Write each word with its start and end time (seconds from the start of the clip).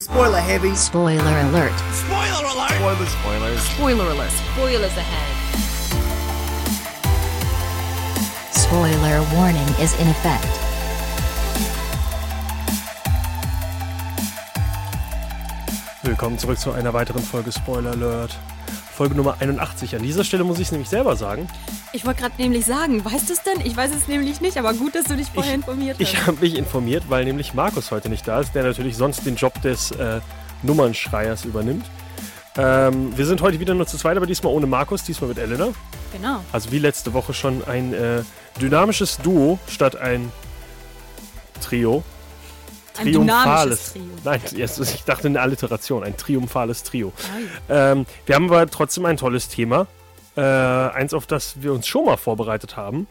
Spoiler 0.00 0.38
heavy. 0.38 0.76
Spoiler 0.76 1.40
alert. 1.40 1.72
Spoiler 1.92 2.46
alert. 2.46 2.70
Spoilers, 2.70 3.10
spoilers. 3.10 3.62
Spoiler 3.62 4.04
alert. 4.12 4.30
Spoilers 4.30 4.96
ahead. 4.96 5.34
Spoiler 8.54 9.22
warning 9.34 9.68
is 9.80 9.98
in 9.98 10.06
effect. 10.06 10.46
Willkommen 16.04 16.38
zurück 16.38 16.60
zu 16.60 16.70
einer 16.70 16.92
weiteren 16.94 17.22
Folge 17.24 17.50
Spoiler 17.50 17.90
Alert. 17.90 18.38
Folge 18.98 19.14
Nummer 19.14 19.36
81. 19.38 19.94
An 19.94 20.02
dieser 20.02 20.24
Stelle 20.24 20.42
muss 20.42 20.58
ich 20.58 20.64
es 20.64 20.72
nämlich 20.72 20.88
selber 20.88 21.14
sagen. 21.14 21.46
Ich 21.92 22.04
wollte 22.04 22.22
gerade 22.22 22.34
nämlich 22.36 22.66
sagen, 22.66 23.04
weißt 23.04 23.28
du 23.28 23.32
es 23.32 23.44
denn? 23.44 23.64
Ich 23.64 23.76
weiß 23.76 23.92
es 23.94 24.08
nämlich 24.08 24.40
nicht, 24.40 24.56
aber 24.56 24.74
gut, 24.74 24.96
dass 24.96 25.04
du 25.04 25.14
dich 25.14 25.28
vorher 25.28 25.54
informiert 25.54 25.98
hast. 26.00 26.00
Ich 26.00 26.26
habe 26.26 26.36
mich 26.40 26.56
informiert, 26.56 27.04
weil 27.08 27.24
nämlich 27.24 27.54
Markus 27.54 27.92
heute 27.92 28.08
nicht 28.08 28.26
da 28.26 28.40
ist, 28.40 28.56
der 28.56 28.64
natürlich 28.64 28.96
sonst 28.96 29.24
den 29.24 29.36
Job 29.36 29.62
des 29.62 29.92
äh, 29.92 30.18
Nummernschreiers 30.64 31.44
übernimmt. 31.44 31.86
Ähm, 32.56 33.16
wir 33.16 33.24
sind 33.24 33.40
heute 33.40 33.60
wieder 33.60 33.72
nur 33.72 33.86
zu 33.86 33.96
zweit, 33.98 34.16
aber 34.16 34.26
diesmal 34.26 34.52
ohne 34.52 34.66
Markus, 34.66 35.04
diesmal 35.04 35.28
mit 35.28 35.38
Elena. 35.38 35.68
genau. 36.12 36.42
Also 36.50 36.72
wie 36.72 36.80
letzte 36.80 37.12
Woche 37.12 37.32
schon 37.34 37.62
ein 37.68 37.94
äh, 37.94 38.22
dynamisches 38.60 39.18
Duo 39.18 39.60
statt 39.68 39.94
ein 39.94 40.32
Trio. 41.60 42.02
Ein 42.98 43.12
dynamisches 43.12 43.92
Trio. 43.92 44.04
Nein, 44.24 44.40
ich 44.54 45.04
dachte 45.04 45.28
eine 45.28 45.40
Alliteration, 45.40 46.04
ein 46.04 46.16
triumphales 46.16 46.82
Trio. 46.82 47.12
Ähm, 47.68 48.06
wir 48.26 48.34
haben 48.34 48.50
aber 48.50 48.68
trotzdem 48.68 49.06
ein 49.06 49.16
tolles 49.16 49.48
Thema. 49.48 49.86
Äh, 50.36 50.40
eins, 50.40 51.14
auf 51.14 51.26
das 51.26 51.62
wir 51.62 51.72
uns 51.72 51.86
schon 51.86 52.04
mal 52.04 52.16
vorbereitet 52.16 52.76
haben. 52.76 53.08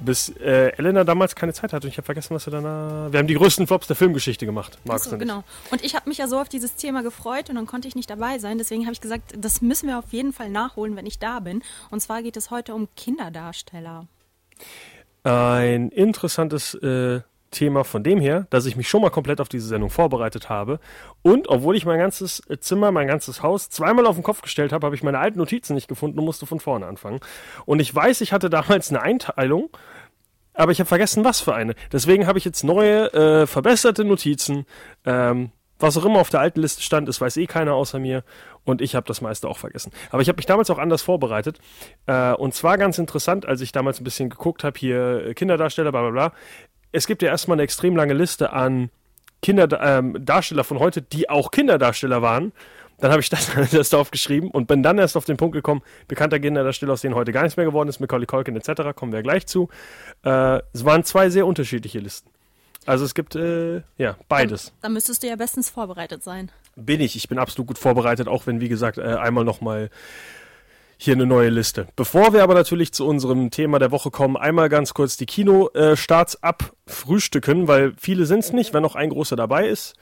Bis 0.00 0.30
äh, 0.30 0.72
Elena 0.78 1.04
damals 1.04 1.36
keine 1.36 1.52
Zeit 1.52 1.72
hatte 1.72 1.86
und 1.86 1.90
ich 1.92 1.98
habe 1.98 2.06
vergessen, 2.06 2.34
was 2.34 2.46
wir 2.46 2.50
danach. 2.50 3.12
Wir 3.12 3.18
haben 3.18 3.26
die 3.26 3.34
größten 3.34 3.66
Flops 3.66 3.86
der 3.86 3.94
Filmgeschichte 3.94 4.46
gemacht. 4.46 4.78
Und 4.84 4.96
ich. 4.96 5.18
genau. 5.18 5.44
Und 5.70 5.84
ich 5.84 5.94
habe 5.94 6.08
mich 6.08 6.18
ja 6.18 6.26
so 6.26 6.40
auf 6.40 6.48
dieses 6.48 6.74
Thema 6.74 7.02
gefreut 7.02 7.50
und 7.50 7.56
dann 7.56 7.66
konnte 7.66 7.88
ich 7.88 7.94
nicht 7.94 8.10
dabei 8.10 8.38
sein. 8.38 8.58
Deswegen 8.58 8.84
habe 8.84 8.94
ich 8.94 9.00
gesagt, 9.00 9.34
das 9.36 9.60
müssen 9.60 9.88
wir 9.88 9.98
auf 9.98 10.12
jeden 10.12 10.32
Fall 10.32 10.50
nachholen, 10.50 10.96
wenn 10.96 11.06
ich 11.06 11.18
da 11.18 11.40
bin. 11.40 11.62
Und 11.90 12.00
zwar 12.00 12.22
geht 12.22 12.36
es 12.36 12.50
heute 12.50 12.74
um 12.74 12.88
Kinderdarsteller. 12.96 14.08
Ein 15.24 15.90
interessantes 15.90 16.74
äh, 16.74 17.20
Thema 17.52 17.84
von 17.84 18.02
dem 18.02 18.20
her, 18.20 18.46
dass 18.50 18.66
ich 18.66 18.76
mich 18.76 18.88
schon 18.88 19.02
mal 19.02 19.10
komplett 19.10 19.40
auf 19.40 19.48
diese 19.48 19.68
Sendung 19.68 19.90
vorbereitet 19.90 20.48
habe. 20.48 20.80
Und 21.22 21.48
obwohl 21.48 21.76
ich 21.76 21.86
mein 21.86 22.00
ganzes 22.00 22.42
äh, 22.48 22.58
Zimmer, 22.58 22.90
mein 22.90 23.06
ganzes 23.06 23.42
Haus 23.42 23.70
zweimal 23.70 24.06
auf 24.06 24.16
den 24.16 24.24
Kopf 24.24 24.42
gestellt 24.42 24.72
habe, 24.72 24.86
habe 24.86 24.96
ich 24.96 25.04
meine 25.04 25.20
alten 25.20 25.38
Notizen 25.38 25.74
nicht 25.74 25.88
gefunden 25.88 26.18
und 26.18 26.24
musste 26.24 26.46
von 26.46 26.58
vorne 26.58 26.86
anfangen. 26.86 27.20
Und 27.64 27.80
ich 27.80 27.94
weiß, 27.94 28.20
ich 28.22 28.32
hatte 28.32 28.50
damals 28.50 28.90
eine 28.90 29.00
Einteilung, 29.00 29.70
aber 30.54 30.72
ich 30.72 30.80
habe 30.80 30.88
vergessen, 30.88 31.24
was 31.24 31.40
für 31.40 31.54
eine. 31.54 31.74
Deswegen 31.92 32.26
habe 32.26 32.38
ich 32.38 32.44
jetzt 32.44 32.64
neue, 32.64 33.12
äh, 33.12 33.46
verbesserte 33.46 34.04
Notizen. 34.04 34.66
Ähm, 35.04 35.52
was 35.82 35.96
auch 35.96 36.04
immer 36.04 36.20
auf 36.20 36.30
der 36.30 36.40
alten 36.40 36.60
Liste 36.60 36.80
stand, 36.80 37.08
das 37.08 37.20
weiß 37.20 37.36
eh 37.36 37.46
keiner 37.46 37.74
außer 37.74 37.98
mir. 37.98 38.22
Und 38.64 38.80
ich 38.80 38.94
habe 38.94 39.06
das 39.06 39.20
meiste 39.20 39.48
auch 39.48 39.58
vergessen. 39.58 39.90
Aber 40.10 40.22
ich 40.22 40.28
habe 40.28 40.36
mich 40.36 40.46
damals 40.46 40.70
auch 40.70 40.78
anders 40.78 41.02
vorbereitet. 41.02 41.58
Äh, 42.06 42.34
und 42.34 42.54
zwar 42.54 42.78
ganz 42.78 42.98
interessant, 42.98 43.46
als 43.46 43.60
ich 43.60 43.72
damals 43.72 44.00
ein 44.00 44.04
bisschen 44.04 44.30
geguckt 44.30 44.62
habe, 44.62 44.78
hier 44.78 45.26
äh, 45.26 45.34
Kinderdarsteller, 45.34 45.90
bla 45.90 46.02
bla 46.02 46.10
bla. 46.10 46.32
Es 46.92 47.06
gibt 47.06 47.22
ja 47.22 47.28
erstmal 47.28 47.56
eine 47.56 47.62
extrem 47.62 47.96
lange 47.96 48.14
Liste 48.14 48.52
an 48.52 48.90
Kinderdarsteller 49.40 49.98
ähm, 49.98 50.24
Darsteller 50.24 50.64
von 50.64 50.78
heute, 50.78 51.02
die 51.02 51.28
auch 51.28 51.50
Kinderdarsteller 51.50 52.22
waren. 52.22 52.52
Dann 52.98 53.10
habe 53.10 53.20
ich 53.20 53.28
das, 53.28 53.50
das 53.72 53.90
da 53.90 53.98
aufgeschrieben 53.98 54.50
und 54.50 54.68
bin 54.68 54.82
dann 54.82 54.98
erst 54.98 55.16
auf 55.16 55.24
den 55.24 55.36
Punkt 55.36 55.54
gekommen, 55.54 55.82
bekannter 56.06 56.38
Kinderdarsteller, 56.38 56.92
aus 56.92 57.00
denen 57.00 57.16
heute 57.16 57.32
gar 57.32 57.42
nichts 57.42 57.56
mehr 57.56 57.66
geworden 57.66 57.88
ist, 57.88 57.98
Macaulay 57.98 58.26
Culkin 58.26 58.56
etc., 58.56 58.94
kommen 58.94 59.12
wir 59.12 59.22
gleich 59.22 59.46
zu. 59.46 59.68
Äh, 60.24 60.60
es 60.72 60.84
waren 60.84 61.02
zwei 61.02 61.28
sehr 61.28 61.46
unterschiedliche 61.46 61.98
Listen. 61.98 62.30
Also 62.86 63.04
es 63.04 63.14
gibt, 63.14 63.36
äh, 63.36 63.82
ja, 63.96 64.16
beides. 64.28 64.72
Da 64.80 64.88
müsstest 64.88 65.22
du 65.22 65.28
ja 65.28 65.36
bestens 65.36 65.70
vorbereitet 65.70 66.22
sein. 66.22 66.50
Bin 66.74 67.00
ich. 67.00 67.16
Ich 67.16 67.28
bin 67.28 67.38
absolut 67.38 67.68
gut 67.68 67.78
vorbereitet, 67.78 68.28
auch 68.28 68.46
wenn, 68.46 68.60
wie 68.60 68.68
gesagt, 68.68 68.98
äh, 68.98 69.02
einmal 69.02 69.44
nochmal 69.44 69.90
hier 71.02 71.14
eine 71.14 71.26
neue 71.26 71.48
Liste. 71.48 71.88
Bevor 71.96 72.32
wir 72.32 72.42
aber 72.44 72.54
natürlich 72.54 72.92
zu 72.92 73.06
unserem 73.06 73.50
Thema 73.50 73.80
der 73.80 73.90
Woche 73.90 74.10
kommen, 74.10 74.36
einmal 74.36 74.68
ganz 74.68 74.94
kurz 74.94 75.16
die 75.16 75.26
Kinostarts 75.26 76.42
abfrühstücken, 76.42 77.66
weil 77.66 77.92
viele 77.98 78.24
sind 78.24 78.40
es 78.40 78.52
nicht, 78.52 78.72
wenn 78.72 78.82
noch 78.82 78.94
ein 78.94 79.10
großer 79.10 79.34
dabei 79.34 79.66
ist. 79.66 79.94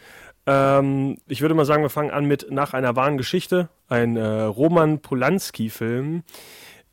Ähm, 0.47 1.17
ich 1.27 1.41
würde 1.41 1.55
mal 1.55 1.65
sagen, 1.65 1.83
wir 1.83 1.91
fangen 1.91 2.11
an 2.11 2.27
mit 2.27 2.51
Nach 2.51 2.75
einer 2.75 2.97
wahren 2.97 3.17
Geschichte, 3.17 3.71
ein 3.89 4.17
äh, 4.17 4.25
Roman 4.25 5.01
Polanski-Film. 5.01 6.23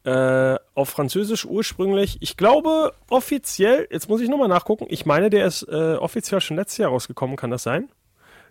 Äh, 0.06 0.56
auf 0.74 0.88
Französisch 0.88 1.44
ursprünglich. 1.44 2.18
Ich 2.22 2.38
glaube 2.38 2.94
offiziell, 3.10 3.90
jetzt 3.92 4.08
muss 4.08 4.22
ich 4.22 4.30
nochmal 4.30 4.48
nachgucken, 4.48 4.86
ich 4.88 5.06
meine, 5.06 5.30
der 5.30 5.46
ist 5.46 5.64
äh, 5.64 5.96
offiziell 5.96 6.40
schon 6.40 6.56
letztes 6.56 6.78
Jahr 6.78 6.92
rausgekommen, 6.92 7.36
kann 7.36 7.52
das 7.52 7.64
sein? 7.64 7.90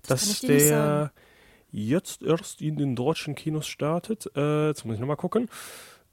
Das 0.03 0.09
dass 0.09 0.21
kann 0.21 0.31
ich 0.33 0.41
dir 0.41 0.49
nicht 0.53 0.69
der 0.69 0.69
sagen. 0.69 1.11
Jetzt 1.71 2.23
erst 2.23 2.63
in 2.63 2.77
den 2.77 2.97
deutschen 2.97 3.35
Kinos 3.35 3.67
startet. 3.67 4.31
Äh, 4.37 4.69
jetzt 4.69 4.85
muss 4.85 4.95
ich 4.95 5.01
nochmal 5.01 5.17
gucken. 5.17 5.49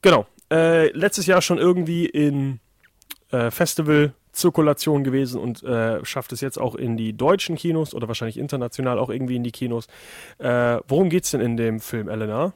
Genau. 0.02 0.26
Äh, 0.52 0.90
letztes 0.90 1.26
Jahr 1.26 1.42
schon 1.42 1.58
irgendwie 1.58 2.06
in 2.06 2.60
äh, 3.32 3.50
Festival-Zirkulation 3.50 5.04
gewesen 5.04 5.40
und 5.40 5.64
äh, 5.64 6.04
schafft 6.06 6.32
es 6.34 6.42
jetzt 6.42 6.60
auch 6.60 6.76
in 6.76 6.98
die 6.98 7.14
deutschen 7.14 7.56
Kinos 7.56 7.94
oder 7.94 8.08
wahrscheinlich 8.08 8.38
international 8.38 9.00
auch 9.00 9.10
irgendwie 9.10 9.38
in 9.38 9.44
die 9.44 9.52
Kinos. 9.52 9.88
Äh, 10.38 10.80
worum 10.88 11.10
geht's 11.10 11.32
denn 11.32 11.42
in 11.42 11.58
dem 11.58 11.80
Film, 11.80 12.10
Elena? 12.10 12.54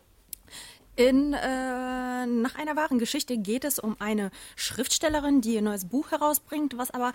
In 0.95 1.33
äh, 1.33 2.25
Nach 2.25 2.55
einer 2.55 2.75
wahren 2.75 2.97
Geschichte 2.99 3.37
geht 3.37 3.65
es 3.65 3.77
um 3.79 3.95
eine 3.99 4.31
Schriftstellerin, 4.55 5.41
die 5.41 5.53
ihr 5.53 5.61
neues 5.61 5.85
Buch 5.85 6.11
herausbringt, 6.11 6.77
was 6.77 6.91
aber 6.91 7.13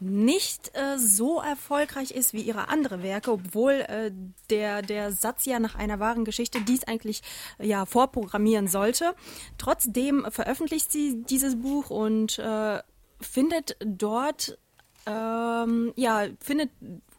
nicht 0.00 0.70
äh, 0.74 0.98
so 0.98 1.40
erfolgreich 1.40 2.10
ist 2.10 2.32
wie 2.32 2.42
ihre 2.42 2.68
andere 2.68 3.02
Werke, 3.02 3.32
obwohl 3.32 3.72
äh, 3.72 4.12
der, 4.50 4.82
der 4.82 5.12
Satz 5.12 5.44
ja 5.44 5.58
nach 5.58 5.74
einer 5.74 6.00
wahren 6.00 6.24
Geschichte 6.24 6.60
dies 6.60 6.84
eigentlich 6.84 7.22
äh, 7.58 7.66
ja 7.66 7.86
vorprogrammieren 7.86 8.68
sollte. 8.68 9.14
Trotzdem 9.58 10.26
veröffentlicht 10.30 10.92
sie 10.92 11.22
dieses 11.22 11.56
Buch 11.60 11.90
und 11.90 12.38
äh, 12.38 12.80
findet 13.20 13.76
dort 13.84 14.58
ähm, 15.06 15.92
ja, 15.96 16.26
findet 16.40 16.70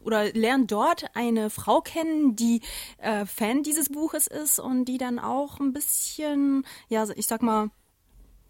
oder 0.02 0.32
lernt 0.32 0.70
dort 0.70 1.06
eine 1.14 1.50
Frau 1.50 1.80
kennen, 1.80 2.36
die 2.36 2.60
äh, 2.98 3.26
Fan 3.26 3.62
dieses 3.62 3.88
Buches 3.88 4.26
ist 4.26 4.58
und 4.58 4.84
die 4.84 4.98
dann 4.98 5.18
auch 5.18 5.58
ein 5.58 5.72
bisschen, 5.72 6.64
ja, 6.88 7.06
ich 7.16 7.26
sag 7.26 7.42
mal, 7.42 7.70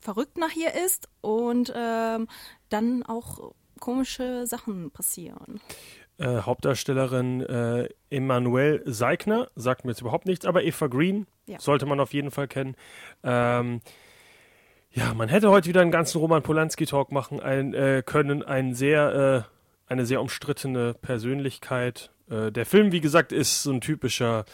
verrückt 0.00 0.38
nach 0.38 0.54
ihr 0.54 0.74
ist 0.74 1.08
und 1.20 1.72
ähm, 1.74 2.28
dann 2.68 3.02
auch 3.02 3.52
komische 3.78 4.46
Sachen 4.46 4.90
passieren. 4.90 5.60
Äh, 6.18 6.40
Hauptdarstellerin 6.42 7.40
äh, 7.42 7.88
Emanuelle 8.10 8.82
Seigner, 8.84 9.48
sagt 9.54 9.84
mir 9.84 9.92
jetzt 9.92 10.00
überhaupt 10.00 10.26
nichts, 10.26 10.44
aber 10.46 10.64
Eva 10.64 10.88
Green 10.88 11.26
Ja. 11.46 11.60
sollte 11.60 11.86
man 11.86 12.00
auf 12.00 12.12
jeden 12.12 12.30
Fall 12.30 12.48
kennen. 12.48 12.74
Ähm, 13.22 13.80
ja, 14.90 15.14
man 15.14 15.28
hätte 15.28 15.50
heute 15.50 15.68
wieder 15.68 15.80
einen 15.82 15.90
ganzen 15.90 16.18
Roman 16.18 16.42
Polanski-Talk 16.42 17.12
machen 17.12 17.40
ein, 17.40 17.74
äh, 17.74 18.02
können. 18.04 18.42
Ein 18.42 18.74
sehr, 18.74 19.46
äh, 19.88 19.90
eine 19.92 20.06
sehr 20.06 20.20
umstrittene 20.20 20.94
Persönlichkeit. 20.94 22.10
Äh, 22.30 22.50
der 22.50 22.66
Film, 22.66 22.90
wie 22.90 23.00
gesagt, 23.00 23.30
ist 23.32 23.62
so 23.62 23.70
ein 23.70 23.80
typischer 23.80 24.44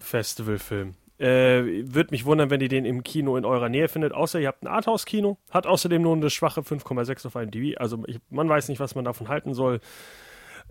Festivalfilm. 0.00 0.94
Äh, 1.18 1.84
Würde 1.94 2.10
mich 2.10 2.24
wundern, 2.24 2.50
wenn 2.50 2.60
ihr 2.60 2.68
den 2.68 2.84
im 2.84 3.02
Kino 3.02 3.36
in 3.36 3.44
eurer 3.44 3.68
Nähe 3.68 3.88
findet, 3.88 4.12
außer 4.12 4.38
ihr 4.38 4.48
habt 4.48 4.62
ein 4.62 4.68
Arthouse-Kino, 4.68 5.38
hat 5.50 5.66
außerdem 5.66 6.02
nur 6.02 6.14
eine 6.14 6.30
schwache 6.30 6.60
5,6 6.60 7.26
auf 7.26 7.34
IMDb, 7.34 7.78
also 7.78 8.02
ich, 8.06 8.18
man 8.28 8.48
weiß 8.48 8.68
nicht, 8.68 8.80
was 8.80 8.94
man 8.94 9.04
davon 9.04 9.28
halten 9.28 9.54
soll. 9.54 9.80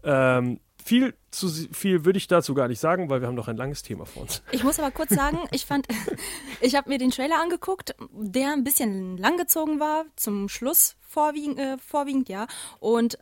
Ähm, 0.03 0.59
viel 0.83 1.15
zu 1.31 1.49
viel 1.49 2.05
würde 2.05 2.17
ich 2.17 2.27
dazu 2.27 2.53
gar 2.53 2.67
nicht 2.67 2.79
sagen, 2.79 3.09
weil 3.09 3.19
wir 3.19 3.27
haben 3.27 3.35
noch 3.35 3.47
ein 3.47 3.57
langes 3.57 3.81
Thema 3.81 4.05
vor 4.05 4.21
uns. 4.21 4.43
Ich 4.51 4.63
muss 4.63 4.79
aber 4.79 4.91
kurz 4.91 5.09
sagen, 5.09 5.39
ich 5.51 5.65
fand, 5.65 5.87
ich 6.61 6.75
habe 6.75 6.89
mir 6.89 6.99
den 6.99 7.09
Trailer 7.09 7.41
angeguckt, 7.41 7.95
der 8.11 8.53
ein 8.53 8.63
bisschen 8.63 9.17
langgezogen 9.17 9.79
war, 9.79 10.05
zum 10.15 10.47
Schluss 10.47 10.95
vorwiegend, 11.01 11.57
äh, 11.57 11.77
vorwiegend 11.79 12.29
ja. 12.29 12.45
Und 12.79 13.17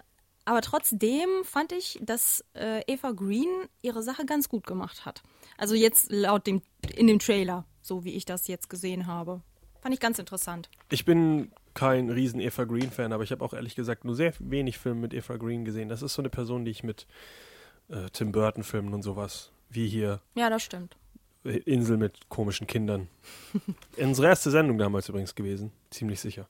aber 0.45 0.59
trotzdem 0.59 1.29
fand 1.43 1.71
ich, 1.71 1.99
dass 2.01 2.43
äh, 2.53 2.81
Eva 2.85 3.11
Green 3.11 3.47
ihre 3.81 4.03
Sache 4.03 4.25
ganz 4.25 4.49
gut 4.49 4.67
gemacht 4.67 5.05
hat. 5.05 5.23
Also 5.63 5.75
jetzt 5.75 6.11
laut 6.11 6.45
dem 6.45 6.61
in 6.93 7.07
dem 7.07 7.19
Trailer, 7.19 7.65
so 7.81 8.03
wie 8.03 8.15
ich 8.15 8.25
das 8.25 8.49
jetzt 8.49 8.69
gesehen 8.69 9.07
habe. 9.07 9.41
Fand 9.79 9.95
ich 9.95 10.01
ganz 10.01 10.19
interessant. 10.19 10.69
Ich 10.89 11.05
bin 11.05 11.53
kein 11.73 12.09
riesen 12.09 12.41
Eva 12.41 12.65
Green-Fan, 12.65 13.13
aber 13.13 13.23
ich 13.23 13.31
habe 13.31 13.45
auch 13.45 13.53
ehrlich 13.53 13.73
gesagt 13.73 14.03
nur 14.03 14.13
sehr 14.13 14.33
wenig 14.39 14.77
Filme 14.77 14.99
mit 14.99 15.13
Eva 15.13 15.37
Green 15.37 15.63
gesehen. 15.63 15.87
Das 15.87 16.01
ist 16.01 16.15
so 16.15 16.21
eine 16.21 16.29
Person, 16.29 16.65
die 16.65 16.71
ich 16.71 16.83
mit 16.83 17.07
äh, 17.87 18.09
Tim 18.11 18.33
Burton-Filmen 18.33 18.93
und 18.93 19.03
sowas, 19.03 19.53
wie 19.69 19.87
hier 19.87 20.19
Ja, 20.35 20.49
das 20.49 20.63
stimmt. 20.63 20.97
Insel 21.45 21.95
mit 21.95 22.27
komischen 22.27 22.67
Kindern. 22.67 23.07
Unsere 23.97 24.27
erste 24.27 24.51
Sendung 24.51 24.77
damals 24.77 25.07
übrigens 25.07 25.33
gewesen, 25.33 25.71
ziemlich 25.91 26.19
sicher. 26.19 26.49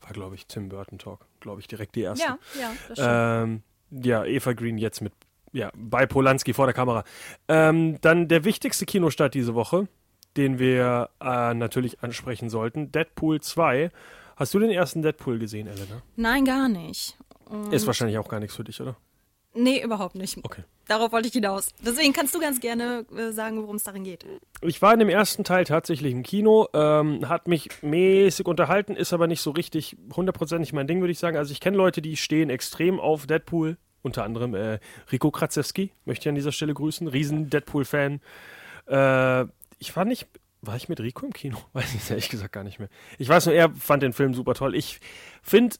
War, 0.00 0.10
glaube 0.10 0.34
ich, 0.34 0.46
Tim 0.46 0.70
Burton 0.70 0.98
Talk. 0.98 1.24
Glaube 1.38 1.60
ich, 1.60 1.68
direkt 1.68 1.94
die 1.94 2.00
erste. 2.00 2.24
Ja, 2.24 2.38
ja, 2.60 2.72
das 2.88 2.98
stimmt. 2.98 3.62
Ähm, 3.92 4.02
ja, 4.04 4.24
Eva 4.24 4.54
Green 4.54 4.76
jetzt 4.76 5.02
mit, 5.02 5.12
ja, 5.52 5.70
bei 5.74 6.06
Polanski 6.06 6.52
vor 6.52 6.66
der 6.66 6.74
Kamera. 6.74 7.04
Ähm, 7.48 8.00
dann 8.00 8.28
der 8.28 8.44
wichtigste 8.44 8.86
Kinostart 8.86 9.34
diese 9.34 9.54
Woche, 9.54 9.88
den 10.36 10.58
wir 10.58 11.10
äh, 11.20 11.54
natürlich 11.54 12.02
ansprechen 12.02 12.50
sollten, 12.50 12.92
Deadpool 12.92 13.40
2. 13.40 13.90
Hast 14.36 14.54
du 14.54 14.58
den 14.58 14.70
ersten 14.70 15.02
Deadpool 15.02 15.38
gesehen, 15.38 15.66
Elena? 15.66 16.02
Nein, 16.16 16.44
gar 16.44 16.68
nicht. 16.68 17.18
Ist 17.72 17.86
wahrscheinlich 17.86 18.18
auch 18.18 18.28
gar 18.28 18.40
nichts 18.40 18.54
für 18.56 18.64
dich, 18.64 18.80
oder? 18.80 18.96
Nee, 19.52 19.82
überhaupt 19.82 20.14
nicht. 20.14 20.38
Okay. 20.44 20.62
Darauf 20.86 21.10
wollte 21.12 21.26
ich 21.26 21.32
hinaus. 21.32 21.70
Deswegen 21.84 22.12
kannst 22.12 22.34
du 22.34 22.40
ganz 22.40 22.60
gerne 22.60 23.04
äh, 23.16 23.32
sagen, 23.32 23.60
worum 23.62 23.76
es 23.76 23.82
darin 23.82 24.04
geht. 24.04 24.24
Ich 24.62 24.80
war 24.80 24.92
in 24.92 25.00
dem 25.00 25.08
ersten 25.08 25.42
Teil 25.42 25.64
tatsächlich 25.64 26.12
im 26.12 26.22
Kino, 26.22 26.68
ähm, 26.72 27.28
hat 27.28 27.48
mich 27.48 27.68
mäßig 27.82 28.46
unterhalten, 28.46 28.94
ist 28.94 29.12
aber 29.12 29.26
nicht 29.26 29.40
so 29.40 29.50
richtig 29.50 29.96
hundertprozentig 30.14 30.72
mein 30.72 30.86
Ding, 30.86 31.00
würde 31.00 31.12
ich 31.12 31.18
sagen. 31.18 31.36
Also 31.36 31.52
ich 31.52 31.60
kenne 31.60 31.76
Leute, 31.76 32.00
die 32.00 32.16
stehen 32.16 32.48
extrem 32.48 33.00
auf 33.00 33.26
Deadpool, 33.26 33.76
unter 34.02 34.24
anderem 34.24 34.54
äh, 34.54 34.78
Rico 35.12 35.30
Kratzewski, 35.30 35.92
möchte 36.04 36.24
ich 36.24 36.28
an 36.28 36.34
dieser 36.34 36.52
Stelle 36.52 36.74
grüßen, 36.74 37.06
riesen 37.08 37.50
Deadpool-Fan. 37.50 38.20
Äh, 38.86 39.44
ich 39.78 39.94
war 39.94 40.04
nicht, 40.04 40.28
war 40.62 40.76
ich 40.76 40.88
mit 40.88 41.00
Rico 41.00 41.26
im 41.26 41.32
Kino? 41.32 41.58
Weiß 41.72 41.94
ich 41.94 42.08
ehrlich 42.10 42.28
gesagt 42.28 42.52
gar 42.52 42.64
nicht 42.64 42.78
mehr. 42.78 42.88
Ich 43.18 43.28
weiß 43.28 43.46
nur, 43.46 43.54
er 43.54 43.70
fand 43.70 44.02
den 44.02 44.12
Film 44.12 44.34
super 44.34 44.54
toll. 44.54 44.74
Ich 44.74 45.00
finde 45.42 45.76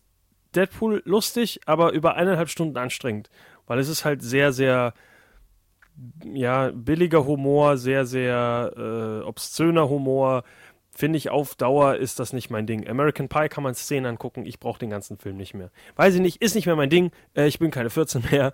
Deadpool 0.54 1.02
lustig, 1.04 1.60
aber 1.66 1.92
über 1.92 2.16
eineinhalb 2.16 2.48
Stunden 2.48 2.76
anstrengend, 2.76 3.30
weil 3.66 3.78
es 3.78 3.88
ist 3.88 4.04
halt 4.04 4.22
sehr, 4.22 4.52
sehr 4.52 4.94
ja, 6.24 6.70
billiger 6.72 7.26
Humor, 7.26 7.76
sehr, 7.76 8.06
sehr 8.06 8.72
äh, 8.76 9.26
obszöner 9.26 9.88
Humor. 9.88 10.44
Finde 11.00 11.16
ich 11.16 11.30
auf 11.30 11.54
Dauer 11.54 11.96
ist 11.96 12.20
das 12.20 12.34
nicht 12.34 12.50
mein 12.50 12.66
Ding. 12.66 12.86
American 12.86 13.30
Pie 13.30 13.48
kann 13.48 13.64
man 13.64 13.74
Szenen 13.74 14.04
angucken, 14.04 14.44
ich 14.44 14.60
brauche 14.60 14.78
den 14.78 14.90
ganzen 14.90 15.16
Film 15.16 15.38
nicht 15.38 15.54
mehr. 15.54 15.70
Weiß 15.96 16.14
ich 16.14 16.20
nicht, 16.20 16.42
ist 16.42 16.54
nicht 16.54 16.66
mehr 16.66 16.76
mein 16.76 16.90
Ding. 16.90 17.10
Äh, 17.34 17.46
ich 17.46 17.58
bin 17.58 17.70
keine 17.70 17.88
14 17.88 18.24
mehr. 18.30 18.52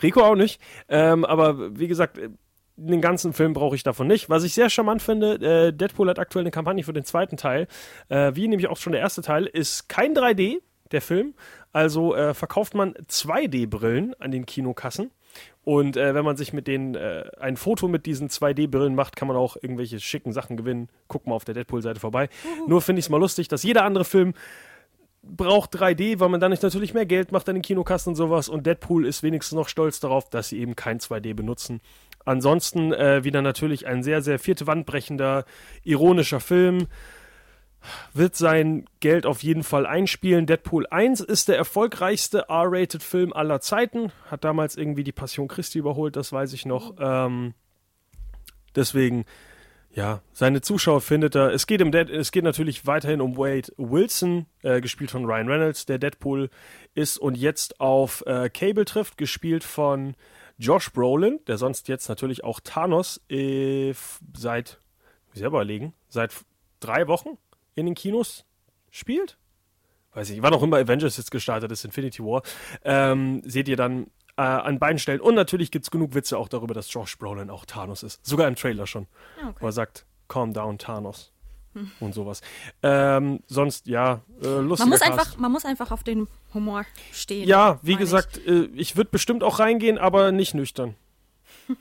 Rico 0.00 0.22
auch 0.22 0.36
nicht. 0.36 0.60
Ähm, 0.88 1.24
aber 1.24 1.76
wie 1.76 1.88
gesagt, 1.88 2.18
äh, 2.18 2.28
den 2.76 3.00
ganzen 3.00 3.32
Film 3.32 3.52
brauche 3.52 3.74
ich 3.74 3.82
davon 3.82 4.06
nicht. 4.06 4.30
Was 4.30 4.44
ich 4.44 4.54
sehr 4.54 4.70
charmant 4.70 5.02
finde, 5.02 5.34
äh, 5.34 5.72
Deadpool 5.72 6.08
hat 6.08 6.20
aktuell 6.20 6.44
eine 6.44 6.52
Kampagne 6.52 6.84
für 6.84 6.92
den 6.92 7.02
zweiten 7.02 7.36
Teil. 7.36 7.66
Äh, 8.08 8.30
wie 8.36 8.46
nämlich 8.46 8.68
auch 8.68 8.76
schon 8.76 8.92
der 8.92 9.00
erste 9.00 9.22
Teil, 9.22 9.46
ist 9.46 9.88
kein 9.88 10.14
3D, 10.14 10.58
der 10.92 11.02
Film. 11.02 11.34
Also 11.72 12.14
äh, 12.14 12.32
verkauft 12.32 12.76
man 12.76 12.94
2D-Brillen 12.94 14.14
an 14.20 14.30
den 14.30 14.46
Kinokassen. 14.46 15.10
Und 15.64 15.96
äh, 15.96 16.14
wenn 16.14 16.24
man 16.24 16.36
sich 16.36 16.52
mit 16.52 16.66
denen 16.66 16.94
äh, 16.94 17.24
ein 17.38 17.56
Foto 17.56 17.86
mit 17.86 18.06
diesen 18.06 18.28
2D-Brillen 18.28 18.94
macht, 18.94 19.14
kann 19.14 19.28
man 19.28 19.36
auch 19.36 19.56
irgendwelche 19.56 20.00
schicken 20.00 20.32
Sachen 20.32 20.56
gewinnen. 20.56 20.88
Guck 21.06 21.26
mal 21.26 21.34
auf 21.34 21.44
der 21.44 21.54
Deadpool-Seite 21.54 22.00
vorbei. 22.00 22.28
Nur 22.66 22.82
finde 22.82 23.00
ich 23.00 23.06
es 23.06 23.10
mal 23.10 23.20
lustig, 23.20 23.48
dass 23.48 23.62
jeder 23.62 23.84
andere 23.84 24.04
Film 24.04 24.34
braucht 25.22 25.76
3D, 25.76 26.18
weil 26.18 26.28
man 26.28 26.40
dann 26.40 26.50
nicht 26.50 26.64
natürlich 26.64 26.94
mehr 26.94 27.06
Geld 27.06 27.30
macht 27.30 27.48
an 27.48 27.54
den 27.54 27.62
Kinokassen 27.62 28.10
und 28.10 28.16
sowas. 28.16 28.48
Und 28.48 28.66
Deadpool 28.66 29.06
ist 29.06 29.22
wenigstens 29.22 29.56
noch 29.56 29.68
stolz 29.68 30.00
darauf, 30.00 30.28
dass 30.28 30.48
sie 30.48 30.58
eben 30.58 30.74
kein 30.74 30.98
2D 30.98 31.34
benutzen. 31.34 31.80
Ansonsten 32.24 32.92
äh, 32.92 33.22
wieder 33.22 33.42
natürlich 33.42 33.86
ein 33.86 34.02
sehr, 34.02 34.20
sehr 34.22 34.38
vierte 34.38 34.66
Wand 34.66 34.86
brechender, 34.86 35.44
ironischer 35.84 36.40
Film. 36.40 36.86
Wird 38.12 38.36
sein 38.36 38.86
Geld 39.00 39.26
auf 39.26 39.42
jeden 39.42 39.62
Fall 39.62 39.86
einspielen. 39.86 40.46
Deadpool 40.46 40.86
1 40.86 41.20
ist 41.20 41.48
der 41.48 41.56
erfolgreichste 41.56 42.46
R-Rated-Film 42.48 43.32
aller 43.32 43.60
Zeiten. 43.60 44.12
Hat 44.30 44.44
damals 44.44 44.76
irgendwie 44.76 45.04
die 45.04 45.12
Passion 45.12 45.48
Christi 45.48 45.78
überholt, 45.78 46.16
das 46.16 46.32
weiß 46.32 46.52
ich 46.52 46.66
noch. 46.66 46.94
Ähm, 46.98 47.54
deswegen, 48.74 49.24
ja, 49.90 50.22
seine 50.32 50.60
Zuschauer 50.62 51.00
findet 51.00 51.34
er. 51.34 51.52
Es 51.52 51.66
geht, 51.66 51.80
im 51.80 51.92
Dead, 51.92 52.08
es 52.08 52.32
geht 52.32 52.44
natürlich 52.44 52.86
weiterhin 52.86 53.20
um 53.20 53.36
Wade 53.36 53.72
Wilson, 53.76 54.46
äh, 54.62 54.80
gespielt 54.80 55.10
von 55.10 55.24
Ryan 55.24 55.48
Reynolds, 55.48 55.86
der 55.86 55.98
Deadpool 55.98 56.48
ist 56.94 57.18
und 57.18 57.36
jetzt 57.36 57.80
auf 57.80 58.24
äh, 58.26 58.48
Cable 58.48 58.84
trifft, 58.84 59.18
gespielt 59.18 59.64
von 59.64 60.14
Josh 60.58 60.92
Brolin, 60.92 61.40
der 61.46 61.58
sonst 61.58 61.88
jetzt 61.88 62.08
natürlich 62.08 62.44
auch 62.44 62.60
Thanos 62.60 63.20
äh, 63.28 63.92
seit, 64.36 64.80
wie 65.32 65.40
selber 65.40 65.58
überlegen, 65.58 65.92
seit 66.08 66.32
drei 66.80 67.08
Wochen 67.08 67.36
in 67.74 67.86
den 67.86 67.94
Kinos 67.94 68.44
spielt. 68.90 69.38
Weiß 70.14 70.28
ich, 70.30 70.42
wann 70.42 70.52
auch 70.52 70.62
immer 70.62 70.76
Avengers 70.76 71.16
jetzt 71.16 71.30
gestartet 71.30 71.72
ist, 71.72 71.84
Infinity 71.84 72.22
War, 72.22 72.42
ähm, 72.84 73.42
seht 73.44 73.68
ihr 73.68 73.76
dann 73.76 74.08
äh, 74.36 74.42
an 74.42 74.78
beiden 74.78 74.98
Stellen. 74.98 75.20
Und 75.20 75.34
natürlich 75.34 75.70
gibt 75.70 75.86
es 75.86 75.90
genug 75.90 76.14
Witze 76.14 76.36
auch 76.36 76.48
darüber, 76.48 76.74
dass 76.74 76.92
Josh 76.92 77.18
Brolin 77.18 77.48
auch 77.48 77.64
Thanos 77.64 78.02
ist. 78.02 78.24
Sogar 78.24 78.46
im 78.48 78.56
Trailer 78.56 78.86
schon. 78.86 79.06
Okay. 79.38 79.56
Wo 79.60 79.66
er 79.66 79.72
sagt, 79.72 80.04
calm 80.28 80.52
down, 80.52 80.78
Thanos. 80.78 81.32
Und 82.00 82.12
sowas. 82.12 82.42
Ähm, 82.82 83.40
sonst, 83.46 83.86
ja, 83.86 84.20
äh, 84.42 84.46
lustiger 84.46 84.84
Man 84.84 84.88
muss, 84.90 85.00
Cast. 85.00 85.10
einfach, 85.10 85.36
man 85.38 85.52
muss 85.52 85.64
einfach 85.64 85.90
auf 85.90 86.04
den 86.04 86.28
Humor 86.52 86.84
stehen. 87.12 87.48
Ja, 87.48 87.80
wie 87.82 87.96
gesagt, 87.96 88.38
äh, 88.46 88.64
ich 88.74 88.96
würde 88.96 89.10
bestimmt 89.10 89.42
auch 89.42 89.58
reingehen, 89.58 89.96
aber 89.96 90.32
nicht 90.32 90.52
nüchtern. 90.52 90.96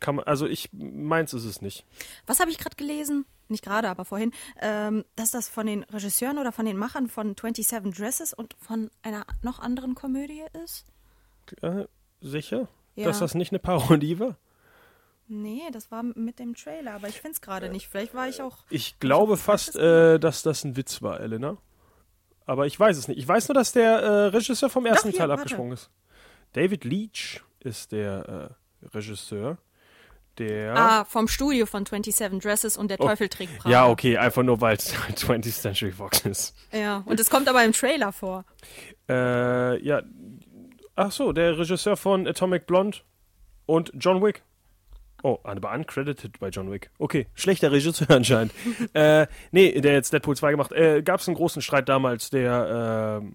Kann 0.00 0.16
man, 0.16 0.24
also 0.24 0.46
ich, 0.46 0.70
meins 0.72 1.34
ist 1.34 1.44
es 1.44 1.60
nicht. 1.60 1.84
Ich. 1.98 2.06
Was 2.26 2.40
habe 2.40 2.50
ich 2.50 2.58
gerade 2.58 2.76
gelesen? 2.76 3.26
Nicht 3.48 3.64
gerade, 3.64 3.88
aber 3.88 4.04
vorhin, 4.04 4.32
ähm, 4.60 5.04
dass 5.14 5.30
das 5.30 5.48
von 5.48 5.66
den 5.66 5.84
Regisseuren 5.84 6.38
oder 6.38 6.52
von 6.52 6.66
den 6.66 6.76
Machern 6.76 7.08
von 7.08 7.34
27 7.38 7.94
Dresses 7.94 8.32
und 8.32 8.56
von 8.60 8.90
einer 9.02 9.24
noch 9.42 9.58
anderen 9.58 9.94
Komödie 9.94 10.42
ist? 10.64 10.86
Äh, 11.62 11.84
sicher? 12.20 12.68
Ja. 12.96 13.04
Dass 13.04 13.20
das 13.20 13.34
nicht 13.34 13.52
eine 13.52 13.58
Parodie 13.58 14.18
war? 14.18 14.36
Nee, 15.28 15.62
das 15.72 15.90
war 15.90 16.02
mit 16.02 16.38
dem 16.38 16.54
Trailer, 16.54 16.94
aber 16.94 17.08
ich 17.08 17.20
finde 17.20 17.32
es 17.32 17.40
gerade 17.40 17.68
nicht. 17.68 17.88
Vielleicht 17.88 18.14
war 18.14 18.28
ich 18.28 18.40
auch. 18.40 18.58
Ich 18.70 19.00
glaube 19.00 19.36
fast, 19.36 19.76
äh, 19.76 20.18
dass 20.18 20.42
das 20.42 20.64
ein 20.64 20.76
Witz 20.76 21.02
war, 21.02 21.20
Elena. 21.20 21.56
Aber 22.44 22.66
ich 22.66 22.78
weiß 22.78 22.96
es 22.96 23.08
nicht. 23.08 23.18
Ich 23.18 23.26
weiß 23.26 23.48
nur, 23.48 23.54
dass 23.54 23.72
der 23.72 23.98
äh, 23.98 24.26
Regisseur 24.26 24.70
vom 24.70 24.86
ersten 24.86 25.10
hier, 25.10 25.18
Teil 25.18 25.28
warte. 25.28 25.42
abgesprungen 25.42 25.72
ist. 25.72 25.90
David 26.52 26.84
Leach 26.84 27.42
ist 27.58 27.90
der 27.90 28.54
äh, 28.82 28.86
Regisseur. 28.86 29.58
Der. 30.38 30.76
Ah, 30.76 31.04
vom 31.04 31.28
Studio 31.28 31.64
von 31.66 31.86
27 31.86 32.40
Dresses 32.42 32.76
und 32.76 32.90
der 32.90 33.00
Oh, 33.00 33.06
Teufel 33.06 33.28
trägt 33.28 33.58
Prada. 33.58 33.70
ja, 33.70 33.88
okay, 33.88 34.18
einfach 34.18 34.42
nur 34.42 34.60
weil 34.60 34.76
es 34.76 34.92
20th 34.94 35.60
Century 35.62 35.92
Fox 35.92 36.20
ist. 36.26 36.54
Ja, 36.72 37.02
und 37.06 37.18
es 37.20 37.30
kommt 37.30 37.48
aber 37.48 37.64
im 37.64 37.72
Trailer 37.72 38.12
vor. 38.12 38.44
Äh, 39.08 39.82
ja. 39.82 40.02
Ach 40.94 41.12
so, 41.12 41.32
der 41.32 41.58
Regisseur 41.58 41.96
von 41.96 42.26
Atomic 42.26 42.66
Blonde 42.66 42.98
und 43.66 43.92
John 43.94 44.22
Wick. 44.22 44.42
Oh, 45.22 45.38
aber 45.44 45.72
uncredited 45.72 46.38
bei 46.38 46.48
John 46.50 46.70
Wick. 46.70 46.90
Okay, 46.98 47.26
schlechter 47.34 47.72
Regisseur 47.72 48.10
anscheinend. 48.14 48.52
äh, 48.94 49.26
nee, 49.50 49.80
der 49.80 49.94
jetzt 49.94 50.12
Deadpool 50.12 50.36
2 50.36 50.50
gemacht. 50.52 50.72
Äh, 50.72 51.02
Gab 51.02 51.20
es 51.20 51.28
einen 51.28 51.36
großen 51.36 51.62
Streit 51.62 51.88
damals, 51.88 52.30
der, 52.30 53.22
äh, 53.22 53.26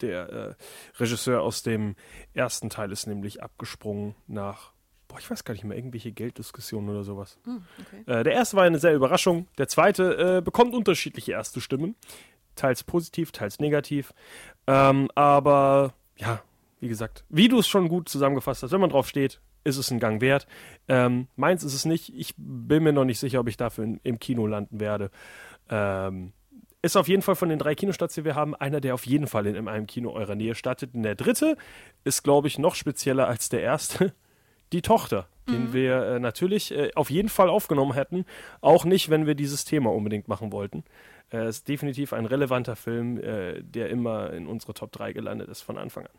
der 0.00 0.28
äh, 0.28 0.54
Regisseur 0.98 1.42
aus 1.42 1.62
dem 1.62 1.94
ersten 2.34 2.70
Teil 2.70 2.90
ist 2.90 3.06
nämlich 3.06 3.42
abgesprungen 3.42 4.14
nach, 4.26 4.71
boah, 5.12 5.18
ich 5.18 5.30
weiß 5.30 5.44
gar 5.44 5.52
nicht 5.52 5.64
mehr, 5.64 5.76
irgendwelche 5.76 6.10
Gelddiskussionen 6.10 6.88
oder 6.88 7.04
sowas. 7.04 7.38
okay. 7.46 8.10
Äh, 8.20 8.24
der 8.24 8.32
erste 8.32 8.56
war 8.56 8.64
eine 8.64 8.78
sehr 8.78 8.94
Überraschung. 8.94 9.46
Der 9.58 9.68
zweite 9.68 10.38
äh, 10.38 10.40
bekommt 10.40 10.74
unterschiedliche 10.74 11.32
erste 11.32 11.60
Stimmen. 11.60 11.96
Teils 12.56 12.82
positiv, 12.82 13.30
teils 13.30 13.60
negativ. 13.60 14.14
Ähm, 14.66 15.10
aber 15.14 15.94
ja, 16.16 16.42
wie 16.80 16.88
gesagt, 16.88 17.24
wie 17.28 17.48
du 17.48 17.58
es 17.58 17.68
schon 17.68 17.88
gut 17.88 18.08
zusammengefasst 18.08 18.62
hast, 18.62 18.72
wenn 18.72 18.80
man 18.80 18.90
drauf 18.90 19.08
steht, 19.08 19.40
ist 19.64 19.76
es 19.76 19.90
ein 19.90 20.00
Gang 20.00 20.20
wert. 20.20 20.46
Ähm, 20.88 21.28
meins 21.36 21.62
ist 21.62 21.74
es 21.74 21.84
nicht. 21.84 22.12
Ich 22.14 22.34
bin 22.36 22.82
mir 22.82 22.92
noch 22.92 23.04
nicht 23.04 23.20
sicher, 23.20 23.40
ob 23.40 23.48
ich 23.48 23.56
dafür 23.56 23.84
in, 23.84 24.00
im 24.02 24.18
Kino 24.18 24.46
landen 24.46 24.80
werde. 24.80 25.10
Ähm, 25.68 26.32
ist 26.80 26.96
auf 26.96 27.06
jeden 27.06 27.22
Fall 27.22 27.36
von 27.36 27.48
den 27.48 27.58
drei 27.58 27.74
Kinostarts, 27.74 28.14
die 28.14 28.24
wir 28.24 28.34
haben, 28.34 28.56
einer, 28.56 28.80
der 28.80 28.94
auf 28.94 29.06
jeden 29.06 29.28
Fall 29.28 29.46
in, 29.46 29.54
in 29.54 29.68
einem 29.68 29.86
Kino 29.86 30.10
eurer 30.10 30.34
Nähe 30.34 30.54
startet. 30.54 30.94
Und 30.94 31.04
der 31.04 31.14
dritte 31.14 31.56
ist, 32.02 32.24
glaube 32.24 32.48
ich, 32.48 32.58
noch 32.58 32.74
spezieller 32.74 33.28
als 33.28 33.50
der 33.50 33.62
erste. 33.62 34.12
Die 34.72 34.82
Tochter, 34.82 35.28
den 35.48 35.72
wir 35.72 36.02
äh, 36.02 36.18
natürlich 36.18 36.72
äh, 36.72 36.90
auf 36.94 37.10
jeden 37.10 37.28
Fall 37.28 37.48
aufgenommen 37.50 37.92
hätten. 37.94 38.24
Auch 38.60 38.84
nicht, 38.84 39.10
wenn 39.10 39.26
wir 39.26 39.34
dieses 39.34 39.64
Thema 39.64 39.92
unbedingt 39.92 40.28
machen 40.28 40.52
wollten. 40.52 40.84
Äh, 41.32 41.48
ist 41.48 41.68
definitiv 41.68 42.12
ein 42.12 42.26
relevanter 42.26 42.76
Film, 42.76 43.18
äh, 43.18 43.62
der 43.62 43.90
immer 43.90 44.32
in 44.32 44.46
unsere 44.46 44.72
Top 44.74 44.92
3 44.92 45.12
gelandet 45.12 45.48
ist 45.48 45.62
von 45.62 45.78
Anfang 45.78 46.04
an. 46.06 46.12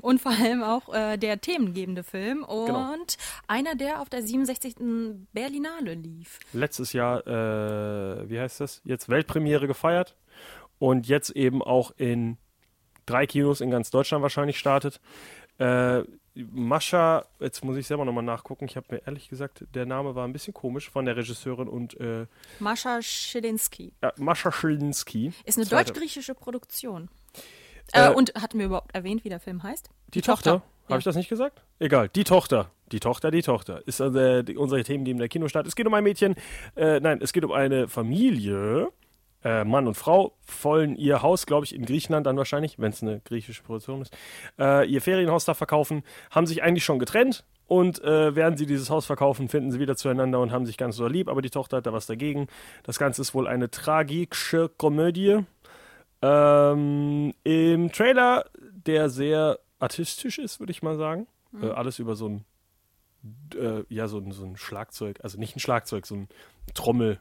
Und 0.00 0.20
vor 0.20 0.32
allem 0.32 0.62
auch 0.62 0.94
äh, 0.94 1.16
der 1.16 1.40
themengebende 1.40 2.04
Film 2.04 2.44
und 2.44 2.66
Genau. 2.66 2.94
einer, 3.48 3.74
der 3.74 4.00
auf 4.00 4.08
der 4.08 4.22
67. 4.22 4.76
Berlinale 5.32 5.94
lief. 5.94 6.38
letztes 6.52 6.92
Jahr, 6.92 7.26
äh, 7.26 8.30
wie 8.30 8.38
heißt 8.38 8.60
das, 8.60 8.80
jetzt 8.84 9.08
Weltpremiere 9.08 9.66
gefeiert 9.66 10.16
und 10.78 11.08
jetzt 11.08 11.30
eben 11.30 11.62
auch 11.62 11.90
in 11.96 12.36
drei 13.06 13.26
Kinos 13.26 13.60
in 13.60 13.70
ganz 13.70 13.90
Deutschland 13.90 14.22
wahrscheinlich 14.22 14.58
startet. 14.58 15.00
Äh, 15.58 16.02
Mascha, 16.36 17.24
jetzt 17.40 17.64
muss 17.64 17.76
ich 17.76 17.86
selber 17.86 18.04
nochmal 18.04 18.24
nachgucken, 18.24 18.66
ich 18.66 18.76
habe 18.76 18.86
mir 18.90 19.02
ehrlich 19.06 19.28
gesagt, 19.28 19.64
der 19.74 19.86
Name 19.86 20.14
war 20.14 20.26
ein 20.26 20.32
bisschen 20.32 20.52
komisch 20.54 20.90
von 20.90 21.04
der 21.06 21.16
Regisseurin 21.16 21.68
und 21.68 21.98
äh, 22.00 22.26
Mascha 22.58 23.00
Schilinski. 23.02 23.92
äh, 24.02 24.10
Mascha 24.18 24.52
Schilinski. 24.52 25.32
Ist 25.44 25.56
eine 25.58 25.66
deutsch-griechische 25.66 26.34
Produktion. 26.34 27.08
Äh, 27.92 28.08
Äh, 28.08 28.14
und 28.14 28.34
hatten 28.34 28.58
wir 28.58 28.66
überhaupt 28.66 28.94
erwähnt, 28.94 29.24
wie 29.24 29.28
der 29.28 29.38
Film 29.40 29.62
heißt? 29.62 29.90
Die, 30.14 30.20
Tochter. 30.20 30.52
Habe 30.52 30.62
Ja. 30.88 30.98
ich 30.98 31.04
das 31.04 31.16
nicht 31.16 31.28
gesagt? 31.28 31.62
Egal, 31.78 32.08
die 32.08 32.24
Tochter. 32.24 32.70
Die 32.92 33.00
Tochter, 33.00 33.30
die 33.30 33.42
Tochter. 33.42 33.82
Ist 33.86 34.00
also 34.00 34.42
die, 34.42 34.56
unsere 34.56 34.82
Themengebende 34.84 35.28
Kinostart. 35.28 35.66
Es 35.66 35.74
geht 35.74 35.86
um 35.86 35.94
ein 35.94 36.04
Mädchen, 36.04 36.34
äh, 36.76 37.00
nein, 37.00 37.20
es 37.22 37.32
geht 37.32 37.44
um 37.44 37.52
eine 37.52 37.88
Familie, 37.88 38.88
äh, 39.46 39.64
Mann 39.64 39.86
und 39.86 39.94
Frau, 39.94 40.32
wollen 40.62 40.96
ihr 40.96 41.22
Haus, 41.22 41.46
glaube 41.46 41.64
ich, 41.64 41.74
in 41.74 41.84
Griechenland 41.84 42.26
dann 42.26 42.36
wahrscheinlich, 42.36 42.80
wenn 42.80 42.90
es 42.90 43.00
eine 43.00 43.20
griechische 43.20 43.62
Produktion 43.62 44.02
ist, 44.02 44.16
äh, 44.58 44.84
ihr 44.88 45.00
Ferienhaus 45.00 45.44
da 45.44 45.54
verkaufen, 45.54 46.02
haben 46.32 46.46
sich 46.46 46.64
eigentlich 46.64 46.82
schon 46.82 46.98
getrennt 46.98 47.44
und 47.68 48.02
äh, 48.02 48.34
während 48.34 48.58
sie 48.58 48.66
dieses 48.66 48.90
Haus 48.90 49.06
verkaufen, 49.06 49.48
finden 49.48 49.70
sie 49.70 49.78
wieder 49.78 49.94
zueinander 49.94 50.40
und 50.40 50.50
haben 50.50 50.66
sich 50.66 50.76
ganz 50.76 50.96
so 50.96 51.06
lieb, 51.06 51.28
aber 51.28 51.42
die 51.42 51.50
Tochter 51.50 51.76
hat 51.76 51.86
da 51.86 51.92
was 51.92 52.06
dagegen. 52.06 52.48
Das 52.82 52.98
Ganze 52.98 53.22
ist 53.22 53.34
wohl 53.34 53.46
eine 53.46 53.70
tragische 53.70 54.68
Komödie. 54.68 55.44
Ähm, 56.22 57.32
Im 57.44 57.92
Trailer, 57.92 58.46
der 58.60 59.10
sehr 59.10 59.60
artistisch 59.78 60.38
ist, 60.38 60.58
würde 60.58 60.72
ich 60.72 60.82
mal 60.82 60.96
sagen. 60.96 61.28
Äh, 61.62 61.70
alles 61.70 62.00
über 62.00 62.16
so 62.16 62.28
ein, 62.28 62.44
äh, 63.54 63.84
ja, 63.88 64.08
so 64.08 64.18
ein, 64.18 64.32
so 64.32 64.44
ein 64.44 64.56
Schlagzeug, 64.56 65.20
also 65.22 65.38
nicht 65.38 65.54
ein 65.54 65.60
Schlagzeug, 65.60 66.04
so 66.04 66.16
ein 66.16 66.28
Trommel, 66.74 67.20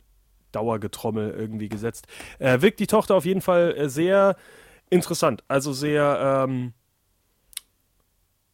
Dauergetrommel 0.56 1.32
irgendwie 1.32 1.70
gesetzt. 1.70 2.08
Äh, 2.40 2.62
wirkt 2.62 2.80
die 2.80 2.88
Tochter 2.88 3.16
auf 3.16 3.26
jeden 3.26 3.42
Fall 3.42 3.76
äh, 3.78 3.90
sehr 3.90 4.36
interessant, 4.90 5.44
also 5.48 5.74
sehr 5.74 6.46
ähm, 6.48 6.74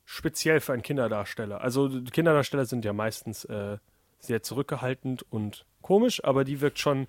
speziell 0.06 0.60
für 0.60 0.74
einen 0.74 0.82
Kinderdarsteller. 0.82 1.62
Also 1.62 1.90
Kinderdarsteller 2.12 2.66
sind 2.66 2.84
ja 2.86 2.94
meistens 2.94 3.46
äh, 3.46 3.78
sehr 4.20 4.44
zurückgehaltend 4.44 5.26
und 5.30 5.66
komisch, 5.82 6.24
aber 6.24 6.44
die 6.44 6.62
wirkt 6.62 6.80
schon 6.80 7.08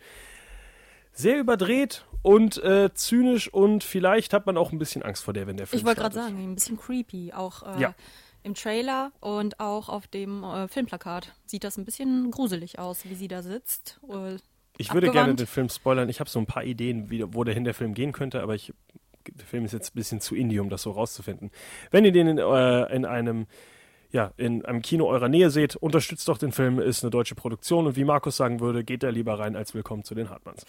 sehr 1.12 1.38
überdreht 1.38 2.04
und 2.22 2.62
äh, 2.62 2.90
zynisch 2.94 3.52
und 3.52 3.84
vielleicht 3.84 4.32
hat 4.32 4.46
man 4.46 4.56
auch 4.56 4.72
ein 4.72 4.78
bisschen 4.78 5.02
Angst 5.02 5.24
vor 5.24 5.34
der, 5.34 5.46
wenn 5.46 5.56
der 5.56 5.66
Film 5.66 5.78
Ich 5.80 5.84
wollte 5.84 6.00
gerade 6.00 6.14
sagen, 6.14 6.42
ein 6.42 6.54
bisschen 6.54 6.78
creepy. 6.78 7.32
Auch 7.34 7.62
äh, 7.76 7.80
Ja. 7.80 7.94
im 8.44 8.54
Trailer 8.54 9.12
und 9.20 9.60
auch 9.60 9.88
auf 9.88 10.06
dem 10.06 10.42
äh, 10.42 10.68
Filmplakat 10.68 11.32
sieht 11.44 11.64
das 11.64 11.76
ein 11.76 11.84
bisschen 11.84 12.30
gruselig 12.30 12.78
aus, 12.78 13.04
wie 13.04 13.14
sie 13.14 13.28
da 13.28 13.42
sitzt. 13.42 14.00
Ich 14.78 14.94
würde 14.94 15.06
gerne 15.06 15.20
abgewandt. 15.20 15.40
den 15.40 15.46
Film 15.46 15.68
spoilern. 15.68 16.08
Ich 16.08 16.20
habe 16.20 16.30
so 16.30 16.38
ein 16.38 16.46
paar 16.46 16.64
Ideen, 16.64 17.10
wie, 17.10 17.24
wo 17.34 17.44
dahin 17.44 17.64
der 17.64 17.74
Film 17.74 17.94
gehen 17.94 18.12
könnte, 18.12 18.42
aber 18.42 18.54
ich, 18.54 18.72
der 19.28 19.46
Film 19.46 19.64
ist 19.64 19.72
jetzt 19.72 19.94
ein 19.94 19.96
bisschen 19.96 20.20
zu 20.20 20.34
indie, 20.34 20.60
um 20.60 20.70
das 20.70 20.82
so 20.82 20.90
rauszufinden. 20.92 21.50
Wenn 21.90 22.04
ihr 22.04 22.12
den 22.12 22.26
in, 22.26 22.38
äh, 22.38 22.94
in 22.94 23.04
einem 23.04 23.46
ja, 24.12 24.30
in 24.36 24.64
einem 24.64 24.82
Kino 24.82 25.06
eurer 25.06 25.28
Nähe 25.28 25.50
seht, 25.50 25.74
unterstützt 25.76 26.28
doch 26.28 26.36
den 26.36 26.52
Film, 26.52 26.78
ist 26.78 27.02
eine 27.02 27.10
deutsche 27.10 27.34
Produktion 27.34 27.86
und 27.86 27.96
wie 27.96 28.04
Markus 28.04 28.36
sagen 28.36 28.60
würde, 28.60 28.84
geht 28.84 29.02
da 29.02 29.08
lieber 29.08 29.38
rein 29.38 29.56
als 29.56 29.74
willkommen 29.74 30.04
zu 30.04 30.14
den 30.14 30.28
Hartmanns. 30.28 30.66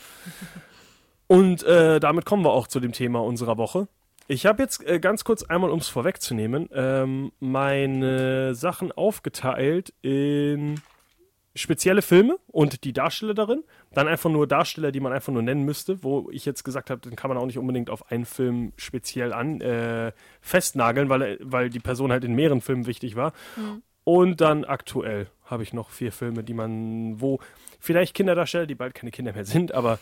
und 1.28 1.62
äh, 1.64 2.00
damit 2.00 2.26
kommen 2.26 2.44
wir 2.46 2.52
auch 2.52 2.68
zu 2.68 2.80
dem 2.80 2.94
Thema 2.94 3.22
unserer 3.22 3.58
Woche. 3.58 3.90
Ich 4.28 4.46
habe 4.46 4.64
jetzt 4.64 4.88
äh, 4.88 5.00
ganz 5.00 5.26
kurz 5.26 5.44
einmal, 5.44 5.70
um 5.70 5.80
es 5.80 5.90
vorwegzunehmen, 5.90 6.70
ähm, 6.74 7.34
meine 7.42 8.56
Sachen 8.56 8.94
aufgeteilt 8.94 9.94
in 10.02 10.80
spezielle 11.56 12.02
Filme 12.02 12.38
und 12.48 12.84
die 12.84 12.94
Darsteller 12.94 13.34
darin. 13.34 13.64
Dann 13.94 14.08
einfach 14.08 14.30
nur 14.30 14.48
Darsteller, 14.48 14.92
die 14.92 15.00
man 15.00 15.14
einfach 15.14 15.32
nur 15.32 15.44
nennen 15.44 15.64
müsste, 15.64 16.04
wo 16.04 16.30
ich 16.32 16.46
jetzt 16.46 16.64
gesagt 16.64 16.90
habe, 16.90 17.02
den 17.02 17.16
kann 17.16 17.30
man 17.30 17.38
auch 17.38 17.46
nicht 17.46 17.58
unbedingt 17.58 17.90
auf 17.90 18.12
einen 18.12 18.26
Film 18.26 18.74
speziell 18.78 19.34
an 19.34 19.62
äh, 19.62 20.12
festnageln, 20.42 21.10
weil, 21.10 21.38
weil 21.42 21.70
die 21.70 21.80
Person 21.80 22.12
halt 22.12 22.24
in 22.24 22.34
mehreren 22.34 22.62
Filmen 22.62 22.88
wichtig 22.88 23.16
war. 23.16 23.34
Und 24.04 24.42
dann 24.42 24.66
aktuell 24.66 25.28
habe 25.46 25.64
ich 25.64 25.74
noch 25.74 25.90
vier 25.90 26.12
Filme, 26.12 26.44
die 26.44 26.54
man, 26.54 27.22
wo 27.22 27.40
vielleicht 27.80 28.16
Kinderdarsteller, 28.16 28.66
die 28.66 28.76
bald 28.76 28.96
keine 28.96 29.12
Kinder 29.12 29.34
mehr 29.34 29.46
sind, 29.46 29.74
aber 29.74 30.00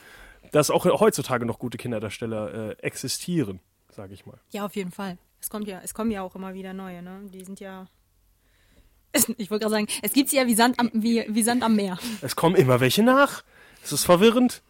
dass 0.51 0.71
auch 0.71 0.85
heutzutage 0.85 1.45
noch 1.45 1.59
gute 1.59 1.77
Kinderdarsteller 1.77 2.71
äh, 2.71 2.75
existieren, 2.81 3.59
sage 3.89 4.13
ich 4.13 4.25
mal. 4.25 4.39
ja, 4.51 4.65
auf 4.65 4.75
jeden 4.75 4.91
Fall. 4.91 5.17
Es 5.39 5.49
kommt 5.49 5.67
ja, 5.67 5.81
es 5.83 5.93
kommen 5.93 6.11
ja 6.11 6.21
auch 6.21 6.35
immer 6.35 6.53
wieder 6.53 6.73
neue, 6.73 7.01
ne? 7.01 7.21
Die 7.33 7.43
sind 7.43 7.59
ja. 7.59 7.87
Ich 9.37 9.51
wollte 9.51 9.63
gerade 9.63 9.75
sagen, 9.75 9.87
es 10.01 10.13
gibt 10.13 10.29
sie 10.29 10.37
ja 10.37 10.47
wie 10.47 10.55
Sand 10.55 10.79
am, 10.79 10.89
wie, 10.93 11.25
wie 11.27 11.43
Sand 11.43 11.63
am 11.63 11.75
Meer. 11.75 11.97
Es 12.21 12.35
kommen 12.35 12.55
immer 12.55 12.79
welche 12.79 13.03
nach. 13.03 13.43
Es 13.83 13.91
ist 13.91 14.05
verwirrend. 14.05 14.61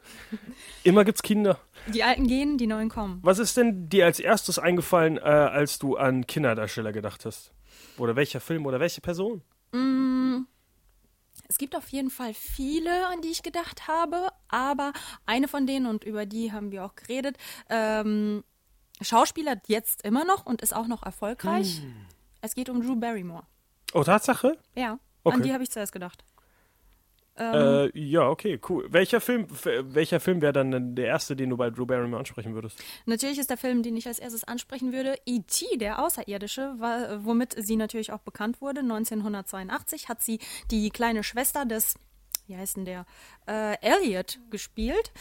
Immer 0.84 1.04
gibt's 1.06 1.22
Kinder. 1.22 1.60
Die 1.94 2.04
alten 2.04 2.28
gehen, 2.28 2.58
die 2.58 2.68
neuen 2.68 2.90
kommen. 2.90 3.20
Was 3.24 3.40
ist 3.40 3.58
denn 3.58 3.90
dir 3.90 4.06
als 4.06 4.20
erstes 4.20 4.58
eingefallen, 4.58 5.18
äh, 5.18 5.22
als 5.22 5.80
du 5.80 5.96
an 5.96 6.26
Kinderdarsteller 6.26 6.92
gedacht 6.92 7.26
hast? 7.26 7.52
Oder 7.98 8.16
welcher 8.16 8.40
Film 8.40 8.66
oder 8.66 8.80
welche 8.80 9.02
Person? 9.02 9.44
Es 11.52 11.58
gibt 11.58 11.76
auf 11.76 11.90
jeden 11.90 12.10
Fall 12.10 12.34
viele, 12.34 13.08
an 13.08 13.20
die 13.22 13.28
ich 13.28 13.44
gedacht 13.44 13.90
habe, 13.90 14.30
aber 14.48 14.94
eine 15.26 15.50
von 15.50 15.68
denen, 15.68 15.86
und 15.86 16.06
über 16.06 16.26
die 16.26 16.54
haben 16.54 16.72
wir 16.72 16.86
auch 16.86 16.96
geredet, 16.96 17.36
ähm, 17.70 18.46
Schauspieler 19.02 19.62
jetzt 19.68 20.06
immer 20.06 20.24
noch 20.24 20.46
und 20.46 20.62
ist 20.62 20.74
auch 20.74 20.88
noch 20.88 21.04
erfolgreich. 21.04 21.82
Hm. 21.82 21.94
Es 22.40 22.56
geht 22.56 22.70
um 22.70 22.82
Drew 22.82 22.96
Barrymore. 22.96 23.44
Oh, 23.94 24.04
Tatsache? 24.04 24.58
Ja, 24.76 25.00
Okay. 25.24 25.36
an 25.36 25.44
die 25.44 25.54
habe 25.54 25.64
ich 25.64 25.70
zuerst 25.70 25.92
gedacht. 25.92 26.24
Ähm, 27.38 27.90
Äh, 27.94 28.00
ja, 28.00 28.28
okay, 28.28 28.60
cool. 28.70 28.88
Welcher 28.92 29.22
Film, 29.22 29.48
welcher 29.94 30.20
Film 30.20 30.42
wäre 30.42 30.54
dann 30.54 30.96
der 30.96 31.06
erste, 31.06 31.36
den 31.36 31.50
du 31.50 31.58
bei 31.58 31.70
Drew 31.70 31.86
Barrymore 31.86 32.20
ansprechen 32.20 32.54
würdest? 32.54 32.84
Natürlich 33.06 33.40
ist 33.40 33.50
der 33.50 33.58
Film, 33.58 33.84
den 33.84 33.96
ich 33.96 34.08
als 34.08 34.20
erstes 34.20 34.44
ansprechen 34.44 34.92
würde, 34.94 35.16
E.T., 35.26 35.78
der 35.78 36.04
Außerirdische, 36.04 36.76
womit 37.24 37.56
sie 37.58 37.76
natürlich 37.78 38.12
auch 38.12 38.20
bekannt 38.22 38.62
wurde. 38.62 38.82
1982 38.82 40.10
hat 40.10 40.22
sie 40.22 40.40
die 40.72 40.90
kleine 40.90 41.24
Schwester 41.24 41.66
des, 41.66 41.96
wie 42.48 42.58
heißt 42.58 42.78
denn 42.78 42.86
der, 42.86 43.06
äh, 43.48 43.78
Elliot 43.82 44.40
gespielt. 44.50 45.12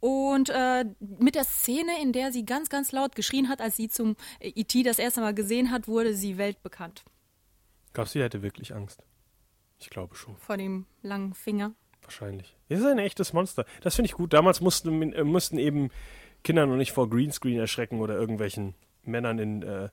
Und 0.00 0.50
äh, 0.50 0.84
mit 1.00 1.34
der 1.36 1.44
Szene, 1.44 1.92
in 2.02 2.12
der 2.12 2.32
sie 2.32 2.44
ganz, 2.44 2.68
ganz 2.68 2.92
laut 2.92 3.16
geschrien 3.16 3.48
hat, 3.48 3.60
als 3.60 3.76
sie 3.76 3.88
zum 3.88 4.16
E.T. 4.40 4.82
das 4.82 4.98
erste 4.98 5.20
Mal 5.20 5.34
gesehen 5.34 5.70
hat, 5.70 5.88
wurde 5.88 6.14
sie 6.14 6.36
weltbekannt. 6.36 7.04
Glaubst 7.96 8.14
du, 8.14 8.18
die 8.18 8.24
hätte 8.24 8.42
wirklich 8.42 8.74
Angst? 8.74 9.02
Ich 9.78 9.88
glaube 9.88 10.14
schon, 10.16 10.36
Vor 10.36 10.58
dem 10.58 10.84
langen 11.00 11.32
Finger. 11.32 11.72
wahrscheinlich. 12.02 12.54
Das 12.68 12.80
ist 12.80 12.84
ein 12.84 12.98
echtes 12.98 13.32
Monster. 13.32 13.64
Das 13.80 13.94
finde 13.94 14.06
ich 14.08 14.12
gut. 14.12 14.34
Damals 14.34 14.60
mussten, 14.60 15.14
äh, 15.14 15.24
mussten 15.24 15.56
eben 15.56 15.88
Kinder 16.44 16.66
noch 16.66 16.76
nicht 16.76 16.92
vor 16.92 17.08
Greenscreen 17.08 17.58
erschrecken 17.58 18.00
oder 18.00 18.14
irgendwelchen 18.14 18.74
Männern 19.02 19.38
in, 19.38 19.62
äh, 19.62 19.88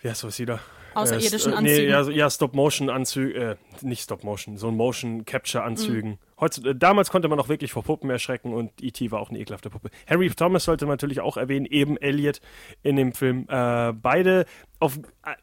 wie 0.00 0.08
heißt 0.08 0.24
was 0.24 0.38
wieder? 0.38 0.60
Außerirdischen 0.94 1.52
äh, 1.52 1.56
Anzügen. 1.56 1.82
Nee, 1.84 1.88
ja, 1.90 2.02
ja 2.08 2.30
Stop-Motion-Anzüge, 2.30 3.34
äh, 3.34 3.56
nicht 3.82 4.02
Stop-Motion, 4.02 4.56
so 4.56 4.68
ein 4.68 4.72
Mhm. 4.72 4.78
Motion-Capture-Anzügen. 4.78 6.18
Heutzutage- 6.40 6.74
damals 6.74 7.10
konnte 7.10 7.28
man 7.28 7.36
noch 7.38 7.48
wirklich 7.50 7.72
vor 7.72 7.82
Puppen 7.84 8.08
erschrecken 8.10 8.52
und 8.54 8.72
E.T. 8.82 9.10
war 9.10 9.20
auch 9.20 9.28
eine 9.30 9.38
ekelhafte 9.38 9.68
Puppe. 9.70 9.90
Harry 10.08 10.28
Thomas 10.30 10.64
sollte 10.64 10.86
man 10.86 10.94
natürlich 10.94 11.20
auch 11.20 11.36
erwähnen, 11.36 11.66
eben 11.66 11.96
Elliot 11.98 12.40
in 12.82 12.96
dem 12.96 13.12
Film. 13.12 13.46
Äh, 13.48 13.92
beide 13.92 14.46
auf, 14.80 14.96
äh, 14.98 15.34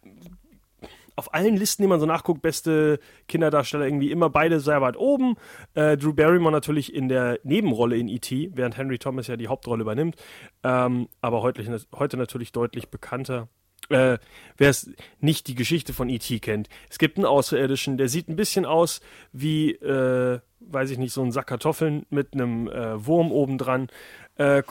auf 1.19 1.33
allen 1.33 1.55
Listen, 1.55 1.83
die 1.83 1.87
man 1.87 1.99
so 1.99 2.05
nachguckt, 2.05 2.41
beste 2.41 2.99
Kinderdarsteller 3.27 3.85
irgendwie 3.85 4.09
immer 4.09 4.29
beide 4.29 4.59
sehr 4.59 4.81
weit 4.81 4.97
oben. 4.97 5.35
Äh, 5.75 5.97
Drew 5.97 6.13
Barrymore 6.13 6.51
natürlich 6.51 6.93
in 6.93 7.09
der 7.09 7.39
Nebenrolle 7.43 7.97
in 7.97 8.07
E.T., 8.07 8.51
während 8.55 8.77
Henry 8.77 8.97
Thomas 8.97 9.27
ja 9.27 9.37
die 9.37 9.47
Hauptrolle 9.47 9.81
übernimmt. 9.81 10.15
Ähm, 10.63 11.09
aber 11.21 11.41
heute, 11.41 11.63
heute 11.93 12.17
natürlich 12.17 12.51
deutlich 12.51 12.89
bekannter. 12.89 13.49
Äh, 13.89 14.17
Wer 14.57 14.69
es 14.69 14.91
nicht 15.19 15.47
die 15.47 15.55
Geschichte 15.55 15.93
von 15.93 16.09
E.T. 16.09 16.39
kennt. 16.39 16.69
Es 16.89 16.99
gibt 16.99 17.17
einen 17.17 17.25
Außerirdischen, 17.25 17.97
der 17.97 18.07
sieht 18.07 18.29
ein 18.29 18.35
bisschen 18.35 18.65
aus 18.65 19.01
wie, 19.31 19.71
äh, 19.71 20.39
weiß 20.59 20.91
ich 20.91 20.97
nicht, 20.97 21.13
so 21.13 21.21
ein 21.21 21.31
Sack 21.31 21.47
Kartoffeln 21.47 22.05
mit 22.09 22.33
einem 22.33 22.67
äh, 22.67 23.05
Wurm 23.05 23.31
obendran. 23.31 23.87
Äh, 24.35 24.63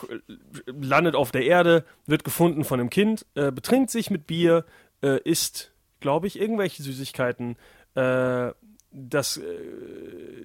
landet 0.67 1.15
auf 1.15 1.31
der 1.31 1.45
Erde, 1.45 1.85
wird 2.07 2.25
gefunden 2.25 2.65
von 2.65 2.81
einem 2.81 2.91
Kind, 2.91 3.27
äh, 3.35 3.53
betrinkt 3.53 3.91
sich 3.91 4.11
mit 4.11 4.27
Bier, 4.27 4.65
äh, 5.03 5.21
isst, 5.23 5.73
glaube 6.01 6.27
ich, 6.27 6.39
irgendwelche 6.41 6.83
Süßigkeiten. 6.83 7.57
Äh, 7.95 8.53
das, 8.91 9.37
äh, 9.37 9.43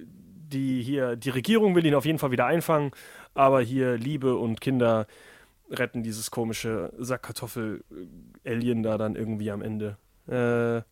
die 0.06 0.82
hier, 0.82 1.16
die 1.16 1.30
Regierung 1.30 1.74
will 1.74 1.86
ihn 1.86 1.94
auf 1.94 2.04
jeden 2.04 2.18
Fall 2.18 2.30
wieder 2.30 2.46
einfangen, 2.46 2.90
aber 3.34 3.60
hier 3.60 3.96
Liebe 3.96 4.36
und 4.36 4.60
Kinder 4.60 5.06
retten 5.70 6.02
dieses 6.02 6.30
komische 6.30 6.92
Sackkartoffel-Alien 6.98 8.82
da 8.82 8.98
dann 8.98 9.16
irgendwie 9.16 9.50
am 9.50 9.62
Ende. 9.62 9.96
Äh, 10.28 10.82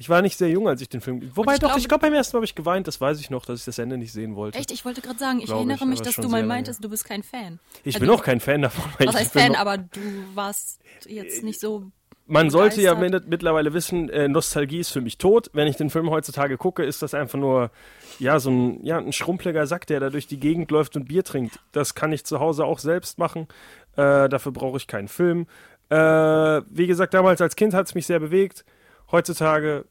ich 0.00 0.08
war 0.08 0.22
nicht 0.22 0.38
sehr 0.38 0.48
jung, 0.48 0.68
als 0.68 0.80
ich 0.80 0.88
den 0.88 1.00
Film. 1.00 1.28
Wobei 1.34 1.54
ich 1.54 1.58
doch, 1.58 1.68
glaube- 1.70 1.80
ich 1.80 1.88
glaube 1.88 2.02
beim 2.02 2.14
ersten 2.14 2.36
Mal 2.36 2.38
habe 2.38 2.44
ich 2.44 2.54
geweint, 2.54 2.86
das 2.86 3.00
weiß 3.00 3.18
ich 3.18 3.30
noch, 3.30 3.44
dass 3.44 3.58
ich 3.60 3.64
das 3.64 3.78
Ende 3.78 3.98
nicht 3.98 4.12
sehen 4.12 4.36
wollte. 4.36 4.56
Echt, 4.58 4.70
ich 4.70 4.84
wollte 4.84 5.00
gerade 5.00 5.18
sagen, 5.18 5.40
ich 5.40 5.46
Glaube 5.46 5.58
erinnere 5.60 5.78
ich, 5.78 5.84
mich, 5.86 6.00
dass 6.02 6.14
du 6.14 6.28
mal 6.28 6.44
meintest, 6.46 6.84
du 6.84 6.88
bist 6.88 7.04
kein 7.04 7.24
Fan. 7.24 7.58
Ich 7.82 7.96
Also 7.96 8.06
bin 8.06 8.14
auch 8.14 8.22
kein 8.22 8.38
Fan 8.38 8.62
davon. 8.62 8.84
Was 8.98 9.14
ich 9.14 9.20
heißt 9.22 9.32
Fan, 9.32 9.56
aber 9.56 9.76
du 9.78 10.00
warst 10.34 10.80
jetzt 11.08 11.42
nicht 11.42 11.58
so. 11.58 11.90
Man 12.30 12.50
sollte 12.50 12.82
ja 12.82 12.94
mittlerweile 12.94 13.72
wissen, 13.72 14.10
äh, 14.10 14.28
Nostalgie 14.28 14.80
ist 14.80 14.90
für 14.90 15.00
mich 15.00 15.16
tot. 15.16 15.48
Wenn 15.54 15.66
ich 15.66 15.76
den 15.76 15.88
Film 15.88 16.10
heutzutage 16.10 16.58
gucke, 16.58 16.84
ist 16.84 17.00
das 17.00 17.14
einfach 17.14 17.38
nur 17.38 17.70
ja 18.18 18.38
so 18.38 18.50
ein 18.50 18.84
ja 18.84 18.98
ein 18.98 19.14
schrumpeliger 19.14 19.66
Sack, 19.66 19.86
der 19.86 19.98
da 19.98 20.10
durch 20.10 20.26
die 20.26 20.38
Gegend 20.38 20.70
läuft 20.70 20.94
und 20.96 21.06
Bier 21.06 21.24
trinkt. 21.24 21.58
Das 21.72 21.94
kann 21.94 22.12
ich 22.12 22.26
zu 22.26 22.38
Hause 22.38 22.66
auch 22.66 22.80
selbst 22.80 23.18
machen. 23.18 23.48
Äh, 23.96 24.28
dafür 24.28 24.52
brauche 24.52 24.76
ich 24.76 24.86
keinen 24.86 25.08
Film. 25.08 25.46
Äh, 25.88 25.96
wie 25.96 26.86
gesagt, 26.86 27.14
damals 27.14 27.40
als 27.40 27.56
Kind 27.56 27.72
hat 27.72 27.86
es 27.86 27.94
mich 27.94 28.06
sehr 28.06 28.20
bewegt. 28.20 28.66
Heutzutage 29.10 29.86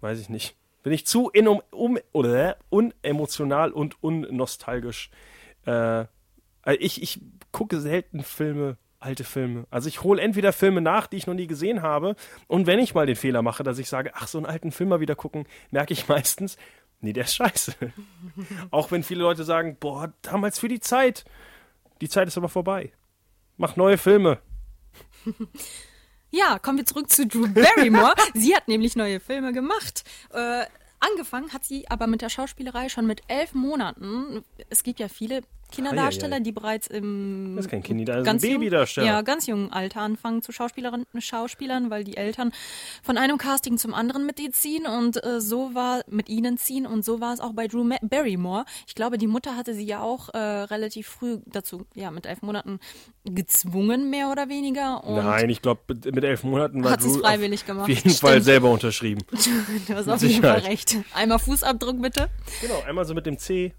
weiß 0.00 0.20
ich 0.20 0.28
nicht. 0.28 0.54
Bin 0.82 0.92
ich 0.92 1.06
zu 1.06 1.30
in, 1.30 1.48
um, 1.48 1.62
um, 1.70 1.98
oder 2.12 2.58
unemotional 2.68 3.72
und 3.72 4.02
unnostalgisch. 4.02 5.10
Äh, 5.66 6.04
ich, 6.78 7.02
ich 7.02 7.22
gucke 7.52 7.80
selten 7.80 8.22
Filme, 8.22 8.76
alte 9.00 9.24
Filme. 9.24 9.66
Also 9.70 9.88
ich 9.88 10.02
hole 10.02 10.20
entweder 10.20 10.52
Filme 10.52 10.80
nach, 10.80 11.06
die 11.06 11.16
ich 11.16 11.26
noch 11.26 11.34
nie 11.34 11.46
gesehen 11.46 11.82
habe. 11.82 12.16
Und 12.46 12.66
wenn 12.66 12.78
ich 12.78 12.94
mal 12.94 13.06
den 13.06 13.16
Fehler 13.16 13.42
mache, 13.42 13.62
dass 13.62 13.78
ich 13.78 13.88
sage, 13.88 14.12
ach, 14.14 14.28
so 14.28 14.38
einen 14.38 14.46
alten 14.46 14.72
Film 14.72 14.90
mal 14.90 15.00
wieder 15.00 15.14
gucken, 15.16 15.46
merke 15.70 15.92
ich 15.92 16.08
meistens, 16.08 16.56
nee, 17.00 17.12
der 17.12 17.24
ist 17.24 17.34
scheiße. 17.34 17.74
Auch 18.70 18.90
wenn 18.90 19.02
viele 19.02 19.22
Leute 19.22 19.44
sagen, 19.44 19.76
boah, 19.78 20.12
damals 20.22 20.58
für 20.58 20.68
die 20.68 20.80
Zeit. 20.80 21.24
Die 22.00 22.08
Zeit 22.08 22.28
ist 22.28 22.36
aber 22.38 22.48
vorbei. 22.48 22.92
Mach 23.56 23.76
neue 23.76 23.98
Filme. 23.98 24.38
Ja, 26.30 26.58
kommen 26.58 26.76
wir 26.76 26.84
zurück 26.84 27.10
zu 27.10 27.26
Drew 27.26 27.48
Barrymore. 27.48 28.12
sie 28.34 28.54
hat 28.54 28.68
nämlich 28.68 28.96
neue 28.96 29.18
Filme 29.18 29.52
gemacht. 29.54 30.04
Äh, 30.30 30.66
angefangen 31.00 31.52
hat 31.54 31.64
sie 31.64 31.88
aber 31.88 32.06
mit 32.06 32.20
der 32.20 32.28
Schauspielerei 32.28 32.90
schon 32.90 33.06
mit 33.06 33.22
elf 33.28 33.54
Monaten. 33.54 34.44
Es 34.68 34.82
gibt 34.82 35.00
ja 35.00 35.08
viele, 35.08 35.40
Kinderdarsteller, 35.70 36.36
Eieiei. 36.36 36.42
die 36.44 36.52
bereits 36.52 36.86
im 36.86 37.54
Das 37.56 37.66
ist 37.66 37.70
kein 37.70 37.82
Kind, 37.82 38.08
das 38.08 38.16
ist 38.16 38.20
ein 38.20 38.24
ganz 38.24 38.42
jung- 38.42 38.52
Babydarsteller. 38.54 39.06
Ja, 39.06 39.22
ganz 39.22 39.46
jungen 39.46 39.72
Alter 39.72 40.00
anfangen 40.00 40.42
zu 40.42 40.52
Schauspielerinnen, 40.52 41.06
Schauspielern, 41.18 41.90
weil 41.90 42.04
die 42.04 42.16
Eltern 42.16 42.52
von 43.02 43.18
einem 43.18 43.38
Casting 43.38 43.78
zum 43.78 43.94
anderen 43.94 44.26
mit 44.26 44.40
ihr 44.40 44.52
ziehen 44.52 44.86
und 44.86 45.22
äh, 45.24 45.40
so 45.40 45.74
war 45.74 46.02
mit 46.08 46.28
ihnen 46.28 46.58
ziehen 46.58 46.86
und 46.86 47.04
so 47.04 47.20
war 47.20 47.32
es 47.34 47.40
auch 47.40 47.52
bei 47.52 47.66
Drew 47.68 47.88
Barrymore. 48.02 48.64
Ich 48.86 48.94
glaube, 48.94 49.18
die 49.18 49.26
Mutter 49.26 49.56
hatte 49.56 49.74
sie 49.74 49.84
ja 49.84 50.00
auch 50.00 50.28
äh, 50.34 50.38
relativ 50.38 51.06
früh 51.08 51.38
dazu, 51.46 51.86
ja, 51.94 52.10
mit 52.10 52.26
elf 52.26 52.42
Monaten 52.42 52.80
gezwungen, 53.24 54.10
mehr 54.10 54.30
oder 54.30 54.48
weniger. 54.48 55.02
Nein, 55.06 55.50
ich 55.50 55.60
glaube, 55.62 55.80
mit 55.88 56.24
elf 56.24 56.44
Monaten 56.44 56.82
war 56.82 56.92
Hat 56.92 57.02
Drew 57.02 57.18
freiwillig 57.18 57.60
auf 57.62 57.66
gemacht. 57.66 57.88
jeden 57.88 58.10
Fall 58.10 58.30
Stimmt. 58.32 58.44
selber 58.44 58.70
unterschrieben. 58.70 59.22
du 59.86 59.94
hast 59.94 60.08
auf 60.08 60.22
jeden 60.22 60.42
Fall 60.42 60.60
recht. 60.60 60.96
Einmal 61.14 61.38
Fußabdruck 61.38 62.00
bitte. 62.00 62.28
Genau, 62.62 62.82
einmal 62.86 63.04
so 63.04 63.14
mit 63.14 63.26
dem 63.26 63.38
C. 63.38 63.74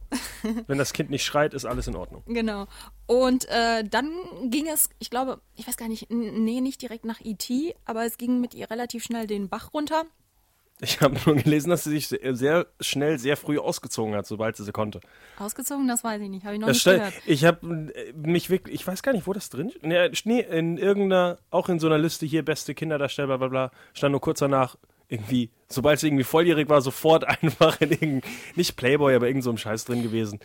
Wenn 0.68 0.78
das 0.78 0.94
Kind 0.94 1.10
nicht 1.10 1.24
schreit, 1.26 1.54
ist 1.54 1.66
alles 1.66 1.79
in 1.88 1.96
Ordnung. 1.96 2.24
Genau. 2.28 2.68
Und 3.08 3.48
äh, 3.50 3.84
dann 3.84 4.12
ging 4.46 4.68
es, 4.68 4.90
ich 5.00 5.10
glaube, 5.10 5.42
ich 5.56 5.68
weiß 5.68 5.78
gar 5.78 5.88
nicht, 5.88 6.10
nee, 6.12 6.62
nicht 6.62 6.82
direkt 6.82 7.06
nach 7.06 7.20
E.T., 7.22 7.76
aber 7.86 8.06
es 8.06 8.18
ging 8.18 8.40
mit 8.42 8.54
ihr 8.54 8.70
relativ 8.70 9.04
schnell 9.04 9.28
den 9.28 9.50
Bach 9.50 9.74
runter. 9.74 10.06
Ich 10.82 11.02
habe 11.02 11.18
nur 11.26 11.36
gelesen, 11.36 11.70
dass 11.70 11.84
sie 11.84 11.90
sich 11.90 12.08
sehr, 12.08 12.68
schnell, 12.80 13.20
sehr 13.20 13.36
früh 13.36 13.60
ausgezogen 13.60 14.16
hat, 14.16 14.26
sobald 14.26 14.56
sie 14.56 14.64
sie 14.64 14.72
konnte. 14.72 15.02
Ausgezogen, 15.38 15.88
das 15.90 16.06
weiß 16.06 16.22
ich 16.22 16.30
nicht, 16.30 16.46
habe 16.46 16.56
ich 16.56 16.62
noch 16.62 16.68
Das 16.70 16.78
nicht 16.78 16.96
gehört. 16.96 17.14
ich 17.26 17.44
habe 17.44 17.92
mich 18.16 18.50
wirklich, 18.50 18.76
ich 18.76 18.88
weiß 18.88 19.04
gar 19.04 19.12
nicht, 19.12 19.28
wo 19.28 19.34
das 19.34 19.50
drin 19.50 19.70
ist. 19.70 20.26
Nee, 20.26 20.40
in 20.40 20.78
irgendeiner, 20.78 21.40
auch 21.50 21.68
in 21.68 21.80
so 21.80 21.88
einer 21.88 21.98
Liste 21.98 22.26
hier, 22.26 22.46
beste 22.46 22.74
Kinderdarsteller, 22.74 23.28
bla 23.28 23.38
bla 23.38 23.48
bla, 23.48 23.72
stand 23.94 24.14
nur 24.14 24.22
kurz 24.22 24.40
danach, 24.40 24.78
irgendwie, 25.10 25.50
sobald 25.68 26.00
sie 26.00 26.08
irgendwie 26.08 26.24
volljährig 26.24 26.70
war, 26.70 26.82
sofort 26.82 27.24
einfach 27.44 27.82
in 27.82 27.92
irgendein, 27.92 28.32
nicht 28.56 28.78
Playboy, 28.78 29.16
aber 29.16 29.28
irgend 29.28 29.44
so 29.44 29.50
einem 29.50 29.58
Scheiß 29.58 29.84
drin 29.84 30.02
gewesen. 30.02 30.40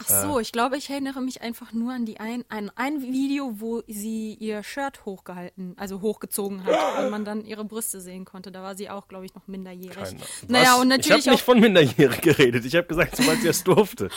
Ach 0.00 0.08
so, 0.08 0.38
ich 0.40 0.52
glaube, 0.52 0.76
ich 0.76 0.88
erinnere 0.90 1.20
mich 1.20 1.42
einfach 1.42 1.72
nur 1.72 1.92
an 1.92 2.04
die 2.06 2.20
ein, 2.20 2.44
an 2.48 2.70
ein 2.76 3.02
Video, 3.02 3.54
wo 3.60 3.82
sie 3.88 4.34
ihr 4.34 4.62
Shirt 4.62 5.04
hochgehalten, 5.04 5.74
also 5.76 6.00
hochgezogen 6.00 6.64
hat 6.64 6.76
und 7.04 7.10
man 7.10 7.24
dann 7.24 7.44
ihre 7.44 7.64
Brüste 7.64 8.00
sehen 8.00 8.24
konnte. 8.24 8.52
Da 8.52 8.62
war 8.62 8.76
sie 8.76 8.88
auch, 8.90 9.08
glaube 9.08 9.24
ich, 9.26 9.34
noch 9.34 9.46
minderjährig. 9.48 9.96
Keine- 9.96 10.20
Naja, 10.46 10.74
Was? 10.74 10.80
und 10.80 10.90
ich 10.92 10.96
natürlich 10.98 11.26
habe 11.26 11.34
nicht 11.34 11.44
von 11.44 11.60
Minderjährig 11.60 12.20
geredet. 12.20 12.64
Ich 12.64 12.76
habe 12.76 12.86
gesagt, 12.86 13.16
sobald 13.16 13.40
sie 13.40 13.48
es 13.48 13.64
durfte. 13.64 14.08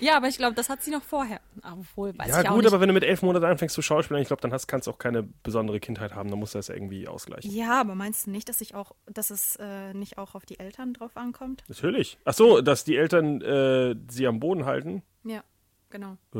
Ja, 0.00 0.16
aber 0.16 0.26
ich 0.28 0.36
glaube, 0.36 0.54
das 0.54 0.68
hat 0.68 0.82
sie 0.82 0.90
noch 0.90 1.02
vorher. 1.04 1.40
Obwohl, 1.62 2.18
weiß 2.18 2.28
ja 2.28 2.42
ich 2.42 2.48
auch 2.48 2.54
gut, 2.54 2.64
nicht. 2.64 2.72
aber 2.72 2.80
wenn 2.80 2.88
du 2.88 2.94
mit 2.94 3.04
elf 3.04 3.22
Monaten 3.22 3.44
anfängst 3.46 3.74
zu 3.74 3.80
schauspielen, 3.80 4.20
ich 4.20 4.26
glaube, 4.28 4.42
dann 4.42 4.52
hast, 4.52 4.66
kannst 4.66 4.86
du 4.86 4.90
auch 4.90 4.98
keine 4.98 5.22
besondere 5.22 5.78
Kindheit 5.80 6.14
haben. 6.14 6.30
Dann 6.30 6.38
musst 6.38 6.54
du 6.54 6.58
das 6.58 6.68
irgendwie 6.68 7.06
ausgleichen. 7.06 7.50
Ja, 7.50 7.80
aber 7.80 7.94
meinst 7.94 8.26
du 8.26 8.30
nicht, 8.32 8.48
dass 8.48 8.60
ich 8.60 8.74
auch, 8.74 8.92
dass 9.06 9.30
es 9.30 9.56
äh, 9.60 9.94
nicht 9.94 10.18
auch 10.18 10.34
auf 10.34 10.44
die 10.46 10.58
Eltern 10.58 10.94
drauf 10.94 11.16
ankommt? 11.16 11.62
Natürlich. 11.68 12.18
Ach 12.24 12.34
so, 12.34 12.60
dass 12.60 12.84
die 12.84 12.96
Eltern 12.96 13.40
äh, 13.40 13.94
sie 14.10 14.26
am 14.26 14.40
Boden 14.40 14.64
halten, 14.66 15.02
Ja, 15.24 15.42
genau. 15.90 16.16
äh, 16.34 16.38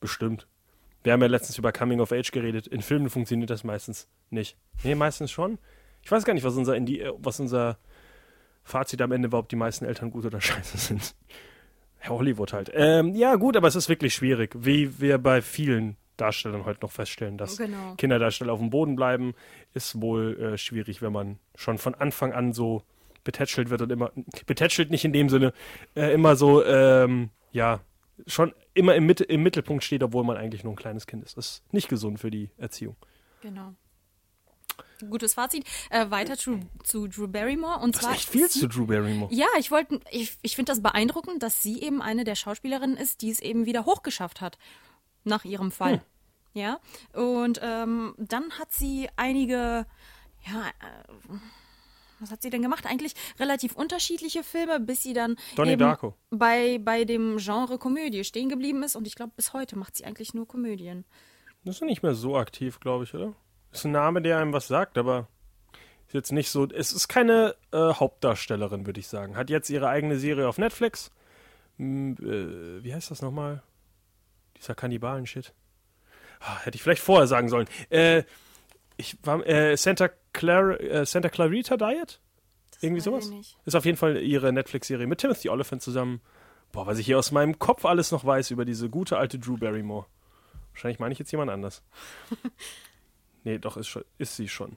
bestimmt. 0.00 0.46
Wir 1.02 1.12
haben 1.12 1.22
ja 1.22 1.28
letztens 1.28 1.56
über 1.58 1.72
Coming 1.72 2.00
of 2.00 2.12
Age 2.12 2.30
geredet. 2.30 2.66
In 2.66 2.82
Filmen 2.82 3.08
funktioniert 3.10 3.50
das 3.50 3.64
meistens 3.64 4.08
nicht. 4.30 4.56
Nee, 4.84 4.94
meistens 4.94 5.30
schon. 5.30 5.58
Ich 6.02 6.10
weiß 6.10 6.24
gar 6.24 6.34
nicht, 6.34 6.44
was 6.44 6.56
unser, 6.56 6.76
Indi 6.76 7.00
äh, 7.00 7.12
was 7.18 7.40
unser 7.40 7.78
Fazit 8.62 9.00
am 9.02 9.12
Ende 9.12 9.32
war, 9.32 9.40
ob 9.40 9.48
die 9.48 9.56
meisten 9.56 9.84
Eltern 9.84 10.10
gut 10.10 10.24
oder 10.26 10.40
scheiße 10.40 10.76
sind. 10.78 11.14
Herr 11.98 12.14
Hollywood 12.16 12.52
halt. 12.52 12.70
Ähm, 12.74 13.14
ja, 13.14 13.36
gut, 13.36 13.56
aber 13.56 13.68
es 13.68 13.76
ist 13.76 13.88
wirklich 13.88 14.14
schwierig, 14.14 14.54
wie 14.58 15.00
wir 15.00 15.18
bei 15.18 15.42
vielen 15.42 15.96
Darstellern 16.16 16.64
heute 16.66 16.80
noch 16.82 16.90
feststellen, 16.92 17.38
dass 17.38 17.56
Genau. 17.56 17.94
Kinderdarsteller 17.96 18.52
auf 18.52 18.58
dem 18.58 18.70
Boden 18.70 18.94
bleiben, 18.96 19.34
ist 19.74 20.00
wohl 20.00 20.38
äh, 20.38 20.58
schwierig, 20.58 21.00
wenn 21.02 21.12
man 21.12 21.38
schon 21.56 21.78
von 21.78 21.94
Anfang 21.94 22.32
an 22.32 22.52
so 22.52 22.82
betätschelt 23.24 23.68
wird 23.70 23.82
und 23.82 23.90
immer, 23.92 24.12
betätschelt 24.46 24.90
nicht 24.90 25.04
in 25.04 25.12
dem 25.12 25.28
Sinne, 25.28 25.52
äh, 25.94 26.12
immer 26.12 26.36
so, 26.36 26.64
ähm, 26.64 27.30
ja, 27.52 27.80
schon 28.26 28.54
immer 28.74 28.94
im, 28.94 29.06
Mitte, 29.06 29.24
im 29.24 29.42
Mittelpunkt 29.42 29.84
steht, 29.84 30.02
obwohl 30.02 30.24
man 30.24 30.36
eigentlich 30.36 30.64
nur 30.64 30.72
ein 30.72 30.76
kleines 30.76 31.06
Kind 31.06 31.24
ist. 31.24 31.36
Das 31.36 31.46
ist 31.46 31.72
nicht 31.72 31.88
gesund 31.88 32.20
für 32.20 32.30
die 32.30 32.50
Erziehung. 32.56 32.96
Genau. 33.40 33.74
Gutes 35.08 35.34
Fazit. 35.34 35.64
Äh, 35.88 36.10
weiter 36.10 36.36
zu, 36.36 36.60
zu 36.84 37.08
Drew 37.08 37.26
Barrymore. 37.26 37.80
Und 37.80 37.94
Das 37.94 38.02
zwar 38.02 38.12
echt 38.12 38.28
viel 38.28 38.48
zu 38.48 38.68
Drew 38.68 38.86
Barrymore. 38.86 39.32
Ja, 39.32 39.46
ich 39.58 39.70
wollte, 39.70 40.00
ich, 40.10 40.36
ich 40.42 40.56
finde 40.56 40.72
das 40.72 40.82
beeindruckend, 40.82 41.42
dass 41.42 41.62
sie 41.62 41.80
eben 41.80 42.02
eine 42.02 42.24
der 42.24 42.34
Schauspielerinnen 42.34 42.96
ist, 42.96 43.22
die 43.22 43.30
es 43.30 43.40
eben 43.40 43.66
wieder 43.66 43.86
hochgeschafft 43.86 44.40
hat 44.40 44.58
nach 45.24 45.44
ihrem 45.44 45.70
Fall. 45.70 45.94
Hm. 45.94 46.00
Ja. 46.52 46.80
Und 47.12 47.60
ähm, 47.62 48.14
dann 48.18 48.50
hat 48.58 48.72
sie 48.72 49.08
einige, 49.16 49.86
ja, 50.46 50.66
äh, 50.68 51.34
was 52.20 52.30
hat 52.30 52.42
sie 52.42 52.50
denn 52.50 52.62
gemacht? 52.62 52.86
Eigentlich 52.86 53.14
relativ 53.38 53.74
unterschiedliche 53.74 54.42
Filme, 54.42 54.80
bis 54.80 55.02
sie 55.02 55.12
dann 55.12 55.36
Donnie 55.56 55.72
eben 55.72 55.80
Darko. 55.80 56.14
bei 56.30 56.78
bei 56.78 57.04
dem 57.04 57.38
Genre 57.38 57.78
Komödie 57.78 58.24
stehen 58.24 58.48
geblieben 58.48 58.82
ist. 58.82 58.96
Und 58.96 59.06
ich 59.06 59.14
glaube, 59.14 59.32
bis 59.36 59.52
heute 59.52 59.76
macht 59.76 59.96
sie 59.96 60.04
eigentlich 60.04 60.34
nur 60.34 60.46
Komödien. 60.46 61.04
Das 61.64 61.76
ist 61.76 61.80
ja 61.80 61.86
nicht 61.86 62.02
mehr 62.02 62.14
so 62.14 62.36
aktiv, 62.36 62.80
glaube 62.80 63.04
ich, 63.04 63.14
oder? 63.14 63.34
Ist 63.72 63.84
ein 63.84 63.92
Name, 63.92 64.22
der 64.22 64.38
einem 64.38 64.52
was 64.52 64.66
sagt, 64.68 64.98
aber 64.98 65.28
ist 66.06 66.14
jetzt 66.14 66.32
nicht 66.32 66.50
so. 66.50 66.66
Es 66.66 66.92
ist 66.92 67.08
keine 67.08 67.54
äh, 67.72 67.94
Hauptdarstellerin, 67.94 68.86
würde 68.86 68.98
ich 68.98 69.06
sagen. 69.08 69.36
Hat 69.36 69.48
jetzt 69.50 69.70
ihre 69.70 69.88
eigene 69.88 70.18
Serie 70.18 70.48
auf 70.48 70.58
Netflix. 70.58 71.10
Hm, 71.76 72.16
äh, 72.20 72.82
wie 72.82 72.92
heißt 72.92 73.10
das 73.10 73.22
nochmal? 73.22 73.62
Dieser 74.56 74.74
Kannibalen-Shit. 74.74 75.52
Ah, 76.40 76.58
hätte 76.64 76.76
ich 76.76 76.82
vielleicht 76.82 77.02
vorher 77.02 77.26
sagen 77.26 77.48
sollen. 77.48 77.68
Äh, 77.90 78.24
ich 78.96 79.16
war 79.22 79.46
äh, 79.46 79.76
Santa, 79.76 80.10
Clara, 80.32 80.76
äh, 80.76 81.06
Santa 81.06 81.28
Clarita 81.28 81.76
Diet? 81.76 82.20
Irgendwie 82.80 83.00
weiß 83.00 83.04
sowas? 83.04 83.24
ich 83.26 83.30
nicht. 83.30 83.56
Ist 83.64 83.74
auf 83.74 83.84
jeden 83.84 83.98
Fall 83.98 84.16
ihre 84.18 84.52
Netflix-Serie 84.52 85.06
mit 85.06 85.18
Timothy 85.18 85.48
Oliphant 85.48 85.82
zusammen. 85.82 86.20
Boah, 86.72 86.86
was 86.86 86.98
ich 86.98 87.06
hier 87.06 87.18
aus 87.18 87.32
meinem 87.32 87.58
Kopf 87.58 87.84
alles 87.84 88.12
noch 88.12 88.24
weiß 88.24 88.50
über 88.52 88.64
diese 88.64 88.88
gute 88.88 89.18
alte 89.18 89.38
Drew 89.38 89.56
Barrymore. 89.56 90.06
Wahrscheinlich 90.72 91.00
meine 91.00 91.12
ich 91.12 91.18
jetzt 91.18 91.32
jemand 91.32 91.50
anders. 91.50 91.82
nee, 93.44 93.58
doch, 93.58 93.76
ist, 93.76 93.88
schon, 93.88 94.04
ist 94.18 94.36
sie 94.36 94.48
schon. 94.48 94.76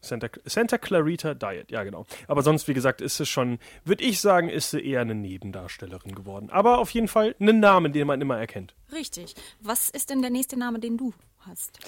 Santa, 0.00 0.28
Santa 0.44 0.78
Clarita 0.78 1.34
Diet, 1.34 1.70
ja 1.70 1.82
genau. 1.82 2.06
Aber 2.28 2.42
sonst, 2.42 2.68
wie 2.68 2.74
gesagt, 2.74 3.00
ist 3.00 3.16
sie 3.16 3.26
schon, 3.26 3.58
würde 3.84 4.04
ich 4.04 4.20
sagen, 4.20 4.48
ist 4.48 4.70
sie 4.70 4.80
eher 4.80 5.00
eine 5.00 5.14
Nebendarstellerin 5.14 6.14
geworden. 6.14 6.50
Aber 6.50 6.78
auf 6.78 6.90
jeden 6.90 7.08
Fall 7.08 7.34
einen 7.38 7.60
Namen, 7.60 7.92
den 7.92 8.06
man 8.06 8.20
immer 8.20 8.38
erkennt. 8.38 8.74
Richtig. 8.92 9.34
Was 9.60 9.90
ist 9.90 10.10
denn 10.10 10.22
der 10.22 10.30
nächste 10.30 10.58
Name, 10.58 10.78
den 10.78 10.96
du 10.96 11.12
hast? 11.40 11.78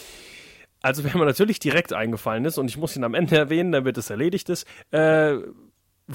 Also, 0.83 1.03
wer 1.05 1.17
mir 1.17 1.25
natürlich 1.25 1.59
direkt 1.59 1.93
eingefallen 1.93 2.45
ist, 2.45 2.59
und 2.59 2.69
ich 2.69 2.77
muss 2.77 2.97
ihn 2.97 3.05
am 3.05 3.15
Ende 3.15 3.37
erwähnen, 3.37 3.73
damit 3.73 3.99
es 3.99 4.11
erledigt 4.11 4.49
ist, 4.49 4.67
äh, 4.93 5.35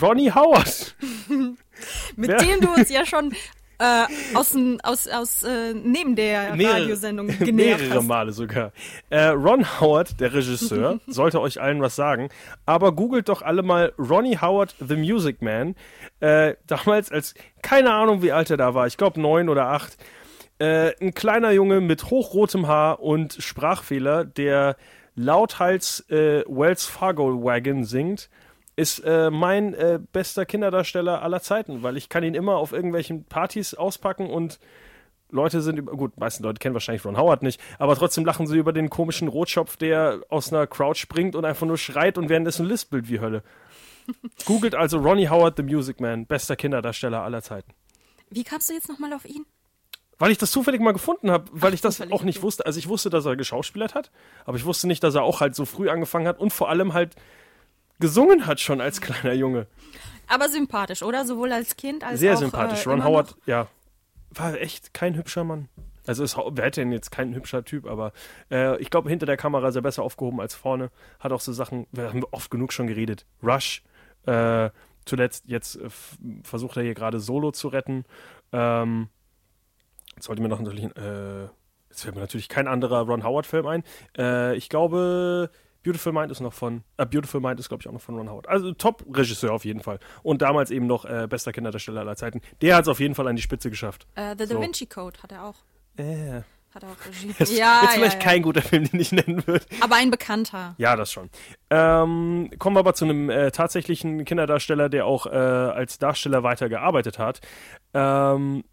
Ronnie 0.02 0.32
Howard. 0.32 0.96
Mit 2.16 2.30
Wer- 2.30 2.38
dem 2.38 2.62
du 2.62 2.74
uns 2.74 2.90
ja 2.90 3.06
schon 3.06 3.34
äh, 3.80 4.04
aus, 4.36 4.56
aus, 4.84 5.08
aus 5.08 5.44
äh, 5.44 5.74
neben 5.74 6.16
der 6.16 6.52
Radiosendung 6.52 7.28
genervt 7.28 7.54
mehrere 7.82 7.96
hast. 8.00 8.08
Male 8.08 8.32
sogar. 8.32 8.72
Äh, 9.10 9.26
Ron 9.30 9.66
Howard, 9.82 10.20
der 10.20 10.34
Regisseur, 10.34 11.00
sollte 11.08 11.42
euch 11.42 11.60
allen 11.60 11.82
was 11.82 11.96
sagen. 11.96 12.30
Aber 12.66 12.94
googelt 12.94 13.28
doch 13.30 13.42
alle 13.42 13.64
mal 13.64 13.92
Ronnie 14.00 14.38
Howard, 14.40 14.76
The 14.80 14.96
Music 14.96 15.42
Man. 15.42 15.76
Äh, 16.22 16.56
damals 16.68 17.12
als, 17.12 17.34
keine 17.62 17.92
Ahnung, 17.94 18.22
wie 18.22 18.32
alt 18.32 18.50
er 18.50 18.58
da 18.58 18.74
war. 18.74 18.88
Ich 18.88 18.98
glaube 18.98 19.20
neun 19.20 19.50
oder 19.50 19.68
acht. 19.68 19.98
Äh, 20.60 20.94
ein 21.02 21.14
kleiner 21.14 21.52
Junge 21.52 21.82
mit 21.82 22.06
hochrotem 22.06 22.68
Haar 22.68 23.02
und 23.02 23.34
Sprachfehler, 23.34 24.26
der 24.26 24.76
lauthals 25.16 26.02
äh, 26.10 26.44
Wells 26.48 26.86
Fargo 26.86 27.44
Wagon 27.44 27.84
singt, 27.84 28.30
ist 28.76 29.00
äh, 29.00 29.30
mein 29.30 29.74
äh, 29.74 30.00
bester 30.12 30.46
Kinderdarsteller 30.46 31.22
aller 31.22 31.42
Zeiten, 31.42 31.84
weil 31.84 31.98
ich 31.98 32.10
kann 32.10 32.24
ihn 32.24 32.34
immer 32.34 32.56
auf 32.56 32.72
irgendwelchen 32.72 33.26
Partys 33.26 33.74
auspacken 33.74 34.30
und 34.30 34.60
Leute 35.30 35.62
sind, 35.62 35.78
über, 35.78 35.94
gut, 35.94 36.18
meisten 36.18 36.44
Leute 36.44 36.60
kennen 36.60 36.76
wahrscheinlich 36.76 37.06
Ron 37.06 37.18
Howard 37.18 37.44
nicht, 37.44 37.60
aber 37.80 37.96
trotzdem 37.96 38.26
lachen 38.26 38.48
sie 38.48 38.58
über 38.58 38.72
den 38.72 38.90
komischen 38.90 39.28
Rotschopf, 39.28 39.78
der 39.78 40.22
aus 40.30 40.54
einer 40.54 40.68
Crowd 40.68 40.98
springt 40.98 41.36
und 41.36 41.46
einfach 41.46 41.66
nur 41.66 41.78
schreit 41.78 42.18
und 42.18 42.30
währenddessen 42.30 42.66
lispelt 42.66 43.10
wie 43.10 43.20
Hölle. 43.20 43.44
Googelt 44.46 44.76
also 44.76 45.00
Ronnie 45.00 45.30
Howard, 45.30 45.58
The 45.58 45.64
Music 45.64 46.00
Man, 46.00 46.26
bester 46.26 46.56
Kinderdarsteller 46.56 47.22
aller 47.24 47.42
Zeiten. 47.42 47.74
Wie 48.30 48.44
kamst 48.44 48.70
du 48.70 48.74
jetzt 48.74 48.90
nochmal 48.90 49.14
auf 49.14 49.26
ihn? 49.26 49.46
Weil 50.20 50.32
ich 50.32 50.38
das 50.38 50.52
zufällig 50.52 50.80
mal 50.80 50.94
gefunden 50.94 51.32
habe, 51.32 51.46
weil 51.52 51.74
ich 51.74 51.82
das 51.82 52.00
auch 52.12 52.24
nicht 52.24 52.42
wusste. 52.42 52.66
Also 52.66 52.80
ich 52.80 52.88
wusste, 52.88 53.10
dass 53.10 53.26
er 53.26 53.36
geschauspielert 53.36 53.96
hat, 53.96 54.12
aber 54.46 54.58
ich 54.58 54.66
wusste 54.66 54.88
nicht, 54.88 55.04
dass 55.04 55.16
er 55.16 55.24
auch 55.24 55.42
halt 55.42 55.56
so 55.56 55.66
früh 55.66 55.90
angefangen 55.90 56.28
hat 56.28 56.40
und 56.40 56.54
vor 56.54 56.70
allem 56.70 56.94
halt 56.94 57.16
gesungen 58.00 58.46
hat 58.46 58.60
schon 58.60 58.82
als 58.82 59.02
kleiner 59.02 59.34
Junge. 59.34 59.68
Aber 60.28 60.50
sympathisch, 60.50 61.04
oder? 61.04 61.26
Sowohl 61.26 61.52
als 61.52 61.76
Kind 61.76 62.04
als 62.04 62.20
Sehr 62.20 62.34
auch 62.34 62.38
sympathisch. 62.40 62.86
Äh, 62.86 62.90
Ron 62.90 63.04
Howard, 63.04 63.36
ja, 63.46 63.68
war 64.32 64.56
echt 64.56 64.94
kein 64.94 65.16
hübscher 65.16 65.44
Mann. 65.44 65.70
Also 66.06 66.24
ist, 66.24 66.38
wer 66.38 66.66
hätte 66.66 66.82
denn 66.82 66.92
jetzt 66.92 67.12
kein 67.12 67.34
hübscher 67.34 67.64
Typ, 67.64 67.86
aber 67.88 68.12
äh, 68.52 68.80
ich 68.82 68.90
glaube, 68.90 69.10
hinter 69.10 69.26
der 69.26 69.38
Kamera 69.38 69.70
ist 69.70 69.76
er 69.76 69.82
besser 69.82 70.04
aufgehoben 70.04 70.42
als 70.42 70.54
vorne. 70.54 70.92
Hat 71.20 71.32
auch 71.32 71.40
so 71.40 71.54
Sachen, 71.54 71.88
wir 71.92 72.10
haben 72.10 72.24
oft 72.32 72.52
genug 72.52 72.74
schon 72.74 72.88
geredet. 72.88 73.26
Rush, 73.42 73.84
äh, 74.26 74.70
zuletzt, 75.06 75.46
jetzt 75.48 75.78
äh, 75.78 75.90
versucht 76.44 76.76
er 76.78 76.84
hier 76.84 76.94
gerade 76.94 77.20
Solo 77.20 77.52
zu 77.52 77.70
retten. 77.70 78.04
Ähm, 78.52 79.08
sollte 80.26 80.42
mir 80.42 80.50
noch 80.50 80.60
natürlich, 80.60 80.86
äh, 80.98 81.44
jetzt 81.90 82.04
fällt 82.04 82.16
mir 82.16 82.22
natürlich 82.22 82.50
kein 82.50 82.68
anderer 82.68 83.02
Ron 83.02 83.24
Howard-Film 83.24 83.68
ein. 83.68 83.84
Äh, 84.18 84.56
ich 84.56 84.70
glaube, 84.70 85.50
Beautiful 85.84 86.14
Mind 86.14 86.32
ist 86.32 86.40
noch 86.40 86.54
von, 86.54 86.84
äh, 86.98 87.06
Beautiful 87.06 87.42
Mind 87.42 87.60
ist, 87.60 87.68
glaube 87.68 87.82
ich, 87.82 87.88
auch 87.88 87.94
noch 87.94 88.02
von 88.02 88.16
Ron 88.16 88.30
Howard. 88.30 88.48
Also 88.48 88.72
Top-Regisseur 88.72 89.52
auf 89.52 89.66
jeden 89.66 89.82
Fall. 89.82 90.00
Und 90.24 90.42
damals 90.42 90.72
eben 90.72 90.88
noch 90.88 91.06
äh, 91.06 91.28
bester 91.30 91.52
Kinderdarsteller 91.52 92.02
aller 92.02 92.16
Zeiten. 92.16 92.42
Der 92.62 92.76
hat 92.76 92.84
es 92.84 92.88
auf 92.88 93.00
jeden 93.00 93.16
Fall 93.16 93.28
an 93.28 93.36
die 93.36 93.42
Spitze 93.42 93.70
geschafft. 93.70 94.08
Äh, 94.16 94.32
The 94.38 94.46
Da 94.48 94.56
So. 94.56 94.62
Vinci 94.62 94.86
Code 94.86 95.22
hat 95.22 95.32
er 95.34 95.44
auch. 95.46 95.56
Äh, 95.98 96.42
Hat 96.74 96.84
er 96.84 96.90
auch 96.90 97.06
Regie. 97.06 97.36
jetzt, 97.40 97.58
ja, 97.58 97.82
vielleicht 97.92 98.14
ja, 98.14 98.20
ja. 98.20 98.26
kein 98.26 98.42
guter 98.42 98.62
Film, 98.62 98.90
den 98.90 99.00
ich 99.00 99.12
nennen 99.12 99.46
würde. 99.46 99.66
Aber 99.82 99.96
ein 99.98 100.10
bekannter. 100.10 100.74
Ja, 100.78 100.96
das 100.96 101.12
schon. 101.12 101.30
Ähm, 101.70 102.50
kommen 102.58 102.76
wir 102.78 102.80
aber 102.80 102.94
zu 102.94 103.06
einem 103.06 103.30
äh, 103.30 103.52
tatsächlichen 103.52 104.24
Kinderdarsteller, 104.24 104.88
der 104.88 105.06
auch 105.06 105.26
äh, 105.26 105.30
als 105.30 106.00
Darsteller 106.00 106.44
weiter 106.44 106.70
gearbeitet 106.70 107.20
hat. 107.20 107.42
Ähm, 107.94 108.64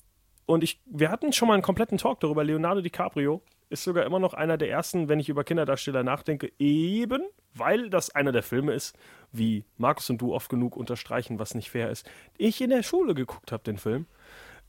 und 0.50 0.64
ich, 0.64 0.80
wir 0.84 1.12
hatten 1.12 1.32
schon 1.32 1.46
mal 1.46 1.54
einen 1.54 1.62
kompletten 1.62 1.96
Talk 1.96 2.18
darüber. 2.18 2.42
Leonardo 2.42 2.80
DiCaprio 2.80 3.40
ist 3.68 3.84
sogar 3.84 4.04
immer 4.04 4.18
noch 4.18 4.34
einer 4.34 4.58
der 4.58 4.68
ersten, 4.68 5.08
wenn 5.08 5.20
ich 5.20 5.28
über 5.28 5.44
Kinderdarsteller 5.44 6.02
nachdenke, 6.02 6.50
eben 6.58 7.22
weil 7.54 7.88
das 7.88 8.10
einer 8.10 8.32
der 8.32 8.42
Filme 8.42 8.72
ist, 8.72 8.96
wie 9.30 9.64
Markus 9.76 10.10
und 10.10 10.18
du 10.18 10.34
oft 10.34 10.48
genug 10.48 10.76
unterstreichen, 10.76 11.38
was 11.38 11.54
nicht 11.54 11.70
fair 11.70 11.88
ist. 11.88 12.08
Ich 12.36 12.60
in 12.60 12.70
der 12.70 12.82
Schule 12.82 13.14
geguckt 13.14 13.52
habe, 13.52 13.62
den 13.62 13.78
Film. 13.78 14.06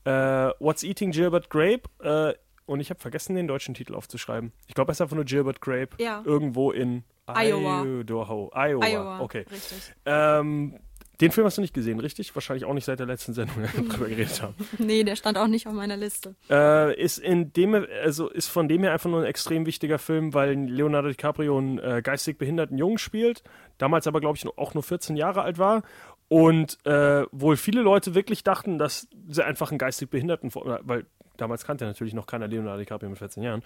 Äh, 0.04 0.50
What's 0.60 0.84
Eating 0.84 1.10
Gilbert 1.10 1.50
Grape? 1.50 1.82
Äh, 2.00 2.34
und 2.64 2.78
ich 2.78 2.90
habe 2.90 3.00
vergessen, 3.00 3.34
den 3.34 3.48
deutschen 3.48 3.74
Titel 3.74 3.96
aufzuschreiben. 3.96 4.52
Ich 4.68 4.74
glaube, 4.74 4.92
es 4.92 4.98
ist 4.98 5.02
einfach 5.02 5.16
nur 5.16 5.24
Gilbert 5.24 5.60
Grape. 5.60 5.90
Ja. 5.98 6.22
Irgendwo 6.24 6.70
in 6.70 7.02
Iowa. 7.26 7.84
Idaho. 7.84 8.50
Iowa. 8.54 8.86
Iowa. 8.86 9.20
Okay. 9.20 9.44
Richtig. 9.50 9.94
Ähm, 10.06 10.78
den 11.22 11.32
Film 11.32 11.46
hast 11.46 11.56
du 11.56 11.62
nicht 11.62 11.72
gesehen, 11.72 11.98
richtig? 12.00 12.34
Wahrscheinlich 12.34 12.66
auch 12.66 12.74
nicht 12.74 12.84
seit 12.84 12.98
der 12.98 13.06
letzten 13.06 13.32
Sendung, 13.32 13.56
wo 13.74 13.82
wir 13.82 13.88
drüber 13.88 14.08
geredet 14.08 14.42
haben. 14.42 14.54
Nee, 14.78 15.02
der 15.04 15.16
stand 15.16 15.38
auch 15.38 15.46
nicht 15.46 15.66
auf 15.66 15.72
meiner 15.72 15.96
Liste. 15.96 16.34
Äh, 16.50 17.00
ist 17.02 17.16
in 17.18 17.52
dem, 17.54 17.74
also 18.02 18.28
ist 18.28 18.48
von 18.48 18.68
dem 18.68 18.82
her 18.82 18.92
einfach 18.92 19.08
nur 19.08 19.20
ein 19.20 19.26
extrem 19.26 19.64
wichtiger 19.64 19.98
Film, 19.98 20.34
weil 20.34 20.52
Leonardo 20.52 21.08
DiCaprio 21.08 21.56
einen 21.56 21.78
äh, 21.78 22.02
geistig 22.02 22.36
behinderten 22.36 22.76
Jungen 22.76 22.98
spielt, 22.98 23.42
damals 23.78 24.06
aber 24.06 24.20
glaube 24.20 24.36
ich 24.36 24.46
auch 24.58 24.74
nur 24.74 24.82
14 24.82 25.16
Jahre 25.16 25.42
alt 25.42 25.58
war 25.58 25.82
und 26.28 26.78
äh, 26.86 27.24
wohl 27.32 27.56
viele 27.56 27.80
Leute 27.82 28.14
wirklich 28.14 28.42
dachten, 28.44 28.78
dass 28.78 29.08
sie 29.28 29.44
einfach 29.44 29.70
einen 29.70 29.78
geistig 29.78 30.10
behinderten, 30.10 30.50
vor- 30.50 30.80
weil 30.82 31.06
damals 31.36 31.64
kannte 31.64 31.84
natürlich 31.86 32.14
noch 32.14 32.26
keiner 32.26 32.46
Leonardo 32.48 32.78
DiCaprio 32.80 33.08
mit 33.08 33.18
14 33.18 33.42
Jahren, 33.42 33.62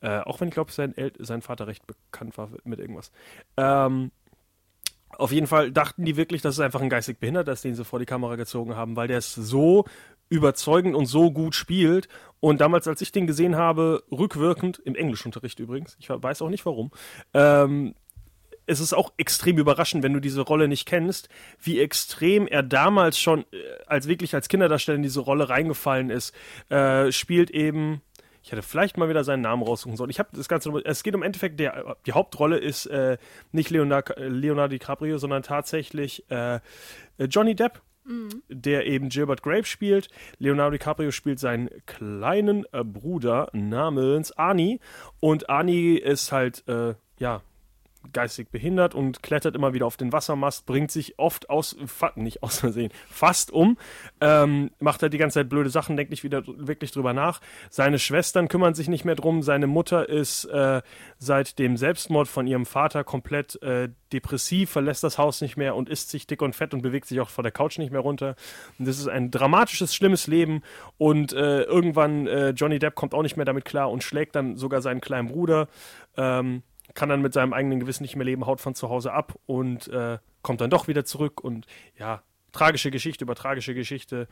äh, 0.00 0.20
auch 0.20 0.40
wenn 0.40 0.48
ich 0.48 0.54
glaube 0.54 0.72
sein, 0.72 0.96
El 0.96 1.12
sein 1.18 1.42
Vater 1.42 1.66
recht 1.66 1.84
bekannt 1.86 2.36
war 2.38 2.50
mit 2.64 2.78
irgendwas. 2.80 3.10
Ähm, 3.56 4.10
auf 5.18 5.32
jeden 5.32 5.46
Fall 5.46 5.72
dachten 5.72 6.04
die 6.04 6.16
wirklich, 6.16 6.42
dass 6.42 6.54
es 6.54 6.60
einfach 6.60 6.80
ein 6.80 6.88
geistig 6.88 7.18
Behinderter 7.18 7.52
ist, 7.52 7.64
den 7.64 7.74
sie 7.74 7.84
vor 7.84 7.98
die 7.98 8.06
Kamera 8.06 8.36
gezogen 8.36 8.76
haben, 8.76 8.96
weil 8.96 9.08
der 9.08 9.18
es 9.18 9.34
so 9.34 9.84
überzeugend 10.28 10.94
und 10.94 11.06
so 11.06 11.30
gut 11.30 11.54
spielt. 11.54 12.08
Und 12.38 12.60
damals, 12.60 12.88
als 12.88 13.00
ich 13.02 13.12
den 13.12 13.26
gesehen 13.26 13.56
habe, 13.56 14.04
rückwirkend, 14.10 14.78
im 14.78 14.94
Englischunterricht 14.94 15.58
übrigens, 15.58 15.96
ich 15.98 16.08
weiß 16.08 16.40
auch 16.42 16.48
nicht 16.48 16.64
warum, 16.64 16.90
ähm, 17.34 17.94
es 18.70 18.78
ist 18.78 18.92
auch 18.92 19.12
extrem 19.16 19.58
überraschend, 19.58 20.04
wenn 20.04 20.12
du 20.12 20.20
diese 20.20 20.42
Rolle 20.42 20.68
nicht 20.68 20.86
kennst, 20.86 21.28
wie 21.60 21.80
extrem 21.80 22.46
er 22.46 22.62
damals 22.62 23.18
schon 23.18 23.40
äh, 23.52 23.56
als 23.86 24.06
wirklich 24.06 24.34
als 24.34 24.48
Kinderdarsteller 24.48 24.96
in 24.96 25.02
diese 25.02 25.20
Rolle 25.20 25.48
reingefallen 25.48 26.08
ist. 26.08 26.32
Äh, 26.68 27.10
spielt 27.10 27.50
eben, 27.50 28.00
ich 28.42 28.52
hätte 28.52 28.62
vielleicht 28.62 28.96
mal 28.96 29.08
wieder 29.08 29.24
seinen 29.24 29.42
Namen 29.42 29.62
raussuchen 29.62 29.96
sollen. 29.96 30.10
Ich 30.10 30.18
habe 30.18 30.30
das 30.32 30.48
Ganze, 30.48 30.70
es 30.84 31.02
geht 31.02 31.14
um 31.14 31.22
im 31.22 31.26
Endeffekt, 31.26 31.60
der, 31.60 31.96
die 32.06 32.12
Hauptrolle 32.12 32.58
ist 32.58 32.86
äh, 32.86 33.18
nicht 33.52 33.70
Leonardo, 33.70 34.14
Leonardo 34.16 34.72
DiCaprio, 34.72 35.18
sondern 35.18 35.42
tatsächlich 35.42 36.30
äh, 36.30 36.60
Johnny 37.18 37.54
Depp 37.54 37.82
der 38.48 38.86
eben 38.86 39.08
Gilbert 39.08 39.42
Grape 39.42 39.64
spielt. 39.64 40.08
Leonardo 40.38 40.72
DiCaprio 40.72 41.10
spielt 41.10 41.38
seinen 41.38 41.68
kleinen 41.86 42.64
äh, 42.72 42.82
Bruder 42.82 43.50
namens 43.52 44.32
Arnie. 44.32 44.80
Und 45.20 45.48
Arnie 45.48 45.96
ist 45.96 46.32
halt, 46.32 46.66
äh, 46.66 46.94
ja, 47.18 47.42
geistig 48.12 48.48
behindert 48.50 48.94
und 48.94 49.22
klettert 49.22 49.54
immer 49.54 49.72
wieder 49.72 49.86
auf 49.86 49.96
den 49.96 50.12
Wassermast, 50.12 50.66
bringt 50.66 50.90
sich 50.90 51.18
oft 51.18 51.50
aus, 51.50 51.76
nicht 52.16 52.42
aus 52.42 52.58
Versehen, 52.60 52.90
fast 53.08 53.50
um, 53.50 53.76
ähm, 54.20 54.70
macht 54.78 55.02
halt 55.02 55.12
die 55.12 55.18
ganze 55.18 55.40
Zeit 55.40 55.48
blöde 55.48 55.70
Sachen, 55.70 55.96
denkt 55.96 56.10
nicht 56.10 56.24
wieder 56.24 56.42
wirklich 56.46 56.92
drüber 56.92 57.12
nach. 57.12 57.40
Seine 57.68 57.98
Schwestern 57.98 58.48
kümmern 58.48 58.74
sich 58.74 58.88
nicht 58.88 59.04
mehr 59.04 59.14
drum, 59.14 59.42
seine 59.42 59.66
Mutter 59.66 60.08
ist 60.08 60.44
äh, 60.46 60.82
seit 61.18 61.58
dem 61.58 61.76
Selbstmord 61.76 62.28
von 62.28 62.46
ihrem 62.46 62.66
Vater 62.66 63.04
komplett 63.04 63.60
äh, 63.62 63.90
depressiv, 64.12 64.70
verlässt 64.70 65.04
das 65.04 65.18
Haus 65.18 65.40
nicht 65.40 65.56
mehr 65.56 65.76
und 65.76 65.88
isst 65.88 66.10
sich 66.10 66.26
dick 66.26 66.42
und 66.42 66.54
fett 66.54 66.74
und 66.74 66.82
bewegt 66.82 67.06
sich 67.06 67.20
auch 67.20 67.30
vor 67.30 67.42
der 67.42 67.52
Couch 67.52 67.78
nicht 67.78 67.92
mehr 67.92 68.00
runter. 68.00 68.34
Und 68.78 68.88
das 68.88 68.98
ist 68.98 69.08
ein 69.08 69.30
dramatisches, 69.30 69.94
schlimmes 69.94 70.26
Leben 70.26 70.62
und 70.98 71.32
äh, 71.32 71.62
irgendwann 71.62 72.26
äh, 72.26 72.50
Johnny 72.50 72.78
Depp 72.78 72.94
kommt 72.94 73.14
auch 73.14 73.22
nicht 73.22 73.36
mehr 73.36 73.46
damit 73.46 73.64
klar 73.64 73.90
und 73.90 74.02
schlägt 74.02 74.34
dann 74.34 74.56
sogar 74.56 74.82
seinen 74.82 75.00
kleinen 75.00 75.28
Bruder. 75.28 75.68
Ähm, 76.16 76.62
kann 76.94 77.08
dann 77.08 77.22
mit 77.22 77.32
seinem 77.32 77.52
eigenen 77.52 77.80
Gewissen 77.80 78.02
nicht 78.02 78.16
mehr 78.16 78.24
leben, 78.24 78.46
haut 78.46 78.60
von 78.60 78.74
zu 78.74 78.88
Hause 78.88 79.12
ab 79.12 79.38
und 79.46 79.88
äh, 79.88 80.18
kommt 80.42 80.60
dann 80.60 80.70
doch 80.70 80.88
wieder 80.88 81.04
zurück 81.04 81.42
und 81.42 81.66
ja, 81.98 82.22
tragische 82.52 82.90
Geschichte 82.90 83.24
über 83.24 83.34
tragische 83.34 83.74
Geschichte. 83.74 84.28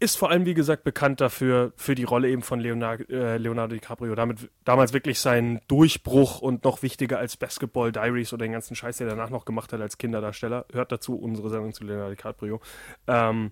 Ist 0.00 0.16
vor 0.16 0.30
allem, 0.30 0.46
wie 0.46 0.54
gesagt, 0.54 0.84
bekannt 0.84 1.20
dafür, 1.20 1.72
für 1.74 1.96
die 1.96 2.04
Rolle 2.04 2.30
eben 2.30 2.42
von 2.42 2.60
Leonardo, 2.60 3.02
äh, 3.12 3.36
Leonardo 3.36 3.74
DiCaprio. 3.74 4.14
Damit 4.14 4.48
damals 4.64 4.92
wirklich 4.92 5.18
sein 5.18 5.60
Durchbruch 5.66 6.40
und 6.40 6.62
noch 6.62 6.82
wichtiger 6.82 7.18
als 7.18 7.36
Basketball 7.36 7.90
Diaries 7.90 8.32
oder 8.32 8.46
den 8.46 8.52
ganzen 8.52 8.76
Scheiß, 8.76 8.98
der 8.98 9.08
er 9.08 9.16
danach 9.16 9.30
noch 9.30 9.44
gemacht 9.44 9.72
hat 9.72 9.80
als 9.80 9.98
Kinderdarsteller. 9.98 10.66
Hört 10.72 10.92
dazu 10.92 11.18
unsere 11.18 11.50
Sendung 11.50 11.72
zu 11.72 11.82
Leonardo 11.82 12.10
DiCaprio. 12.10 12.60
Ähm, 13.08 13.50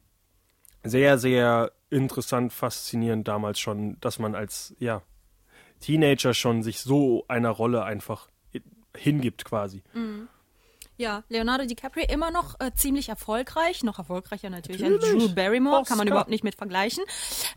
sehr, 0.85 1.19
sehr 1.19 1.73
interessant, 1.91 2.53
faszinierend 2.53 3.27
damals 3.27 3.59
schon, 3.59 3.99
dass 4.01 4.21
man 4.21 4.37
als, 4.37 4.77
ja, 4.79 5.03
Teenager 5.81 6.35
schon 6.35 6.63
sich 6.63 6.81
so 6.81 7.25
einer 7.29 7.51
Rolle 7.51 7.85
einfach 7.85 8.29
hingibt 8.97 9.45
quasi. 9.45 9.83
Ja, 10.99 11.25
Leonardo 11.29 11.67
DiCaprio 11.67 12.07
immer 12.09 12.31
noch 12.31 12.59
äh, 12.59 12.73
ziemlich 12.75 13.11
erfolgreich, 13.11 13.83
noch 13.83 13.99
erfolgreicher 13.99 14.49
natürlich, 14.49 14.83
als 14.83 14.95
Natürlich. 14.95 15.27
Drew 15.27 15.35
Barrymore, 15.35 15.85
kann 15.85 15.99
man 15.99 16.07
Oscar. 16.07 16.13
überhaupt 16.13 16.31
nicht 16.31 16.43
mit 16.45 16.55
vergleichen. 16.55 17.05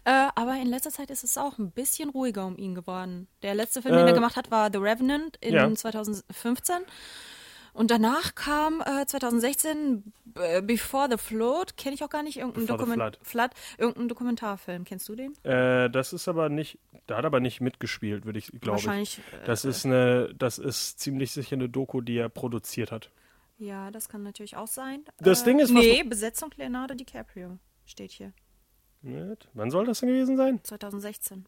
Äh, 0.03 0.27
aber 0.35 0.55
in 0.55 0.67
letzter 0.67 0.91
Zeit 0.91 1.09
ist 1.09 1.23
es 1.23 1.37
auch 1.37 1.57
ein 1.57 1.71
bisschen 1.71 2.09
ruhiger 2.09 2.45
um 2.45 2.57
ihn 2.57 2.75
geworden. 2.75 3.27
Der 3.41 3.55
letzte 3.55 3.81
Film, 3.81 3.95
den 3.95 4.05
Äh, 4.05 4.09
er 4.09 4.13
gemacht 4.13 4.35
hat, 4.35 4.51
war 4.51 4.69
The 4.71 4.79
Revenant 4.79 5.37
in 5.37 5.53
ja. 5.53 5.73
2015. 5.73 6.75
Und 7.79 7.91
danach 7.91 8.35
kam 8.35 8.81
äh, 8.81 9.05
2016 9.05 10.11
äh, 10.35 10.61
Before 10.61 11.07
the 11.09 11.17
Flood, 11.17 11.77
kenne 11.77 11.95
ich 11.95 12.03
auch 12.03 12.09
gar 12.09 12.23
nicht, 12.23 12.35
irgendein 12.35 12.67
Dokument 12.67 13.17
Flood, 13.21 13.51
irgendein 13.77 14.09
Dokumentarfilm. 14.09 14.83
Kennst 14.83 15.07
du 15.07 15.15
den? 15.15 15.33
Äh, 15.45 15.89
das 15.89 16.11
ist 16.11 16.27
aber 16.27 16.49
nicht, 16.49 16.77
da 17.07 17.15
hat 17.15 17.23
er 17.23 17.27
aber 17.27 17.39
nicht 17.39 17.61
mitgespielt, 17.61 18.25
würde 18.25 18.37
ich, 18.37 18.47
glaube 18.47 18.79
ich. 18.79 18.85
Wahrscheinlich. 18.85 19.19
Äh, 19.19 19.45
Das 19.45 19.63
ist 19.63 19.85
eine, 19.85 20.35
das 20.37 20.57
ist 20.57 20.99
ziemlich 20.99 21.31
sicher 21.31 21.55
eine 21.55 21.69
Doku, 21.69 22.01
die 22.01 22.17
er 22.17 22.27
produziert 22.27 22.91
hat. 22.91 23.11
ja, 23.59 23.91
das 23.91 24.09
kann 24.09 24.23
natürlich 24.23 24.57
auch 24.57 24.67
sein. 24.67 25.05
Das 25.19 25.43
äh, 25.43 25.45
Ding 25.45 25.59
ist, 25.59 25.71
Nee, 25.71 26.03
Besetzung 26.03 26.49
Leonardo 26.57 26.95
DiCaprio 26.95 27.59
steht 27.85 28.11
hier. 28.11 28.33
Nicht? 29.03 29.47
Wann 29.53 29.71
soll 29.71 29.85
das 29.85 30.01
denn 30.01 30.09
gewesen 30.09 30.35
sein? 30.35 30.59
2016. 30.65 31.45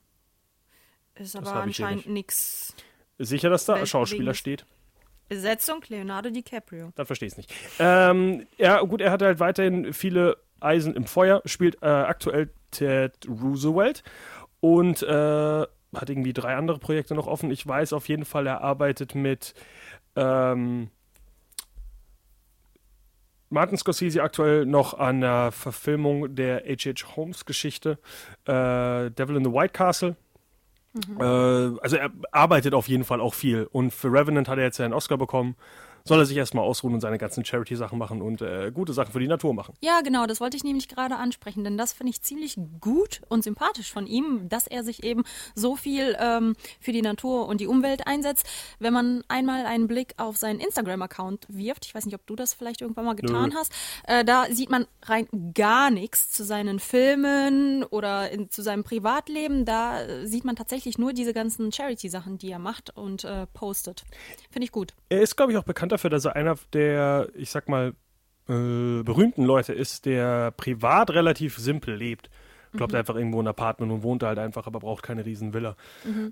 Ist 1.16 1.36
Das 1.36 1.46
aber 1.46 1.68
ich 1.68 1.84
anscheinend. 1.84 2.06
Ist 2.08 2.74
sicher, 3.18 3.50
dass 3.50 3.66
da 3.66 3.86
Schauspieler 3.86 4.34
steht? 4.34 4.66
Besetzung 5.32 5.82
Leonardo 5.88 6.30
DiCaprio. 6.30 6.92
Dann 6.96 7.06
verstehe 7.06 7.28
ich 7.28 7.32
es 7.32 7.38
nicht. 7.38 7.54
Ähm, 7.80 8.48
ja, 8.58 8.82
gut, 8.82 9.00
er 9.00 9.12
hat 9.12 9.22
halt 9.22 9.40
weiterhin 9.40 9.94
viele 9.94 10.36
Eisen 10.60 10.94
im 10.94 11.06
Feuer, 11.06 11.42
spielt 11.46 11.82
äh, 11.82 11.86
aktuell 11.86 12.50
Ted 12.70 13.14
Roosevelt 13.30 14.04
und 14.60 15.02
äh, 15.04 15.08
hat 15.08 16.10
irgendwie 16.10 16.34
drei 16.34 16.58
andere 16.58 16.80
Projekte 16.80 17.16
noch 17.16 17.28
offen. 17.28 17.50
Ich 17.50 17.66
weiß 17.66 17.94
auf 17.94 18.10
jeden 18.10 18.26
Fall, 18.26 18.46
er 18.46 18.60
arbeitet 18.60 19.16
mit 19.16 19.54
ähm, 20.18 20.90
Martin 23.50 23.78
Scorsese 23.78 24.24
aktuell 24.24 24.66
noch 24.66 25.00
an 25.00 25.22
der 25.22 25.54
Verfilmung 25.54 26.36
der 26.36 26.58
H.H. 26.66 27.16
Holmes 27.16 27.46
Geschichte 27.46 28.00
äh, 28.48 29.10
Devil 29.12 29.38
in 29.38 29.46
the 29.46 29.54
White 29.54 29.72
Castle. 29.72 30.18
Äh, 30.94 31.24
also 31.24 31.96
er 31.96 32.12
arbeitet 32.32 32.74
auf 32.74 32.88
jeden 32.88 33.04
Fall 33.04 33.22
auch 33.22 33.34
viel. 33.34 33.68
Und 33.72 33.94
für 33.94 34.12
Revenant 34.12 34.48
hat 34.48 34.58
er 34.58 34.66
jetzt 34.66 34.78
ja 34.78 34.86
einen 34.86 34.94
Oscar 34.94 35.18
bekommen. 35.18 35.56
Soll 36.06 36.20
er 36.20 36.26
sich 36.26 36.38
erstmal 36.38 36.66
ausruhen 36.66 36.94
und 36.94 37.02
seine 37.02 37.18
ganzen 37.18 37.46
Charity-Sachen 37.46 37.98
machen 37.98 38.22
und 38.22 38.42
äh, 38.42 38.72
gute 38.74 38.94
Sachen 38.94 39.12
für 39.12 39.20
die 39.20 39.28
Natur 39.28 39.54
machen. 39.54 39.74
Ja, 39.82 40.02
genau, 40.02 40.26
das 40.26 40.40
wollte 40.40 40.58
ich 40.58 40.64
nämlich 40.64 40.88
gerade 40.88 41.16
ansprechen, 41.16 41.64
denn 41.64 41.78
das 41.78 41.94
finde 41.94 42.12
ich 42.12 42.22
ziemlich 42.22 42.58
gut 42.80 43.22
und 43.30 43.44
sympathisch 43.44 43.92
von 43.92 44.08
ihm, 44.08 44.50
dass 44.50 44.68
er 44.68 44.84
sich 44.84 45.04
eben 45.04 45.24
so 45.56 45.76
viel 45.76 46.16
ähm, 46.20 46.56
für 46.80 46.92
die 46.92 47.02
Natur 47.02 47.48
und 47.48 47.62
die 47.62 47.68
Umwelt 47.68 48.08
einsetzt. 48.08 48.48
Wenn 48.80 48.94
man 48.94 49.24
einmal 49.28 49.66
einen 49.66 49.88
Blick 49.88 50.14
auf 50.18 50.38
seinen 50.38 50.60
Instagram-Account 50.60 51.46
wirft, 51.50 51.86
ich 51.86 51.96
weiß 51.96 52.06
nicht, 52.06 52.16
ob 52.16 52.26
du 52.26 52.36
das 52.36 52.54
vielleicht 52.54 52.82
irgendwann 52.82 53.06
mal 53.06 53.16
getan 53.16 53.50
Nö. 53.50 53.56
hast, 53.56 53.74
äh, 54.08 54.26
da 54.26 54.46
sieht 54.50 54.70
man 54.70 54.88
rein 55.04 55.28
gar 55.54 55.92
nichts 55.92 56.32
zu 56.32 56.44
seinen 56.44 56.80
Filmen 56.80 57.84
oder 57.84 58.32
in, 58.32 58.50
zu 58.50 58.62
seinem 58.62 58.84
Privatleben. 58.84 59.66
Da 59.66 60.02
äh, 60.02 60.28
sieht 60.28 60.46
man 60.46 60.56
tatsächlich 60.56 60.98
nur 60.98 61.14
diese 61.14 61.34
ganzen 61.34 61.72
Charity-Sachen, 61.72 62.38
die 62.38 62.52
er 62.52 62.60
macht 62.60 62.96
und 62.96 63.24
äh, 63.24 63.48
postet. 63.48 64.04
Finde 64.50 64.66
ich 64.66 64.72
gut. 64.72 64.94
Er 65.10 65.22
ist, 65.22 65.36
glaube 65.36 65.52
ich, 65.52 65.58
auch 65.58 65.64
bekannt 65.64 65.91
dafür, 65.92 66.10
dass 66.10 66.26
er 66.26 66.36
einer 66.36 66.56
der, 66.74 67.30
ich 67.36 67.50
sag 67.50 67.70
mal, 67.70 67.94
äh, 68.48 69.04
berühmten 69.04 69.44
Leute 69.44 69.74
ist, 69.74 70.06
der 70.06 70.52
privat 70.52 71.12
relativ 71.12 71.58
simpel 71.58 71.96
lebt. 71.96 72.30
Glaubt 72.74 72.96
einfach 72.96 73.16
irgendwo 73.16 73.42
ein 73.42 73.48
Apartment 73.48 73.92
und 73.92 74.02
wohnt 74.02 74.24
da 74.24 74.28
halt 74.28 74.40
einfach, 74.40 74.66
aber 74.66 74.80
braucht 74.80 75.04
keine 75.04 75.26
riesen 75.26 75.54
Villa. 75.54 75.76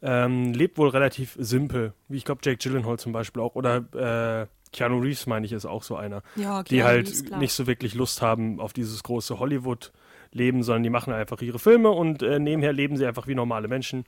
Ähm, 0.02 0.54
lebt 0.54 0.78
wohl 0.78 0.88
relativ 0.88 1.36
simpel, 1.38 1.94
wie 2.08 2.16
ich 2.16 2.24
glaube 2.24 2.40
Jake 2.44 2.58
Gyllenhaal 2.58 2.98
zum 2.98 3.12
Beispiel 3.12 3.42
auch. 3.42 3.56
Oder 3.56 4.44
äh, 4.44 4.48
Keanu 4.72 5.00
Reeves, 5.00 5.28
meine 5.28 5.46
ich, 5.46 5.52
ist 5.52 5.66
auch 5.66 5.84
so 5.84 5.98
einer. 5.98 6.22
Ja, 6.38 6.64
die 6.64 6.84
halt 6.84 7.10
Reeves, 7.10 7.30
nicht 7.40 7.54
so 7.54 7.68
wirklich 7.68 7.94
Lust 7.94 8.22
haben 8.22 8.62
auf 8.62 8.72
dieses 8.72 9.04
große 9.04 9.38
Hollywood-Leben, 9.38 10.64
sondern 10.64 10.84
die 10.84 10.90
machen 10.90 11.12
einfach 11.12 11.42
ihre 11.42 11.60
Filme 11.60 11.90
und 11.90 12.24
äh, 12.24 12.40
nebenher 12.40 12.72
leben 12.72 12.96
sie 12.96 13.06
einfach 13.06 13.28
wie 13.28 13.36
normale 13.36 13.68
Menschen. 13.68 14.06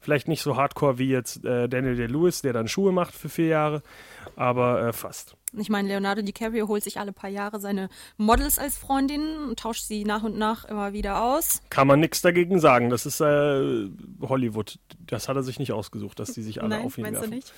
Vielleicht 0.00 0.28
nicht 0.28 0.42
so 0.42 0.56
hardcore 0.56 0.98
wie 0.98 1.08
jetzt 1.08 1.44
äh, 1.44 1.68
Daniel 1.68 1.96
Day-Lewis, 1.96 2.42
der 2.42 2.52
dann 2.52 2.68
Schuhe 2.68 2.90
macht 2.92 3.14
für 3.14 3.28
vier 3.28 3.46
Jahre, 3.48 3.82
aber 4.34 4.82
äh, 4.88 4.92
fast. 4.92 5.36
Ich 5.58 5.68
meine, 5.68 5.88
Leonardo 5.88 6.22
DiCaprio 6.22 6.68
holt 6.68 6.84
sich 6.84 7.00
alle 7.00 7.12
paar 7.12 7.28
Jahre 7.28 7.60
seine 7.60 7.88
Models 8.16 8.58
als 8.58 8.78
Freundinnen 8.78 9.48
und 9.48 9.58
tauscht 9.58 9.82
sie 9.82 10.04
nach 10.04 10.22
und 10.22 10.38
nach 10.38 10.64
immer 10.64 10.92
wieder 10.92 11.22
aus. 11.22 11.60
Kann 11.70 11.88
man 11.88 11.98
nichts 11.98 12.22
dagegen 12.22 12.60
sagen. 12.60 12.88
Das 12.88 13.04
ist 13.04 13.20
äh, 13.20 13.88
Hollywood. 14.22 14.78
Das 15.06 15.28
hat 15.28 15.36
er 15.36 15.42
sich 15.42 15.58
nicht 15.58 15.72
ausgesucht, 15.72 16.18
dass 16.20 16.32
die 16.32 16.42
sich 16.42 16.60
alle 16.60 16.76
Nein, 16.76 16.86
auf 16.86 16.98
ihn 16.98 17.02
meinst 17.02 17.20
werfen. 17.20 17.30
du 17.30 17.36
nicht? 17.36 17.52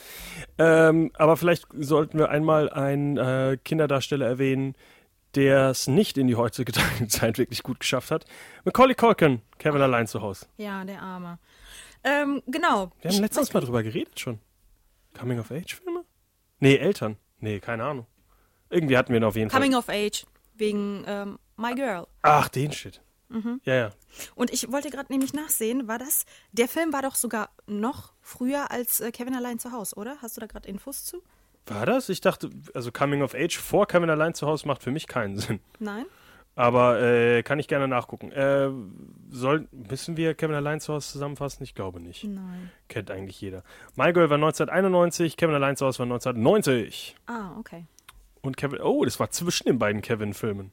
Ähm, 0.58 1.10
aber 1.14 1.36
vielleicht 1.36 1.66
sollten 1.78 2.18
wir 2.18 2.30
einmal 2.30 2.70
einen 2.70 3.18
äh, 3.18 3.58
Kinderdarsteller 3.62 4.26
erwähnen, 4.26 4.74
der 5.34 5.70
es 5.70 5.86
nicht 5.86 6.18
in 6.18 6.26
die 6.26 6.36
heutige 6.36 6.72
Zeit 7.08 7.38
wirklich 7.38 7.62
gut 7.62 7.80
geschafft 7.80 8.10
hat. 8.10 8.24
Macaulay 8.64 8.94
Culkin, 8.94 9.42
Kevin 9.58 9.82
allein 9.82 10.06
zu 10.06 10.22
Hause. 10.22 10.46
Ja, 10.56 10.84
der 10.84 11.02
Arme. 11.02 11.38
Ähm, 12.04 12.42
genau. 12.46 12.90
Wir 13.00 13.10
haben 13.10 13.20
letztens 13.20 13.52
mal 13.52 13.60
drüber 13.60 13.82
geredet 13.82 14.18
schon. 14.18 14.40
Coming-of-Age-Filme? 15.18 16.04
Nee, 16.58 16.76
Eltern. 16.76 17.16
Nee, 17.38 17.60
keine 17.60 17.84
Ahnung. 17.84 18.06
Irgendwie 18.70 18.96
hatten 18.96 19.12
wir 19.12 19.18
ihn 19.20 19.24
auf 19.24 19.36
jeden 19.36 19.50
Coming 19.50 19.72
Fall. 19.72 19.78
of 19.80 19.88
Age 19.88 20.24
wegen 20.54 21.04
ähm, 21.06 21.38
My 21.56 21.74
Girl. 21.74 22.06
Ach, 22.22 22.48
den 22.48 22.72
Shit. 22.72 23.00
Mhm. 23.28 23.60
Ja, 23.64 23.74
ja. 23.74 23.90
Und 24.34 24.52
ich 24.52 24.70
wollte 24.70 24.90
gerade 24.90 25.10
nämlich 25.12 25.32
nachsehen, 25.32 25.88
war 25.88 25.98
das, 25.98 26.24
der 26.52 26.68
Film 26.68 26.92
war 26.92 27.02
doch 27.02 27.14
sogar 27.14 27.50
noch 27.66 28.12
früher 28.20 28.70
als 28.70 29.00
äh, 29.00 29.10
Kevin 29.10 29.34
allein 29.34 29.58
zu 29.58 29.72
Hause, 29.72 29.96
oder? 29.96 30.16
Hast 30.20 30.36
du 30.36 30.40
da 30.40 30.46
gerade 30.46 30.68
Infos 30.68 31.04
zu? 31.04 31.22
War 31.66 31.86
das? 31.86 32.08
Ich 32.08 32.20
dachte, 32.20 32.50
also 32.74 32.90
Coming-of-Age 32.92 33.56
vor 33.58 33.86
Kevin 33.86 34.10
allein 34.10 34.34
zu 34.34 34.46
Hause 34.46 34.66
macht 34.66 34.82
für 34.82 34.90
mich 34.90 35.06
keinen 35.06 35.38
Sinn. 35.38 35.60
Nein? 35.78 36.06
Aber 36.54 37.00
äh, 37.00 37.42
kann 37.42 37.58
ich 37.58 37.66
gerne 37.66 37.88
nachgucken. 37.88 38.30
Äh, 38.30 38.68
soll, 39.30 39.68
müssen 39.72 40.18
wir 40.18 40.34
Kevin 40.34 40.54
allein 40.54 40.80
zu 40.80 40.92
Hause 40.92 41.10
zusammenfassen? 41.12 41.62
Ich 41.62 41.74
glaube 41.74 41.98
nicht. 41.98 42.24
Nein. 42.24 42.70
Kennt 42.88 43.10
eigentlich 43.10 43.40
jeder. 43.40 43.62
My 43.96 44.12
Girl 44.12 44.28
war 44.28 44.34
1991, 44.36 45.38
Kevin 45.38 45.54
allein 45.54 45.76
zu 45.76 45.86
Hause 45.86 46.00
war 46.00 46.06
1990. 46.06 47.16
Ah, 47.26 47.56
okay. 47.58 47.86
Und 48.42 48.56
Kevin, 48.58 48.80
oh, 48.82 49.04
das 49.04 49.18
war 49.18 49.30
zwischen 49.30 49.64
den 49.66 49.78
beiden 49.78 50.02
Kevin-Filmen. 50.02 50.72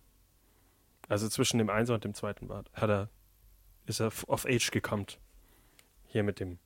Also 1.08 1.30
zwischen 1.30 1.60
dem 1.60 1.70
Einser 1.70 1.94
und 1.94 2.04
dem 2.04 2.14
zweiten 2.14 2.50
war, 2.50 2.66
hat 2.74 2.90
er, 2.90 3.10
ist 3.86 4.00
er 4.02 4.08
f- 4.08 4.26
auf 4.28 4.46
Age 4.46 4.72
gekommen. 4.72 5.06
Hier 6.08 6.24
mit 6.24 6.40
dem, 6.42 6.60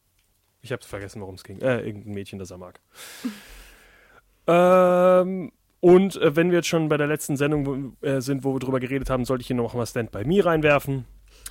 ich 0.61 0.71
hab's 0.71 0.85
vergessen, 0.87 1.21
worum 1.21 1.35
es 1.35 1.43
ging. 1.43 1.59
Äh, 1.61 1.81
irgendein 1.81 2.13
Mädchen, 2.13 2.39
das 2.39 2.49
er 2.51 2.57
mag. 2.57 2.79
ähm, 4.47 5.51
und 5.83 6.15
äh, 6.15 6.33
wenn 6.35 6.49
wir 6.49 6.59
jetzt 6.59 6.69
schon 6.69 6.87
bei 6.87 6.95
der 6.95 7.07
letzten 7.07 7.35
Sendung 7.35 7.97
äh, 8.01 8.21
sind, 8.21 8.45
wo 8.45 8.53
wir 8.55 8.59
drüber 8.59 8.79
geredet 8.79 9.09
haben, 9.09 9.25
sollte 9.25 9.41
ich 9.41 9.47
hier 9.47 9.55
noch 9.57 9.73
mal 9.73 9.85
Stand 9.85 10.11
by 10.11 10.23
Me 10.23 10.43
reinwerfen. 10.43 11.03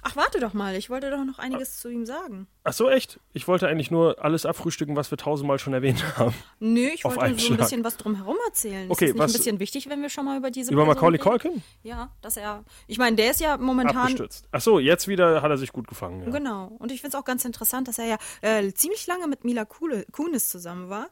Ach, 0.05 0.17
warte 0.17 0.41
doch 0.41 0.53
mal, 0.55 0.75
ich 0.75 0.89
wollte 0.91 1.11
doch 1.11 1.23
noch 1.25 1.39
einiges 1.39 1.79
zu 1.79 1.89
ihm 1.91 2.07
sagen. 2.07 2.49
Ach 2.65 2.73
so, 2.73 2.89
echt? 2.89 3.21
Ich 3.35 3.47
wollte 3.47 3.69
eigentlich 3.69 3.91
nur 3.91 4.25
alles 4.25 4.47
abfrühstücken, 4.47 4.97
was 4.97 5.11
wir 5.13 5.19
tausendmal 5.19 5.59
schon 5.61 5.75
erwähnt 5.75 6.03
haben. 6.19 6.35
Nö, 6.59 6.89
ich 6.93 7.05
Auf 7.05 7.13
wollte 7.13 7.27
einen 7.27 7.39
so 7.39 7.53
ein 7.53 7.59
bisschen 7.59 7.85
was 7.85 7.99
drumherum 7.99 8.37
erzählen. 8.47 8.91
Okay, 8.91 9.05
ist 9.05 9.11
das 9.11 9.15
nicht 9.15 9.19
was- 9.21 9.35
ein 9.35 9.39
bisschen 9.39 9.61
wichtig, 9.61 9.89
wenn 9.91 10.01
wir 10.03 10.09
schon 10.09 10.25
mal 10.25 10.39
über 10.39 10.51
diese 10.51 10.73
Über 10.73 10.85
Person 10.87 10.97
Macaulay? 10.97 11.19
Culkin? 11.19 11.63
Ja, 11.83 12.11
dass 12.23 12.37
er, 12.39 12.65
ich 12.89 12.97
meine, 12.99 13.15
der 13.17 13.31
ist 13.31 13.41
ja 13.41 13.59
momentan 13.59 13.97
Abgestürzt. 13.99 14.49
Ach 14.51 14.61
so, 14.63 14.79
jetzt 14.81 15.07
wieder 15.09 15.43
hat 15.43 15.51
er 15.51 15.59
sich 15.59 15.73
gut 15.73 15.87
gefangen. 15.87 16.23
Ja. 16.25 16.31
Genau. 16.31 16.75
Und 16.79 16.91
ich 16.91 17.01
finde 17.03 17.17
es 17.17 17.21
auch 17.21 17.27
ganz 17.27 17.45
interessant, 17.45 17.87
dass 17.87 17.99
er 17.99 18.07
ja 18.07 18.17
äh, 18.41 18.73
ziemlich 18.73 19.07
lange 19.07 19.29
mit 19.29 19.45
Mila 19.45 19.65
Kunis 19.67 20.49
zusammen 20.49 20.89
war. 20.89 21.11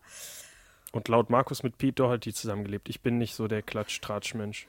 Und 0.92 1.08
laut 1.08 1.30
Markus 1.30 1.62
mit 1.62 1.78
Pete 1.78 1.94
Doherty 1.94 2.32
zusammengelebt. 2.32 2.88
Ich 2.88 3.00
bin 3.00 3.18
nicht 3.18 3.34
so 3.34 3.46
der 3.46 3.62
Klatsch-Tratsch-Mensch. 3.62 4.66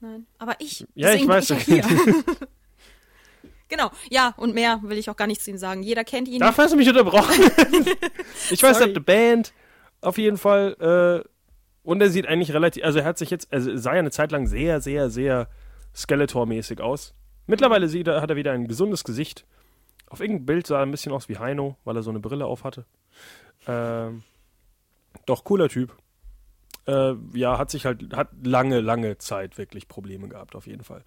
Nein. 0.00 0.26
Aber 0.38 0.56
ich. 0.58 0.86
Ja, 0.94 1.12
ich 1.12 1.26
weiß. 1.26 1.50
ich 1.50 1.66
ja 1.68 1.84
genau. 3.68 3.90
Ja, 4.10 4.34
und 4.36 4.54
mehr 4.54 4.80
will 4.82 4.98
ich 4.98 5.08
auch 5.08 5.16
gar 5.16 5.28
nichts 5.28 5.44
zu 5.44 5.52
ihm 5.52 5.58
sagen. 5.58 5.84
Jeder 5.84 6.02
kennt 6.02 6.26
ihn. 6.26 6.40
Darf 6.40 6.58
hast 6.58 6.72
du 6.72 6.76
mich 6.76 6.88
unterbrochen? 6.88 7.32
ich 8.50 8.60
weiß, 8.60 8.78
er 8.78 8.82
hat 8.86 8.90
eine 8.90 9.00
Band. 9.00 9.52
Auf 10.00 10.18
jeden 10.18 10.36
Fall. 10.36 11.22
Äh, 11.24 11.28
und 11.84 12.00
er 12.00 12.10
sieht 12.10 12.26
eigentlich 12.26 12.52
relativ. 12.52 12.82
Also, 12.82 12.98
er 12.98 13.04
hat 13.04 13.18
sich 13.18 13.30
jetzt. 13.30 13.52
Also, 13.52 13.76
sah 13.76 13.92
ja 13.92 14.00
eine 14.00 14.10
Zeit 14.10 14.32
lang 14.32 14.48
sehr, 14.48 14.80
sehr, 14.80 15.10
sehr 15.10 15.48
Skeletor-mäßig 15.94 16.80
aus. 16.80 17.14
Mittlerweile 17.46 17.88
sieht 17.88 18.08
er, 18.08 18.20
hat 18.20 18.30
er 18.30 18.36
wieder 18.36 18.50
ein 18.50 18.66
gesundes 18.66 19.04
Gesicht. 19.04 19.44
Auf 20.08 20.20
irgendeinem 20.20 20.46
Bild 20.46 20.66
sah 20.66 20.78
er 20.78 20.82
ein 20.82 20.90
bisschen 20.90 21.12
aus 21.12 21.28
wie 21.28 21.38
Heino, 21.38 21.76
weil 21.84 21.96
er 21.96 22.02
so 22.02 22.10
eine 22.10 22.20
Brille 22.20 22.46
auf 22.46 22.64
hatte. 22.64 22.86
Ähm, 23.68 24.24
doch, 25.26 25.44
cooler 25.44 25.68
Typ. 25.68 25.96
Äh, 26.86 27.14
ja, 27.34 27.58
hat 27.58 27.70
sich 27.70 27.86
halt, 27.86 28.12
hat 28.16 28.30
lange, 28.42 28.80
lange 28.80 29.16
Zeit 29.18 29.56
wirklich 29.56 29.86
Probleme 29.86 30.28
gehabt, 30.28 30.56
auf 30.56 30.66
jeden 30.66 30.82
Fall. 30.82 31.04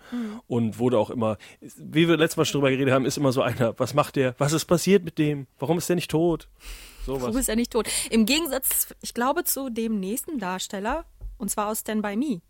Und 0.48 0.80
wurde 0.80 0.98
auch 0.98 1.10
immer, 1.10 1.38
wie 1.60 2.08
wir 2.08 2.16
letztes 2.16 2.38
Mal 2.38 2.46
schon 2.46 2.62
drüber 2.62 2.72
geredet 2.72 2.94
haben, 2.94 3.06
ist 3.06 3.18
immer 3.18 3.34
so 3.34 3.42
einer, 3.42 3.78
was 3.78 3.94
macht 3.94 4.16
der? 4.16 4.36
Was 4.38 4.54
ist 4.54 4.66
passiert 4.66 5.04
mit 5.04 5.18
dem? 5.18 5.48
Warum 5.60 5.78
ist 5.78 5.90
der 5.90 5.98
nicht 5.98 6.10
tot? 6.10 6.48
Sowas. 7.06 7.36
bist 7.36 7.50
ja 7.50 7.56
nicht 7.56 7.72
tot. 7.72 7.88
Im 8.10 8.26
Gegensatz, 8.26 8.96
ich 9.02 9.14
glaube, 9.14 9.44
zu 9.44 9.70
dem 9.70 10.00
nächsten 10.00 10.40
Darsteller, 10.40 11.06
und 11.38 11.52
zwar 11.52 11.68
aus 11.68 11.82
Stand 11.82 12.02
By 12.02 12.16
Me. 12.16 12.42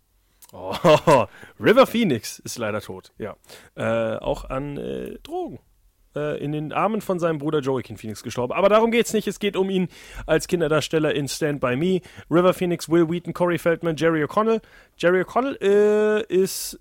Oh, 0.52 0.74
River 1.60 1.86
Phoenix 1.86 2.38
ist 2.38 2.58
leider 2.58 2.80
tot, 2.80 3.12
ja. 3.18 3.36
Äh, 3.74 4.18
auch 4.18 4.44
an 4.44 4.76
äh, 4.76 5.18
Drogen. 5.24 5.58
Äh, 6.16 6.38
in 6.38 6.52
den 6.52 6.72
Armen 6.72 7.00
von 7.00 7.18
seinem 7.18 7.38
Bruder 7.38 7.60
Joaquin 7.60 7.96
Phoenix 7.96 8.22
gestorben. 8.22 8.54
Aber 8.54 8.68
darum 8.68 8.90
geht's 8.90 9.12
nicht. 9.12 9.28
Es 9.28 9.38
geht 9.38 9.56
um 9.56 9.68
ihn 9.68 9.88
als 10.26 10.48
Kinderdarsteller 10.48 11.14
in 11.14 11.28
Stand 11.28 11.60
By 11.60 11.76
Me. 11.76 12.00
River 12.30 12.54
Phoenix, 12.54 12.88
Will 12.88 13.08
Wheaton, 13.08 13.34
Corey 13.34 13.58
Feldman, 13.58 13.96
Jerry 13.96 14.24
O'Connell. 14.24 14.60
Jerry 14.96 15.20
O'Connell 15.20 15.58
äh, 15.60 16.22
ist 16.32 16.80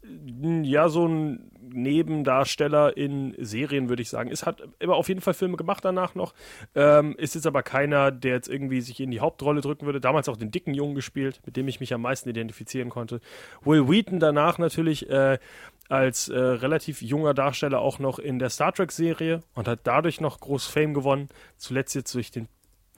ja 0.64 0.88
so 0.90 1.08
ein 1.08 1.52
Nebendarsteller 1.76 2.96
in 2.98 3.36
Serien, 3.38 3.90
würde 3.90 4.02
ich 4.02 4.10
sagen. 4.10 4.32
Es 4.32 4.46
hat 4.46 4.64
immer 4.80 4.96
auf 4.96 5.08
jeden 5.08 5.22
Fall 5.22 5.34
Filme 5.34 5.58
gemacht 5.58 5.84
danach 5.86 6.16
noch. 6.16 6.34
Ähm, 6.74 7.16
ist 7.18 7.36
jetzt 7.36 7.48
aber 7.48 7.64
keiner, 7.64 8.12
der 8.12 8.34
jetzt 8.34 8.48
irgendwie 8.48 8.82
sich 8.82 9.00
in 9.00 9.12
die 9.12 9.20
Hauptrolle 9.20 9.62
drücken 9.62 9.86
würde. 9.86 10.02
Damals 10.02 10.30
auch 10.30 10.38
den 10.38 10.52
dicken 10.52 10.74
Jungen 10.74 10.96
gespielt, 10.96 11.42
mit 11.46 11.58
dem 11.58 11.68
ich 11.68 11.80
mich 11.80 11.94
am 11.94 12.02
meisten 12.02 12.30
identifizieren 12.30 12.90
konnte. 12.90 13.20
Will 13.64 13.88
Wheaton 13.88 14.20
danach 14.20 14.58
natürlich 14.58 15.10
äh, 15.10 15.38
als 15.90 16.30
äh, 16.30 16.38
relativ 16.38 17.02
junger 17.02 17.34
Darsteller 17.34 17.80
auch 17.80 18.00
noch 18.00 18.20
in 18.20 18.40
der 18.40 18.50
Star 18.50 18.74
Trek-Serie 18.74 19.42
und 19.54 19.68
hat 19.68 19.82
dadurch 19.84 20.20
noch 20.22 20.40
groß 20.40 20.66
Fame 20.66 20.94
gewonnen. 20.94 21.30
Zuletzt 21.58 21.94
jetzt 21.96 22.14
durch 22.16 22.32
den 22.32 22.48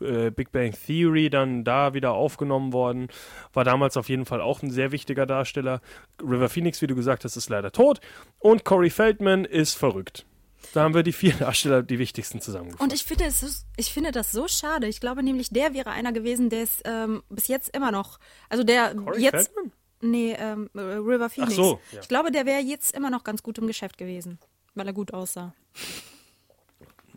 äh, 0.02 0.32
Big 0.32 0.52
Bang 0.52 0.74
Theory 0.74 1.30
dann 1.30 1.64
da 1.64 1.94
wieder 1.94 2.12
aufgenommen 2.14 2.74
worden. 2.74 3.08
War 3.54 3.64
damals 3.64 3.98
auf 3.98 4.10
jeden 4.10 4.26
Fall 4.26 4.42
auch 4.42 4.62
ein 4.62 4.72
sehr 4.72 4.92
wichtiger 4.92 5.26
Darsteller. 5.26 5.82
River 6.22 6.50
Phoenix, 6.50 6.82
wie 6.82 6.88
du 6.88 6.96
gesagt 6.96 7.24
hast, 7.24 7.36
ist 7.36 7.50
leider 7.50 7.72
tot. 7.72 8.00
Und 8.40 8.66
Corey 8.66 8.90
Feldman 8.90 9.46
ist 9.46 9.76
verrückt. 9.76 10.26
Da 10.74 10.84
haben 10.84 10.94
wir 10.94 11.04
die 11.04 11.14
vier 11.14 11.34
Darsteller, 11.40 11.84
die 11.84 12.00
wichtigsten 12.00 12.42
zusammengefasst. 12.42 12.82
Und 12.82 12.94
ich 12.94 13.04
finde, 13.04 13.26
es 13.26 13.40
so, 13.40 13.48
ich 13.78 13.92
finde 13.92 14.12
das 14.12 14.32
so 14.32 14.48
schade. 14.48 14.88
Ich 14.88 15.00
glaube 15.00 15.24
nämlich, 15.24 15.50
der 15.50 15.74
wäre 15.74 15.92
einer 15.92 16.12
gewesen, 16.12 16.50
der 16.50 16.64
ist 16.64 16.82
ähm, 16.86 17.24
bis 17.30 17.48
jetzt 17.48 17.76
immer 17.76 17.92
noch, 17.92 18.20
also 18.50 18.64
der 18.64 18.96
Corey 18.96 19.22
jetzt, 19.22 19.52
Feldman? 19.54 19.72
nee, 20.02 20.36
ähm, 20.38 20.70
äh, 20.74 20.80
River 20.80 21.30
Phoenix. 21.30 21.56
so, 21.56 21.80
ja. 21.92 22.02
Ich 22.02 22.08
glaube, 22.08 22.32
der 22.32 22.46
wäre 22.46 22.62
jetzt 22.62 22.96
immer 22.96 23.10
noch 23.10 23.24
ganz 23.24 23.44
gut 23.44 23.58
im 23.58 23.68
Geschäft 23.68 23.98
gewesen, 23.98 24.40
weil 24.76 24.88
er 24.88 24.94
gut 24.94 25.14
aussah. 25.14 25.54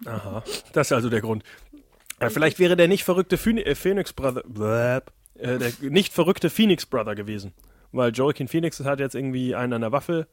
Aha, 0.07 0.43
das 0.73 0.89
ist 0.89 0.93
also 0.93 1.11
der 1.11 1.21
Grund. 1.21 1.45
Äh, 2.21 2.31
vielleicht 2.31 2.59
wäre 2.59 2.77
der 2.77 2.89
nicht 2.89 3.05
verrückte 3.05 3.37
äh, 3.37 3.75
Phoenix 3.75 4.13
Brother, 4.13 4.43
bläp, 4.47 5.13
äh, 5.35 5.59
der 5.59 5.73
nicht 5.91 6.13
verrückte 6.13 6.51
Phoenix 6.51 6.87
Brother 6.87 7.15
gewesen. 7.15 7.53
Weil 7.93 8.13
Joaquin 8.13 8.47
Phoenix 8.47 8.79
hat 8.81 9.01
jetzt 9.01 9.17
irgendwie 9.17 9.55
einen 9.57 9.73
an 9.73 9.81
der 9.81 9.93
Waffe, 9.93 10.29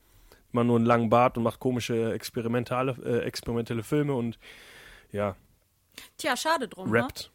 immer 0.54 0.64
nur 0.64 0.76
einen 0.76 0.86
langen 0.86 1.10
Bart 1.10 1.38
und 1.38 1.44
macht 1.44 1.60
komische 1.60 2.14
experimentale, 2.14 2.96
äh, 3.04 3.26
experimentelle 3.26 3.82
Filme 3.82 4.14
und 4.14 4.38
ja, 5.12 5.36
Tja, 6.18 6.36
schade 6.38 6.68
drum, 6.68 6.92
ne? 6.92 7.00
rappt. 7.00 7.32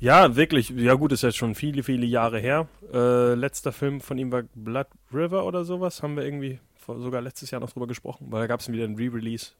Ja, 0.00 0.36
wirklich. 0.36 0.70
Ja 0.70 0.94
gut, 0.94 1.12
ist 1.12 1.22
jetzt 1.22 1.36
schon 1.36 1.54
viele, 1.54 1.82
viele 1.82 2.06
Jahre 2.06 2.38
her. 2.38 2.68
Äh, 2.92 3.34
letzter 3.34 3.72
Film 3.72 4.00
von 4.00 4.16
ihm 4.16 4.30
war 4.30 4.44
Blood 4.54 4.86
River 5.12 5.44
oder 5.44 5.64
sowas. 5.64 6.02
Haben 6.02 6.16
wir 6.16 6.24
irgendwie 6.24 6.60
vor, 6.76 7.00
sogar 7.00 7.20
letztes 7.20 7.50
Jahr 7.50 7.60
noch 7.60 7.70
drüber 7.70 7.88
gesprochen, 7.88 8.28
weil 8.30 8.42
da 8.42 8.46
gab 8.46 8.60
es 8.60 8.70
wieder 8.70 8.84
ein 8.84 8.94
Re-Release. 8.94 9.52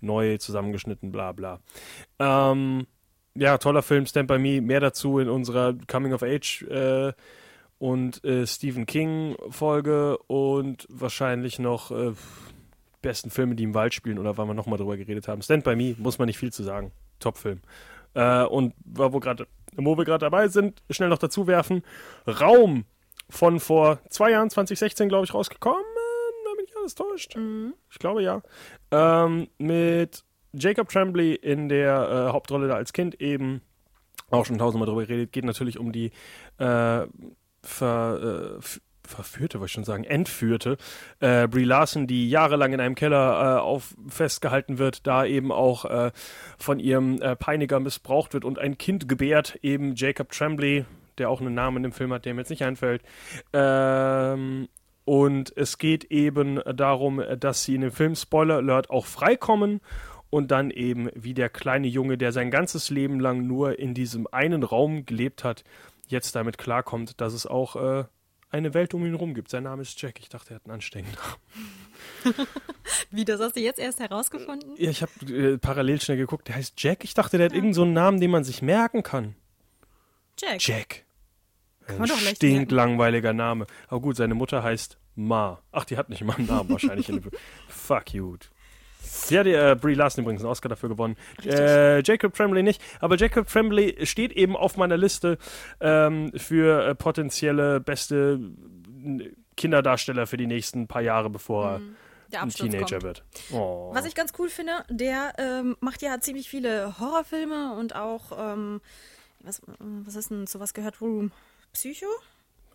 Neu 0.00 0.36
zusammengeschnitten, 0.38 1.12
bla 1.12 1.32
bla. 1.32 1.60
Ähm, 2.18 2.86
ja, 3.36 3.58
toller 3.58 3.82
Film, 3.82 4.06
Stand 4.06 4.28
By 4.28 4.38
Me. 4.38 4.60
Mehr 4.60 4.80
dazu 4.80 5.18
in 5.18 5.28
unserer 5.28 5.74
Coming 5.86 6.12
of 6.12 6.22
Age 6.22 6.62
äh, 6.62 7.12
und 7.78 8.24
äh, 8.24 8.46
Stephen 8.46 8.86
King 8.86 9.36
Folge 9.50 10.18
und 10.26 10.86
wahrscheinlich 10.88 11.58
noch 11.58 11.90
äh, 11.90 12.12
besten 13.02 13.30
Filme, 13.30 13.54
die 13.54 13.64
im 13.64 13.74
Wald 13.74 13.92
spielen 13.92 14.18
oder 14.18 14.36
weil 14.38 14.46
wir 14.46 14.54
nochmal 14.54 14.78
drüber 14.78 14.96
geredet 14.96 15.28
haben. 15.28 15.42
Stand 15.42 15.64
By 15.64 15.76
Me, 15.76 15.94
muss 15.98 16.18
man 16.18 16.26
nicht 16.26 16.38
viel 16.38 16.52
zu 16.52 16.62
sagen. 16.62 16.92
Top-Film. 17.20 17.60
Äh, 18.14 18.44
und 18.44 18.74
wo 18.84 19.12
wir 19.12 19.20
gerade 19.20 19.46
wo 19.76 19.96
wir 19.96 20.04
gerade 20.04 20.24
dabei 20.24 20.48
sind, 20.48 20.82
schnell 20.90 21.08
noch 21.08 21.18
dazu 21.18 21.46
werfen. 21.46 21.82
Raum 22.26 22.84
von 23.28 23.58
vor 23.60 23.98
zwei 24.08 24.30
Jahren, 24.30 24.50
2016, 24.50 25.08
glaube 25.08 25.24
ich, 25.24 25.34
rausgekommen. 25.34 25.82
Wenn 26.44 26.64
mich 26.64 26.76
alles 26.76 26.94
täuscht. 26.94 27.36
Ich 27.90 27.98
glaube 27.98 28.22
ja. 28.22 28.42
Ähm, 28.92 29.48
mit 29.58 30.24
Jacob 30.56 30.88
Tremblay 30.88 31.34
in 31.34 31.68
der 31.68 32.28
äh, 32.28 32.32
Hauptrolle 32.32 32.68
da 32.68 32.74
als 32.74 32.92
Kind 32.92 33.20
eben 33.20 33.60
auch 34.30 34.46
schon 34.46 34.58
tausendmal 34.58 34.86
drüber 34.86 35.06
geredet. 35.06 35.32
Geht 35.32 35.44
natürlich 35.44 35.78
um 35.78 35.92
die 35.92 36.10
äh, 36.58 37.06
ver, 37.62 38.58
äh, 38.60 38.78
verführte, 39.06 39.60
wollte 39.60 39.70
ich 39.70 39.72
schon 39.72 39.84
sagen, 39.84 40.04
entführte 40.04 40.76
äh, 41.20 41.46
Brie 41.46 41.64
Larson, 41.64 42.06
die 42.06 42.28
jahrelang 42.28 42.72
in 42.72 42.80
einem 42.80 42.94
Keller 42.94 43.58
äh, 43.58 43.60
auf, 43.60 43.94
festgehalten 44.08 44.78
wird, 44.78 45.06
da 45.06 45.24
eben 45.24 45.52
auch 45.52 45.84
äh, 45.84 46.10
von 46.58 46.80
ihrem 46.80 47.20
äh, 47.20 47.36
Peiniger 47.36 47.80
missbraucht 47.80 48.34
wird 48.34 48.44
und 48.44 48.58
ein 48.58 48.78
Kind 48.78 49.08
gebärt, 49.08 49.58
eben 49.62 49.94
Jacob 49.94 50.30
Tremblay, 50.30 50.84
der 51.18 51.30
auch 51.30 51.40
einen 51.40 51.54
Namen 51.54 51.84
im 51.84 51.92
Film 51.92 52.12
hat, 52.12 52.24
der 52.24 52.34
mir 52.34 52.40
jetzt 52.40 52.50
nicht 52.50 52.64
einfällt. 52.64 53.02
Ähm, 53.52 54.68
und 55.04 55.52
es 55.54 55.76
geht 55.76 56.04
eben 56.04 56.60
darum, 56.64 57.22
dass 57.38 57.64
sie 57.64 57.74
in 57.74 57.82
dem 57.82 57.92
Film, 57.92 58.14
Spoiler 58.16 58.56
Alert, 58.56 58.88
auch 58.88 59.04
freikommen 59.04 59.80
und 60.34 60.50
dann 60.50 60.72
eben 60.72 61.10
wie 61.14 61.32
der 61.32 61.48
kleine 61.48 61.86
Junge, 61.86 62.18
der 62.18 62.32
sein 62.32 62.50
ganzes 62.50 62.90
Leben 62.90 63.20
lang 63.20 63.46
nur 63.46 63.78
in 63.78 63.94
diesem 63.94 64.26
einen 64.32 64.64
Raum 64.64 65.06
gelebt 65.06 65.44
hat, 65.44 65.62
jetzt 66.08 66.34
damit 66.34 66.58
klarkommt, 66.58 67.20
dass 67.20 67.34
es 67.34 67.46
auch 67.46 67.76
äh, 67.76 68.04
eine 68.50 68.74
Welt 68.74 68.94
um 68.94 69.06
ihn 69.06 69.12
herum 69.12 69.34
gibt. 69.34 69.48
Sein 69.48 69.62
Name 69.62 69.82
ist 69.82 70.02
Jack. 70.02 70.18
Ich 70.18 70.28
dachte, 70.28 70.54
er 70.54 70.56
hat 70.56 70.64
einen 70.64 70.74
ansteckenden 70.74 71.16
Namen. 72.24 72.48
Wie, 73.12 73.24
das 73.24 73.40
hast 73.40 73.54
du 73.54 73.60
jetzt 73.60 73.78
erst 73.78 74.00
herausgefunden? 74.00 74.74
Ja, 74.76 74.90
ich 74.90 75.02
habe 75.02 75.12
äh, 75.32 75.56
parallel 75.56 76.00
schnell 76.00 76.16
geguckt. 76.16 76.48
Der 76.48 76.56
heißt 76.56 76.74
Jack. 76.78 77.04
Ich 77.04 77.14
dachte, 77.14 77.36
der 77.38 77.44
hat 77.44 77.52
irgendeinen 77.52 77.74
so 77.74 77.82
einen 77.82 77.92
Namen, 77.92 78.18
den 78.18 78.32
man 78.32 78.42
sich 78.42 78.60
merken 78.60 79.04
kann. 79.04 79.36
Jack. 80.36 80.66
Jack. 80.66 81.04
Kann 81.86 81.94
Ein 81.94 82.00
man 82.00 82.08
doch 82.08 82.20
leicht 82.22 82.36
stinkt 82.38 82.72
merken. 82.72 82.74
langweiliger 82.74 83.32
Name. 83.32 83.68
Aber 83.86 84.00
gut, 84.00 84.16
seine 84.16 84.34
Mutter 84.34 84.64
heißt 84.64 84.98
Ma. 85.14 85.62
Ach, 85.70 85.84
die 85.84 85.96
hat 85.96 86.08
nicht 86.08 86.24
mal 86.24 86.34
einen 86.34 86.48
Namen 86.48 86.70
wahrscheinlich. 86.70 87.08
Fuck 87.68 88.14
you. 88.14 88.36
Sie 89.04 89.38
hat 89.38 89.46
äh, 89.46 89.76
Brie 89.80 89.94
Larson 89.94 90.24
übrigens 90.24 90.42
einen 90.42 90.50
Oscar 90.50 90.68
dafür 90.68 90.88
gewonnen. 90.88 91.16
Äh, 91.44 92.02
Jacob 92.02 92.34
Tremblay 92.34 92.62
nicht. 92.62 92.82
Aber 93.00 93.16
Jacob 93.16 93.48
Tremblay 93.48 94.04
steht 94.06 94.32
eben 94.32 94.56
auf 94.56 94.76
meiner 94.76 94.96
Liste 94.96 95.38
ähm, 95.80 96.32
für 96.36 96.86
äh, 96.86 96.94
potenzielle 96.94 97.80
beste 97.80 98.40
Kinderdarsteller 99.56 100.26
für 100.26 100.36
die 100.36 100.46
nächsten 100.46 100.86
paar 100.88 101.02
Jahre, 101.02 101.30
bevor 101.30 101.66
er 101.72 101.80
Der 102.32 102.42
ein 102.42 102.48
Teenager 102.48 102.98
kommt. 102.98 103.02
wird. 103.02 103.24
Oh. 103.52 103.90
Was 103.94 104.04
ich 104.06 104.14
ganz 104.14 104.32
cool 104.38 104.48
finde, 104.48 104.72
der 104.88 105.34
ähm, 105.38 105.76
macht 105.80 106.02
ja 106.02 106.20
ziemlich 106.20 106.48
viele 106.48 106.98
Horrorfilme 106.98 107.74
und 107.74 107.94
auch, 107.94 108.32
ähm, 108.36 108.80
was, 109.40 109.62
was 109.78 110.16
ist 110.16 110.30
denn 110.30 110.46
sowas 110.46 110.74
gehört? 110.74 111.00
Room? 111.00 111.30
Psycho? 111.72 112.06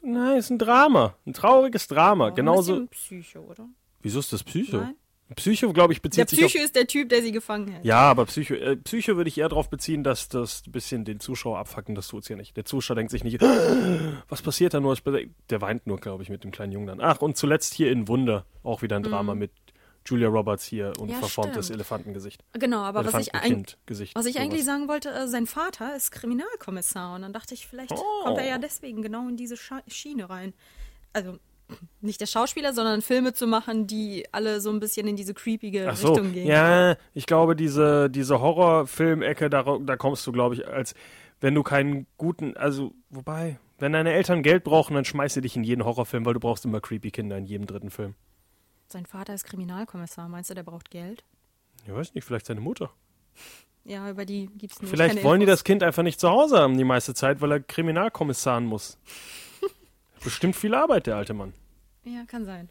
Nein, 0.01 0.37
ist 0.37 0.49
ein 0.49 0.59
Drama. 0.59 1.15
Ein 1.25 1.33
trauriges 1.33 1.87
Drama. 1.87 2.27
Ein 2.27 2.35
Genauso. 2.35 2.85
bisschen 2.85 3.23
Psycho, 3.23 3.39
oder? 3.41 3.67
Wieso 4.01 4.19
ist 4.19 4.31
das 4.31 4.43
Psycho? 4.43 4.77
Nein? 4.77 4.95
Psycho, 5.35 5.71
glaube 5.73 5.93
ich, 5.93 6.01
Der 6.01 6.09
bezieht 6.09 6.29
sich 6.29 6.43
auf 6.43 6.49
Psycho 6.51 6.63
ist 6.63 6.75
der 6.75 6.87
Typ, 6.87 7.09
der 7.09 7.21
sie 7.21 7.31
gefangen 7.31 7.67
hält. 7.67 7.85
Ja, 7.85 7.99
aber 7.99 8.25
Psycho, 8.25 8.55
äh, 8.55 8.75
Psycho 8.77 9.15
würde 9.15 9.27
ich 9.29 9.37
eher 9.37 9.49
darauf 9.49 9.69
beziehen, 9.69 10.03
dass 10.03 10.27
das 10.29 10.63
ein 10.65 10.71
bisschen 10.71 11.05
den 11.05 11.19
Zuschauer 11.19 11.59
abfacken, 11.59 11.93
das 11.95 12.07
tut's 12.07 12.29
ja 12.29 12.35
nicht. 12.35 12.57
Der 12.57 12.65
Zuschauer 12.65 12.95
denkt 12.95 13.11
sich 13.11 13.23
nicht, 13.23 13.39
was 14.29 14.41
passiert 14.41 14.73
da 14.73 14.79
nur? 14.79 14.95
Der 15.49 15.61
weint 15.61 15.87
nur, 15.87 15.97
glaube 15.99 16.23
ich, 16.23 16.29
mit 16.29 16.43
dem 16.43 16.51
kleinen 16.51 16.71
Jungen 16.71 16.87
dann. 16.87 17.01
Ach, 17.01 17.21
und 17.21 17.37
zuletzt 17.37 17.73
hier 17.73 17.91
in 17.91 18.07
Wunder, 18.07 18.45
auch 18.63 18.81
wieder 18.81 18.95
ein 18.95 19.03
Drama 19.03 19.35
mit 19.35 19.51
Julia 20.05 20.29
Roberts 20.29 20.63
hier 20.65 20.93
und 20.97 21.07
Mhm. 21.07 21.13
Ja, 21.13 21.19
verformtes 21.19 21.65
stimmt. 21.67 21.75
Elefantengesicht. 21.81 22.43
Genau, 22.53 22.79
aber 22.81 23.05
was 23.05 23.27
ich, 23.27 23.33
Elefantengesicht. 23.33 24.15
was 24.15 24.25
ich 24.25 24.33
sowas. 24.33 24.45
eigentlich 24.45 24.65
sagen 24.65 24.87
wollte, 24.87 25.09
äh, 25.11 25.27
sein 25.27 25.45
Vater 25.45 25.95
ist 25.95 26.09
Kriminalkommissar 26.11 27.15
und 27.15 27.21
dann 27.21 27.33
dachte 27.33 27.53
ich, 27.53 27.67
vielleicht 27.67 27.91
Oh. 27.91 28.23
kommt 28.23 28.37
er 28.39 28.47
ja 28.47 28.57
deswegen 28.57 29.01
genau 29.03 29.27
in 29.27 29.37
diese 29.37 29.57
Scha 29.57 29.81
Schiene 29.87 30.29
rein. 30.29 30.53
Also 31.13 31.37
nicht 32.01 32.21
der 32.21 32.25
Schauspieler, 32.25 32.73
sondern 32.73 33.01
Filme 33.01 33.34
zu 33.34 33.47
machen, 33.47 33.88
die 33.88 34.25
alle 34.32 34.62
so 34.62 34.69
ein 34.71 34.79
bisschen 34.79 35.08
in 35.08 35.15
diese 35.15 35.34
creepige 35.34 35.88
Ach 35.89 35.95
so, 35.95 36.10
Richtung 36.10 36.34
gehen. 36.34 36.47
ja, 36.47 36.95
ich 37.13 37.25
glaube, 37.25 37.55
diese, 37.55 38.10
diese 38.10 38.39
Horrorfilmecke, 38.39 39.49
da, 39.49 39.77
da 39.79 39.97
kommst 39.97 40.25
du, 40.27 40.32
glaube 40.32 40.55
ich, 40.55 40.67
als 40.67 40.93
wenn 41.41 41.55
du 41.55 41.63
keinen 41.63 42.05
guten, 42.17 42.58
also, 42.58 42.93
wobei, 43.10 43.60
wenn 43.77 43.93
deine 43.93 44.12
Eltern 44.12 44.43
Geld 44.43 44.63
brauchen, 44.63 44.93
dann 44.93 45.05
schmeißt 45.05 45.36
sie 45.36 45.41
dich 45.41 45.55
in 45.55 45.63
jeden 45.63 45.86
Horrorfilm, 45.86 46.25
weil 46.25 46.34
du 46.34 46.39
brauchst 46.39 46.65
immer 46.65 46.82
creepy 46.82 47.12
Kinder 47.12 47.38
in 47.38 47.45
jedem 47.45 47.65
dritten 47.65 47.89
Film. 47.89 48.15
Sein 48.88 49.05
Vater 49.05 49.34
ist 49.34 49.45
Kriminalkommissar. 49.45 50.27
Meinst 50.27 50.49
du, 50.49 50.55
der 50.55 50.63
braucht 50.63 50.89
Geld? 50.89 51.23
Ich 51.86 51.93
weiß 51.93 52.13
nicht, 52.13 52.25
vielleicht 52.25 52.47
seine 52.47 52.60
Mutter. 52.60 52.91
Ja, 53.86 54.10
über 54.10 54.25
die 54.25 54.47
gibt 54.58 54.73
es 54.73 54.82
nicht. 54.82 54.89
Vielleicht 54.89 55.23
wollen 55.23 55.39
die 55.39 55.45
Infos. 55.45 55.60
das 55.60 55.63
Kind 55.63 55.84
einfach 55.84 56.03
nicht 56.03 56.19
zu 56.19 56.29
Hause 56.29 56.60
haben 56.60 56.77
die 56.77 56.84
meiste 56.84 57.13
Zeit, 57.13 57.39
weil 57.41 57.51
er 57.51 57.60
Kriminalkommissaren 57.60 58.65
muss. 58.65 58.97
Bestimmt 60.23 60.55
viel 60.55 60.73
Arbeit, 60.73 61.08
der 61.08 61.15
alte 61.15 61.34
Mann. 61.34 61.53
Ja, 62.03 62.23
kann 62.25 62.45
sein. 62.45 62.69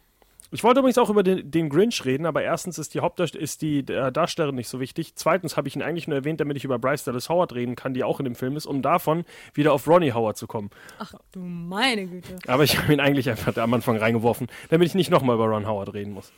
Ich 0.51 0.63
wollte 0.63 0.79
übrigens 0.79 0.97
auch 0.97 1.11
über 1.11 1.21
den, 1.21 1.51
den 1.51 1.69
Grinch 1.69 2.03
reden, 2.05 2.25
aber 2.25 2.41
erstens 2.41 2.79
ist 2.79 2.95
die 2.95 3.01
Hauptdarstellerin 3.01 3.43
ist 3.43 3.61
die 3.61 3.79
äh, 3.79 4.11
Darstellerin 4.11 4.55
nicht 4.55 4.67
so 4.67 4.79
wichtig. 4.79 5.13
Zweitens 5.13 5.57
habe 5.57 5.67
ich 5.67 5.75
ihn 5.75 5.83
eigentlich 5.83 6.07
nur 6.07 6.17
erwähnt, 6.17 6.39
damit 6.39 6.57
ich 6.57 6.65
über 6.65 6.79
Bryce 6.79 7.03
Dallas 7.03 7.29
Howard 7.29 7.53
reden 7.53 7.75
kann, 7.75 7.93
die 7.93 8.03
auch 8.03 8.19
in 8.19 8.23
dem 8.23 8.33
Film 8.33 8.55
ist, 8.57 8.65
um 8.65 8.81
davon 8.81 9.25
wieder 9.53 9.73
auf 9.73 9.87
Ronnie 9.87 10.13
Howard 10.13 10.37
zu 10.37 10.47
kommen. 10.47 10.71
Ach 10.97 11.13
du 11.31 11.39
meine 11.39 12.07
Güte. 12.07 12.35
Aber 12.47 12.63
ich 12.63 12.79
habe 12.79 12.91
ihn 12.91 12.99
eigentlich 12.99 13.29
einfach 13.29 13.55
am 13.57 13.73
Anfang 13.75 13.97
reingeworfen, 13.97 14.47
damit 14.69 14.87
ich 14.87 14.95
nicht 14.95 15.11
nochmal 15.11 15.35
über 15.35 15.45
Ron 15.45 15.67
Howard 15.67 15.93
reden 15.93 16.13
muss. 16.13 16.31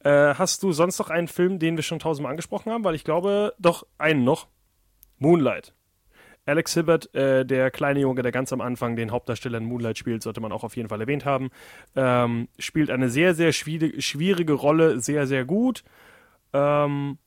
Äh, 0.00 0.34
hast 0.34 0.62
du 0.64 0.72
sonst 0.72 0.98
noch 0.98 1.10
einen 1.10 1.28
Film, 1.28 1.60
den 1.60 1.76
wir 1.76 1.84
schon 1.84 2.00
tausendmal 2.00 2.30
angesprochen 2.30 2.72
haben? 2.72 2.82
Weil 2.82 2.96
ich 2.96 3.04
glaube, 3.04 3.54
doch, 3.58 3.86
einen 3.98 4.24
noch. 4.24 4.48
Moonlight. 5.18 5.74
Alex 6.50 6.74
Hibbert, 6.74 7.14
äh, 7.14 7.46
der 7.46 7.70
kleine 7.70 8.00
Junge, 8.00 8.22
der 8.22 8.32
ganz 8.32 8.52
am 8.52 8.60
Anfang 8.60 8.96
den 8.96 9.10
Hauptdarsteller 9.10 9.58
in 9.58 9.64
Moonlight 9.64 9.98
spielt, 9.98 10.22
sollte 10.22 10.40
man 10.40 10.52
auch 10.52 10.64
auf 10.64 10.76
jeden 10.76 10.88
Fall 10.88 11.00
erwähnt 11.00 11.24
haben. 11.24 11.50
Ähm, 11.96 12.48
spielt 12.58 12.90
eine 12.90 13.08
sehr, 13.08 13.34
sehr 13.34 13.52
schwierige, 13.52 14.52
Rolle, 14.52 15.00
sehr, 15.00 15.26
sehr 15.26 15.44
gut. 15.44 15.84
Ähm, 16.52 17.18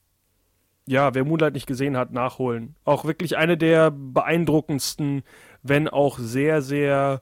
ja, 0.86 1.14
wer 1.16 1.24
Moonlight 1.24 1.54
nicht 1.54 1.68
gesehen 1.68 1.96
hat, 1.96 2.12
nachholen. 2.12 2.76
Auch 2.84 3.06
wirklich 3.06 3.38
eine 3.38 3.58
der 3.58 3.92
beeindruckendsten, 3.92 5.24
wenn 5.62 5.88
auch 5.88 6.20
sehr, 6.20 6.62
sehr 6.62 7.22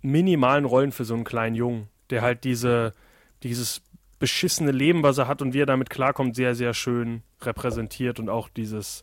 minimalen 0.00 0.64
Rollen 0.64 0.92
für 0.92 1.04
so 1.04 1.14
einen 1.14 1.24
kleinen 1.24 1.56
Jungen, 1.56 1.88
der 2.10 2.22
halt 2.22 2.44
diese, 2.44 2.94
dieses 3.42 3.82
beschissene 4.20 4.70
Leben, 4.70 5.02
was 5.02 5.18
er 5.18 5.26
hat 5.26 5.42
und 5.42 5.54
wie 5.54 5.62
er 5.62 5.66
damit 5.66 5.90
klarkommt, 5.90 6.36
sehr, 6.36 6.54
sehr 6.54 6.74
schön 6.74 7.22
repräsentiert 7.42 8.20
und 8.20 8.28
auch 8.28 8.48
dieses 8.48 9.02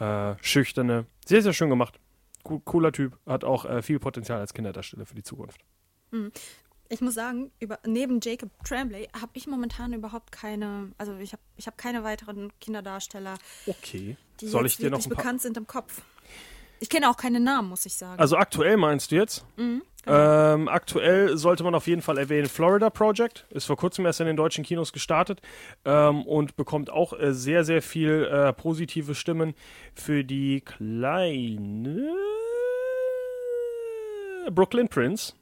äh, 0.00 0.34
schüchterne. 0.40 1.06
Sehr, 1.26 1.42
sehr 1.42 1.52
schön 1.52 1.68
gemacht. 1.68 1.98
Co 2.44 2.60
cooler 2.60 2.92
Typ, 2.92 3.18
hat 3.26 3.44
auch 3.44 3.64
äh, 3.64 3.82
viel 3.82 3.98
Potenzial 3.98 4.38
als 4.38 4.54
Kinderdarsteller 4.54 5.04
für 5.04 5.14
die 5.16 5.24
Zukunft. 5.24 5.60
Ich 6.88 7.00
muss 7.00 7.14
sagen, 7.14 7.50
über, 7.58 7.80
neben 7.84 8.20
Jacob 8.22 8.50
Tremblay 8.64 9.08
habe 9.20 9.32
ich 9.34 9.48
momentan 9.48 9.92
überhaupt 9.92 10.30
keine, 10.30 10.92
also 10.98 11.16
ich 11.16 11.32
habe 11.32 11.42
ich 11.56 11.66
hab 11.66 11.76
keine 11.76 12.04
weiteren 12.04 12.52
Kinderdarsteller, 12.60 13.34
Okay. 13.66 14.16
die 14.40 14.46
Soll 14.46 14.66
ich 14.66 14.76
dir 14.76 14.90
noch 14.90 15.04
bekannt 15.06 15.42
sind 15.42 15.56
im 15.56 15.66
Kopf. 15.66 16.02
Ich 16.78 16.88
kenne 16.88 17.10
auch 17.10 17.16
keine 17.16 17.40
Namen, 17.40 17.68
muss 17.70 17.86
ich 17.86 17.94
sagen. 17.96 18.20
Also 18.20 18.36
aktuell 18.36 18.76
meinst 18.76 19.10
du 19.10 19.16
jetzt? 19.16 19.44
Ähm, 20.08 20.68
aktuell 20.68 21.36
sollte 21.36 21.64
man 21.64 21.74
auf 21.74 21.88
jeden 21.88 22.02
Fall 22.02 22.16
erwähnen, 22.18 22.48
Florida 22.48 22.90
Project 22.90 23.44
ist 23.50 23.66
vor 23.66 23.76
kurzem 23.76 24.06
erst 24.06 24.20
in 24.20 24.26
den 24.26 24.36
deutschen 24.36 24.62
Kinos 24.62 24.92
gestartet 24.92 25.40
ähm, 25.84 26.22
und 26.22 26.56
bekommt 26.56 26.90
auch 26.90 27.12
äh, 27.18 27.32
sehr, 27.34 27.64
sehr 27.64 27.82
viel 27.82 28.24
äh, 28.24 28.52
positive 28.52 29.16
Stimmen 29.16 29.54
für 29.94 30.22
die 30.22 30.60
kleine 30.60 32.14
Brooklyn 34.50 34.88
Prince. 34.88 35.34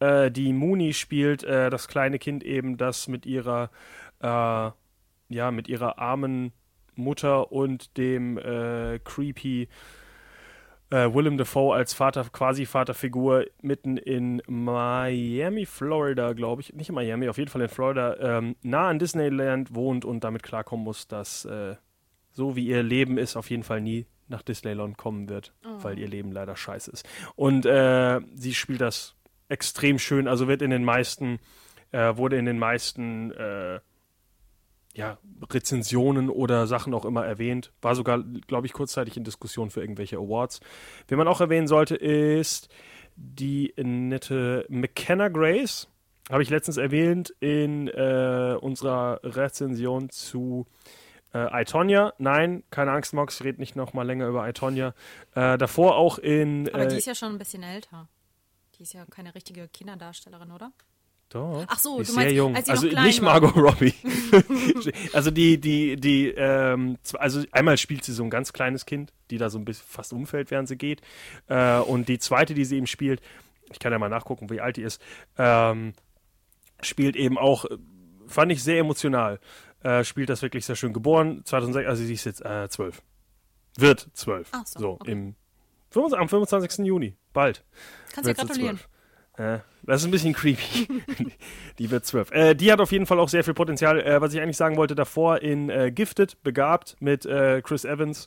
Äh, 0.00 0.30
die 0.30 0.52
Mooney 0.52 0.92
spielt 0.92 1.44
äh, 1.44 1.70
das 1.70 1.86
kleine 1.86 2.18
Kind 2.18 2.42
eben, 2.42 2.76
das 2.76 3.06
mit 3.06 3.26
ihrer, 3.26 3.70
äh, 4.20 4.26
ja, 5.28 5.50
mit 5.52 5.68
ihrer 5.68 5.98
armen 5.98 6.52
Mutter 6.94 7.52
und 7.52 7.96
dem 7.96 8.38
äh, 8.38 8.98
creepy 9.04 9.68
äh, 10.90 11.12
Willem 11.12 11.36
Dafoe 11.36 11.74
als 11.74 11.92
Vater, 11.92 12.24
quasi 12.32 12.66
Vaterfigur 12.66 13.46
mitten 13.60 13.96
in 13.96 14.42
Miami, 14.46 15.66
Florida, 15.66 16.32
glaube 16.32 16.62
ich. 16.62 16.72
Nicht 16.72 16.88
in 16.88 16.94
Miami, 16.94 17.28
auf 17.28 17.38
jeden 17.38 17.50
Fall 17.50 17.62
in 17.62 17.68
Florida, 17.68 18.16
ähm, 18.20 18.56
nah 18.62 18.88
an 18.88 18.98
Disneyland 18.98 19.74
wohnt 19.74 20.04
und 20.04 20.24
damit 20.24 20.42
klarkommen 20.42 20.84
muss, 20.84 21.06
dass 21.08 21.44
äh, 21.44 21.76
so 22.32 22.56
wie 22.56 22.66
ihr 22.66 22.82
Leben 22.82 23.18
ist, 23.18 23.36
auf 23.36 23.50
jeden 23.50 23.64
Fall 23.64 23.80
nie 23.80 24.06
nach 24.28 24.42
Disneyland 24.42 24.98
kommen 24.98 25.28
wird, 25.28 25.54
weil 25.82 25.98
ihr 25.98 26.08
Leben 26.08 26.32
leider 26.32 26.54
scheiße 26.54 26.90
ist. 26.90 27.08
Und 27.34 27.64
äh, 27.66 28.20
sie 28.34 28.54
spielt 28.54 28.80
das 28.80 29.16
extrem 29.48 29.98
schön, 29.98 30.28
also 30.28 30.48
wird 30.48 30.62
in 30.62 30.70
den 30.70 30.84
meisten, 30.84 31.38
äh, 31.92 32.16
wurde 32.16 32.36
in 32.36 32.44
den 32.44 32.58
meisten 32.58 33.32
äh, 33.32 33.80
ja, 34.98 35.16
Rezensionen 35.48 36.28
oder 36.28 36.66
Sachen 36.66 36.92
auch 36.92 37.04
immer 37.04 37.24
erwähnt. 37.24 37.70
War 37.80 37.94
sogar, 37.94 38.20
glaube 38.48 38.66
ich, 38.66 38.72
kurzzeitig 38.72 39.16
in 39.16 39.22
Diskussion 39.22 39.70
für 39.70 39.80
irgendwelche 39.80 40.16
Awards. 40.16 40.58
Wen 41.06 41.18
man 41.18 41.28
auch 41.28 41.40
erwähnen 41.40 41.68
sollte, 41.68 41.94
ist 41.94 42.68
die 43.14 43.72
nette 43.76 44.66
McKenna 44.68 45.28
Grace. 45.28 45.86
Habe 46.30 46.42
ich 46.42 46.50
letztens 46.50 46.78
erwähnt 46.78 47.32
in 47.38 47.86
äh, 47.86 48.58
unserer 48.60 49.20
Rezension 49.22 50.10
zu 50.10 50.66
äh, 51.32 51.62
Itonia. 51.62 52.12
Nein, 52.18 52.64
keine 52.70 52.90
Angst, 52.90 53.14
Mox, 53.14 53.38
ich 53.38 53.46
rede 53.46 53.60
nicht 53.60 53.76
noch 53.76 53.92
mal 53.92 54.02
länger 54.02 54.26
über 54.26 54.48
Itonia. 54.48 54.94
Äh, 55.36 55.58
davor 55.58 55.94
auch 55.94 56.18
in. 56.18 56.68
Aber 56.74 56.82
äh, 56.82 56.88
die 56.88 56.96
ist 56.96 57.06
ja 57.06 57.14
schon 57.14 57.30
ein 57.30 57.38
bisschen 57.38 57.62
älter. 57.62 58.08
Die 58.76 58.82
ist 58.82 58.94
ja 58.94 59.04
keine 59.06 59.36
richtige 59.36 59.68
Kinderdarstellerin, 59.68 60.50
oder? 60.50 60.72
Doch. 61.30 61.64
Ach 61.68 61.78
so, 61.78 62.02
du 62.02 62.12
meinst, 62.14 62.34
jung. 62.34 62.56
als 62.56 62.66
sie 62.66 62.70
also 62.72 62.86
noch 62.86 62.92
klein 62.92 63.06
nicht 63.06 63.22
war. 63.22 63.40
Margot 63.40 63.56
Robbie. 63.56 63.94
also 65.12 65.30
die, 65.30 65.60
die, 65.60 65.96
die, 65.96 66.28
ähm, 66.28 66.96
also 67.14 67.42
einmal 67.52 67.76
spielt 67.76 68.04
sie 68.04 68.12
so 68.12 68.24
ein 68.24 68.30
ganz 68.30 68.52
kleines 68.52 68.86
Kind, 68.86 69.12
die 69.30 69.36
da 69.36 69.50
so 69.50 69.58
ein 69.58 69.64
bisschen 69.64 69.86
fast 69.86 70.12
umfällt, 70.12 70.50
während 70.50 70.68
sie 70.68 70.76
geht. 70.76 71.02
Äh, 71.48 71.80
und 71.80 72.08
die 72.08 72.18
zweite, 72.18 72.54
die 72.54 72.64
sie 72.64 72.76
eben 72.76 72.86
spielt, 72.86 73.20
ich 73.70 73.78
kann 73.78 73.92
ja 73.92 73.98
mal 73.98 74.08
nachgucken, 74.08 74.48
wie 74.48 74.62
alt 74.62 74.78
die 74.78 74.82
ist, 74.82 75.02
ähm, 75.36 75.92
spielt 76.80 77.14
eben 77.14 77.36
auch, 77.36 77.66
äh, 77.66 77.76
fand 78.26 78.50
ich 78.50 78.62
sehr 78.62 78.78
emotional. 78.78 79.38
Äh, 79.82 80.04
spielt 80.04 80.30
das 80.30 80.40
wirklich 80.42 80.64
sehr 80.64 80.76
schön. 80.76 80.92
Geboren 80.92 81.44
2006, 81.44 81.88
also 81.88 82.02
sie 82.02 82.14
ist 82.14 82.24
jetzt 82.24 82.44
äh, 82.44 82.68
12. 82.68 83.02
Wird 83.76 84.08
12. 84.14 84.48
Ach 84.52 84.66
so, 84.66 84.78
so 84.78 84.90
okay. 84.92 85.12
im 85.12 85.34
25, 85.90 86.20
am 86.20 86.28
25. 86.28 86.86
Juni. 86.86 87.16
Bald. 87.32 87.64
Kannst 88.12 88.30
du 88.30 88.34
gratulieren. 88.34 88.78
12. 88.78 88.88
Äh, 89.38 89.60
das 89.84 90.02
ist 90.02 90.06
ein 90.06 90.10
bisschen 90.10 90.34
creepy. 90.34 90.88
die 91.78 91.90
wird 91.90 92.04
zwölf. 92.04 92.30
Äh, 92.32 92.54
die 92.54 92.70
hat 92.72 92.80
auf 92.80 92.92
jeden 92.92 93.06
Fall 93.06 93.20
auch 93.20 93.28
sehr 93.28 93.44
viel 93.44 93.54
Potenzial. 93.54 94.00
Äh, 94.00 94.20
was 94.20 94.34
ich 94.34 94.40
eigentlich 94.40 94.56
sagen 94.56 94.76
wollte, 94.76 94.94
davor 94.94 95.42
in 95.42 95.70
äh, 95.70 95.90
Gifted, 95.92 96.42
begabt 96.42 96.96
mit 97.00 97.24
äh, 97.24 97.62
Chris 97.62 97.84
Evans, 97.84 98.26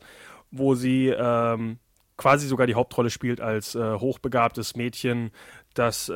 wo 0.50 0.76
sie 0.76 1.10
ähm, 1.10 1.80
quasi 2.18 2.48
sogar 2.48 2.68
die 2.68 2.76
Hauptrolle 2.76 3.10
spielt 3.10 3.42
als 3.42 3.76
äh, 3.76 3.96
hochbegabtes 3.96 4.76
Mädchen, 4.76 5.32
das 5.74 6.12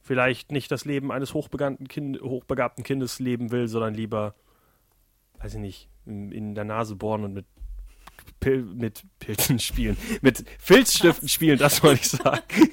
vielleicht 0.00 0.52
nicht 0.52 0.70
das 0.70 0.84
Leben 0.84 1.10
eines 1.10 1.34
hochbegabten, 1.34 1.88
kind, 1.88 2.20
hochbegabten 2.22 2.84
Kindes 2.84 3.18
leben 3.18 3.50
will, 3.50 3.66
sondern 3.66 3.92
lieber, 3.92 4.34
weiß 5.40 5.54
ich 5.54 5.60
nicht, 5.60 5.90
in, 6.06 6.30
in 6.30 6.54
der 6.54 6.64
Nase 6.64 6.94
bohren 6.94 7.24
und 7.24 7.34
mit 7.34 7.44
Pil 8.40 8.62
mit 8.62 9.02
Pilzen 9.18 9.58
spielen. 9.58 9.96
Mit 10.20 10.44
Filzstiften 10.58 11.28
spielen, 11.28 11.58
das 11.58 11.82
wollte 11.82 12.00
ich 12.02 12.10
sagen. 12.10 12.42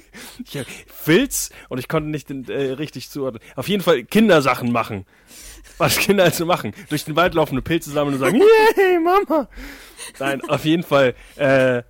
Ich 0.52 0.64
Filz 0.86 1.50
und 1.68 1.78
ich 1.78 1.88
konnte 1.88 2.08
nicht 2.08 2.30
äh, 2.30 2.72
richtig 2.72 3.10
zuordnen. 3.10 3.42
Auf 3.56 3.68
jeden 3.68 3.82
Fall 3.82 4.04
Kindersachen 4.04 4.72
machen. 4.72 5.06
Was 5.78 5.98
Kinder 5.98 6.24
also 6.24 6.46
machen. 6.46 6.72
Durch 6.88 7.04
den 7.04 7.16
Wald 7.16 7.34
laufen, 7.34 7.60
Pilze 7.62 7.90
sammeln 7.90 8.14
und 8.14 8.20
sagen, 8.20 8.40
yay, 8.40 8.98
Mama. 8.98 9.48
Nein, 10.18 10.40
auf 10.48 10.64
jeden 10.64 10.82
Fall 10.82 11.14
äh, 11.36 11.82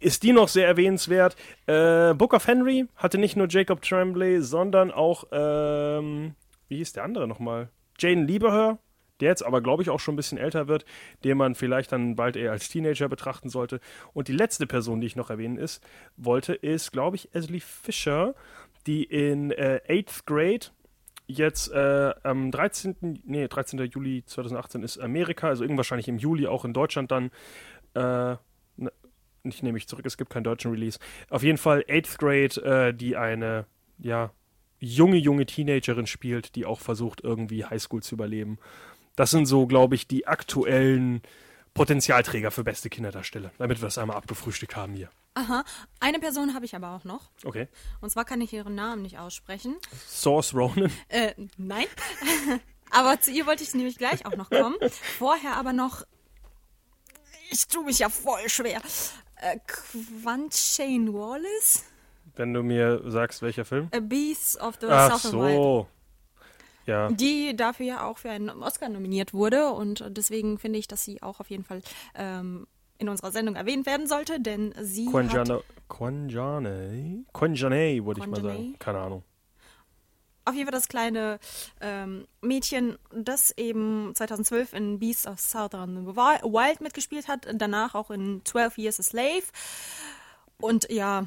ist 0.00 0.22
die 0.22 0.32
noch 0.32 0.48
sehr 0.48 0.66
erwähnenswert. 0.66 1.36
Äh, 1.66 2.14
Book 2.14 2.34
of 2.34 2.46
Henry 2.46 2.86
hatte 2.96 3.18
nicht 3.18 3.36
nur 3.36 3.48
Jacob 3.48 3.82
Tremblay, 3.82 4.40
sondern 4.40 4.90
auch, 4.90 5.24
ähm, 5.32 6.34
wie 6.68 6.76
hieß 6.76 6.94
der 6.94 7.04
andere 7.04 7.28
nochmal? 7.28 7.68
Jane 7.98 8.24
Lieberher, 8.24 8.78
der 9.20 9.30
jetzt 9.30 9.44
aber, 9.44 9.60
glaube 9.60 9.82
ich, 9.82 9.90
auch 9.90 10.00
schon 10.00 10.14
ein 10.14 10.16
bisschen 10.16 10.38
älter 10.38 10.68
wird, 10.68 10.84
den 11.24 11.36
man 11.36 11.54
vielleicht 11.54 11.92
dann 11.92 12.16
bald 12.16 12.36
eher 12.36 12.52
als 12.52 12.68
Teenager 12.68 13.08
betrachten 13.08 13.48
sollte. 13.48 13.80
Und 14.12 14.28
die 14.28 14.32
letzte 14.32 14.66
Person, 14.66 15.00
die 15.00 15.06
ich 15.06 15.16
noch 15.16 15.30
erwähnen 15.30 15.56
ist, 15.56 15.82
wollte, 16.16 16.54
ist, 16.54 16.92
glaube 16.92 17.16
ich, 17.16 17.34
Ashley 17.34 17.60
Fisher, 17.60 18.34
die 18.86 19.04
in 19.04 19.50
äh, 19.50 19.80
8th 19.88 20.24
Grade 20.26 20.66
jetzt 21.26 21.70
äh, 21.72 22.12
am 22.22 22.50
13. 22.50 23.22
Nee, 23.24 23.48
13. 23.48 23.78
Juli 23.86 24.24
2018 24.24 24.82
ist 24.82 24.98
Amerika, 24.98 25.48
also 25.48 25.62
irgendwann 25.62 25.78
wahrscheinlich 25.78 26.08
im 26.08 26.18
Juli 26.18 26.46
auch 26.46 26.64
in 26.64 26.72
Deutschland 26.72 27.10
dann. 27.10 27.30
Äh, 27.94 28.36
ne, 28.76 28.92
ich 29.44 29.62
nehme 29.62 29.74
mich 29.74 29.88
zurück, 29.88 30.06
es 30.06 30.16
gibt 30.16 30.30
keinen 30.30 30.44
deutschen 30.44 30.70
Release. 30.70 30.98
Auf 31.28 31.42
jeden 31.42 31.58
Fall 31.58 31.84
8th 31.88 32.18
Grade, 32.18 32.88
äh, 32.88 32.94
die 32.94 33.16
eine, 33.16 33.66
ja, 33.98 34.32
junge, 34.80 35.16
junge 35.16 35.46
Teenagerin 35.46 36.06
spielt, 36.06 36.56
die 36.56 36.66
auch 36.66 36.80
versucht, 36.80 37.22
irgendwie 37.22 37.64
Highschool 37.64 38.02
zu 38.02 38.14
überleben. 38.14 38.58
Das 39.20 39.32
sind 39.32 39.44
so, 39.44 39.66
glaube 39.66 39.96
ich, 39.96 40.06
die 40.06 40.26
aktuellen 40.26 41.20
Potenzialträger 41.74 42.50
für 42.50 42.64
beste 42.64 42.88
Kinderdarsteller, 42.88 43.50
damit 43.58 43.82
wir 43.82 43.88
es 43.88 43.98
einmal 43.98 44.16
abgefrühstückt 44.16 44.76
haben 44.76 44.94
hier. 44.94 45.10
Aha. 45.34 45.62
Eine 46.00 46.20
Person 46.20 46.54
habe 46.54 46.64
ich 46.64 46.74
aber 46.74 46.96
auch 46.96 47.04
noch. 47.04 47.28
Okay. 47.44 47.68
Und 48.00 48.08
zwar 48.08 48.24
kann 48.24 48.40
ich 48.40 48.50
ihren 48.54 48.74
Namen 48.74 49.02
nicht 49.02 49.18
aussprechen. 49.18 49.76
Source 50.08 50.54
Ronan. 50.54 50.90
Äh, 51.08 51.34
nein. 51.58 51.84
aber 52.90 53.20
zu 53.20 53.30
ihr 53.30 53.44
wollte 53.44 53.62
ich 53.62 53.74
nämlich 53.74 53.98
gleich 53.98 54.24
auch 54.24 54.36
noch 54.36 54.48
kommen. 54.48 54.76
Vorher 55.18 55.58
aber 55.58 55.74
noch. 55.74 56.06
Ich 57.50 57.68
tue 57.68 57.84
mich 57.84 57.98
ja 57.98 58.08
voll 58.08 58.48
schwer. 58.48 58.80
Äh, 59.36 59.58
Quant 59.66 60.54
Shane 60.54 61.12
Wallace? 61.12 61.84
Wenn 62.36 62.54
du 62.54 62.62
mir 62.62 63.02
sagst, 63.04 63.42
welcher 63.42 63.66
Film? 63.66 63.90
A 63.94 64.00
Beast 64.00 64.58
of 64.62 64.78
the 64.80 64.86
Ach 64.88 65.18
Southern 65.18 65.40
Wild. 65.42 65.86
Ja. 66.86 67.08
Die 67.10 67.54
dafür 67.56 67.86
ja 67.86 68.06
auch 68.06 68.18
für 68.18 68.30
einen 68.30 68.50
Oscar 68.50 68.88
nominiert 68.88 69.32
wurde. 69.34 69.70
Und 69.70 70.04
deswegen 70.08 70.58
finde 70.58 70.78
ich, 70.78 70.88
dass 70.88 71.04
sie 71.04 71.22
auch 71.22 71.40
auf 71.40 71.50
jeden 71.50 71.64
Fall 71.64 71.82
ähm, 72.14 72.66
in 72.98 73.08
unserer 73.08 73.32
Sendung 73.32 73.56
erwähnt 73.56 73.86
werden 73.86 74.06
sollte, 74.06 74.40
denn 74.40 74.74
sie 74.80 75.06
Quanjane. 75.06 75.62
Quanjane? 75.88 77.24
Quanjane, 77.32 78.04
würde 78.04 78.20
ich 78.20 78.26
mal 78.26 78.40
sagen. 78.42 78.76
Keine 78.78 78.98
Ahnung. 78.98 79.22
auf 80.44 80.54
jeden 80.54 80.66
Fall 80.66 80.78
das 80.78 80.88
kleine 80.88 81.38
ähm, 81.80 82.26
Mädchen, 82.40 82.98
das 83.14 83.52
eben 83.56 84.12
2012 84.14 84.72
in 84.72 84.98
Beast 84.98 85.26
of 85.26 85.38
Southern 85.40 86.06
Wi- 86.16 86.42
Wild 86.42 86.80
mitgespielt 86.80 87.28
hat, 87.28 87.46
danach 87.54 87.94
auch 87.94 88.10
in 88.10 88.42
12 88.44 88.78
Years 88.78 89.00
a 89.00 89.02
Slave. 89.02 89.44
Und 90.60 90.90
ja, 90.90 91.26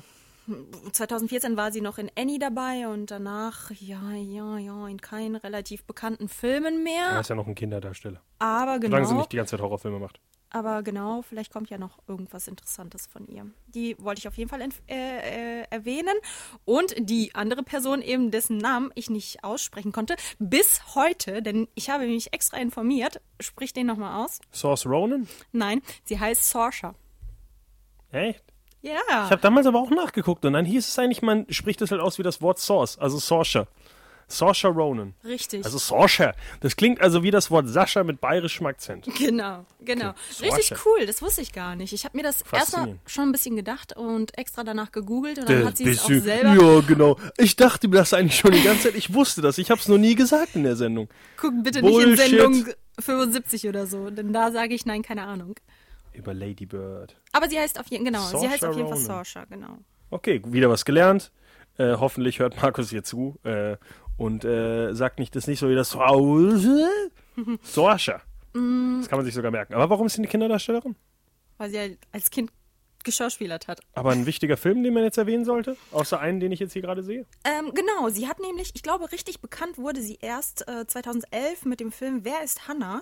2014 0.91 1.56
war 1.58 1.72
sie 1.72 1.82
noch 1.82 1.98
in 1.98 2.12
Annie 2.18 2.39
dabei 2.39 2.88
und 2.88 3.12
danach, 3.12 3.72
ja, 3.72 4.12
ja, 4.14 4.58
ja, 4.58 4.88
in 4.88 5.00
keinen 5.00 5.36
relativ 5.36 5.84
bekannten 5.86 6.28
Filmen 6.28 6.86
Er 6.86 7.12
mehr. 7.12 7.20
ist 7.20 7.30
ja 7.30 7.36
noch 7.36 7.48
ein 7.48 7.56
Kinderdarsteller. 7.56 8.22
Aber 8.39 8.80
Solange 8.82 9.06
sie 9.06 9.10
genau, 9.12 9.20
nicht 9.22 9.32
die 9.32 9.38
ganze 9.38 9.52
Zeit 9.52 9.62
Horrorfilme 9.62 10.00
macht. 10.00 10.20
aber 10.50 10.84
genau, 10.84 11.22
vielleicht 11.22 11.52
kommt 11.52 11.70
ja 11.70 11.78
noch 11.78 11.98
irgendwas 12.08 12.48
Interessantes 12.48 13.08
von 13.08 13.26
ihr. 13.28 13.46
Die 13.68 13.96
wollte 14.00 14.20
ich 14.20 14.28
auf 14.28 14.36
jeden 14.38 14.50
Fall 14.50 14.62
äh, 14.62 14.72
äh, 15.62 15.66
erwähnen. 15.70 16.14
Und 16.66 16.94
die 17.00 17.34
andere 17.36 17.64
Person 17.64 18.02
eben, 18.02 18.30
dessen 18.30 18.58
Namen 18.58 18.91
ich 18.96 19.10
nicht 19.10 19.44
aussprechen 19.44 19.91
konnte, 19.94 20.16
bis 20.39 20.96
heute, 20.96 21.41
denn 21.41 21.68
ich 21.74 21.89
habe 21.89 22.06
mich 22.06 22.34
extra 22.34 22.58
informiert, 22.58 23.22
sprich 23.39 23.74
den 23.74 23.88
nochmal 23.88 24.24
aus. 24.26 24.39
Source 24.54 24.86
Ronan? 24.86 25.28
Nein, 25.54 25.82
sie 26.04 26.20
heißt 26.20 26.50
Sorsha. 26.50 26.94
Echt? 28.12 28.44
Ja. 28.84 29.00
Ich 29.08 29.32
habe 29.32 29.38
damals 29.42 29.66
aber 29.66 29.80
auch 29.80 29.90
nachgeguckt 29.90 30.44
und 30.46 30.54
dann 30.54 30.66
hieß 30.66 30.88
es 30.88 31.00
eigentlich, 31.00 31.22
man 31.22 31.46
spricht 31.50 31.82
es 31.82 31.90
halt 31.90 32.02
aus 32.02 32.20
wie 32.20 32.24
das 32.24 32.42
Wort 32.42 32.60
Source, 32.60 32.98
also 33.00 33.18
Sorsha. 33.18 33.66
Sorsha 34.28 34.68
Ronan. 34.70 35.14
Richtig. 35.24 35.64
Also 35.64 35.78
Sorsha. 35.78 36.34
Das 36.62 36.76
klingt 36.76 37.02
also 37.02 37.24
wie 37.24 37.32
das 37.32 37.52
Wort 37.52 37.68
Sascha 37.68 38.04
mit 38.04 38.20
bayerischem 38.22 38.66
Akzent. 38.66 39.06
Genau, 39.18 39.66
genau. 39.82 40.10
Okay, 40.40 40.54
Richtig 40.54 40.78
cool, 40.86 41.06
das 41.06 41.22
wusste 41.22 41.42
ich 41.42 41.54
gar 41.54 41.76
nicht. 41.76 41.94
Ich 41.94 42.04
habe 42.04 42.18
mir 42.18 42.24
das 42.24 42.42
erstmal 42.52 42.98
schon 43.06 43.30
ein 43.30 43.32
bisschen 43.32 43.56
gedacht 43.56 43.96
und 43.96 44.38
extra 44.38 44.64
danach 44.64 44.92
gegoogelt 44.92 45.40
und 45.40 45.50
dann 45.50 45.62
Äh, 45.62 45.66
hat 45.66 45.78
sie 45.78 45.90
es 45.90 46.02
auch 46.04 46.08
selber. 46.10 46.56
Ja, 46.56 46.80
genau. 46.82 47.18
Ich 47.38 47.56
dachte 47.56 47.88
mir 47.88 47.98
das 47.98 48.14
eigentlich 48.14 48.38
schon 48.40 48.52
die 48.52 48.64
ganze 48.64 48.84
Zeit. 48.84 48.96
Ich 48.96 49.14
wusste 49.14 49.42
das. 49.42 49.58
Ich 49.58 49.70
habe 49.72 49.80
es 49.80 49.88
noch 49.88 49.98
nie 49.98 50.16
gesagt 50.16 50.56
in 50.56 50.64
der 50.64 50.76
Sendung. 50.76 51.10
Guck 51.38 51.62
bitte 51.64 51.82
nicht 51.82 51.92
in 51.94 52.04
Bullshit. 52.16 52.28
Sendung 52.30 52.66
75 53.00 53.68
oder 53.68 53.88
so, 53.88 54.10
denn 54.10 54.34
da 54.34 54.52
sage 54.52 54.74
ich 54.74 54.86
nein, 54.86 55.04
keine 55.04 55.24
Ahnung. 55.24 55.56
Über 56.14 56.34
Lady 56.34 56.66
Bird. 56.66 57.16
Aber 57.32 57.49
sie 57.49 57.59
heißt 57.59 57.80
auf 57.80 57.88
jeden 57.88 58.05
genau, 58.05 58.22
sie 58.22 58.32
Saoirse 58.32 58.49
heißt 58.49 58.66
auf 58.66 58.76
jeden 58.76 58.89
Fall. 58.89 58.97
Sorsha, 58.97 59.45
genau. 59.45 59.78
Okay, 60.09 60.41
wieder 60.45 60.70
was 60.70 60.86
gelernt. 60.86 61.32
Äh, 61.78 61.95
hoffentlich 61.99 62.39
hört 62.39 62.61
Markus 62.61 62.91
hier 62.91 63.03
zu 63.03 63.39
äh, 63.43 63.78
und 64.18 64.45
äh, 64.45 64.93
sagt 64.93 65.20
nicht 65.20 65.36
das 65.36 65.47
nicht 65.47 65.59
so 65.59 65.70
wie 65.70 65.76
das. 65.76 65.89
Sorsha. 67.64 68.22
Mm. 68.55 68.99
Das 68.99 69.09
kann 69.09 69.18
man 69.18 69.26
sich 69.26 69.34
sogar 69.34 69.49
merken. 69.49 69.74
Aber 69.74 69.89
warum 69.89 70.05
ist 70.05 70.14
sie 70.14 70.20
eine 70.20 70.28
Kinderdarstellerin? 70.28 70.95
Weil 71.57 71.72
sie 71.72 71.80
halt 71.80 71.97
als 72.11 72.30
Kind 72.30 72.51
geschauspielert 73.03 73.68
hat. 73.68 73.82
Aber 73.93 74.11
ein 74.11 74.26
wichtiger 74.26 74.57
Film, 74.57 74.84
den 74.84 74.93
man 74.93 75.03
jetzt 75.03 75.18
erwähnen 75.18 75.45
sollte? 75.45 75.76
Außer 75.91 76.20
einen, 76.20 76.39
den 76.39 76.51
ich 76.51 76.59
jetzt 76.59 76.74
hier 76.74 76.82
gerade 76.82 77.03
sehe? 77.03 77.26
Ähm, 77.43 77.74
genau, 77.74 78.09
sie 78.09 78.28
hat 78.28 78.39
nämlich, 78.39 78.72
ich 78.76 78.84
glaube, 78.84 79.11
richtig 79.11 79.41
bekannt 79.41 79.78
wurde 79.78 80.01
sie 80.01 80.18
erst 80.22 80.68
äh, 80.68 80.88
2011 80.88 81.66
mit 81.66 81.80
dem 81.80 81.91
Film 81.91 82.24
Wer 82.24 82.43
ist 82.43 82.68
Hannah? 82.68 83.01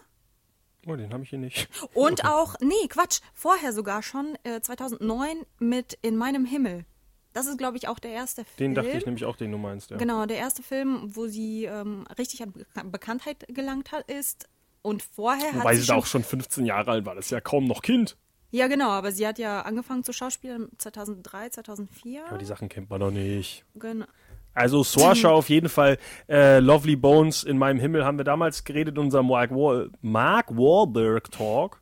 Oh, 0.87 0.95
den 0.95 1.13
habe 1.13 1.23
ich 1.23 1.29
hier 1.29 1.39
nicht. 1.39 1.69
Und 1.93 2.25
auch, 2.25 2.55
nee, 2.59 2.87
Quatsch, 2.89 3.19
vorher 3.33 3.71
sogar 3.73 4.01
schon, 4.01 4.35
äh, 4.43 4.61
2009 4.61 5.45
mit 5.59 5.97
In 6.01 6.17
meinem 6.17 6.45
Himmel. 6.45 6.85
Das 7.33 7.45
ist, 7.47 7.57
glaube 7.57 7.77
ich, 7.77 7.87
auch 7.87 7.99
der 7.99 8.11
erste 8.11 8.43
Den 8.43 8.47
Film. 8.57 8.73
dachte 8.75 8.89
ich 8.97 9.05
nämlich 9.05 9.23
auch, 9.25 9.35
den 9.37 9.51
du 9.51 9.57
meinst. 9.57 9.89
Ja. 9.91 9.97
Genau, 9.97 10.25
der 10.25 10.37
erste 10.37 10.63
Film, 10.63 11.15
wo 11.15 11.27
sie 11.27 11.65
ähm, 11.65 12.05
richtig 12.17 12.43
an 12.43 12.51
Beka- 12.51 12.89
Bekanntheit 12.89 13.45
gelangt 13.47 13.91
hat, 13.91 14.09
ist. 14.11 14.49
Und 14.81 15.03
vorher 15.03 15.53
Wobei 15.53 15.69
hat 15.69 15.75
sie 15.75 15.81
sie 15.81 15.87
da 15.87 15.95
auch 15.95 16.05
schon 16.07 16.23
15 16.23 16.65
Jahre 16.65 16.91
alt 16.91 17.05
war. 17.05 17.15
Das 17.15 17.25
ist 17.27 17.31
ja 17.31 17.39
kaum 17.39 17.65
noch 17.67 17.83
Kind. 17.83 18.17
Ja, 18.49 18.67
genau, 18.67 18.89
aber 18.89 19.13
sie 19.13 19.25
hat 19.25 19.39
ja 19.39 19.61
angefangen 19.61 20.03
zu 20.03 20.11
schauspielen 20.11 20.69
2003, 20.77 21.49
2004. 21.51 22.25
Aber 22.27 22.37
die 22.37 22.45
Sachen 22.45 22.67
kennt 22.67 22.89
man 22.89 22.99
doch 22.99 23.11
nicht. 23.11 23.63
genau. 23.75 24.05
Also 24.53 24.83
Swarsha 24.83 25.29
auf 25.29 25.49
jeden 25.49 25.69
Fall. 25.69 25.97
Äh, 26.27 26.59
Lovely 26.59 26.95
Bones 26.95 27.43
in 27.43 27.57
meinem 27.57 27.79
Himmel 27.79 28.03
haben 28.05 28.17
wir 28.17 28.25
damals 28.25 28.63
geredet 28.63 28.95
in 28.95 29.03
unserem 29.03 29.27
Mark, 29.27 29.51
Wahl 29.51 29.89
Mark 30.01 30.51
Wahlberg 30.51 31.31
Talk. 31.31 31.81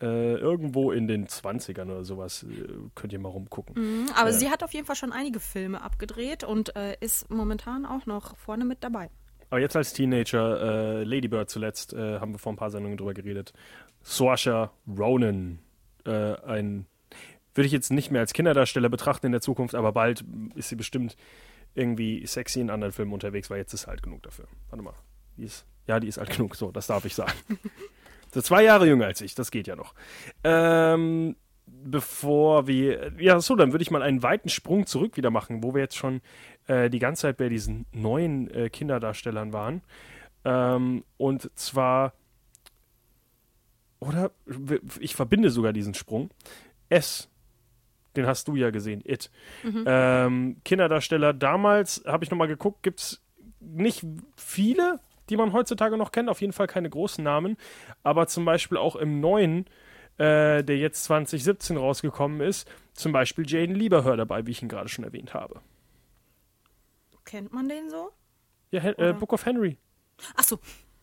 Äh, 0.00 0.34
irgendwo 0.34 0.92
in 0.92 1.08
den 1.08 1.26
20ern 1.26 1.90
oder 1.90 2.04
sowas. 2.04 2.44
Äh, 2.44 2.68
könnt 2.94 3.12
ihr 3.12 3.18
mal 3.18 3.30
rumgucken. 3.30 4.08
Aber 4.14 4.32
sie 4.32 4.48
hat 4.48 4.62
auf 4.62 4.72
jeden 4.72 4.86
Fall 4.86 4.96
schon 4.96 5.12
einige 5.12 5.40
Filme 5.40 5.82
abgedreht 5.82 6.44
und 6.44 6.74
äh, 6.76 6.96
ist 7.00 7.28
momentan 7.30 7.84
auch 7.84 8.06
noch 8.06 8.36
vorne 8.36 8.64
mit 8.64 8.84
dabei. 8.84 9.10
Aber 9.50 9.60
jetzt 9.60 9.76
als 9.76 9.92
Teenager, 9.92 11.00
äh, 11.00 11.04
Lady 11.04 11.26
Bird 11.26 11.50
zuletzt, 11.50 11.94
äh, 11.94 12.20
haben 12.20 12.32
wir 12.32 12.38
vor 12.38 12.52
ein 12.52 12.56
paar 12.56 12.70
Sendungen 12.70 12.96
drüber 12.96 13.14
geredet. 13.14 13.52
Swarsha 14.04 14.70
Ronan. 14.86 15.58
Äh, 16.04 16.34
ein 16.46 16.86
würde 17.54 17.66
ich 17.66 17.72
jetzt 17.72 17.90
nicht 17.90 18.12
mehr 18.12 18.20
als 18.20 18.32
Kinderdarsteller 18.32 18.88
betrachten 18.88 19.26
in 19.26 19.32
der 19.32 19.40
Zukunft, 19.40 19.74
aber 19.74 19.90
bald 19.90 20.24
ist 20.54 20.68
sie 20.68 20.76
bestimmt 20.76 21.16
irgendwie 21.78 22.26
sexy 22.26 22.60
in 22.60 22.70
anderen 22.70 22.92
Filmen 22.92 23.12
unterwegs 23.12 23.48
war. 23.48 23.56
Jetzt 23.56 23.72
ist 23.72 23.86
alt 23.86 24.02
genug 24.02 24.22
dafür. 24.22 24.46
Warte 24.70 24.82
mal. 24.82 24.94
Die 25.36 25.44
ist, 25.44 25.64
ja, 25.86 26.00
die 26.00 26.08
ist 26.08 26.18
alt 26.18 26.30
genug. 26.30 26.56
So, 26.56 26.70
das 26.70 26.88
darf 26.88 27.04
ich 27.04 27.14
sagen. 27.14 27.32
so 28.34 28.42
zwei 28.42 28.64
Jahre 28.64 28.86
jünger 28.86 29.06
als 29.06 29.20
ich. 29.20 29.34
Das 29.34 29.50
geht 29.50 29.66
ja 29.66 29.76
noch. 29.76 29.94
Ähm, 30.44 31.36
bevor 31.66 32.66
wir. 32.66 33.12
Ja, 33.18 33.40
so, 33.40 33.54
dann 33.54 33.72
würde 33.72 33.82
ich 33.82 33.90
mal 33.90 34.02
einen 34.02 34.22
weiten 34.22 34.48
Sprung 34.48 34.86
zurück 34.86 35.16
wieder 35.16 35.30
machen, 35.30 35.62
wo 35.62 35.74
wir 35.74 35.80
jetzt 35.80 35.96
schon 35.96 36.20
äh, 36.66 36.90
die 36.90 36.98
ganze 36.98 37.22
Zeit 37.22 37.36
bei 37.36 37.48
diesen 37.48 37.86
neuen 37.92 38.50
äh, 38.50 38.68
Kinderdarstellern 38.68 39.52
waren. 39.52 39.82
Ähm, 40.44 41.04
und 41.16 41.50
zwar. 41.56 42.12
Oder 44.00 44.30
ich 45.00 45.16
verbinde 45.16 45.50
sogar 45.50 45.72
diesen 45.72 45.94
Sprung. 45.94 46.30
S. 46.88 47.28
Den 48.18 48.26
hast 48.26 48.48
du 48.48 48.56
ja 48.56 48.70
gesehen, 48.70 49.00
It. 49.04 49.30
Ähm, 49.64 50.56
Kinderdarsteller, 50.64 51.32
damals 51.32 52.02
habe 52.04 52.24
ich 52.24 52.30
nochmal 52.30 52.48
geguckt, 52.48 52.82
gibt 52.82 52.98
es 53.00 53.22
nicht 53.60 54.04
viele, 54.36 54.98
die 55.30 55.36
man 55.36 55.52
heutzutage 55.52 55.96
noch 55.96 56.10
kennt, 56.10 56.28
auf 56.28 56.40
jeden 56.40 56.52
Fall 56.52 56.66
keine 56.66 56.90
großen 56.90 57.22
Namen, 57.22 57.56
aber 58.02 58.26
zum 58.26 58.44
Beispiel 58.44 58.76
auch 58.76 58.96
im 58.96 59.20
neuen, 59.20 59.66
äh, 60.16 60.64
der 60.64 60.78
jetzt 60.78 61.04
2017 61.04 61.76
rausgekommen 61.76 62.40
ist, 62.40 62.68
zum 62.94 63.12
Beispiel 63.12 63.44
Jaden 63.48 63.76
Lieberhör 63.76 64.16
dabei, 64.16 64.46
wie 64.46 64.50
ich 64.50 64.62
ihn 64.62 64.68
gerade 64.68 64.88
schon 64.88 65.04
erwähnt 65.04 65.32
habe. 65.32 65.60
Kennt 67.24 67.52
man 67.52 67.68
den 67.68 67.88
so? 67.90 68.10
Ja, 68.70 68.80
Hen- 68.80 68.94
äh, 68.98 69.02
Oder? 69.02 69.12
Book 69.14 69.32
of 69.32 69.46
Henry, 69.46 69.78
Ach 70.34 70.42
so. 70.42 70.58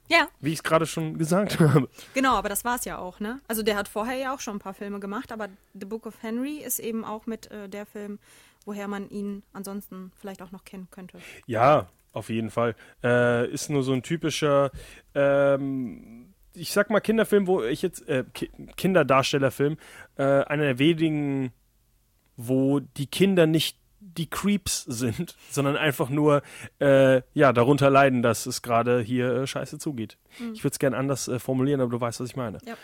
Ja, 0.07 0.27
wie 0.39 0.49
ich 0.49 0.59
es 0.59 0.63
gerade 0.63 0.85
schon 0.85 1.17
gesagt 1.17 1.59
habe. 1.59 1.89
genau, 2.13 2.35
aber 2.35 2.49
das 2.49 2.63
war 2.63 2.75
es 2.75 2.85
ja 2.85 2.97
auch, 2.97 3.19
ne? 3.19 3.39
Also 3.47 3.63
der 3.63 3.75
hat 3.75 3.87
vorher 3.87 4.15
ja 4.17 4.33
auch 4.33 4.39
schon 4.39 4.57
ein 4.57 4.59
paar 4.59 4.73
Filme 4.73 4.99
gemacht, 4.99 5.31
aber 5.31 5.49
The 5.73 5.85
Book 5.85 6.05
of 6.05 6.21
Henry 6.21 6.57
ist 6.57 6.79
eben 6.79 7.03
auch 7.03 7.25
mit 7.25 7.49
äh, 7.51 7.67
der 7.67 7.85
Film, 7.85 8.19
woher 8.65 8.87
man 8.87 9.09
ihn 9.09 9.43
ansonsten 9.53 10.11
vielleicht 10.19 10.41
auch 10.41 10.51
noch 10.51 10.63
kennen 10.63 10.87
könnte. 10.91 11.19
Ja, 11.47 11.87
auf 12.13 12.29
jeden 12.29 12.49
Fall. 12.49 12.75
Äh, 13.03 13.49
ist 13.51 13.69
nur 13.69 13.83
so 13.83 13.93
ein 13.93 14.03
typischer, 14.03 14.71
ähm, 15.13 16.33
ich 16.53 16.71
sag 16.71 16.89
mal 16.89 17.01
Kinderfilm, 17.01 17.47
wo 17.47 17.61
ich 17.63 17.81
jetzt, 17.81 18.07
äh, 18.07 18.23
Ki 18.33 18.49
Kinderdarstellerfilm, 18.77 19.77
äh, 20.17 20.23
einer 20.23 20.63
der 20.63 20.79
wenigen, 20.79 21.51
wo 22.37 22.79
die 22.79 23.07
Kinder 23.07 23.47
nicht 23.47 23.77
die 24.17 24.29
Creeps 24.29 24.83
sind, 24.83 25.35
sondern 25.51 25.77
einfach 25.77 26.09
nur, 26.09 26.41
äh, 26.79 27.21
ja, 27.33 27.53
darunter 27.53 27.89
leiden, 27.89 28.21
dass 28.21 28.45
es 28.45 28.61
gerade 28.61 29.01
hier 29.01 29.31
äh, 29.33 29.47
scheiße 29.47 29.77
zugeht. 29.79 30.17
Ich 30.53 30.63
würde 30.63 30.73
es 30.73 30.79
gerne 30.79 30.97
anders 30.97 31.27
äh, 31.27 31.39
formulieren, 31.39 31.81
aber 31.81 31.91
du 31.91 32.01
weißt, 32.01 32.19
was 32.19 32.29
ich 32.29 32.35
meine. 32.35 32.59
Ja. 32.65 32.75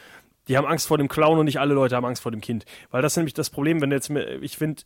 Die 0.47 0.57
haben 0.57 0.65
Angst 0.65 0.87
vor 0.87 0.97
dem 0.97 1.07
Clown 1.07 1.37
und 1.37 1.45
nicht 1.45 1.59
alle 1.59 1.73
Leute 1.73 1.95
haben 1.95 2.05
Angst 2.05 2.21
vor 2.23 2.31
dem 2.31 2.41
Kind. 2.41 2.65
Weil 2.89 3.01
das 3.01 3.13
ist 3.13 3.17
nämlich 3.17 3.33
das 3.33 3.49
Problem, 3.49 3.79
wenn 3.81 3.89
du 3.91 3.95
jetzt, 3.95 4.09
mir- 4.09 4.41
ich 4.41 4.57
finde, 4.57 4.83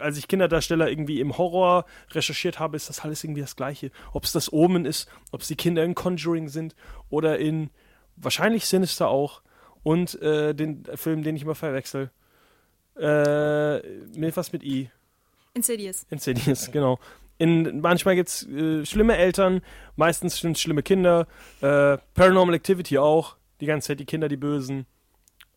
als 0.00 0.18
ich 0.18 0.28
Kinderdarsteller 0.28 0.90
irgendwie 0.90 1.20
im 1.20 1.38
Horror 1.38 1.86
recherchiert 2.10 2.58
habe, 2.58 2.76
ist 2.76 2.88
das 2.90 3.00
alles 3.00 3.22
irgendwie 3.24 3.40
das 3.40 3.56
Gleiche. 3.56 3.90
Ob 4.12 4.24
es 4.24 4.32
das 4.32 4.52
Omen 4.52 4.84
ist, 4.84 5.08
ob 5.32 5.40
es 5.40 5.48
die 5.48 5.56
Kinder 5.56 5.84
in 5.84 5.94
Conjuring 5.94 6.48
sind 6.48 6.74
oder 7.08 7.38
in 7.38 7.70
wahrscheinlich 8.16 8.66
Sinister 8.66 9.08
auch 9.08 9.40
und 9.82 10.20
äh, 10.20 10.54
den 10.54 10.84
Film, 10.96 11.22
den 11.22 11.36
ich 11.36 11.42
immer 11.42 11.54
verwechsel. 11.54 12.10
Äh, 12.98 13.78
mit 14.18 14.36
was 14.36 14.52
mit 14.52 14.62
I. 14.64 14.90
Insidious. 15.56 16.06
Insidious, 16.10 16.70
genau. 16.70 16.98
In, 17.38 17.80
manchmal 17.80 18.14
gibt 18.14 18.28
es 18.28 18.46
äh, 18.46 18.84
schlimme 18.84 19.16
Eltern, 19.16 19.62
meistens 19.96 20.38
sind 20.38 20.58
schlimme 20.58 20.82
Kinder. 20.82 21.26
Äh, 21.60 21.98
Paranormal 22.14 22.54
Activity 22.54 22.98
auch. 22.98 23.36
Die 23.60 23.66
ganze 23.66 23.88
Zeit 23.88 24.00
die 24.00 24.04
Kinder, 24.04 24.28
die 24.28 24.36
Bösen. 24.36 24.86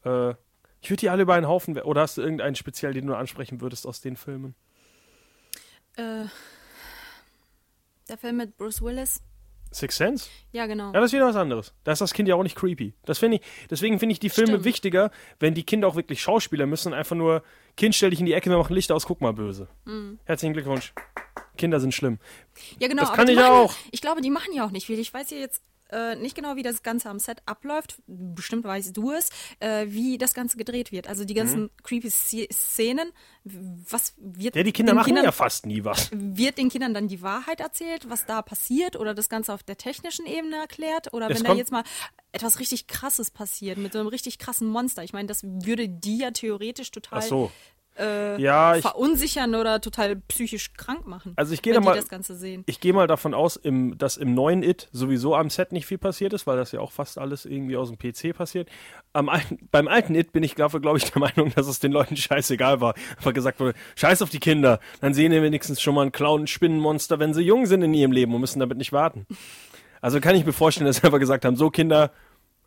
Äh, 0.06 0.32
ich 0.82 0.89
würde 0.89 1.02
die 1.02 1.10
alle 1.10 1.24
über 1.24 1.34
einen 1.34 1.47
Haufen. 1.47 1.78
Oder 1.78 2.02
hast 2.02 2.18
du 2.18 2.22
irgendeinen 2.22 2.56
speziell, 2.56 2.93
den 2.93 3.08
du 3.08 3.14
ansprechen 3.14 3.60
würdest 3.60 3.86
aus 3.86 4.00
den 4.00 4.16
Filmen? 4.16 4.56
Äh, 5.97 6.26
der 8.08 8.18
Film 8.18 8.38
mit 8.38 8.56
Bruce 8.56 8.82
Willis. 8.82 9.22
Six 9.72 9.98
Sense? 9.98 10.30
Ja, 10.52 10.66
genau. 10.66 10.88
Ja, 10.88 11.00
das 11.00 11.06
ist 11.06 11.14
wieder 11.14 11.28
was 11.28 11.36
anderes. 11.36 11.74
Da 11.84 11.92
ist 11.92 12.02
das 12.02 12.14
Kind 12.14 12.28
ja 12.28 12.36
auch 12.36 12.44
nicht 12.44 12.56
creepy. 12.56 12.94
Das 13.06 13.20
finde 13.20 13.38
ich, 13.38 13.44
deswegen 13.70 14.00
finde 14.00 14.14
ich 14.14 14.20
die 14.20 14.30
Filme 14.30 14.54
Stimmt. 14.54 14.66
wichtiger, 14.66 15.12
wenn 15.40 15.54
die 15.54 15.64
Kinder 15.64 15.88
auch 15.88 15.96
wirklich 15.96 16.22
Schauspieler 16.22 16.66
müssen 16.66 16.90
und 16.90 16.94
einfach 16.96 17.16
nur, 17.16 17.44
Kind, 17.78 17.96
stell 17.96 18.10
dich 18.10 18.20
in 18.20 18.26
die 18.26 18.34
Ecke, 18.34 18.50
wir 18.50 18.58
machen 18.58 18.74
Licht 18.74 18.92
aus, 18.92 19.06
guck 19.06 19.22
mal 19.22 19.34
böse. 19.34 19.68
Mhm. 19.86 20.20
Herzlichen 20.26 20.54
Glückwunsch. 20.54 20.94
Kinder 21.58 21.80
sind 21.80 21.94
schlimm. 21.94 22.20
Ja, 22.80 22.88
genau. 22.88 23.02
Das 23.02 23.10
aber 23.10 23.18
kann 23.18 23.28
ich 23.28 23.36
machen, 23.36 23.52
auch. 23.52 23.76
Ich 23.92 24.02
glaube, 24.02 24.22
die 24.22 24.30
machen 24.30 24.54
ja 24.54 24.66
auch 24.66 24.72
nicht 24.72 24.88
viel. 24.88 24.98
Ich 24.98 25.14
weiß 25.14 25.30
ja 25.32 25.38
jetzt 25.38 25.62
äh, 25.92 26.16
nicht 26.16 26.36
genau, 26.36 26.56
wie 26.56 26.64
das 26.64 26.84
Ganze 26.84 27.10
am 27.10 27.20
Set 27.20 27.42
abläuft. 27.46 28.02
Bestimmt 28.08 28.64
weißt 28.64 28.96
du 28.96 29.12
es, 29.12 29.30
äh, 29.60 29.86
wie 29.90 30.18
das 30.18 30.34
Ganze 30.34 30.58
gedreht 30.58 30.92
wird. 30.92 31.08
Also 31.08 31.26
die 31.26 31.34
ganzen 31.34 31.64
Mhm. 31.64 31.70
creepy 31.84 32.08
Sze- 32.10 32.48
Szenen. 32.52 33.12
Was 33.44 34.14
wird 34.18 34.56
Ja, 34.56 34.64
die 34.64 34.72
Kinder 34.72 34.92
den 34.94 34.96
machen 34.98 35.06
Kindern, 35.08 35.26
ja 35.26 35.32
fast 35.32 35.66
nie 35.66 35.84
was. 35.84 36.10
Wird 36.12 36.58
den 36.58 36.70
Kindern 36.70 36.94
dann 36.94 37.08
die 37.08 37.22
Wahrheit 37.22 37.60
erzählt, 37.60 38.10
was 38.10 38.26
da 38.26 38.42
passiert 38.42 38.96
oder 38.96 39.14
das 39.14 39.30
Ganze 39.30 39.54
auf 39.54 39.64
der 39.64 39.78
technischen 39.78 40.26
Ebene 40.26 40.58
erklärt? 40.58 41.14
Oder 41.14 41.30
Es 41.30 41.38
wenn 41.38 41.44
da 41.46 41.54
jetzt 41.54 41.72
mal 41.72 41.84
etwas 42.32 42.60
richtig 42.60 42.88
Krasses 42.88 43.32
passiert 43.32 43.78
mit 43.78 43.94
so 43.94 44.00
einem 44.00 44.08
richtig 44.08 44.38
krassen 44.38 44.68
Monster. 44.68 45.04
Ich 45.04 45.14
meine, 45.14 45.28
das 45.28 45.42
würde 45.44 45.90
die 45.90 46.18
ja 46.20 46.32
theoretisch 46.32 46.92
total 46.92 47.22
so. 47.24 47.52
Äh, 48.00 48.41
Ja, 48.41 48.76
ich, 48.76 48.82
verunsichern 48.82 49.54
oder 49.56 49.82
total 49.82 50.16
psychisch 50.16 50.74
krank 50.74 51.06
machen. 51.06 51.34
Also 51.36 51.54
ich 51.54 51.62
gehe 51.62 51.74
da 51.74 51.82
mal- 51.82 51.95
das 51.95 52.08
Ganze 52.08 52.36
sehen. 52.36 52.64
ich 52.66 52.80
gehe 52.80 52.93
mal 52.93 53.08
davon 53.08 53.34
aus, 53.34 53.56
im, 53.58 53.97
dass 53.97 54.18
im 54.18 54.34
neuen 54.34 54.64
It 54.64 54.88
sowieso 54.91 55.36
am 55.36 55.50
Set 55.50 55.72
nicht 55.72 55.86
viel 55.86 55.97
passiert 55.97 56.34
ist, 56.34 56.47
weil 56.47 56.58
das 56.58 56.72
ja 56.72 56.80
auch 56.80 56.91
fast 56.91 57.18
alles 57.18 57.45
irgendwie 57.45 57.76
aus 57.78 57.91
dem 57.93 57.97
PC 57.97 58.34
passiert. 58.36 58.70
Am 59.14 59.30
alten, 59.30 59.60
beim 59.72 59.88
alten 59.88 60.16
It 60.16 60.32
bin 60.32 60.43
ich, 60.43 60.56
glaube 60.56 60.80
glaub 60.82 60.97
ich, 60.97 61.12
der 61.12 61.20
Meinung, 61.20 61.52
dass 61.56 61.68
es 61.68 61.80
den 61.80 61.91
Leuten 61.91 62.16
scheißegal 62.18 62.82
war. 62.82 62.95
Einfach 63.18 63.34
gesagt 63.34 63.60
wurde, 63.60 63.74
scheiß 63.95 64.22
auf 64.22 64.30
die 64.30 64.39
Kinder. 64.39 64.80
Dann 65.02 65.14
sehen 65.14 65.32
die 65.32 65.41
wenigstens 65.41 65.82
schon 65.82 65.95
mal 65.95 66.02
einen 66.04 66.12
Clown, 66.12 66.43
ein 66.43 66.47
Spinnenmonster, 66.47 67.20
wenn 67.20 67.34
sie 67.34 67.41
jung 67.41 67.66
sind 67.66 67.82
in 67.82 67.93
ihrem 67.93 68.12
Leben 68.12 68.34
und 68.34 68.41
müssen 68.41 68.60
damit 68.60 68.78
nicht 68.78 68.93
warten. 68.93 69.26
Also 70.02 70.22
kann 70.22 70.36
ich 70.36 70.45
mir 70.45 70.54
vorstellen, 70.54 70.88
dass 70.88 70.97
sie 70.97 71.04
einfach 71.04 71.20
gesagt 71.20 71.43
haben, 71.43 71.58
so 71.58 71.70
Kinder, 71.70 72.12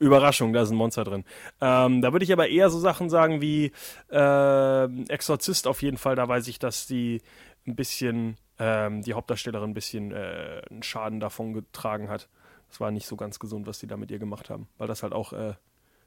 Überraschung, 0.02 0.52
da 0.52 0.62
ist 0.62 0.70
ein 0.70 0.76
Monster 0.76 1.04
drin. 1.04 1.24
Ähm, 1.60 2.02
da 2.02 2.12
würde 2.12 2.24
ich 2.24 2.32
aber 2.32 2.48
eher 2.48 2.70
so 2.70 2.78
Sachen 2.78 3.08
sagen 3.08 3.40
wie 3.40 3.72
ähm, 4.10 5.04
Exorzist 5.08 5.66
auf 5.66 5.82
jeden 5.82 5.96
Fall. 5.96 6.16
Da 6.16 6.28
weiß 6.28 6.48
ich, 6.48 6.58
dass 6.58 6.86
die 6.86 7.22
ein 7.66 7.76
bisschen, 7.76 8.36
ähm, 8.58 9.02
die 9.02 9.14
Hauptdarstellerin 9.14 9.70
ein 9.70 9.74
bisschen 9.74 10.12
äh, 10.12 10.62
einen 10.70 10.82
Schaden 10.82 11.20
davon 11.20 11.52
getragen 11.52 12.08
hat. 12.08 12.28
Das 12.68 12.80
war 12.80 12.90
nicht 12.90 13.06
so 13.06 13.16
ganz 13.16 13.38
gesund, 13.38 13.66
was 13.66 13.78
die 13.78 13.86
da 13.86 13.96
mit 13.96 14.10
ihr 14.10 14.18
gemacht 14.18 14.50
haben, 14.50 14.68
weil 14.78 14.88
das 14.88 15.02
halt 15.02 15.12
auch 15.12 15.32
äh, 15.32 15.54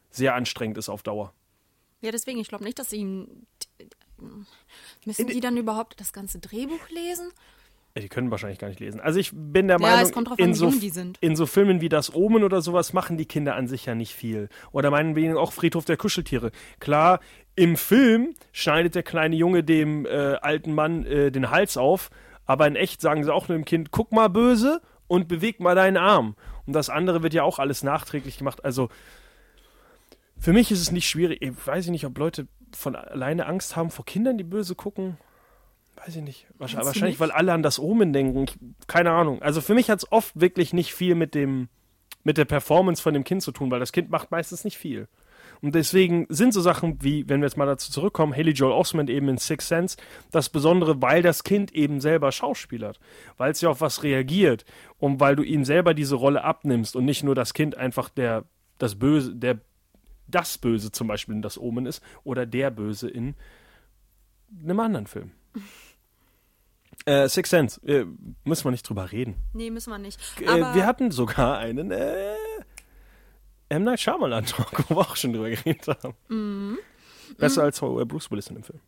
sehr 0.10 0.36
anstrengend 0.36 0.78
ist 0.78 0.90
auf 0.90 1.04
Dauer. 1.04 1.34
Ja, 2.02 2.12
deswegen, 2.12 2.40
ich 2.40 2.48
glaube 2.48 2.64
nicht, 2.64 2.78
dass 2.80 2.90
sie. 2.90 3.28
Müssen 5.06 5.28
die 5.28 5.40
dann 5.42 5.58
überhaupt 5.58 6.00
das 6.00 6.14
ganze 6.14 6.40
Drehbuch 6.40 6.90
lesen? 6.90 7.32
Die 7.98 8.10
können 8.10 8.30
wahrscheinlich 8.30 8.60
gar 8.60 8.68
nicht 8.68 8.82
lesen. 8.82 9.00
Also 9.00 9.20
ich 9.20 9.32
bin 9.34 9.70
der 9.70 9.80
Ja, 9.80 10.04
Meinung, 10.04 10.28
an, 10.28 10.38
in, 10.38 10.54
so, 10.54 10.70
in 11.22 11.36
so 11.38 11.46
Filmen 11.46 11.80
wie 11.80 11.88
Das 11.88 12.14
Omen 12.14 12.44
oder 12.44 12.62
sowas 12.62 12.92
machen 12.92 13.16
die 13.16 13.26
Kinder 13.26 13.56
an 13.56 13.70
sich 13.70 13.86
ja 13.86 13.96
nicht 13.96 14.14
viel. 14.14 14.50
Oder 14.74 14.92
meinetwegen 14.92 15.38
auch 15.38 15.54
Friedhof 15.54 15.86
der 15.86 15.96
Kuscheltiere. 15.96 16.52
Klar, 16.80 17.22
im 17.56 17.78
Film 17.78 18.36
schneidet 18.52 18.96
der 18.96 19.04
kleine 19.04 19.38
Junge 19.38 19.64
dem 19.64 20.06
äh, 20.06 20.10
alten 20.10 20.74
Mann 20.74 21.06
äh, 21.06 21.32
den 21.32 21.52
Hals 21.52 21.78
auf, 21.78 22.10
aber 22.46 22.68
in 22.68 22.76
echt 22.76 23.00
sagen 23.00 23.24
sie 23.24 23.34
auch 23.34 23.48
nur 23.48 23.58
dem 23.58 23.64
Kind, 23.64 23.92
guck 23.92 24.12
mal 24.12 24.28
böse 24.28 24.82
und 25.08 25.30
beweg 25.30 25.62
mal 25.62 25.76
deinen 25.76 25.96
Arm. 25.96 26.36
Und 26.66 26.74
das 26.74 26.90
andere 26.90 27.24
wird 27.24 27.34
ja 27.34 27.44
auch 27.44 27.60
alles 27.60 27.82
nachträglich 27.82 28.38
gemacht. 28.38 28.66
Also 28.66 28.90
für 30.38 30.52
mich 30.52 30.70
ist 30.70 30.82
es 30.82 30.92
nicht 30.92 31.08
schwierig. 31.08 31.42
Ich 31.42 31.66
weiß 31.66 31.86
ich 31.86 31.92
nicht, 31.92 32.06
ob 32.06 32.18
Leute 32.18 32.48
von 32.76 32.98
alleine 32.98 33.46
Angst 33.46 33.78
haben 33.78 33.90
vor 33.90 34.04
Kindern, 34.04 34.38
die 34.38 34.44
böse 34.44 34.76
gucken. 34.76 35.18
Weiß 36.06 36.16
ich 36.16 36.22
nicht. 36.22 36.48
Wahrscheinlich, 36.58 36.86
wahrscheinlich 36.86 37.14
nicht? 37.14 37.20
weil 37.20 37.32
alle 37.32 37.54
an 37.54 37.64
das 37.64 37.80
Omen 37.80 38.14
denken. 38.14 38.44
Ich, 38.44 38.58
keine 38.88 39.12
Ahnung. 39.12 39.42
Also 39.42 39.62
für 39.62 39.74
mich 39.74 39.90
hat 39.90 40.00
es 40.00 40.12
oft 40.12 40.40
wirklich 40.40 40.74
nicht 40.74 40.94
viel 40.94 41.16
mit 41.16 41.34
dem 41.34 41.70
mit 42.24 42.38
der 42.38 42.46
Performance 42.46 43.02
von 43.02 43.14
dem 43.14 43.24
Kind 43.24 43.44
zu 43.44 43.52
tun, 43.52 43.70
weil 43.72 43.80
das 43.80 43.92
Kind 43.92 44.10
macht 44.10 44.32
meistens 44.32 44.64
nicht 44.66 44.78
viel. 44.78 45.08
Und 45.62 45.76
deswegen 45.76 46.26
sind 46.30 46.54
so 46.54 46.62
Sachen 46.62 47.02
wie, 47.02 47.30
wenn 47.30 47.40
wir 47.40 47.48
jetzt 47.48 47.56
mal 47.56 47.68
dazu 47.68 47.92
zurückkommen, 47.92 48.34
Haley 48.34 48.52
Joel 48.52 48.74
Osment 48.74 49.10
eben 49.10 49.30
in 49.30 49.38
Six 49.38 49.68
Sense, 49.68 49.98
das 50.32 50.50
Besondere, 50.50 51.02
weil 51.02 51.22
das 51.22 51.44
Kind 51.44 51.72
eben 51.74 52.02
selber 52.02 52.32
schauspielert, 52.32 53.00
weil 53.38 53.52
es 53.52 53.62
ja 53.62 53.70
auf 53.70 53.80
was 53.80 54.04
reagiert 54.04 54.66
und 54.98 55.20
weil 55.20 55.36
du 55.36 55.44
ihm 55.44 55.66
selber 55.66 55.94
diese 55.94 56.16
Rolle 56.16 56.44
abnimmst 56.44 56.96
und 56.96 57.06
nicht 57.06 57.24
nur 57.24 57.36
das 57.36 57.54
Kind 57.54 57.78
einfach 57.78 58.10
der, 58.10 58.44
das 58.80 58.96
Böse, 58.96 59.36
der, 59.36 59.60
das 60.28 60.58
Böse 60.58 60.92
zum 60.92 61.08
Beispiel 61.08 61.36
in 61.36 61.42
das 61.44 61.60
Omen 61.60 61.86
ist 61.86 62.04
oder 62.24 62.48
der 62.48 62.72
Böse 62.72 63.08
in 63.08 63.36
einem 64.64 64.80
anderen 64.80 65.08
Film. 65.08 65.32
Äh, 67.06 67.30
Six 67.30 67.50
Sense, 67.50 67.80
äh, 67.88 68.06
müssen 68.44 68.64
wir 68.66 68.72
nicht 68.72 68.88
drüber 68.88 69.12
reden. 69.12 69.36
Nee, 69.54 69.70
müssen 69.70 69.92
wir 69.92 70.00
nicht. 70.00 70.20
Äh, 70.42 70.74
wir 70.74 70.86
hatten 70.86 71.12
sogar 71.12 71.60
einen 71.60 71.92
äh, 71.92 72.36
M. 73.70 73.84
Night 73.84 74.00
Shyamalan 74.00 74.46
Talk, 74.46 74.86
wo 74.90 74.96
wir 74.96 75.02
auch 75.02 75.16
schon 75.16 75.34
drüber 75.34 75.50
geredet 75.50 75.88
haben. 75.88 76.16
Mhm. 76.30 76.80
Besser 77.38 77.64
als 77.64 77.82
äh, 77.82 78.06
Bruce 78.06 78.32
Willis 78.32 78.48
in 78.48 78.56
dem 78.56 78.64
Film. 78.64 78.80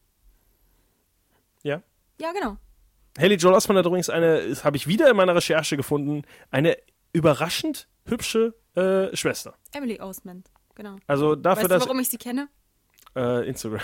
Ja. 1.64 1.82
ja, 2.20 2.32
genau. 2.32 2.58
Haley 3.20 3.36
Joel 3.36 3.56
Osment 3.56 3.80
hat 3.80 3.86
übrigens 3.86 4.10
eine, 4.10 4.48
das 4.48 4.64
habe 4.64 4.78
ich 4.78 4.88
wieder 4.88 5.10
in 5.10 5.16
meiner 5.18 5.36
Recherche 5.36 5.76
gefunden, 5.76 6.24
eine 6.52 6.78
überraschend 7.14 7.88
hübsche 8.06 8.54
äh, 8.76 9.16
Schwester. 9.16 9.56
Emily 9.74 10.00
Osment, 10.00 10.50
genau. 10.76 10.98
Also 11.08 11.36
dafür, 11.36 11.64
weißt 11.64 11.72
du, 11.72 11.76
dass 11.76 11.84
warum 11.86 12.00
ich 12.00 12.10
sie 12.10 12.18
kenne? 12.18 12.48
äh, 13.16 13.48
Instagram. 13.48 13.82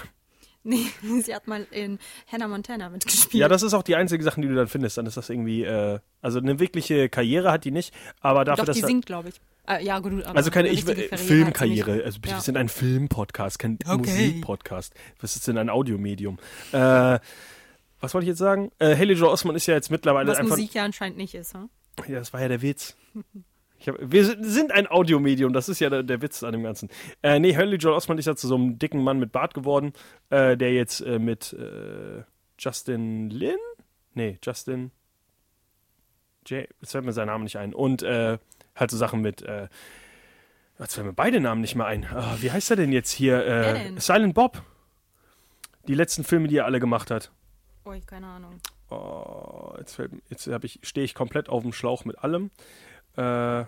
Nee, 0.64 0.86
sie 1.24 1.36
hat 1.36 1.47
mal 1.47 1.68
in 1.72 1.99
Hannah 2.32 2.47
Montana 2.47 2.89
mitgespielt. 2.89 3.34
Ja, 3.41 3.47
das 3.47 3.64
ist 3.64 3.74
auch 3.74 3.84
die 3.84 3.95
einzige 3.95 4.24
Sache, 4.24 4.39
die 4.41 4.47
du 4.47 4.55
dann 4.55 4.68
findest. 4.68 4.97
Dann 4.97 5.05
ist 5.05 5.18
das 5.18 5.30
irgendwie, 5.30 5.64
äh, 5.64 5.99
also 6.22 6.39
eine 6.39 6.59
wirkliche 6.59 7.09
Karriere 7.09 7.51
hat 7.51 7.66
die 7.66 7.72
nicht, 7.72 7.93
aber 8.22 8.45
dafür, 8.45 8.61
Doch, 8.64 8.68
dass 8.68 8.78
die 8.78 8.84
singt, 8.84 9.05
glaube 9.05 9.30
ich. 9.30 9.41
Äh, 9.68 9.84
ja, 9.86 9.99
gut. 9.99 10.24
aber 10.26 10.36
also 10.38 10.51
keine 10.51 10.70
eine 10.70 10.78
ich, 10.78 10.88
äh, 10.88 11.18
Filmkarriere. 11.18 12.03
Also 12.03 12.20
wir 12.22 12.32
Ja. 12.32 12.39
sind 12.41 12.57
ein 12.57 12.68
Filmpodcast, 12.70 13.59
kein 13.59 13.78
Okay. 13.86 13.97
Musikpodcast. 13.97 14.93
Was 15.22 15.36
ist 15.36 15.47
denn 15.47 15.57
ein 15.57 15.70
Audiomedium? 15.70 16.38
Äh, 16.74 17.20
was 17.99 18.14
wollte 18.14 18.24
ich 18.26 18.30
jetzt 18.30 18.39
sagen? 18.39 18.72
Äh, 18.80 18.95
Haley 18.97 19.14
Joel 19.14 19.32
Osment 19.32 19.55
ist 19.55 19.66
ja 19.68 19.76
jetzt 19.76 19.89
mittlerweile 19.89 20.32
Was 20.32 20.38
einfach. 20.39 20.57
Musik 20.57 20.74
ja 20.74 20.84
anscheinend 20.84 21.18
nicht 21.18 21.34
ist, 21.36 21.53
hm? 21.53 21.70
Ja, 22.07 22.20
das 22.20 22.34
war 22.34 22.41
ja 22.41 22.49
der 22.49 22.61
Witz. 22.61 22.95
Hab, 23.88 23.98
wir 24.00 24.26
sind- 24.26 24.72
ein 24.72 24.88
Audiomedium, 24.88 25.54
das 25.54 25.70
ist 25.70 25.80
ja 25.80 25.90
der, 25.90 26.04
der 26.04 26.22
Witz 26.22 26.44
an 26.44 26.54
dem 26.54 26.64
Ganzen. 26.64 26.90
Äh, 27.22 27.40
nee, 27.40 27.56
Haley 27.56 27.78
Joel 27.78 27.96
Osment 27.96 28.20
ist 28.20 28.26
ja 28.26 28.36
zu 28.36 28.48
so 28.48 28.56
einem 28.56 28.80
dicken 28.80 29.04
Mann 29.04 29.20
mit 29.20 29.32
Bart 29.32 29.54
geworden, 29.54 29.94
äh, 30.30 30.58
der 30.58 30.74
jetzt 30.74 31.02
äh, 31.02 31.20
mit 31.20 31.54
äh, 31.54 32.24
Justin 32.58 33.30
Lin? 33.30 33.58
Nee, 34.14 34.38
Justin. 34.44 34.92
J 36.46 36.68
jetzt 36.82 36.92
fällt 36.92 37.06
mir 37.06 37.14
sein 37.14 37.28
Name 37.28 37.44
nicht 37.44 37.58
ein. 37.58 37.74
Und 37.74 38.04
äh, 38.04 38.38
halt 38.76 38.92
so 38.92 38.98
Sachen 38.98 39.22
mit. 39.22 39.42
Äh, 39.42 39.68
jetzt 40.80 40.96
fällt 40.96 41.08
mir 41.08 41.14
beide 41.14 41.40
Namen 41.40 41.62
nicht 41.62 41.76
mehr 41.76 41.86
ein. 41.86 42.06
Ah, 42.06 42.38
wie 42.40 42.52
heißt 42.52 42.70
er 42.72 42.76
denn 42.76 42.92
jetzt 42.92 43.12
hier? 43.12 43.46
Äh? 43.46 44.00
Silent 44.00 44.34
Bob. 44.34 44.62
Die 45.88 45.96
letzten 45.96 46.24
Filme, 46.24 46.48
die 46.48 46.58
er 46.58 46.66
alle 46.66 46.80
gemacht 46.80 47.12
hat. 47.12 47.32
Oh, 47.86 47.92
ich 47.92 48.06
keine 48.06 48.28
Ahnung. 48.28 48.60
Oh, 48.90 49.74
jetzt 49.78 49.96
fällt, 49.96 50.12
jetzt 50.30 50.48
ich, 50.48 50.80
stehe 50.84 51.04
ich 51.04 51.16
komplett 51.16 51.50
auf 51.50 51.64
dem 51.64 51.74
Schlauch 51.74 52.06
mit 52.06 52.20
allem. 52.20 52.52
Äh, 53.16 53.66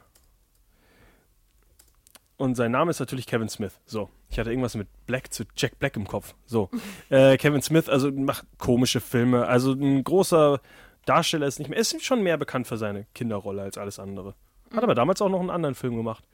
und 2.37 2.55
sein 2.55 2.71
Name 2.71 2.91
ist 2.91 2.99
natürlich 2.99 3.27
Kevin 3.27 3.47
Smith. 3.47 3.79
So, 3.85 4.09
ich 4.29 4.37
hatte 4.39 4.49
irgendwas 4.49 4.75
mit 4.75 4.87
Black 5.05 5.31
zu 5.33 5.43
Jack 5.55 5.79
Black 5.79 5.95
im 5.95 6.05
Kopf. 6.07 6.35
So, 6.45 6.69
äh, 7.09 7.37
Kevin 7.37 7.61
Smith, 7.61 7.87
also 7.87 8.11
macht 8.11 8.45
komische 8.57 8.99
Filme. 8.99 9.47
Also 9.47 9.71
ein 9.73 10.03
großer 10.03 10.59
Darsteller 11.05 11.47
ist 11.47 11.59
nicht 11.59 11.69
mehr, 11.69 11.79
ist 11.79 12.03
schon 12.03 12.23
mehr 12.23 12.37
bekannt 12.37 12.67
für 12.67 12.77
seine 12.77 13.05
Kinderrolle 13.13 13.61
als 13.61 13.77
alles 13.77 13.99
andere. 13.99 14.35
Hat 14.73 14.83
aber 14.83 14.95
damals 14.95 15.21
auch 15.21 15.29
noch 15.29 15.39
einen 15.39 15.49
anderen 15.51 15.75
Film 15.75 15.95
gemacht. 15.95 16.27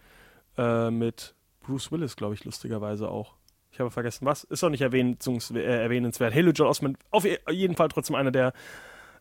Äh, 0.57 0.89
mit 0.89 1.35
Bruce 1.59 1.91
Willis, 1.91 2.15
glaube 2.15 2.33
ich, 2.33 2.45
lustigerweise 2.45 3.07
auch. 3.09 3.35
Ich 3.71 3.79
habe 3.79 3.91
vergessen, 3.91 4.25
was. 4.25 4.43
Ist 4.45 4.63
auch 4.63 4.69
nicht 4.69 4.81
äh, 4.81 4.85
erwähnenswert. 4.87 6.33
Haley 6.33 6.51
Joel 6.51 6.69
Osment, 6.71 6.97
auf 7.11 7.25
je- 7.25 7.39
jeden 7.49 7.75
Fall 7.75 7.89
trotzdem 7.89 8.15
einer 8.15 8.31
der 8.31 8.53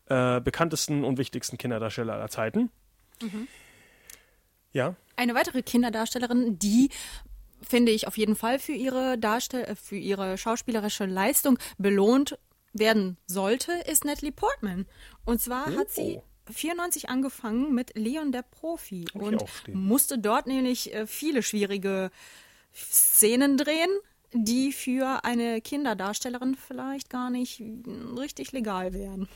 äh, 0.07 0.41
bekanntesten 0.41 1.05
und 1.05 1.19
wichtigsten 1.19 1.59
Kinderdarsteller 1.59 2.15
aller 2.15 2.29
Zeiten. 2.29 2.71
Ja. 4.73 4.95
Eine 5.17 5.35
weitere 5.35 5.63
Kinderdarstellerin, 5.63 6.59
die 6.59 6.91
finde 7.63 7.93
ich 7.93 8.07
auf 8.07 8.17
jeden 8.17 8.37
Fall 8.37 8.59
für 8.59 8.73
ihre 8.73 9.19
Darstell 9.19 9.65
äh, 9.65 9.75
für 9.77 9.97
ihre 9.97 10.39
schauspielerische 10.39 11.07
Leistung 11.07 11.59
belohnt 11.79 12.39
werden 12.73 13.17
sollte, 13.27 13.73
ist 13.87 14.05
Natalie 14.05 14.33
Portman. 14.33 14.87
Und 15.25 15.41
zwar 15.41 15.67
hat 15.77 15.91
sie 15.91 16.19
Oh. 16.19 16.53
94 16.53 17.09
angefangen 17.09 17.75
mit 17.75 17.97
Leon 17.97 18.33
der 18.33 18.43
Profi 18.43 19.05
ich 19.05 19.15
und 19.15 19.45
musste 19.73 20.19
dort 20.19 20.47
nämlich 20.47 20.93
äh, 20.93 21.07
viele 21.07 21.43
schwierige 21.43 22.11
Szenen 22.75 23.57
drehen, 23.57 23.91
die 24.33 24.73
für 24.73 25.25
eine 25.25 25.61
Kinderdarstellerin 25.61 26.57
vielleicht 26.57 27.11
gar 27.11 27.31
nicht 27.31 27.63
richtig 28.17 28.53
legal 28.53 28.93
wären. 28.93 29.29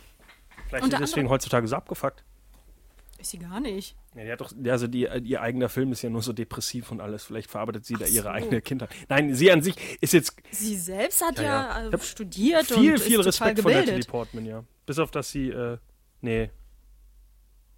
Vielleicht 0.69 0.85
Unter 0.85 1.01
ist 1.01 1.11
deswegen 1.11 1.29
heutzutage 1.29 1.67
so 1.69 1.77
abgefuckt. 1.77 2.25
Ist 3.19 3.31
sie 3.31 3.39
gar 3.39 3.61
nicht. 3.61 3.97
Ja, 4.15 4.25
die 4.25 4.31
hat 4.31 4.41
doch, 4.41 4.53
also 4.69 4.87
die, 4.87 5.09
ihr 5.25 5.41
eigener 5.41 5.69
Film 5.69 5.91
ist 5.91 6.03
ja 6.03 6.11
nur 6.11 6.23
so 6.23 6.33
depressiv 6.33 6.93
und 6.93 7.01
alles. 7.01 7.25
Vielleicht 7.25 7.51
verarbeitet 7.51 7.85
sie 7.85 7.95
da 7.95 8.07
ihre 8.07 8.25
so. 8.25 8.29
eigene 8.29 8.63
Kindheit. 8.63 8.91
Nein, 9.09 9.35
sie 9.35 9.51
an 9.51 9.61
sich 9.61 9.75
ist 10.01 10.13
jetzt 10.13 10.37
Sie 10.51 10.77
selbst 10.77 11.25
hat 11.25 11.39
Ja, 11.39 11.43
ja, 11.43 11.83
ja. 11.85 11.91
äh, 11.91 11.99
studiert 11.99 12.67
viel, 12.67 12.93
und 12.93 13.01
viel 13.01 13.21
ist 13.21 13.27
total 13.27 13.49
Respekt 13.49 13.61
vor 13.61 13.73
Natalie. 13.73 14.05
Portman, 14.05 14.47
ja. 14.47 14.65
Bis 14.87 14.99
auf, 14.99 15.11
dass 15.11 15.31
sie, 15.31 15.49
äh, 15.49 15.79
nee. 16.21 16.51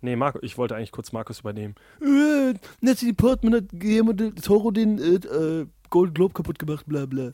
Nee, 0.02 0.14
Marco, 0.14 0.38
ich 0.42 0.58
wollte 0.58 0.76
eigentlich 0.76 0.92
kurz 0.92 1.12
Markus 1.12 1.40
übernehmen. 1.40 1.74
Äh, 2.02 2.54
Natalie 2.80 3.14
Portman 3.14 3.54
hat 3.54 3.64
Guillermo 3.70 4.12
del 4.12 4.34
Toro 4.34 4.70
den 4.70 4.98
äh, 4.98 5.14
äh, 5.14 5.66
Golden 5.88 6.14
Globe 6.14 6.34
kaputt 6.34 6.58
gemacht, 6.58 6.84
bla 6.86 7.06
bla. 7.06 7.30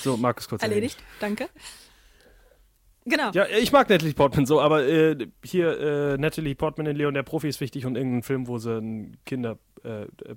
So, 0.00 0.16
Markus 0.16 0.48
kurz 0.48 0.62
Erledigt, 0.62 0.98
danke. 1.18 1.48
Genau. 3.08 3.30
Ja, 3.32 3.46
ich 3.46 3.72
mag 3.72 3.88
Natalie 3.88 4.14
Portman 4.14 4.46
so, 4.46 4.60
aber 4.60 4.86
äh, 4.86 5.16
hier 5.44 5.78
äh, 5.78 6.18
Natalie 6.18 6.54
Portman 6.54 6.86
in 6.86 6.96
Leon 6.96 7.14
der 7.14 7.22
Profi 7.22 7.48
ist 7.48 7.60
wichtig 7.60 7.86
und 7.86 7.96
irgendein 7.96 8.22
Film, 8.22 8.46
wo 8.46 8.58
sie 8.58 8.78
ein 8.78 9.16
Kinder 9.24 9.58
äh, 9.84 10.02
äh, 10.02 10.36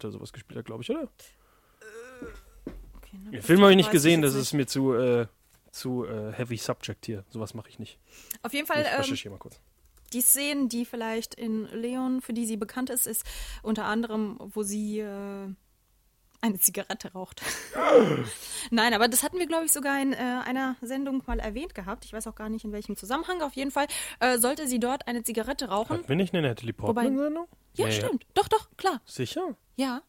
sowas 0.00 0.32
gespielt 0.32 0.58
hat, 0.58 0.66
glaube 0.66 0.82
ich, 0.82 0.90
oder? 0.90 1.08
Okay, 2.96 3.16
ne, 3.24 3.30
Den 3.32 3.42
Film 3.42 3.60
habe 3.62 3.70
ich 3.72 3.76
nicht 3.76 3.90
gesehen, 3.90 4.22
das 4.22 4.34
ist 4.34 4.52
mir 4.52 4.66
zu 4.66 4.94
äh, 4.94 5.26
zu 5.74 6.06
äh, 6.06 6.32
heavy 6.32 6.56
subject 6.56 7.04
hier. 7.06 7.24
Sowas 7.28 7.52
mache 7.52 7.68
ich 7.68 7.78
nicht. 7.78 7.98
Auf 8.42 8.54
jeden 8.54 8.66
Fall, 8.66 8.82
Ich 8.82 8.88
ähm, 8.88 9.00
recherchiere 9.00 9.32
mal 9.32 9.38
kurz. 9.38 9.60
die 10.12 10.20
Szenen, 10.20 10.68
die 10.68 10.84
vielleicht 10.84 11.34
in 11.34 11.66
Leon, 11.66 12.20
für 12.20 12.32
die 12.32 12.46
sie 12.46 12.56
bekannt 12.56 12.90
ist, 12.90 13.06
ist 13.06 13.24
unter 13.62 13.84
anderem, 13.84 14.38
wo 14.38 14.62
sie 14.62 15.00
äh, 15.00 15.48
eine 16.44 16.58
Zigarette 16.58 17.12
raucht. 17.12 17.42
Nein, 18.70 18.92
aber 18.92 19.08
das 19.08 19.22
hatten 19.22 19.38
wir, 19.38 19.46
glaube 19.46 19.64
ich, 19.64 19.72
sogar 19.72 20.00
in 20.00 20.12
äh, 20.12 20.16
einer 20.16 20.76
Sendung 20.82 21.22
mal 21.26 21.40
erwähnt 21.40 21.74
gehabt. 21.74 22.04
Ich 22.04 22.12
weiß 22.12 22.26
auch 22.26 22.34
gar 22.34 22.50
nicht, 22.50 22.64
in 22.64 22.72
welchem 22.72 22.96
Zusammenhang. 22.96 23.40
Auf 23.40 23.54
jeden 23.54 23.70
Fall 23.70 23.86
äh, 24.20 24.38
sollte 24.38 24.68
sie 24.68 24.78
dort 24.78 25.08
eine 25.08 25.22
Zigarette 25.22 25.68
rauchen. 25.68 25.98
Hatten 25.98 26.08
wir 26.08 26.16
nicht 26.16 26.34
eine 26.34 26.46
Natalie 26.46 26.74
Portman 26.74 27.16
Sendung? 27.16 27.48
Ja, 27.74 27.90
stimmt. 27.90 28.26
Doch, 28.34 28.46
doch, 28.48 28.68
klar. 28.76 29.00
Sicher? 29.06 29.56
Ja. 29.76 30.02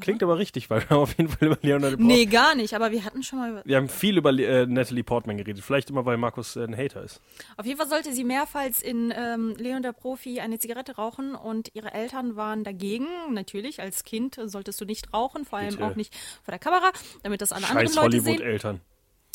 Klingt 0.00 0.22
aber 0.22 0.38
richtig, 0.38 0.70
weil 0.70 0.80
wir 0.80 0.90
haben 0.90 0.98
auf 1.02 1.16
jeden 1.18 1.28
Fall 1.28 1.48
über 1.48 1.58
Leonardo 1.60 1.96
Portman. 1.96 2.16
Nee, 2.16 2.24
gar 2.26 2.54
nicht, 2.54 2.74
aber 2.74 2.90
wir 2.92 3.04
hatten 3.04 3.22
schon 3.22 3.38
mal 3.38 3.50
über. 3.50 3.62
Wir 3.64 3.76
haben 3.76 3.88
viel 3.88 4.16
über 4.16 4.30
äh, 4.32 4.66
Natalie 4.66 5.04
Portman 5.04 5.36
geredet. 5.36 5.62
Vielleicht 5.62 5.90
immer, 5.90 6.06
weil 6.06 6.16
Markus 6.16 6.56
äh, 6.56 6.64
ein 6.64 6.76
Hater 6.76 7.02
ist. 7.02 7.20
Auf 7.56 7.66
jeden 7.66 7.78
Fall 7.78 7.88
sollte 7.88 8.12
sie 8.12 8.24
mehrfals 8.24 8.82
in 8.82 9.12
ähm, 9.14 9.54
Leon 9.58 9.82
der 9.82 9.92
Profi 9.92 10.40
eine 10.40 10.58
Zigarette 10.58 10.96
rauchen 10.96 11.34
und 11.34 11.70
ihre 11.74 11.92
Eltern 11.92 12.36
waren 12.36 12.64
dagegen. 12.64 13.06
Natürlich, 13.30 13.80
als 13.80 14.04
Kind 14.04 14.40
solltest 14.44 14.80
du 14.80 14.84
nicht 14.86 15.12
rauchen, 15.12 15.44
vor 15.44 15.58
allem 15.58 15.70
Bitte. 15.70 15.84
auch 15.84 15.94
nicht 15.94 16.14
vor 16.42 16.52
der 16.52 16.58
Kamera, 16.58 16.90
damit 17.22 17.42
das 17.42 17.52
alle 17.52 17.68
anderen 17.68 17.88
Scheiß 17.88 17.96
Leute 17.96 18.20
sehen. 18.20 18.38
Hollywood-Eltern. 18.38 18.80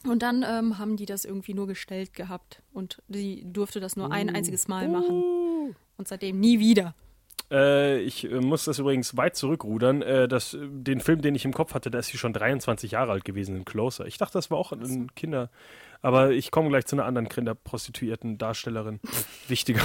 Und 0.06 0.22
dann 0.24 0.44
ähm, 0.48 0.78
haben 0.78 0.96
die 0.96 1.06
das 1.06 1.26
irgendwie 1.26 1.54
nur 1.54 1.68
gestellt 1.68 2.14
gehabt 2.14 2.62
und 2.72 3.02
sie 3.10 3.44
durfte 3.46 3.80
das 3.80 3.96
nur 3.96 4.08
Uh. 4.08 4.12
ein 4.12 4.30
einziges 4.30 4.68
Mal 4.68 4.88
machen. 4.88 5.76
Und 5.98 6.08
seitdem 6.08 6.40
nie 6.40 6.60
wieder. 6.60 6.94
Äh, 7.52 8.00
ich 8.00 8.30
äh, 8.30 8.40
muss 8.40 8.66
das 8.66 8.80
übrigens 8.80 9.16
weit 9.18 9.36
zurückrudern. 9.36 10.02
Äh, 10.02 10.28
das, 10.28 10.58
den 10.60 11.00
Film, 11.00 11.22
den 11.22 11.36
ich 11.36 11.46
im 11.46 11.54
Kopf 11.54 11.74
hatte, 11.74 11.92
da 11.92 12.00
ist 12.00 12.08
sie 12.08 12.18
schon 12.18 12.34
23 12.34 12.92
Jahre 12.92 13.12
alt 13.12 13.26
gewesen 13.26 13.56
in 13.56 13.66
Closer. 13.66 14.06
Ich 14.06 14.18
dachte, 14.18 14.34
das 14.34 14.52
war 14.52 14.58
auch 14.58 14.72
ein 14.72 15.14
Kinder. 15.16 15.50
Aber 16.02 16.32
ich 16.32 16.52
komme 16.52 16.70
gleich 16.70 16.86
zu 16.86 16.96
einer 16.96 17.06
anderen 17.06 17.30
Kinderprostituierten 17.30 18.38
Darstellerin. 18.38 19.00
wichtiger. 19.48 19.82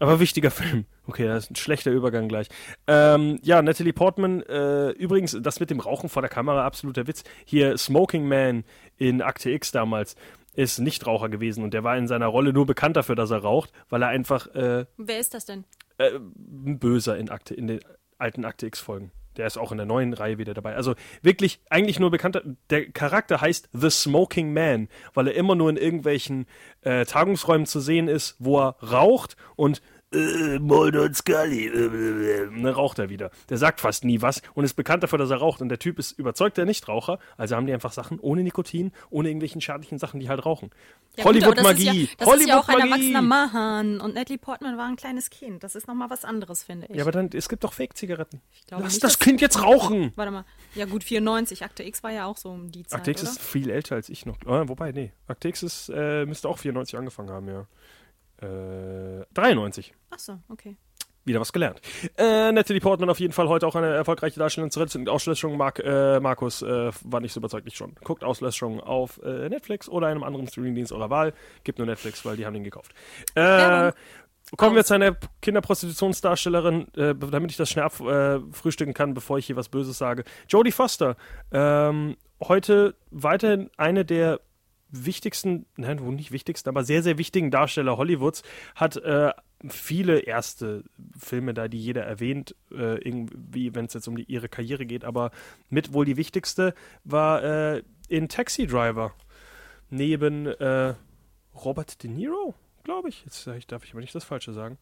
Aber 0.00 0.18
wichtiger 0.20 0.50
Film. 0.50 0.86
Okay, 1.06 1.26
das 1.26 1.44
ist 1.44 1.52
ein 1.52 1.56
schlechter 1.56 1.92
Übergang 1.92 2.28
gleich. 2.28 2.48
Ähm, 2.86 3.38
ja, 3.42 3.62
Natalie 3.62 3.92
Portman, 3.92 4.42
äh, 4.42 4.90
übrigens, 4.90 5.36
das 5.40 5.60
mit 5.60 5.70
dem 5.70 5.80
Rauchen 5.80 6.08
vor 6.08 6.20
der 6.20 6.28
Kamera, 6.28 6.66
absoluter 6.66 7.06
Witz. 7.06 7.22
Hier 7.44 7.78
Smoking 7.78 8.26
Man 8.26 8.64
in 8.96 9.22
Akte 9.22 9.50
X 9.50 9.70
damals 9.70 10.16
ist 10.56 10.78
Nichtraucher 10.78 11.28
gewesen 11.28 11.64
und 11.64 11.74
der 11.74 11.84
war 11.84 11.96
in 11.96 12.06
seiner 12.06 12.26
Rolle 12.26 12.52
nur 12.52 12.66
bekannt 12.66 12.96
dafür, 12.96 13.16
dass 13.16 13.30
er 13.30 13.38
raucht, 13.38 13.72
weil 13.88 14.02
er 14.02 14.08
einfach 14.08 14.46
äh, 14.54 14.86
Wer 14.96 15.18
ist 15.18 15.34
das 15.34 15.46
denn? 15.46 15.64
Äh, 15.98 16.10
ein 16.14 16.78
Böser 16.78 17.16
in, 17.16 17.30
Akte, 17.30 17.54
in 17.54 17.66
den 17.66 17.80
alten 18.18 18.44
Akte 18.44 18.66
X-Folgen. 18.66 19.12
Der 19.36 19.46
ist 19.46 19.58
auch 19.58 19.72
in 19.72 19.78
der 19.78 19.86
neuen 19.86 20.12
Reihe 20.12 20.38
wieder 20.38 20.54
dabei. 20.54 20.76
Also 20.76 20.94
wirklich 21.22 21.60
eigentlich 21.68 21.98
nur 21.98 22.10
bekannter. 22.10 22.42
Der 22.70 22.90
Charakter 22.90 23.40
heißt 23.40 23.68
The 23.72 23.90
Smoking 23.90 24.52
Man, 24.52 24.88
weil 25.12 25.26
er 25.28 25.34
immer 25.34 25.54
nur 25.54 25.70
in 25.70 25.76
irgendwelchen 25.76 26.46
äh, 26.82 27.04
Tagungsräumen 27.04 27.66
zu 27.66 27.80
sehen 27.80 28.08
ist, 28.08 28.36
wo 28.38 28.60
er 28.60 28.76
raucht 28.82 29.36
und 29.56 29.82
äh, 30.12 30.58
Mulder 30.58 31.02
und 31.02 31.16
Scully, 31.16 31.66
äh, 31.66 31.70
äh, 31.70 32.42
äh, 32.44 32.50
ne, 32.50 32.70
raucht 32.70 32.98
er 32.98 33.08
wieder. 33.08 33.30
Der 33.48 33.58
sagt 33.58 33.80
fast 33.80 34.04
nie 34.04 34.22
was 34.22 34.42
und 34.54 34.64
ist 34.64 34.74
bekannt 34.74 35.02
dafür, 35.02 35.18
dass 35.18 35.30
er 35.30 35.38
raucht. 35.38 35.60
Und 35.60 35.68
der 35.68 35.78
Typ 35.78 35.98
ist 35.98 36.12
überzeugter 36.12 36.64
Nichtraucher. 36.64 37.18
Also 37.36 37.56
haben 37.56 37.66
die 37.66 37.72
einfach 37.72 37.92
Sachen 37.92 38.20
ohne 38.20 38.42
Nikotin, 38.42 38.92
ohne 39.10 39.28
irgendwelchen 39.28 39.60
schadlichen 39.60 39.98
Sachen, 39.98 40.20
die 40.20 40.28
halt 40.28 40.44
rauchen. 40.44 40.70
Ja, 41.16 41.24
aber 41.24 41.32
das 41.32 41.42
ist 41.42 41.46
Hollywood-Magie. 41.48 42.02
Ja, 42.04 42.26
das 42.26 42.36
ist 42.36 42.48
ja 42.48 42.58
auch 42.58 42.68
ein 42.68 42.74
Hollywood-Magie. 42.74 43.12
erwachsener 43.12 43.22
Mahan 43.22 44.00
und 44.00 44.14
Natalie 44.14 44.38
Portman 44.38 44.76
war 44.76 44.86
ein 44.86 44.96
kleines 44.96 45.30
Kind. 45.30 45.64
Das 45.64 45.74
ist 45.74 45.88
nochmal 45.88 46.10
was 46.10 46.24
anderes, 46.24 46.64
finde 46.64 46.86
ich. 46.88 46.96
Ja, 46.96 47.02
aber 47.02 47.12
dann, 47.12 47.30
es 47.32 47.48
gibt 47.48 47.64
doch 47.64 47.72
Fake-Zigaretten. 47.72 48.40
Lass 48.70 48.94
nicht, 48.94 49.04
das 49.04 49.18
Kind 49.18 49.40
jetzt 49.40 49.62
rauchen! 49.62 50.12
Warte 50.16 50.30
mal. 50.30 50.44
Ja, 50.74 50.86
gut, 50.86 51.04
94. 51.04 51.64
Akte 51.64 51.82
X 51.82 52.02
war 52.02 52.12
ja 52.12 52.26
auch 52.26 52.36
so 52.36 52.50
um 52.50 52.70
die 52.70 52.84
Zeit, 52.84 52.98
Akte 52.98 53.10
X 53.10 53.22
oder? 53.22 53.30
ist 53.30 53.42
viel 53.42 53.70
älter 53.70 53.96
als 53.96 54.08
ich 54.08 54.26
noch. 54.26 54.36
Ah, 54.46 54.64
wobei, 54.68 54.92
nee. 54.92 55.12
Akte 55.26 55.48
X 55.48 55.62
ist, 55.62 55.88
äh, 55.94 56.26
müsste 56.26 56.48
auch 56.48 56.58
94 56.58 56.98
angefangen 56.98 57.30
haben, 57.30 57.48
ja. 57.48 57.66
Äh, 58.40 59.24
93. 59.34 59.94
Ach 60.10 60.18
so, 60.18 60.38
okay. 60.48 60.76
Wieder 61.26 61.40
was 61.40 61.52
gelernt. 61.54 61.80
Äh, 62.18 62.52
Natalie 62.52 62.80
Portman 62.80 63.08
auf 63.08 63.18
jeden 63.18 63.32
Fall 63.32 63.48
heute 63.48 63.66
auch 63.66 63.74
eine 63.74 63.94
erfolgreiche 63.94 64.38
Darstellerin. 64.38 64.70
Zur 64.70 65.12
Auslöschung, 65.12 65.56
Mark, 65.56 65.78
äh, 65.78 66.20
Markus 66.20 66.60
äh, 66.60 66.90
war 67.02 67.20
nicht 67.20 67.32
so 67.32 67.40
überzeugt, 67.40 67.66
ich 67.66 67.76
schon. 67.76 67.94
Guckt 68.04 68.22
Auslöschung 68.22 68.80
auf 68.80 69.22
äh, 69.22 69.48
Netflix 69.48 69.88
oder 69.88 70.08
einem 70.08 70.22
anderen 70.22 70.46
Streamingdienst 70.46 70.92
eurer 70.92 71.08
Wahl. 71.08 71.32
Gibt 71.64 71.78
nur 71.78 71.86
Netflix, 71.86 72.26
weil 72.26 72.36
die 72.36 72.44
haben 72.44 72.54
den 72.54 72.64
gekauft. 72.64 72.92
Äh. 73.34 73.92
Kommen 74.58 74.76
wir 74.76 74.84
zu 74.84 74.94
einer 74.94 75.16
Kinderprostitutionsdarstellerin, 75.40 76.88
äh, 76.94 77.14
damit 77.14 77.50
ich 77.50 77.56
das 77.56 77.70
schnell 77.70 77.86
abfrühstücken 77.86 78.92
äh, 78.92 78.94
kann, 78.94 79.14
bevor 79.14 79.38
ich 79.38 79.46
hier 79.46 79.56
was 79.56 79.70
Böses 79.70 79.96
sage. 79.96 80.24
Jodie 80.48 80.70
Foster. 80.70 81.16
Ähm, 81.50 82.16
heute 82.42 82.94
weiterhin 83.10 83.70
eine 83.78 84.04
der 84.04 84.40
wichtigsten, 84.94 85.66
nein, 85.76 86.00
wohl 86.00 86.14
nicht 86.14 86.32
wichtigsten, 86.32 86.68
aber 86.68 86.84
sehr, 86.84 87.02
sehr 87.02 87.18
wichtigen 87.18 87.50
Darsteller 87.50 87.96
Hollywoods, 87.96 88.42
hat 88.74 88.96
äh, 88.96 89.32
viele 89.68 90.20
erste 90.20 90.84
Filme 91.18 91.54
da, 91.54 91.68
die 91.68 91.80
jeder 91.80 92.04
erwähnt, 92.04 92.54
äh, 92.70 92.98
irgendwie, 92.98 93.74
wenn 93.74 93.86
es 93.86 93.94
jetzt 93.94 94.08
um 94.08 94.16
die, 94.16 94.24
ihre 94.24 94.48
Karriere 94.48 94.86
geht, 94.86 95.04
aber 95.04 95.30
mit 95.70 95.92
wohl 95.92 96.04
die 96.04 96.16
wichtigste 96.16 96.74
war 97.04 97.42
äh, 97.42 97.82
in 98.08 98.28
Taxi 98.28 98.66
Driver 98.66 99.14
neben 99.90 100.46
äh, 100.46 100.94
Robert 101.64 102.02
De 102.02 102.10
Niro, 102.10 102.54
glaube 102.82 103.08
ich. 103.08 103.24
Jetzt 103.24 103.46
darf 103.68 103.84
ich 103.84 103.92
aber 103.92 104.00
nicht 104.00 104.14
das 104.14 104.24
Falsche 104.24 104.52
sagen. 104.52 104.78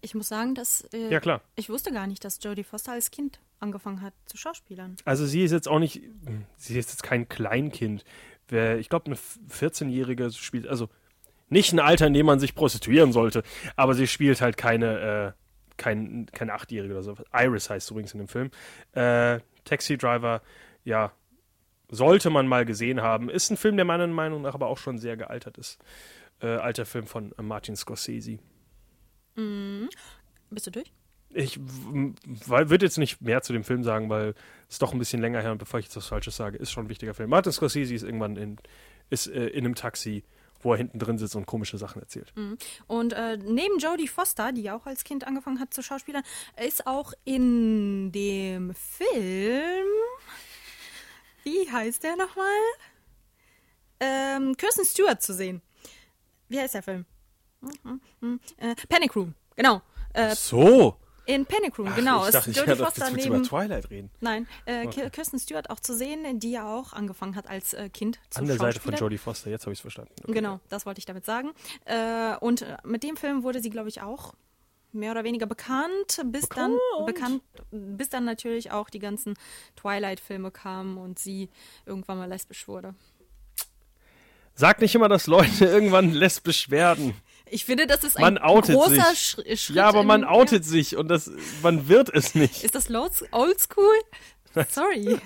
Ich 0.00 0.14
muss 0.14 0.28
sagen, 0.28 0.54
dass 0.54 0.82
äh, 0.92 1.10
ja 1.10 1.20
klar. 1.20 1.40
Ich 1.56 1.68
wusste 1.68 1.92
gar 1.92 2.06
nicht, 2.06 2.24
dass 2.24 2.42
Jodie 2.42 2.64
Foster 2.64 2.92
als 2.92 3.10
Kind 3.10 3.40
angefangen 3.60 4.02
hat 4.02 4.14
zu 4.26 4.36
Schauspielern. 4.36 4.96
Also 5.04 5.26
sie 5.26 5.42
ist 5.42 5.52
jetzt 5.52 5.68
auch 5.68 5.78
nicht, 5.78 6.02
sie 6.56 6.78
ist 6.78 6.90
jetzt 6.90 7.02
kein 7.02 7.28
Kleinkind. 7.28 8.04
Ich 8.50 8.88
glaube, 8.88 9.06
eine 9.06 9.16
14-Jährige 9.16 10.30
spielt, 10.32 10.66
also 10.66 10.88
nicht 11.48 11.72
ein 11.72 11.80
Alter, 11.80 12.06
in 12.06 12.14
dem 12.14 12.26
man 12.26 12.40
sich 12.40 12.54
prostituieren 12.54 13.12
sollte, 13.12 13.42
aber 13.76 13.94
sie 13.94 14.06
spielt 14.06 14.40
halt 14.40 14.56
keine, 14.56 15.34
äh, 15.36 15.76
kein, 15.76 16.26
keine 16.32 16.54
Achtjährige 16.54 16.94
oder 16.94 17.02
so. 17.02 17.16
Iris 17.32 17.70
heißt 17.70 17.90
übrigens 17.90 18.12
in 18.12 18.18
dem 18.18 18.28
Film. 18.28 18.50
Äh, 18.92 19.40
Taxi 19.64 19.96
Driver, 19.96 20.42
ja, 20.84 21.12
sollte 21.90 22.30
man 22.30 22.46
mal 22.46 22.64
gesehen 22.64 23.00
haben. 23.00 23.30
Ist 23.30 23.50
ein 23.50 23.56
Film, 23.56 23.76
der 23.76 23.84
meiner 23.84 24.06
Meinung 24.06 24.42
nach 24.42 24.54
aber 24.54 24.66
auch 24.66 24.78
schon 24.78 24.98
sehr 24.98 25.16
gealtert 25.16 25.58
ist. 25.58 25.78
Äh, 26.40 26.46
alter 26.46 26.86
Film 26.86 27.06
von 27.06 27.34
Martin 27.40 27.76
Scorsese. 27.76 28.38
Mhm. 29.36 29.88
Bist 30.50 30.66
du 30.66 30.70
durch? 30.70 30.92
Ich 31.30 31.60
würde 31.60 32.86
jetzt 32.86 32.98
nicht 32.98 33.20
mehr 33.20 33.42
zu 33.42 33.52
dem 33.52 33.64
Film 33.64 33.84
sagen, 33.84 34.08
weil 34.08 34.34
es 34.68 34.78
doch 34.78 34.92
ein 34.92 34.98
bisschen 34.98 35.20
länger 35.20 35.40
her 35.42 35.52
und 35.52 35.58
bevor 35.58 35.78
ich 35.78 35.86
jetzt 35.86 35.96
was 35.96 36.06
Falsches 36.06 36.36
sage, 36.36 36.56
ist 36.56 36.70
schon 36.70 36.86
ein 36.86 36.88
wichtiger 36.88 37.14
Film. 37.14 37.30
Martin 37.30 37.52
Scorsese 37.52 37.94
ist 37.94 38.02
irgendwann 38.02 38.36
in, 38.36 38.56
ist, 39.10 39.26
äh, 39.26 39.48
in 39.48 39.64
einem 39.64 39.74
Taxi, 39.74 40.24
wo 40.60 40.72
er 40.72 40.78
hinten 40.78 40.98
drin 40.98 41.18
sitzt 41.18 41.36
und 41.36 41.46
komische 41.46 41.76
Sachen 41.78 42.00
erzählt. 42.00 42.32
Mhm. 42.34 42.56
Und 42.86 43.12
äh, 43.12 43.36
neben 43.36 43.78
Jodie 43.78 44.08
Foster, 44.08 44.52
die 44.52 44.70
auch 44.70 44.86
als 44.86 45.04
Kind 45.04 45.26
angefangen 45.26 45.60
hat 45.60 45.74
zu 45.74 45.82
schauspielern, 45.82 46.22
ist 46.56 46.86
auch 46.86 47.12
in 47.24 48.10
dem 48.10 48.74
Film 48.74 49.86
wie 51.48 51.70
heißt 51.70 52.02
der 52.02 52.16
nochmal? 52.16 52.46
Ähm, 54.00 54.56
Kirsten 54.56 54.84
Stewart 54.84 55.22
zu 55.22 55.32
sehen. 55.32 55.62
Wie 56.48 56.58
heißt 56.58 56.74
der 56.74 56.82
Film? 56.82 57.04
Mhm, 57.60 58.00
mhm, 58.20 58.40
äh, 58.58 58.74
Panic 58.88 59.16
Room, 59.16 59.34
genau. 59.56 59.82
Äh, 60.12 60.34
so. 60.34 60.96
In 61.28 61.44
Panic 61.44 61.78
Room, 61.78 61.88
Ach, 61.90 61.94
genau. 61.94 62.24
Ich 62.24 62.32
dachte, 62.32 62.50
ich 62.50 62.56
Jodie 62.56 62.74
Foster 62.74 63.10
neben, 63.10 63.34
über 63.34 63.42
Twilight 63.42 63.90
reden. 63.90 64.10
Nein, 64.20 64.48
äh, 64.64 64.86
okay. 64.86 65.10
Kirsten 65.10 65.38
Stewart 65.38 65.68
auch 65.68 65.78
zu 65.78 65.94
sehen, 65.94 66.40
die 66.40 66.52
ja 66.52 66.74
auch 66.74 66.94
angefangen 66.94 67.36
hat 67.36 67.46
als 67.50 67.74
äh, 67.74 67.90
Kind 67.90 68.18
zu 68.30 68.38
An 68.38 68.46
der 68.46 68.56
Seite 68.56 68.80
von 68.80 68.94
Jodie 68.94 69.18
Foster, 69.18 69.50
jetzt 69.50 69.66
habe 69.66 69.74
ich 69.74 69.78
es 69.78 69.82
verstanden. 69.82 70.10
Okay. 70.22 70.32
Genau, 70.32 70.58
das 70.70 70.86
wollte 70.86 71.00
ich 71.00 71.04
damit 71.04 71.26
sagen. 71.26 71.50
Äh, 71.84 72.34
und 72.40 72.62
äh, 72.62 72.78
mit 72.82 73.02
dem 73.02 73.18
Film 73.18 73.42
wurde 73.42 73.60
sie, 73.60 73.68
glaube 73.68 73.90
ich, 73.90 74.00
auch 74.00 74.32
mehr 74.92 75.10
oder 75.10 75.22
weniger 75.22 75.44
bekannt, 75.44 76.22
bis 76.24 76.46
bekannt. 76.46 76.78
dann 76.96 77.04
bekannt, 77.04 77.42
bis 77.70 78.08
dann 78.08 78.24
natürlich 78.24 78.70
auch 78.70 78.88
die 78.88 78.98
ganzen 78.98 79.34
Twilight-Filme 79.76 80.50
kamen 80.50 80.96
und 80.96 81.18
sie 81.18 81.50
irgendwann 81.84 82.16
mal 82.16 82.28
lesbisch 82.28 82.66
wurde. 82.68 82.94
Sag 84.54 84.80
nicht 84.80 84.94
immer, 84.94 85.10
dass 85.10 85.26
Leute 85.26 85.64
irgendwann 85.66 86.10
lesbisch 86.10 86.70
werden. 86.70 87.14
Ich 87.50 87.64
finde, 87.64 87.86
das 87.86 88.04
ist 88.04 88.18
man 88.18 88.38
ein 88.38 88.60
großer 88.60 89.10
sich. 89.10 89.20
Schritt. 89.20 89.68
Ja, 89.76 89.88
aber 89.88 90.02
man 90.02 90.24
outet 90.24 90.64
ja. 90.64 90.70
sich 90.70 90.96
und 90.96 91.08
das, 91.08 91.30
man 91.62 91.88
wird 91.88 92.08
es 92.14 92.34
nicht. 92.34 92.64
Ist 92.64 92.74
das 92.74 92.88
oldschool? 92.90 93.94
Sorry. 94.68 95.18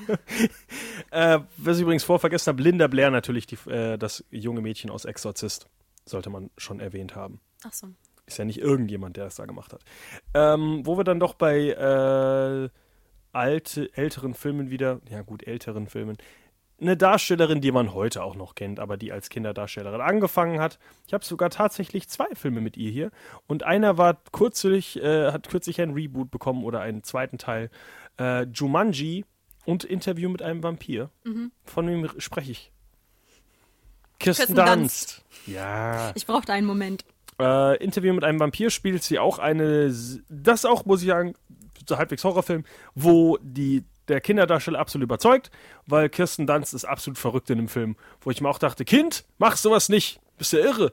äh, 1.10 1.38
was 1.56 1.76
ich 1.76 1.82
übrigens 1.82 2.04
vorvergessen 2.04 2.52
habe, 2.52 2.62
Linda 2.62 2.86
Blair 2.86 3.10
natürlich, 3.10 3.46
die, 3.46 3.56
äh, 3.70 3.96
das 3.96 4.24
junge 4.30 4.60
Mädchen 4.60 4.90
aus 4.90 5.04
Exorzist. 5.04 5.66
Sollte 6.04 6.30
man 6.30 6.50
schon 6.56 6.80
erwähnt 6.80 7.14
haben. 7.14 7.40
Ach 7.64 7.72
so. 7.72 7.86
Ist 8.26 8.38
ja 8.38 8.44
nicht 8.44 8.58
irgendjemand, 8.58 9.16
der 9.16 9.26
es 9.26 9.36
da 9.36 9.46
gemacht 9.46 9.72
hat. 9.72 9.82
Ähm, 10.34 10.84
wo 10.84 10.96
wir 10.96 11.04
dann 11.04 11.20
doch 11.20 11.34
bei 11.34 11.68
äh, 11.68 12.68
alte, 13.32 13.96
älteren 13.96 14.34
Filmen 14.34 14.70
wieder, 14.70 15.00
ja 15.08 15.22
gut, 15.22 15.46
älteren 15.46 15.86
Filmen, 15.86 16.16
eine 16.82 16.96
Darstellerin, 16.96 17.60
die 17.60 17.72
man 17.72 17.94
heute 17.94 18.22
auch 18.22 18.34
noch 18.34 18.54
kennt, 18.54 18.80
aber 18.80 18.96
die 18.96 19.12
als 19.12 19.30
Kinderdarstellerin 19.30 20.00
angefangen 20.00 20.60
hat. 20.60 20.78
Ich 21.06 21.14
habe 21.14 21.24
sogar 21.24 21.50
tatsächlich 21.50 22.08
zwei 22.08 22.26
Filme 22.34 22.60
mit 22.60 22.76
ihr 22.76 22.90
hier. 22.90 23.10
Und 23.46 23.62
einer 23.62 23.98
war 23.98 24.18
kürzlich, 24.32 25.02
äh, 25.02 25.32
hat 25.32 25.48
kürzlich 25.48 25.80
ein 25.80 25.92
Reboot 25.92 26.30
bekommen 26.30 26.64
oder 26.64 26.80
einen 26.80 27.02
zweiten 27.02 27.38
Teil. 27.38 27.70
Äh, 28.18 28.44
Jumanji 28.46 29.24
und 29.64 29.84
Interview 29.84 30.28
mit 30.28 30.42
einem 30.42 30.62
Vampir. 30.62 31.10
Mhm. 31.24 31.52
Von 31.64 31.88
wem 31.88 32.08
spreche 32.18 32.52
ich? 32.52 32.72
Kirsten, 34.18 34.54
Kirsten 34.54 34.78
Dunst. 34.78 35.24
Ja. 35.46 36.12
Ich 36.14 36.26
brauchte 36.26 36.52
einen 36.52 36.66
Moment. 36.66 37.04
Äh, 37.40 37.82
Interview 37.82 38.12
mit 38.12 38.24
einem 38.24 38.38
Vampir 38.38 38.70
spielt 38.70 39.02
sie 39.02 39.18
auch 39.18 39.38
eine, 39.38 39.92
das 40.28 40.64
auch, 40.64 40.84
muss 40.84 41.02
ich 41.02 41.08
sagen, 41.08 41.34
so 41.88 41.98
halbwegs 41.98 42.22
Horrorfilm, 42.24 42.64
wo 42.94 43.38
die, 43.42 43.84
der 44.08 44.20
Kinderdarsteller 44.20 44.78
absolut 44.78 45.04
überzeugt, 45.04 45.50
weil 45.86 46.08
Kirsten 46.08 46.46
Dunst 46.46 46.74
ist 46.74 46.84
absolut 46.84 47.18
verrückt 47.18 47.50
in 47.50 47.58
dem 47.58 47.68
Film, 47.68 47.96
wo 48.20 48.30
ich 48.30 48.40
mir 48.40 48.48
auch 48.48 48.58
dachte, 48.58 48.84
Kind, 48.84 49.24
mach 49.38 49.56
sowas 49.56 49.88
nicht, 49.88 50.20
bist 50.38 50.52
ja 50.52 50.60
irre. 50.60 50.92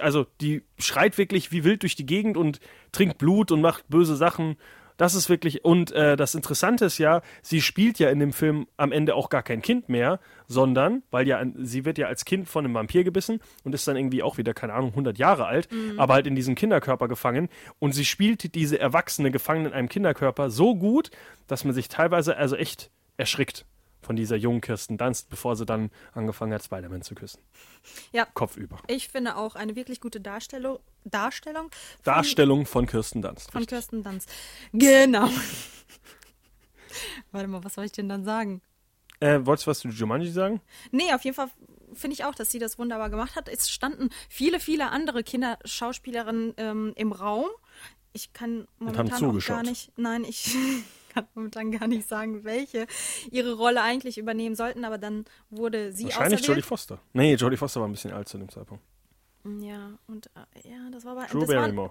Also, 0.00 0.26
die 0.40 0.64
schreit 0.78 1.18
wirklich 1.18 1.52
wie 1.52 1.62
wild 1.62 1.82
durch 1.82 1.94
die 1.94 2.06
Gegend 2.06 2.36
und 2.36 2.58
trinkt 2.90 3.18
Blut 3.18 3.52
und 3.52 3.60
macht 3.60 3.88
böse 3.88 4.16
Sachen 4.16 4.56
das 4.98 5.14
ist 5.14 5.30
wirklich, 5.30 5.64
und 5.64 5.92
äh, 5.92 6.16
das 6.16 6.34
Interessante 6.34 6.84
ist 6.84 6.98
ja, 6.98 7.22
sie 7.40 7.62
spielt 7.62 7.98
ja 7.98 8.10
in 8.10 8.18
dem 8.18 8.32
Film 8.32 8.66
am 8.76 8.92
Ende 8.92 9.14
auch 9.14 9.30
gar 9.30 9.42
kein 9.42 9.62
Kind 9.62 9.88
mehr, 9.88 10.20
sondern, 10.46 11.02
weil 11.10 11.26
ja, 11.26 11.42
sie 11.56 11.86
wird 11.86 11.96
ja 11.96 12.08
als 12.08 12.26
Kind 12.26 12.48
von 12.48 12.64
einem 12.64 12.74
Vampir 12.74 13.04
gebissen 13.04 13.40
und 13.64 13.74
ist 13.74 13.88
dann 13.88 13.96
irgendwie 13.96 14.22
auch 14.22 14.36
wieder, 14.36 14.52
keine 14.52 14.74
Ahnung, 14.74 14.90
100 14.90 15.16
Jahre 15.16 15.46
alt, 15.46 15.72
mhm. 15.72 15.98
aber 15.98 16.14
halt 16.14 16.26
in 16.26 16.34
diesem 16.34 16.54
Kinderkörper 16.54 17.08
gefangen. 17.08 17.48
Und 17.78 17.92
sie 17.92 18.04
spielt 18.04 18.54
diese 18.54 18.78
erwachsene 18.78 19.30
Gefangene 19.30 19.68
in 19.68 19.74
einem 19.74 19.88
Kinderkörper 19.88 20.50
so 20.50 20.74
gut, 20.74 21.10
dass 21.46 21.64
man 21.64 21.72
sich 21.72 21.88
teilweise 21.88 22.36
also 22.36 22.56
echt 22.56 22.90
erschrickt 23.16 23.64
von 24.08 24.16
dieser 24.16 24.36
jungen 24.36 24.62
Kirsten 24.62 24.96
Dunst, 24.96 25.28
bevor 25.28 25.54
sie 25.54 25.66
dann 25.66 25.90
angefangen 26.14 26.54
hat, 26.54 26.64
Spider-Man 26.64 27.02
zu 27.02 27.14
küssen. 27.14 27.42
Ja. 28.10 28.24
Kopfüber. 28.24 28.78
Ich 28.86 29.08
finde 29.08 29.36
auch 29.36 29.54
eine 29.54 29.76
wirklich 29.76 30.00
gute 30.00 30.18
Darstellung. 30.18 30.78
Darstellung? 31.04 31.70
Von, 31.70 32.04
Darstellung 32.04 32.64
von 32.64 32.86
Kirsten 32.86 33.20
Dunst. 33.20 33.52
Von 33.52 33.58
richtig. 33.58 33.76
Kirsten 33.76 34.02
Dunst. 34.02 34.32
Genau. 34.72 35.28
Warte 37.32 37.48
mal, 37.48 37.62
was 37.62 37.74
soll 37.74 37.84
ich 37.84 37.92
denn 37.92 38.08
dann 38.08 38.24
sagen? 38.24 38.62
Äh, 39.20 39.40
wolltest 39.42 39.66
du 39.66 39.72
was 39.72 39.80
zu 39.80 39.88
Jumanji 39.88 40.30
sagen? 40.30 40.62
Nee, 40.90 41.12
auf 41.12 41.22
jeden 41.24 41.36
Fall 41.36 41.50
finde 41.92 42.14
ich 42.14 42.24
auch, 42.24 42.34
dass 42.34 42.50
sie 42.50 42.58
das 42.58 42.78
wunderbar 42.78 43.10
gemacht 43.10 43.36
hat. 43.36 43.46
Es 43.50 43.68
standen 43.68 44.08
viele, 44.30 44.58
viele 44.58 44.88
andere 44.88 45.22
Kinderschauspielerinnen 45.22 46.54
ähm, 46.56 46.94
im 46.96 47.12
Raum. 47.12 47.48
Ich 48.14 48.32
kann 48.32 48.66
momentan 48.78 49.22
auch 49.22 49.46
gar 49.46 49.62
nicht. 49.64 49.92
Nein, 49.98 50.24
ich 50.24 50.56
kann 51.08 51.26
momentan 51.34 51.70
gar 51.72 51.86
nicht 51.86 52.08
sagen, 52.08 52.44
welche 52.44 52.86
ihre 53.30 53.54
Rolle 53.54 53.82
eigentlich 53.82 54.18
übernehmen 54.18 54.54
sollten, 54.54 54.84
aber 54.84 54.98
dann 54.98 55.24
wurde 55.50 55.92
sie 55.92 56.04
Wahrscheinlich 56.04 56.46
Jodie 56.46 56.62
Foster. 56.62 57.00
Nee, 57.12 57.34
Jodie 57.34 57.56
Foster 57.56 57.80
war 57.80 57.88
ein 57.88 57.92
bisschen 57.92 58.12
alt 58.12 58.28
zu 58.28 58.38
dem 58.38 58.48
Zeitpunkt. 58.48 58.82
Ja, 59.60 59.98
und 60.06 60.26
äh, 60.34 60.68
ja, 60.68 60.90
das 60.90 61.04
war 61.04 61.12
aber. 61.12 61.26
Drew 61.26 61.46
Barrymore. 61.46 61.90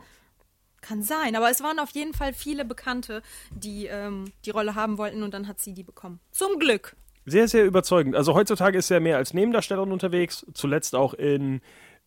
Kann 0.82 1.01
sein, 1.01 1.36
aber 1.36 1.49
es 1.49 1.61
waren 1.63 1.80
auf 1.80 1.89
jeden 1.91 2.13
Fall 2.13 2.34
viele 2.34 2.63
Bekannte, 2.63 3.24
die 3.51 3.88
ähm, 3.88 4.32
die 4.45 4.51
Rolle 4.51 4.76
haben 4.76 4.97
wollten 4.99 5.24
und 5.24 5.34
dann 5.34 5.47
hat 5.47 5.59
sie 5.59 5.74
die 5.74 5.84
bekommen. 5.84 6.20
Zum 6.32 6.59
Glück. 6.59 6.95
Sehr, 7.26 7.47
sehr 7.47 7.65
überzeugend. 7.65 8.15
Also 8.15 8.36
heutzutage 8.36 8.78
ist 8.78 8.89
ja 8.89 8.99
mehr 8.99 9.18
als 9.18 9.34
Nebendarstellerin 9.34 9.91
unterwegs, 9.91 10.45
zuletzt 10.53 10.95
auch 10.95 11.13
in 11.13 11.61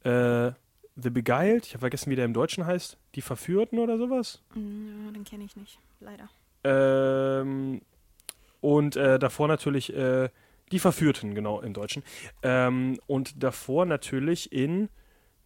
äh, 0.05 0.53
The 0.97 1.11
Beguiled, 1.11 1.67
ich 1.67 1.73
habe 1.73 1.81
vergessen, 1.81 2.11
wie 2.11 2.17
der 2.17 2.25
im 2.25 2.33
Deutschen 2.33 2.65
heißt. 2.65 2.97
Die 3.15 3.23
Verführten 3.23 3.79
oder 3.79 3.99
sowas? 3.99 4.43
Ja, 4.55 5.11
den 5.13 5.25
kenne 5.25 5.45
ich 5.45 5.57
nicht, 5.57 5.79
leider. 6.01 6.29
Ähm, 6.65 7.81
und 8.61 8.97
äh, 8.97 9.19
davor 9.19 9.49
natürlich 9.49 9.95
äh, 9.95 10.29
die 10.73 10.79
Verführten, 10.79 11.35
genau, 11.35 11.61
im 11.61 11.73
Deutschen. 11.73 12.03
Ähm, 12.43 12.99
und 13.07 13.43
davor 13.43 13.87
natürlich 13.87 14.53
in, 14.53 14.89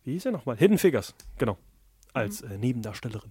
wie 0.05 0.13
hieß 0.13 0.27
er 0.27 0.33
nochmal? 0.33 0.57
Hidden 0.57 0.79
Figures, 0.79 1.15
genau. 1.39 1.57
Als 2.13 2.43
mhm. 2.43 2.51
äh, 2.53 2.59
Nebendarstellerin. 2.59 3.31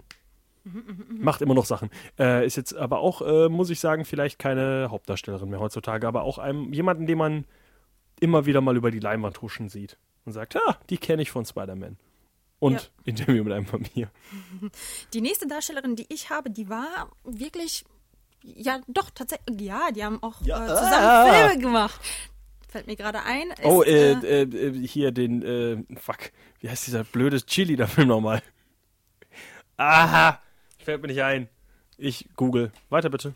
Mhm, 0.64 0.72
mh, 0.78 0.92
mh. 0.92 1.24
Macht 1.24 1.42
immer 1.42 1.54
noch 1.54 1.66
Sachen. 1.66 1.90
Äh, 2.18 2.46
ist 2.46 2.56
jetzt 2.56 2.74
aber 2.74 3.00
auch, 3.00 3.22
äh, 3.22 3.48
muss 3.48 3.70
ich 3.70 3.80
sagen, 3.80 4.04
vielleicht 4.04 4.38
keine 4.38 4.88
Hauptdarstellerin 4.90 5.50
mehr 5.50 5.60
heutzutage, 5.60 6.08
aber 6.08 6.22
auch 6.22 6.38
einem, 6.38 6.72
jemanden, 6.72 7.06
den 7.06 7.18
man 7.18 7.44
immer 8.20 8.46
wieder 8.46 8.60
mal 8.60 8.76
über 8.76 8.90
die 8.90 9.00
Leinwand 9.00 9.42
huschen 9.42 9.68
sieht 9.68 9.98
und 10.24 10.32
sagt, 10.32 10.56
ah, 10.56 10.78
die 10.90 10.98
kenne 10.98 11.22
ich 11.22 11.30
von 11.30 11.44
Spider-Man. 11.44 11.98
Und 12.64 12.80
ja. 12.80 12.80
Interview 13.04 13.44
mit 13.44 13.52
einem 13.52 13.70
Vampir. 13.70 14.10
Die 15.12 15.20
nächste 15.20 15.46
Darstellerin, 15.46 15.96
die 15.96 16.06
ich 16.08 16.30
habe, 16.30 16.48
die 16.48 16.70
war 16.70 17.10
wirklich, 17.22 17.84
ja, 18.42 18.80
doch, 18.88 19.10
tatsächlich, 19.10 19.60
ja, 19.60 19.90
die 19.90 20.02
haben 20.02 20.22
auch 20.22 20.40
ja. 20.40 20.64
äh, 20.64 20.68
zusammen 20.68 21.04
ah. 21.04 21.34
Filme 21.34 21.62
gemacht. 21.62 22.00
Fällt 22.66 22.86
mir 22.86 22.96
gerade 22.96 23.22
ein. 23.22 23.50
Ist, 23.50 23.64
oh, 23.64 23.82
äh, 23.82 24.12
äh, 24.12 24.42
äh, 24.44 24.86
hier 24.86 25.12
den, 25.12 25.42
äh, 25.42 25.98
fuck, 25.98 26.32
wie 26.60 26.70
heißt 26.70 26.86
dieser 26.86 27.04
blöde 27.04 27.44
Chili 27.44 27.76
da 27.76 27.86
Film 27.86 28.08
nochmal? 28.08 28.42
Aha! 29.76 30.40
Fällt 30.78 31.02
mir 31.02 31.08
nicht 31.08 31.22
ein. 31.22 31.50
Ich 31.98 32.30
google. 32.34 32.72
Weiter 32.88 33.10
bitte. 33.10 33.34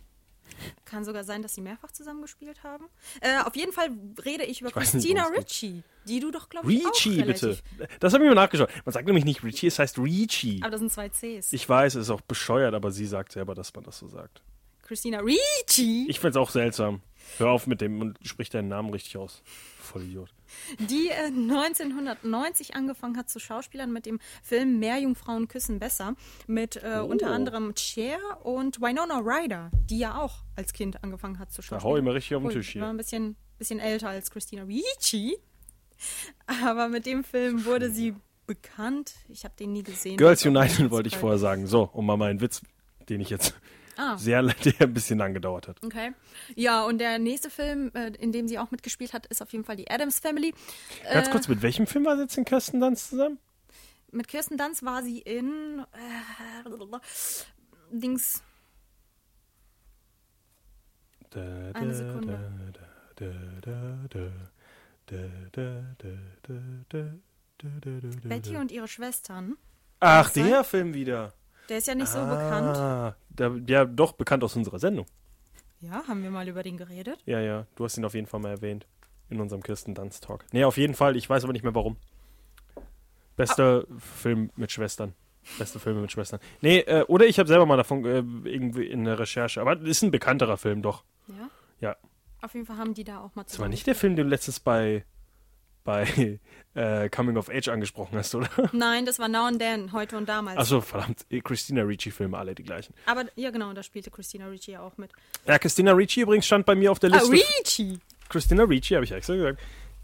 Kann 0.86 1.04
sogar 1.04 1.24
sein, 1.24 1.42
dass 1.42 1.54
sie 1.54 1.60
mehrfach 1.60 1.92
zusammengespielt 1.92 2.62
haben. 2.62 2.86
Äh, 3.20 3.42
auf 3.44 3.54
jeden 3.56 3.72
Fall 3.72 3.90
rede 4.24 4.44
ich 4.44 4.62
über 4.62 4.70
nicht, 4.70 4.90
Christina 4.90 5.26
Ricci, 5.26 5.82
die 6.09 6.20
du 6.20 6.30
doch, 6.30 6.48
glaube 6.48 6.72
ich, 6.72 6.84
auch 6.84 6.90
Ricci, 6.90 7.22
bitte. 7.22 7.46
relativ... 7.46 7.62
Das 8.00 8.12
habe 8.14 8.24
ich 8.24 8.28
mir 8.28 8.34
nachgeschaut. 8.34 8.70
Man 8.84 8.92
sagt 8.92 9.06
nämlich 9.06 9.24
nicht 9.24 9.42
Ricci, 9.44 9.66
es 9.66 9.78
heißt 9.78 9.98
Ricci. 9.98 10.59
Aber 10.62 10.70
das 10.70 10.80
sind 10.80 10.90
zwei 10.92 11.09
Cs. 11.09 11.52
Ich 11.52 11.68
weiß, 11.68 11.94
es 11.94 12.02
ist 12.06 12.11
auch 12.11 12.20
bescheuert, 12.22 12.74
aber 12.74 12.90
sie 12.90 13.06
sagt 13.06 13.32
selber, 13.32 13.54
dass 13.54 13.74
man 13.74 13.84
das 13.84 13.98
so 13.98 14.09
sagt. 14.09 14.42
Christina 14.82 15.20
Ricci, 15.20 16.06
Ich 16.09 16.18
find's 16.18 16.36
auch 16.38 16.48
seltsam. 16.50 17.02
Hör 17.36 17.50
auf 17.50 17.66
mit 17.66 17.82
dem 17.82 18.00
und 18.00 18.18
sprich 18.22 18.48
deinen 18.48 18.68
Namen 18.68 18.88
richtig 18.90 19.18
aus. 19.18 19.42
Voll 19.78 20.02
Idiot. 20.04 20.30
die 20.78 21.09
äh, 21.09 21.26
1990 21.26 22.74
angefangen 22.74 23.16
hat 23.18 23.28
zu 23.28 23.38
Schauspielern 23.38 23.92
mit 23.92 24.06
dem 24.06 24.18
Film 24.42 24.78
Meerjungfrauen 24.78 25.46
küssen 25.48 25.78
besser. 25.78 26.14
Mit 26.46 26.76
äh, 26.76 27.00
Oh. 27.02 27.04
unter 27.04 27.28
anderem 27.30 27.74
Cher 27.76 28.18
und 28.44 28.80
Winona 28.80 29.18
Ryder, 29.18 29.70
die 29.90 29.98
ja 29.98 30.18
auch 30.18 30.36
als 30.56 30.72
Kind 30.72 31.02
angefangen 31.04 31.38
hat 31.38 31.52
zu 31.52 31.59
Da 31.61 31.66
schauspielern. 31.66 31.82
hau 31.92 31.96
ich 31.98 32.02
mal 32.04 32.12
richtig 32.14 32.34
auf 32.36 32.42
den 32.42 32.50
Tisch 32.52 32.74
War 32.76 32.82
hier. 32.82 32.88
ein 32.90 32.96
bisschen, 32.96 33.36
bisschen 33.59 33.78
älter 33.80 34.09
als 34.09 34.30
Christina 34.30 34.62
Ricci. 34.62 35.36
Aber 36.64 36.88
mit 36.88 37.07
dem 37.07 37.24
Film 37.24 37.64
wurde 37.64 37.90
sie 37.90 38.14
bekannt. 38.46 39.14
Ich 39.28 39.44
habe 39.44 39.55
den 39.59 39.72
nie 39.72 39.82
gesehen. 39.82 40.16
Girls 40.16 40.44
United 40.44 40.90
wollte 40.90 41.09
ich 41.09 41.16
vorher 41.16 41.38
sagen. 41.38 41.66
So, 41.66 41.88
um 41.92 42.07
mal 42.07 42.16
meinen 42.16 42.40
Witz, 42.40 42.62
den 43.09 43.20
ich 43.20 43.30
jetzt 43.30 43.55
Ah. 44.01 44.16
sehr, 44.18 44.42
der 44.64 44.80
ein 44.80 44.94
bisschen 44.94 45.18
lang 45.18 45.34
gedauert 45.34 45.66
hat. 45.68 45.82
Okay. 45.84 46.12
Ja, 46.55 46.84
und 46.84 46.99
der 46.99 47.18
nächste 47.18 47.51
Film, 47.51 47.90
äh, 47.94 48.12
in 48.20 48.30
dem 48.32 48.46
sie 48.46 48.59
auch 48.59 48.70
mitgespielt 48.70 49.12
hat, 49.12 49.26
ist 49.26 49.42
auf 49.42 49.51
jeden 49.53 49.64
Fall 49.64 49.74
die 49.76 49.90
Adams 49.90 50.20
Family. 50.20 50.55
Ganz 51.12 51.26
Äh, 51.28 51.30
kurz, 51.32 51.49
mit 51.49 51.62
welchem 51.62 51.86
Film 51.88 52.05
war 52.05 52.14
sie 52.16 52.22
jetzt 52.22 52.38
in 52.38 52.44
Kirsten 52.44 52.80
Dunst 52.80 53.11
zusammen? 53.11 53.38
Mit 54.12 54.28
Kirsten 54.28 54.57
Dunst 54.57 54.84
war 54.84 55.03
sie 55.03 55.18
in 55.18 55.84
äh, 55.92 56.99
Dings. 57.90 58.42
Da, 61.30 61.40
da, 61.72 61.78
Eine 61.78 61.94
Sekunde. 61.94 62.72
da, 63.16 63.26
Betty 68.24 68.56
und 68.56 68.72
ihre 68.72 68.88
Schwestern. 68.88 69.56
Ach, 70.00 70.30
der 70.30 70.64
Film 70.64 70.94
wieder. 70.94 71.32
Der 71.68 71.78
ist 71.78 71.86
ja 71.86 71.94
nicht 71.94 72.09
so 72.09 72.20
bekannt. 72.20 72.76
Ah, 72.76 73.16
der, 73.28 73.61
ja, 73.66 73.84
doch, 73.84 74.12
bekannt 74.12 74.42
aus 74.44 74.56
unserer 74.56 74.78
Sendung. 74.78 75.06
Ja, 75.80 76.02
haben 76.09 76.22
wir 76.22 76.30
mal 76.30 76.48
über 76.48 76.62
den 76.62 76.76
geredet? 76.76 77.18
Ja, 77.26 77.40
ja, 77.40 77.66
du 77.76 77.84
hast 77.84 77.98
ihn 77.98 78.04
auf 78.04 78.14
jeden 78.14 78.26
Fall 78.26 78.40
mal 78.40 78.50
erwähnt. 78.50 78.86
In 79.30 79.40
unserem 79.40 79.62
Kirsten 79.62 79.94
Dunst 79.94 80.24
Talk. 80.24 80.44
Nee, 80.52 80.64
auf 80.64 80.78
jeden 80.78 80.94
Fall, 80.94 81.16
ich 81.16 81.28
weiß 81.28 81.44
aber 81.44 81.52
nicht 81.52 81.62
mehr 81.62 81.74
warum. 81.74 81.96
Bester 83.36 83.84
Film 83.98 84.50
mit 84.56 84.72
Schwestern. 84.72 85.14
Beste 85.59 85.78
Filme 85.78 86.00
mit 86.00 86.12
Schwestern. 86.12 86.40
Nee, 86.61 86.80
äh, 86.80 87.04
oder 87.04 87.26
ich 87.26 87.38
habe 87.38 87.48
selber 87.48 87.66
mal 87.66 87.76
davon 87.76 88.04
äh, 88.04 88.18
irgendwie 88.48 88.86
in 88.86 89.04
der 89.04 89.18
Recherche. 89.18 89.61
Aber 89.61 89.80
ist 89.80 90.02
ein 90.02 90.11
bekannterer 90.11 90.56
Film, 90.56 90.82
doch. 90.82 91.04
Ja. 91.28 91.50
Ja. 91.80 91.96
Auf 92.41 92.55
jeden 92.55 92.66
Fall 92.66 92.76
haben 92.76 92.95
die 92.95 93.05
da 93.05 93.18
auch 93.18 93.34
mal 93.34 93.43
Das 93.43 93.53
war 93.53 93.57
zusammen. 93.57 93.70
nicht 93.70 93.86
der 93.86 93.95
Film, 93.95 94.16
den 94.16 94.26
du 94.26 94.30
letztens 94.30 94.61
bei, 94.61 95.05
bei 95.84 96.39
äh, 96.74 97.09
Coming 97.09 97.36
of 97.36 97.49
Age 97.49 97.68
angesprochen 97.68 98.16
hast, 98.16 98.34
oder? 98.34 98.49
Nein, 98.72 99.07
das 99.07 99.18
war 99.18 99.28
Now 99.28 99.47
and 99.47 99.59
Then, 99.59 99.93
heute 99.93 100.16
und 100.16 100.28
damals. 100.28 100.57
Achso, 100.59 100.80
verdammt. 100.80 101.24
eh, 101.30 101.41
Christina 101.41 101.82
Ricci-Filme, 101.82 102.36
alle 102.39 102.55
die 102.55 102.62
gleichen. 102.62 102.95
Aber 103.07 103.24
ja, 103.36 103.51
genau, 103.51 103.72
da 103.72 103.82
spielte 103.82 104.11
Christina 104.11 104.47
Ricci 104.47 104.72
ja 104.72 104.80
auch 104.82 104.97
mit. 104.99 105.11
Ja, 105.47 105.59
Christina 105.59 105.93
Ricci 105.93 106.20
übrigens 106.20 106.47
stand 106.47 106.66
bei 106.66 106.74
mir 106.74 106.93
auf 106.93 106.99
der 106.99 107.12
Ah, 107.12 107.18
Liste. 107.18 107.32
Ricci! 107.32 107.99
Christina 108.28 108.64
Ricci, 108.64 108.95
habe 108.95 109.05
ich 109.05 109.12
extra 109.12 109.34
gesagt. 109.34 109.59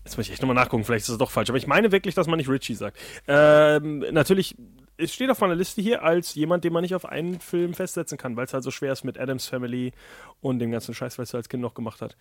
Jetzt 0.05 0.17
muss 0.17 0.27
ich 0.27 0.33
echt 0.33 0.43
nochmal 0.43 0.55
nachgucken, 0.57 0.85
vielleicht 0.85 1.03
ist 1.05 1.11
das 1.11 1.19
doch 1.19 1.31
falsch. 1.31 1.49
Aber 1.51 1.57
ich 1.59 1.67
meine 1.67 1.93
wirklich, 1.93 2.15
dass 2.15 2.27
man 2.27 2.37
nicht 2.39 2.49
Ricci 2.49 2.75
sagt. 2.75 2.99
Ähm, 3.29 3.99
natürlich, 4.11 4.55
es 4.97 5.13
steht 5.13 5.31
auf 5.31 5.41
meiner 5.41 5.55
Liste 5.55 5.81
hier 5.83 6.03
als 6.03 6.35
jemand, 6.35 6.65
den 6.65 6.73
man 6.73 6.83
nicht 6.83 6.95
auf 6.95 7.05
einen 7.07 7.41
Film 7.41 7.75
festsetzen 7.75 8.19
kann, 8.19 8.37
weil 8.37 8.45
es 8.47 8.55
halt 8.55 8.65
so 8.65 8.71
schwer 8.71 8.93
ist 8.93 9.05
mit 9.05 9.19
Adams 9.19 9.47
Family 9.47 9.93
und 10.41 10.59
dem 10.59 10.71
ganzen 10.71 10.95
Scheiß, 10.95 11.19
was 11.19 11.31
sie 11.31 11.37
als 11.37 11.49
Kind 11.49 11.63
noch 11.63 11.75
gemacht 11.75 12.01
hat. 12.01 12.17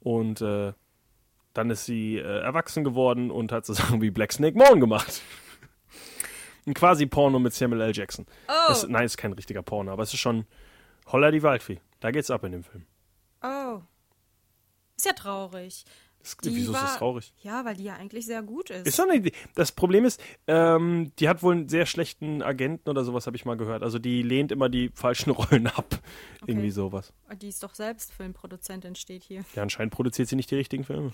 Und 0.00 0.40
äh, 0.40 0.72
dann 1.54 1.70
ist 1.70 1.84
sie 1.84 2.16
äh, 2.18 2.40
erwachsen 2.40 2.84
geworden 2.84 3.30
und 3.30 3.52
hat 3.52 3.64
so 3.66 3.72
Sachen 3.72 4.00
wie 4.02 4.10
Black 4.10 4.32
Snake 4.32 4.58
Moan 4.58 4.80
gemacht. 4.80 5.22
Ein 6.66 6.74
quasi 6.74 7.06
Porno 7.06 7.38
mit 7.38 7.54
Samuel 7.54 7.80
L. 7.82 7.92
Jackson. 7.96 8.26
Oh, 8.48 8.52
Das, 8.68 8.86
nein, 8.88 9.04
ist 9.06 9.16
kein 9.16 9.32
richtiger 9.32 9.62
Porno, 9.62 9.92
aber 9.92 10.02
es 10.02 10.12
ist 10.12 10.18
schon 10.20 10.46
Holla 11.06 11.30
die 11.30 11.42
Waldfee. 11.44 11.80
Da 12.00 12.10
geht's 12.10 12.30
ab 12.30 12.42
in 12.44 12.52
dem 12.52 12.64
Film. 12.64 12.86
oh. 13.42 13.80
Ist 14.96 15.04
ja 15.06 15.12
traurig. 15.12 15.84
Das, 16.26 16.36
Die 16.38 16.56
wieso 16.56 16.72
ist 16.72 16.82
das 16.82 16.90
war- 16.92 16.98
traurig? 16.98 17.32
Ja, 17.42 17.64
weil 17.64 17.76
die 17.76 17.84
ja 17.84 17.94
eigentlich 17.94 18.26
sehr 18.26 18.42
gut 18.42 18.70
ist. 18.70 18.86
Ist 18.86 18.98
doch 18.98 19.04
eine 19.04 19.14
Idee. 19.16 19.32
Das 19.54 19.70
Problem 19.70 20.04
ist, 20.04 20.20
ähm, 20.48 21.12
die 21.20 21.28
hat 21.28 21.42
wohl 21.42 21.54
einen 21.54 21.68
sehr 21.68 21.86
schlechten 21.86 22.42
Agenten 22.42 22.90
oder 22.90 23.04
sowas, 23.04 23.26
habe 23.26 23.36
ich 23.36 23.44
mal 23.44 23.56
gehört. 23.56 23.82
Also 23.82 23.98
die 24.00 24.22
lehnt 24.22 24.50
immer 24.50 24.68
die 24.68 24.90
falschen 24.94 25.30
Rollen 25.32 25.68
ab. 25.68 26.00
Irgendwie 26.46 26.70
sowas. 26.70 27.12
Die 27.40 27.48
ist 27.48 27.62
doch 27.62 27.74
selbst 27.74 28.12
Filmproduzentin, 28.12 28.94
steht 28.96 29.22
hier. 29.22 29.44
Ja, 29.54 29.62
anscheinend 29.62 29.92
produziert 29.94 30.28
sie 30.28 30.36
nicht 30.36 30.50
die 30.50 30.56
richtigen 30.56 30.84
Filme. 30.84 31.12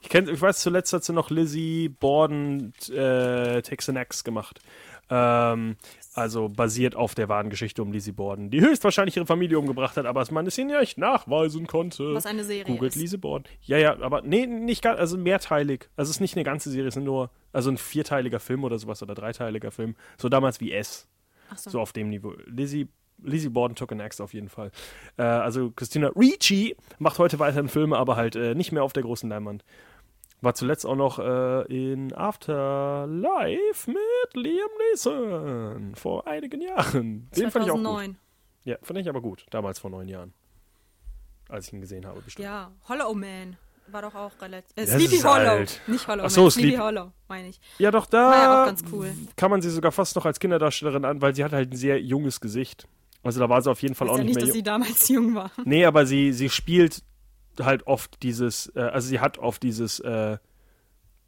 Ich, 0.00 0.08
kenn, 0.08 0.28
ich 0.28 0.40
weiß, 0.40 0.60
zuletzt 0.60 0.92
hat 0.92 1.04
sie 1.04 1.12
noch 1.12 1.30
Lizzie 1.30 1.88
Borden 1.88 2.72
äh, 2.90 3.62
Takes 3.62 3.88
an 3.88 3.96
Axe 3.96 4.22
gemacht. 4.24 4.60
Ähm, 5.08 5.76
also 6.14 6.48
basiert 6.48 6.96
auf 6.96 7.14
der 7.14 7.28
wahren 7.28 7.50
Geschichte 7.50 7.82
um 7.82 7.92
Lizzie 7.92 8.12
Borden, 8.12 8.50
die 8.50 8.60
höchstwahrscheinlich 8.60 9.16
ihre 9.16 9.26
Familie 9.26 9.58
umgebracht 9.58 9.96
hat, 9.96 10.06
aber 10.06 10.24
man 10.30 10.46
es 10.46 10.56
ihnen 10.58 10.70
ja 10.70 10.80
nicht 10.80 10.98
nachweisen 10.98 11.66
konnte. 11.66 12.14
Was 12.14 12.26
eine 12.26 12.42
Serie 12.42 12.64
Googelt 12.64 12.96
ist. 12.96 13.00
Lizzie 13.00 13.18
Borden. 13.18 13.44
Ja, 13.62 13.78
ja, 13.78 14.00
aber 14.00 14.22
nee, 14.22 14.46
nicht 14.46 14.82
ganz, 14.82 14.98
also 14.98 15.18
mehrteilig. 15.18 15.88
Also 15.96 16.10
es 16.10 16.16
ist 16.16 16.20
nicht 16.20 16.34
eine 16.36 16.44
ganze 16.44 16.70
Serie, 16.70 16.88
es 16.88 16.94
sind 16.94 17.04
nur, 17.04 17.30
also 17.52 17.70
ein 17.70 17.76
vierteiliger 17.76 18.40
Film 18.40 18.64
oder 18.64 18.78
sowas 18.78 19.02
oder 19.02 19.14
dreiteiliger 19.14 19.70
Film. 19.70 19.94
So 20.16 20.28
damals 20.28 20.60
wie 20.60 20.72
S. 20.72 21.06
Ach 21.50 21.58
so. 21.58 21.70
So 21.70 21.80
auf 21.80 21.92
dem 21.92 22.08
Niveau. 22.08 22.34
Lizzie, 22.46 22.88
Lizzie 23.22 23.50
Borden 23.50 23.74
took 23.74 23.92
an 23.92 24.00
axe 24.00 24.22
auf 24.22 24.34
jeden 24.34 24.48
Fall. 24.48 24.70
Äh, 25.18 25.22
also 25.22 25.70
Christina 25.70 26.08
Ricci 26.16 26.76
macht 26.98 27.18
heute 27.18 27.38
weiterhin 27.38 27.68
Filme, 27.68 27.96
aber 27.96 28.16
halt 28.16 28.36
äh, 28.36 28.54
nicht 28.54 28.72
mehr 28.72 28.82
auf 28.82 28.92
der 28.92 29.02
großen 29.02 29.28
Leinwand. 29.28 29.64
War 30.42 30.54
zuletzt 30.54 30.84
auch 30.86 30.96
noch 30.96 31.18
äh, 31.18 31.62
in 31.94 32.12
Afterlife 32.14 33.90
mit 33.90 34.34
Liam 34.34 34.68
Neeson 34.90 35.94
vor 35.94 36.26
einigen 36.26 36.60
Jahren. 36.60 37.28
Den 37.36 37.50
fand 37.50 37.64
ich 37.64 37.70
auch 37.70 37.76
gut. 37.76 37.84
2009. 37.84 38.16
Ja, 38.64 38.76
fand 38.82 38.98
ich 38.98 39.08
aber 39.08 39.20
gut. 39.20 39.46
Damals 39.50 39.78
vor 39.78 39.90
neun 39.90 40.08
Jahren. 40.08 40.34
Als 41.48 41.68
ich 41.68 41.72
ihn 41.72 41.80
gesehen 41.80 42.04
habe, 42.06 42.20
bestimmt. 42.20 42.44
Ja, 42.44 42.70
Hollow 42.88 43.14
Man 43.14 43.56
war 43.88 44.02
doch 44.02 44.14
auch 44.16 44.32
relativ. 44.40 44.76
Äh, 44.76 44.86
Sleepy 44.86 45.18
Hollow. 45.18 45.48
alt. 45.50 45.80
Nicht 45.86 46.08
Hollow 46.08 46.24
Ach 46.26 46.30
so, 46.30 46.50
Sleepy 46.50 46.70
Sleep- 46.70 46.80
Hollow, 46.80 47.12
meine 47.28 47.48
ich. 47.48 47.60
Ja, 47.78 47.92
doch, 47.92 48.06
da 48.06 48.30
War 48.30 48.36
ja 48.42 48.62
auch 48.62 48.66
ganz 48.66 48.82
cool. 48.92 49.12
kann 49.36 49.50
man 49.50 49.62
sie 49.62 49.70
sogar 49.70 49.92
fast 49.92 50.16
noch 50.16 50.26
als 50.26 50.40
Kinderdarstellerin 50.40 51.04
an, 51.04 51.22
weil 51.22 51.34
sie 51.36 51.44
hat 51.44 51.52
halt 51.52 51.72
ein 51.72 51.76
sehr 51.76 52.00
junges 52.02 52.40
Gesicht. 52.40 52.88
Also 53.22 53.38
da 53.40 53.48
war 53.48 53.62
sie 53.62 53.70
auf 53.70 53.80
jeden 53.82 53.94
Fall 53.94 54.08
auch 54.08 54.18
ja 54.18 54.24
nicht 54.24 54.34
nicht, 54.36 54.36
mehr 54.36 54.44
dass 54.46 54.48
jung. 54.48 54.56
sie 54.56 54.62
damals 54.64 55.08
jung 55.08 55.34
war. 55.36 55.50
Nee, 55.64 55.84
aber 55.84 56.04
sie, 56.04 56.32
sie 56.32 56.50
spielt 56.50 57.02
halt 57.60 57.86
oft 57.86 58.22
dieses, 58.22 58.72
äh, 58.74 58.80
also 58.80 59.08
sie 59.08 59.20
hat 59.20 59.38
oft 59.38 59.62
dieses 59.62 60.00
äh, 60.00 60.38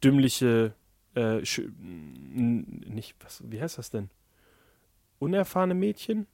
dümmliche, 0.03 0.73
äh, 1.15 1.41
nicht, 1.41 3.15
was, 3.23 3.43
wie 3.45 3.61
heißt 3.61 3.77
das 3.77 3.89
denn? 3.89 4.09
Unerfahrene 5.19 5.73
Mädchen? 5.73 6.27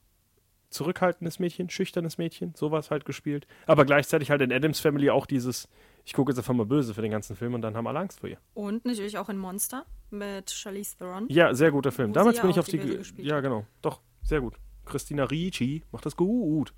Zurückhaltendes 0.68 1.38
Mädchen, 1.38 1.70
schüchternes 1.70 2.18
Mädchen, 2.18 2.52
sowas 2.56 2.90
halt 2.90 3.04
gespielt. 3.04 3.46
Aber 3.66 3.84
gleichzeitig 3.84 4.30
halt 4.30 4.42
in 4.42 4.52
Adams 4.52 4.80
Family 4.80 5.10
auch 5.10 5.24
dieses, 5.24 5.68
ich 6.04 6.12
gucke 6.12 6.32
jetzt 6.32 6.38
einfach 6.38 6.54
mal 6.54 6.66
böse 6.66 6.92
für 6.92 7.02
den 7.02 7.12
ganzen 7.12 7.36
Film 7.36 7.54
und 7.54 7.62
dann 7.62 7.76
haben 7.76 7.86
alle 7.86 8.00
Angst 8.00 8.20
vor 8.20 8.28
ihr. 8.28 8.38
Und 8.52 8.84
natürlich 8.84 9.16
auch 9.16 9.28
in 9.28 9.38
Monster 9.38 9.86
mit 10.10 10.50
Charlize 10.50 10.96
Theron. 10.96 11.26
Ja, 11.28 11.54
sehr 11.54 11.70
guter 11.70 11.92
Film. 11.92 12.12
Damals 12.12 12.40
bin 12.40 12.50
ich 12.50 12.58
auf 12.58 12.66
die 12.66 12.78
die. 12.78 13.22
Ja, 13.22 13.40
genau. 13.40 13.64
Doch, 13.80 14.00
sehr 14.22 14.40
gut. 14.40 14.54
Christina 14.84 15.24
Ricci 15.24 15.82
macht 15.92 16.06
das 16.06 16.16
gut. 16.16 16.72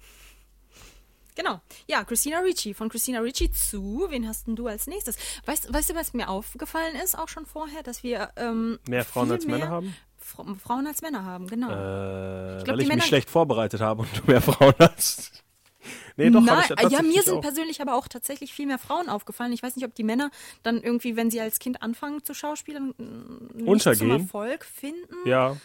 Genau. 1.39 1.61
Ja, 1.87 2.03
Christina 2.03 2.41
Ricci. 2.41 2.75
Von 2.75 2.89
Christina 2.89 3.21
Ricci 3.21 3.53
zu, 3.53 4.07
wen 4.09 4.27
hast 4.27 4.49
denn 4.49 4.57
du 4.57 4.67
als 4.67 4.89
nächstes? 4.89 5.17
Weißt, 5.47 5.73
weißt 5.73 5.91
du, 5.91 5.95
was 5.95 6.13
mir 6.13 6.29
aufgefallen 6.29 6.97
ist, 6.97 7.17
auch 7.17 7.29
schon 7.29 7.47
vorher, 7.47 7.85
dass 7.85 8.03
wir 8.03 8.31
ähm, 8.35 8.81
Mehr 8.89 9.05
Frauen 9.05 9.31
als 9.31 9.47
Männer 9.47 9.59
mehr 9.59 9.69
haben? 9.69 9.97
Fra 10.19 10.45
Frauen 10.57 10.89
als 10.89 11.01
Männer 11.01 11.25
haben, 11.25 11.47
genau. 11.47 11.69
Äh, 11.71 12.65
glaub, 12.65 12.69
weil 12.69 12.77
die 12.79 12.83
ich 12.83 12.89
Männer- 12.89 12.97
mich 12.97 13.05
schlecht 13.07 13.31
vorbereitet 13.31 13.81
habe 13.81 14.03
und 14.03 14.09
du 14.19 14.23
mehr 14.27 14.43
Frauen 14.43 14.75
hast. 14.81 15.45
Nee, 16.17 16.29
doch, 16.31 16.41
Nein, 16.43 16.59
ich 16.65 16.69
ja, 16.71 16.75
tatsächlich 16.77 17.15
mir 17.17 17.23
sind 17.23 17.35
auch. 17.37 17.41
persönlich 17.41 17.81
aber 17.81 17.95
auch 17.95 18.09
tatsächlich 18.09 18.53
viel 18.53 18.67
mehr 18.67 18.79
Frauen 18.81 19.09
aufgefallen. 19.09 19.53
Ich 19.53 19.63
weiß 19.63 19.77
nicht, 19.77 19.85
ob 19.87 19.95
die 19.95 20.03
Männer 20.03 20.33
dann 20.65 20.83
irgendwie, 20.83 21.15
wenn 21.15 21.31
sie 21.31 21.41
als 21.41 21.61
Kind 21.61 21.81
anfangen 21.83 22.25
zu 22.25 22.35
schauspielen, 22.35 22.91
Untergehen. 23.65 23.97
zum 23.97 24.11
Erfolg 24.11 24.65
finden 24.65 25.15
Ja, 25.25 25.57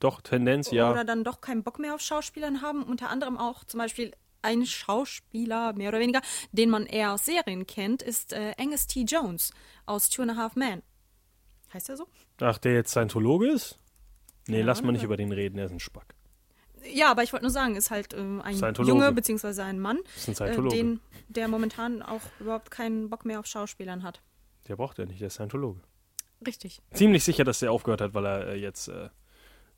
doch, 0.00 0.20
Tendenz, 0.20 0.72
ja. 0.72 0.90
oder 0.90 1.04
dann 1.04 1.22
doch 1.22 1.40
keinen 1.40 1.62
Bock 1.62 1.78
mehr 1.78 1.94
auf 1.94 2.00
Schauspielern 2.00 2.60
haben. 2.60 2.82
Unter 2.82 3.08
anderem 3.08 3.38
auch 3.38 3.62
zum 3.64 3.78
Beispiel 3.78 4.10
ein 4.46 4.64
Schauspieler, 4.64 5.72
mehr 5.74 5.88
oder 5.90 5.98
weniger, 5.98 6.22
den 6.52 6.70
man 6.70 6.86
eher 6.86 7.12
aus 7.12 7.26
Serien 7.26 7.66
kennt, 7.66 8.02
ist 8.02 8.32
äh, 8.32 8.54
Angus 8.58 8.86
T. 8.86 9.02
Jones 9.02 9.50
aus 9.84 10.08
Two 10.08 10.22
and 10.22 10.30
a 10.30 10.36
Half 10.36 10.56
Men. 10.56 10.82
Heißt 11.74 11.88
er 11.88 11.96
so? 11.96 12.06
Ach, 12.40 12.58
der 12.58 12.74
jetzt 12.74 12.90
Scientologe 12.90 13.48
ist? 13.50 13.78
Nee, 14.46 14.60
Ja, 14.60 14.64
lass 14.64 14.82
mal 14.82 14.92
nicht 14.92 15.02
über 15.02 15.16
den 15.16 15.32
reden, 15.32 15.58
er 15.58 15.66
ist 15.66 15.72
ein 15.72 15.80
Spack. 15.80 16.14
Ja, 16.94 17.10
aber 17.10 17.24
ich 17.24 17.32
wollte 17.32 17.44
nur 17.44 17.50
sagen, 17.50 17.74
ist 17.74 17.90
halt 17.90 18.14
ähm, 18.14 18.40
ein. 18.40 18.56
Junge 18.56 19.10
bzw. 19.12 19.60
ein 19.62 19.80
Mann, 19.80 19.98
ist 20.16 20.40
ein 20.40 20.48
äh, 20.48 20.68
den, 20.68 21.00
der 21.28 21.48
momentan 21.48 22.00
auch 22.00 22.20
überhaupt 22.38 22.70
keinen 22.70 23.10
Bock 23.10 23.24
mehr 23.24 23.40
auf 23.40 23.46
Schauspielern 23.46 24.04
hat. 24.04 24.22
Der 24.68 24.76
braucht 24.76 24.98
er 25.00 25.06
nicht, 25.06 25.20
der 25.20 25.26
ist 25.26 25.34
Scientologe. 25.34 25.80
Richtig. 26.46 26.80
Ziemlich 26.92 27.24
sicher, 27.24 27.44
dass 27.44 27.58
der 27.58 27.72
aufgehört 27.72 28.00
hat, 28.00 28.14
weil 28.14 28.26
er 28.26 28.48
äh, 28.48 28.54
jetzt 28.56 28.88
äh, 28.88 29.08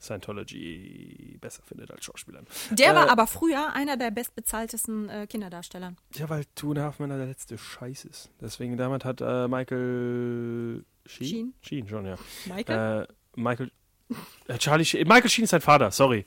Scientology 0.01 1.39
besser 1.41 1.63
findet 1.65 1.91
als 1.91 2.05
Schauspielern. 2.05 2.47
Der 2.71 2.93
Äh, 2.93 2.95
war 2.95 3.11
aber 3.11 3.27
früher 3.27 3.73
einer 3.75 3.97
der 3.97 4.11
bestbezahltesten 4.11 5.09
äh, 5.09 5.27
Kinderdarsteller. 5.27 5.95
Ja, 6.15 6.29
weil 6.29 6.45
Two 6.55 6.71
and 6.71 6.79
a 6.79 6.83
Half 6.83 6.99
Men 7.01 7.11
der 7.11 7.27
letzte 7.27 7.59
Scheiß 7.59 8.05
ist. 8.05 8.31
Deswegen 8.41 8.77
damit 8.77 9.05
hat 9.05 9.21
äh, 9.21 9.49
Michael 9.49 10.85
Sheen? 11.05 11.27
Sheen. 11.27 11.55
Sheen 11.61 11.89
schon, 11.89 12.07
ja. 12.07 12.17
Michael? 12.47 13.03
Äh, 13.03 13.41
Michael. 13.41 13.71
Äh, 14.47 14.59
Charlie 14.59 14.85
Sheen. 14.85 15.07
Michael 15.09 15.31
Sheen 15.31 15.45
ist 15.45 15.51
sein 15.51 15.61
Vater, 15.61 15.91
sorry. 15.91 16.25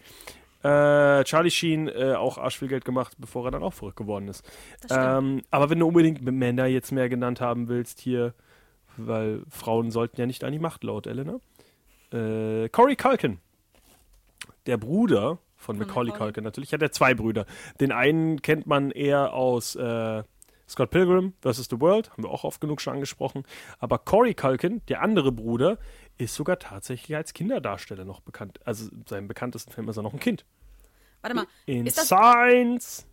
Äh, 0.63 1.23
Charlie 1.23 1.49
Sheen 1.49 1.89
auch 1.89 2.37
arsch 2.37 2.59
viel 2.59 2.67
Geld 2.67 2.85
gemacht, 2.85 3.13
bevor 3.17 3.45
er 3.45 3.51
dann 3.51 3.63
auch 3.63 3.73
verrückt 3.73 3.97
geworden 3.97 4.27
ist. 4.27 4.43
Ähm, 4.91 5.41
aber 5.49 5.69
wenn 5.71 5.79
du 5.79 5.87
unbedingt 5.87 6.21
Männer 6.21 6.67
jetzt 6.67 6.91
mehr 6.91 7.09
genannt 7.09 7.41
haben 7.41 7.67
willst 7.67 7.99
hier, 7.99 8.35
weil 8.95 9.43
Frauen 9.49 9.89
sollten 9.89 10.19
ja 10.19 10.27
nicht 10.27 10.43
an 10.43 10.51
die 10.51 10.59
Macht 10.59 10.83
laut 10.83 11.07
Elena. 11.07 11.39
Corey 12.11 12.95
Culkin, 12.95 13.39
der 14.65 14.77
Bruder 14.77 15.39
von, 15.55 15.77
Macaulay. 15.77 16.11
Culkin 16.11 16.43
natürlich, 16.43 16.73
hat 16.73 16.81
er 16.81 16.91
zwei 16.91 17.13
Brüder. 17.13 17.45
Den 17.79 17.91
einen 17.91 18.41
kennt 18.41 18.65
man 18.67 18.91
eher 18.91 19.33
aus 19.33 19.75
äh, 19.75 20.23
Scott 20.67 20.89
Pilgrim 20.89 21.33
vs. 21.41 21.67
The 21.69 21.79
World, 21.81 22.11
haben 22.11 22.23
wir 22.23 22.29
auch 22.29 22.43
oft 22.43 22.61
genug 22.61 22.81
schon 22.81 22.93
angesprochen. 22.93 23.43
Aber 23.79 23.99
Corey 23.99 24.33
Culkin, 24.33 24.81
der 24.87 25.01
andere 25.01 25.31
Bruder, 25.31 25.77
ist 26.17 26.33
sogar 26.35 26.59
tatsächlich 26.59 27.15
als 27.15 27.33
Kinderdarsteller 27.33 28.05
noch 28.05 28.21
bekannt. 28.21 28.59
Also 28.65 28.89
in 28.89 29.05
seinem 29.07 29.27
bekanntesten 29.27 29.71
Film 29.71 29.89
ist 29.89 29.97
er 29.97 30.03
noch 30.03 30.13
ein 30.13 30.19
Kind. 30.19 30.45
Warte 31.21 31.35
mal. 31.35 31.45
In 31.65 31.85
Ist 31.85 31.97
das, 31.97 32.07
Science. 32.07 33.05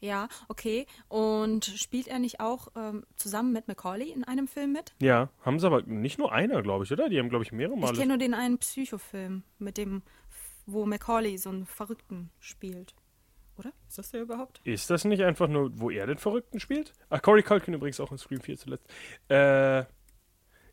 ja, 0.00 0.28
okay. 0.48 0.86
Und 1.08 1.64
spielt 1.64 2.08
er 2.08 2.18
nicht 2.18 2.40
auch 2.40 2.68
ähm, 2.76 3.04
zusammen 3.16 3.52
mit 3.52 3.68
Macaulay 3.68 4.10
in 4.10 4.24
einem 4.24 4.48
Film 4.48 4.72
mit? 4.72 4.92
Ja, 5.00 5.30
haben 5.42 5.58
sie 5.60 5.66
aber 5.66 5.82
nicht 5.82 6.18
nur 6.18 6.32
einer, 6.32 6.60
glaube 6.60 6.84
ich, 6.84 6.92
oder? 6.92 7.08
Die 7.08 7.18
haben, 7.18 7.30
glaube 7.30 7.44
ich, 7.44 7.52
mehrere 7.52 7.76
Ich 7.76 7.80
Male. 7.80 7.96
kenne 7.96 8.08
nur 8.08 8.18
den 8.18 8.34
einen 8.34 8.58
Psychofilm, 8.58 9.42
mit 9.58 9.78
dem, 9.78 10.02
wo 10.72 10.86
Macaulay 10.86 11.36
so 11.36 11.50
einen 11.50 11.66
Verrückten 11.66 12.30
spielt. 12.40 12.94
Oder? 13.56 13.72
Ist 13.88 13.98
das 13.98 14.10
der 14.10 14.22
überhaupt? 14.22 14.60
Ist 14.64 14.88
das 14.90 15.04
nicht 15.04 15.22
einfach 15.22 15.46
nur, 15.48 15.70
wo 15.78 15.90
er 15.90 16.06
den 16.06 16.16
Verrückten 16.18 16.60
spielt? 16.60 16.92
Ach, 17.10 17.20
Corey 17.20 17.42
Culkin 17.42 17.74
übrigens 17.74 18.00
auch 18.00 18.10
in 18.10 18.16
Scream 18.18 18.40
4 18.40 18.56
zuletzt. 18.56 18.86
Äh, 19.28 19.84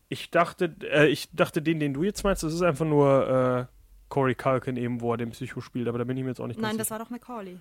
ich 0.10 0.32
dachte, 0.32 0.74
äh, 0.84 1.08
ich 1.08 1.30
dachte, 1.34 1.62
den, 1.62 1.80
den 1.82 1.94
du 1.94 2.04
jetzt 2.04 2.24
meinst, 2.24 2.44
das 2.44 2.54
ist 2.54 2.62
einfach 2.62 2.86
nur 2.86 3.68
äh, 3.70 3.74
Corey 4.10 4.36
Culkin 4.36 4.78
eben, 4.78 5.02
wo 5.02 5.12
er 5.12 5.18
den 5.18 5.32
Psycho 5.32 5.60
spielt, 5.60 5.88
aber 5.90 5.98
da 5.98 6.06
bin 6.06 6.16
ich 6.16 6.24
mir 6.24 6.30
jetzt 6.30 6.40
auch 6.40 6.48
nicht 6.48 6.62
Nein, 6.62 6.78
ganz 6.78 6.78
das 6.78 6.88
sicher. 6.88 7.00
war 7.00 7.06
doch 7.06 7.10
Macaulay. 7.10 7.58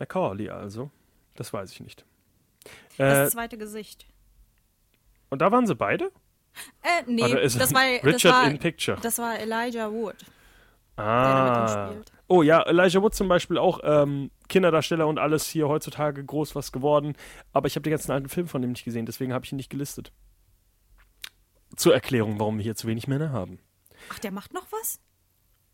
Macaulay 0.00 0.48
also. 0.50 0.90
Das 1.36 1.52
weiß 1.52 1.70
ich 1.72 1.80
nicht. 1.80 2.04
Das 2.98 3.28
Äh, 3.28 3.30
zweite 3.30 3.56
Gesicht. 3.58 4.06
und 5.30 5.40
da 5.40 5.50
waren 5.52 5.66
sie 5.66 5.74
beide? 5.76 6.10
Äh, 6.82 7.04
nee, 7.06 7.22
Oder 7.24 7.40
ist 7.40 7.58
das 7.58 7.72
war, 7.72 7.82
das 8.02 8.04
Richard 8.14 8.34
war, 8.34 8.50
in 8.50 8.58
Picture. 8.58 8.98
das 9.00 9.18
war 9.18 9.38
Elijah 9.38 9.90
Wood. 9.92 10.16
Ah. 11.02 11.94
Oh 12.28 12.42
ja, 12.42 12.62
Elijah 12.62 13.02
Wood 13.02 13.14
zum 13.14 13.28
Beispiel 13.28 13.58
auch 13.58 13.80
ähm, 13.82 14.30
Kinderdarsteller 14.48 15.06
und 15.06 15.18
alles 15.18 15.48
hier 15.48 15.68
heutzutage 15.68 16.24
groß 16.24 16.54
was 16.54 16.72
geworden. 16.72 17.14
Aber 17.52 17.66
ich 17.66 17.74
habe 17.74 17.82
den 17.82 17.90
ganzen 17.90 18.12
alten 18.12 18.28
Film 18.28 18.46
von 18.46 18.62
dem 18.62 18.72
nicht 18.72 18.84
gesehen, 18.84 19.06
deswegen 19.06 19.32
habe 19.32 19.44
ich 19.44 19.52
ihn 19.52 19.56
nicht 19.56 19.70
gelistet. 19.70 20.12
Zur 21.76 21.94
Erklärung, 21.94 22.38
warum 22.38 22.58
wir 22.58 22.62
hier 22.62 22.76
zu 22.76 22.86
wenig 22.86 23.08
Männer 23.08 23.32
haben. 23.32 23.58
Ach, 24.10 24.18
der 24.18 24.30
macht 24.30 24.52
noch 24.54 24.66
was? 24.70 25.00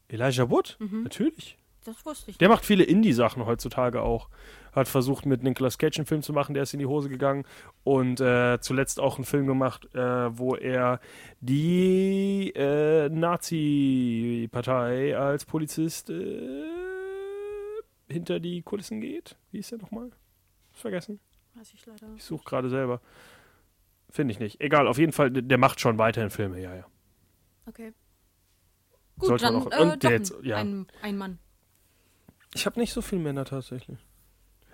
Elijah 0.08 0.48
Wood? 0.50 0.76
Mhm. 0.80 1.02
Natürlich. 1.02 1.58
Das 1.88 2.04
wusste 2.04 2.30
ich. 2.30 2.36
Der 2.38 2.48
macht 2.50 2.66
viele 2.66 2.84
Indie-Sachen 2.84 3.46
heutzutage 3.46 4.02
auch. 4.02 4.28
Hat 4.72 4.88
versucht, 4.88 5.24
mit 5.24 5.42
Nicolas 5.42 5.78
Cage 5.78 5.98
einen 5.98 6.06
Film 6.06 6.20
zu 6.22 6.34
machen, 6.34 6.52
der 6.52 6.64
ist 6.64 6.74
in 6.74 6.80
die 6.80 6.86
Hose 6.86 7.08
gegangen. 7.08 7.44
Und 7.82 8.20
äh, 8.20 8.58
zuletzt 8.60 9.00
auch 9.00 9.16
einen 9.16 9.24
Film 9.24 9.46
gemacht, 9.46 9.86
äh, 9.94 10.38
wo 10.38 10.54
er 10.54 11.00
die 11.40 12.52
äh, 12.54 13.08
Nazi-Partei 13.08 15.16
als 15.16 15.46
Polizist 15.46 16.10
äh, 16.10 16.66
hinter 18.08 18.38
die 18.40 18.60
Kulissen 18.62 19.00
geht. 19.00 19.36
Wie 19.50 19.58
ist 19.60 19.70
der 19.72 19.78
nochmal? 19.78 20.10
Vergessen. 20.72 21.20
Weiß 21.54 21.72
ich 21.74 21.84
leider. 21.86 22.06
Ich 22.16 22.24
suche 22.24 22.44
gerade 22.44 22.68
selber. 22.68 23.00
Finde 24.10 24.32
ich 24.32 24.38
nicht. 24.40 24.60
Egal, 24.60 24.86
auf 24.86 24.98
jeden 24.98 25.12
Fall, 25.12 25.30
der 25.30 25.58
macht 25.58 25.80
schon 25.80 25.98
weiterhin 25.98 26.30
Filme, 26.30 26.60
ja, 26.60 26.74
ja. 26.74 26.86
Okay. 27.66 27.92
Gut, 29.18 29.28
Sollte 29.28 29.44
man 29.52 29.54
dann 29.54 29.62
auch- 29.72 29.72
äh, 29.72 29.92
und 29.92 30.02
der 30.02 30.10
jetzt- 30.12 30.34
ja. 30.42 30.56
ein, 30.56 30.86
ein 31.02 31.16
Mann. 31.18 31.38
Ich 32.54 32.66
habe 32.66 32.78
nicht 32.80 32.92
so 32.92 33.02
viele 33.02 33.22
Männer 33.22 33.44
tatsächlich. 33.44 33.98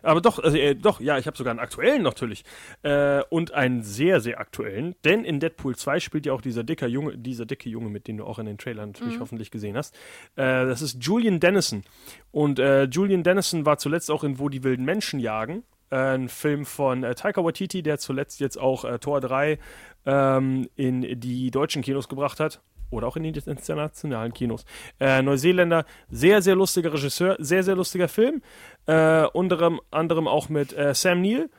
Aber 0.04 0.20
doch, 0.20 0.38
also, 0.38 0.56
äh, 0.56 0.74
doch, 0.74 1.00
ja, 1.00 1.18
ich 1.18 1.26
habe 1.26 1.36
sogar 1.36 1.50
einen 1.50 1.60
aktuellen 1.60 2.02
natürlich. 2.02 2.44
Äh, 2.82 3.22
und 3.30 3.52
einen 3.52 3.82
sehr, 3.82 4.20
sehr 4.20 4.38
aktuellen. 4.38 4.94
Denn 5.04 5.24
in 5.24 5.40
Deadpool 5.40 5.76
2 5.76 6.00
spielt 6.00 6.26
ja 6.26 6.32
auch 6.32 6.40
dieser 6.40 6.62
dicke 6.62 6.86
Junge, 6.86 7.16
dieser 7.16 7.46
dicke 7.46 7.68
Junge, 7.68 7.88
mit 7.88 8.06
dem 8.06 8.18
du 8.18 8.24
auch 8.24 8.38
in 8.38 8.46
den 8.46 8.58
Trailern 8.58 8.90
natürlich 8.90 9.18
hoffentlich 9.18 9.50
gesehen 9.50 9.76
hast. 9.76 9.94
Äh, 10.36 10.66
das 10.66 10.82
ist 10.82 11.02
Julian 11.02 11.40
Dennison. 11.40 11.82
Und 12.30 12.58
äh, 12.58 12.84
Julian 12.84 13.22
Dennison 13.22 13.66
war 13.66 13.78
zuletzt 13.78 14.10
auch 14.10 14.24
in 14.24 14.38
Wo 14.38 14.48
die 14.48 14.62
wilden 14.62 14.84
Menschen 14.84 15.20
jagen. 15.20 15.64
Äh, 15.90 15.96
ein 15.96 16.28
Film 16.28 16.66
von 16.66 17.02
äh, 17.02 17.14
Taika 17.14 17.42
Waititi, 17.42 17.82
der 17.82 17.98
zuletzt 17.98 18.40
jetzt 18.40 18.58
auch 18.58 18.84
Tor 18.98 19.20
3 19.20 19.58
ähm, 20.06 20.68
in 20.76 21.20
die 21.20 21.50
deutschen 21.50 21.82
Kinos 21.82 22.08
gebracht 22.08 22.40
hat. 22.40 22.60
Oder 22.90 23.08
auch 23.08 23.16
in 23.16 23.24
die 23.24 23.30
internationalen 23.46 24.32
Kinos. 24.32 24.64
Äh, 25.00 25.22
Neuseeländer, 25.22 25.84
sehr, 26.10 26.42
sehr 26.42 26.54
lustiger 26.54 26.92
Regisseur, 26.92 27.36
sehr, 27.38 27.62
sehr 27.62 27.76
lustiger 27.76 28.08
Film. 28.08 28.42
Äh, 28.86 29.24
unter 29.32 29.78
anderem 29.90 30.28
auch 30.28 30.48
mit 30.48 30.72
äh, 30.72 30.94
Sam 30.94 31.22
Neill. 31.22 31.50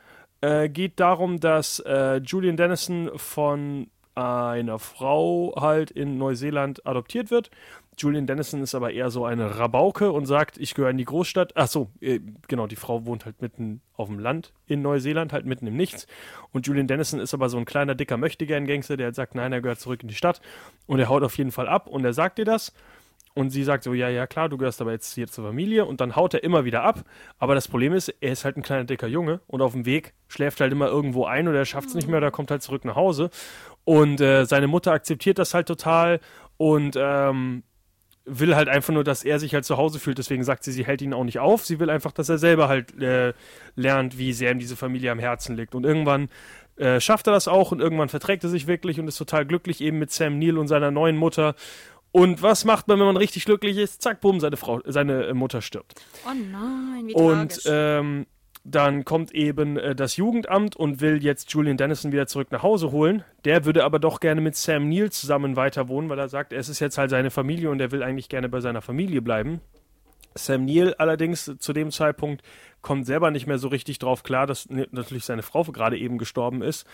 Äh, 0.41 0.69
geht 0.69 0.99
darum, 0.99 1.39
dass 1.39 1.79
äh, 1.79 2.17
Julian 2.17 2.57
Dennison 2.57 3.09
von 3.15 3.87
einer 4.15 4.79
Frau 4.79 5.53
halt 5.59 5.91
in 5.91 6.17
Neuseeland 6.17 6.85
adoptiert 6.85 7.31
wird. 7.31 7.51
Julian 7.97 8.27
Dennison 8.27 8.61
ist 8.61 8.75
aber 8.75 8.91
eher 8.91 9.09
so 9.09 9.25
eine 9.25 9.57
Rabauke 9.57 10.11
und 10.11 10.25
sagt, 10.25 10.57
ich 10.57 10.73
gehöre 10.73 10.89
in 10.89 10.97
die 10.97 11.05
Großstadt. 11.05 11.53
Ach 11.55 11.67
so, 11.67 11.89
äh, 12.01 12.19
genau, 12.47 12.67
die 12.67 12.75
Frau 12.75 13.05
wohnt 13.05 13.25
halt 13.25 13.41
mitten 13.41 13.81
auf 13.95 14.07
dem 14.07 14.19
Land 14.19 14.53
in 14.67 14.81
Neuseeland, 14.81 15.33
halt 15.33 15.45
mitten 15.45 15.67
im 15.67 15.75
Nichts. 15.75 16.07
Und 16.51 16.67
Julian 16.67 16.87
Dennison 16.87 17.19
ist 17.19 17.33
aber 17.33 17.49
so 17.49 17.57
ein 17.57 17.65
kleiner, 17.65 17.95
dicker 17.95 18.17
Möchtegern-Gangster, 18.17 18.97
der 18.97 19.07
halt 19.07 19.15
sagt, 19.15 19.35
nein, 19.35 19.53
er 19.53 19.61
gehört 19.61 19.79
zurück 19.79 20.01
in 20.01 20.09
die 20.09 20.15
Stadt. 20.15 20.41
Und 20.87 20.99
er 20.99 21.09
haut 21.09 21.23
auf 21.23 21.37
jeden 21.37 21.51
Fall 21.51 21.67
ab 21.67 21.87
und 21.87 22.03
er 22.05 22.13
sagt 22.13 22.39
ihr 22.39 22.45
das. 22.45 22.73
Und 23.33 23.49
sie 23.49 23.65
sagt 23.65 23.83
so, 23.83 23.93
ja, 23.93 24.07
ja, 24.07 24.27
klar, 24.27 24.47
du 24.47 24.57
gehörst 24.57 24.79
aber 24.79 24.93
jetzt 24.93 25.13
hier 25.13 25.27
zur 25.27 25.45
Familie. 25.45 25.85
Und 25.85 25.99
dann 25.99 26.15
haut 26.15 26.33
er 26.33 26.43
immer 26.43 26.63
wieder 26.63 26.83
ab. 26.83 27.03
Aber 27.37 27.53
das 27.53 27.67
Problem 27.67 27.91
ist, 27.91 28.07
er 28.21 28.31
ist 28.31 28.45
halt 28.45 28.55
ein 28.55 28.61
kleiner, 28.61 28.85
dicker 28.85 29.07
Junge. 29.07 29.41
Und 29.47 29.61
auf 29.61 29.73
dem 29.73 29.85
Weg 29.85 30.13
schläft 30.29 30.61
halt 30.61 30.71
immer 30.71 30.87
irgendwo 30.87 31.25
ein 31.25 31.49
oder 31.49 31.59
er 31.59 31.65
schafft 31.65 31.89
es 31.89 31.95
nicht 31.95 32.07
mehr 32.07 32.19
oder 32.19 32.31
kommt 32.31 32.49
halt 32.49 32.61
zurück 32.61 32.85
nach 32.85 32.95
Hause. 32.95 33.29
Und 33.83 34.21
äh, 34.21 34.45
seine 34.45 34.67
Mutter 34.67 34.93
akzeptiert 34.93 35.37
das 35.37 35.53
halt 35.53 35.67
total 35.67 36.21
und 36.57 36.95
ähm, 36.97 37.63
will 38.25 38.55
halt 38.55 38.67
einfach 38.69 38.93
nur, 38.93 39.03
dass 39.03 39.23
er 39.23 39.39
sich 39.39 39.53
halt 39.53 39.65
zu 39.65 39.77
Hause 39.77 39.99
fühlt. 39.99 40.17
Deswegen 40.17 40.43
sagt 40.43 40.63
sie, 40.63 40.71
sie 40.71 40.85
hält 40.85 41.01
ihn 41.01 41.13
auch 41.13 41.23
nicht 41.23 41.39
auf. 41.39 41.65
Sie 41.65 41.79
will 41.79 41.89
einfach, 41.89 42.11
dass 42.11 42.29
er 42.29 42.37
selber 42.37 42.67
halt 42.67 42.99
äh, 43.01 43.33
lernt, 43.75 44.17
wie 44.17 44.33
sehr 44.33 44.51
ihm 44.51 44.59
diese 44.59 44.75
Familie 44.75 45.11
am 45.11 45.19
Herzen 45.19 45.55
liegt. 45.55 45.75
Und 45.75 45.85
irgendwann 45.85 46.29
äh, 46.77 46.99
schafft 46.99 47.27
er 47.27 47.33
das 47.33 47.47
auch 47.47 47.71
und 47.71 47.79
irgendwann 47.81 48.09
verträgt 48.09 48.43
er 48.43 48.49
sich 48.49 48.67
wirklich 48.67 48.99
und 48.99 49.07
ist 49.07 49.17
total 49.17 49.45
glücklich 49.45 49.79
eben 49.81 49.99
mit 49.99 50.11
Sam 50.11 50.39
Neill 50.39 50.57
und 50.57 50.67
seiner 50.67 50.91
neuen 50.91 51.17
Mutter. 51.17 51.55
Und 52.11 52.41
was 52.41 52.63
macht 52.65 52.87
man, 52.87 52.97
wenn 52.99 53.05
man 53.07 53.17
richtig 53.17 53.45
glücklich 53.45 53.77
ist? 53.77 54.01
Zack, 54.01 54.21
bumm, 54.21 54.39
seine 54.39 54.55
Frau, 54.57 54.79
seine 54.85 55.33
Mutter 55.33 55.61
stirbt. 55.61 56.01
Oh 56.25 56.29
nein, 56.33 57.07
wie 57.07 57.13
Und 57.13 57.49
tragisch. 57.51 57.63
ähm, 57.67 58.25
dann 58.65 59.05
kommt 59.05 59.31
eben 59.31 59.77
äh, 59.77 59.95
das 59.95 60.17
Jugendamt 60.17 60.75
und 60.75 60.99
will 60.99 61.23
jetzt 61.23 61.53
Julian 61.53 61.77
Dennison 61.77 62.11
wieder 62.11 62.25
zurück 62.25 62.51
nach 62.51 62.63
Hause 62.63 62.91
holen. 62.91 63.23
Der 63.45 63.63
würde 63.63 63.83
aber 63.83 63.99
doch 63.99 64.19
gerne 64.19 64.41
mit 64.41 64.55
Sam 64.55 64.89
Neill 64.89 65.11
zusammen 65.11 65.55
weiter 65.55 65.87
wohnen, 65.87 66.09
weil 66.09 66.17
er 66.17 66.29
sagt, 66.29 66.51
es 66.51 66.67
ist 66.67 66.79
jetzt 66.79 66.97
halt 66.97 67.11
seine 67.11 67.29
Familie 67.29 67.69
und 67.69 67.79
er 67.79 67.91
will 67.91 68.01
eigentlich 68.01 68.27
gerne 68.27 68.49
bei 68.49 68.59
seiner 68.59 68.81
Familie 68.81 69.21
bleiben. 69.21 69.61
Sam 70.33 70.65
Neill 70.65 70.95
allerdings 70.95 71.51
zu 71.59 71.73
dem 71.73 71.91
Zeitpunkt 71.91 72.41
kommt 72.81 73.05
selber 73.05 73.29
nicht 73.29 73.45
mehr 73.47 73.59
so 73.59 73.67
richtig 73.67 73.99
drauf 73.99 74.23
klar, 74.23 74.47
dass 74.47 74.67
natürlich 74.69 75.25
seine 75.25 75.43
Frau 75.43 75.63
gerade 75.63 75.97
eben 75.97 76.17
gestorben 76.17 76.61
ist 76.61 76.85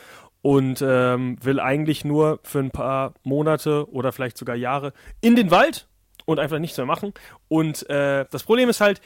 und 0.42 0.84
ähm, 0.86 1.38
will 1.42 1.60
eigentlich 1.60 2.04
nur 2.04 2.40
für 2.44 2.60
ein 2.60 2.72
paar 2.72 3.14
Monate 3.24 3.90
oder 3.92 4.12
vielleicht 4.12 4.38
sogar 4.38 4.56
Jahre 4.56 4.94
in 5.22 5.36
den 5.36 5.52
Wald 5.52 5.88
und 6.26 6.40
einfach 6.40 6.60
nichts 6.60 6.78
mehr 6.78 6.86
machen. 6.86 7.14
Und 7.48 7.90
äh, 7.90 8.26
das 8.30 8.44
Problem 8.44 8.70
ist 8.70 8.82
halt, 8.82 9.02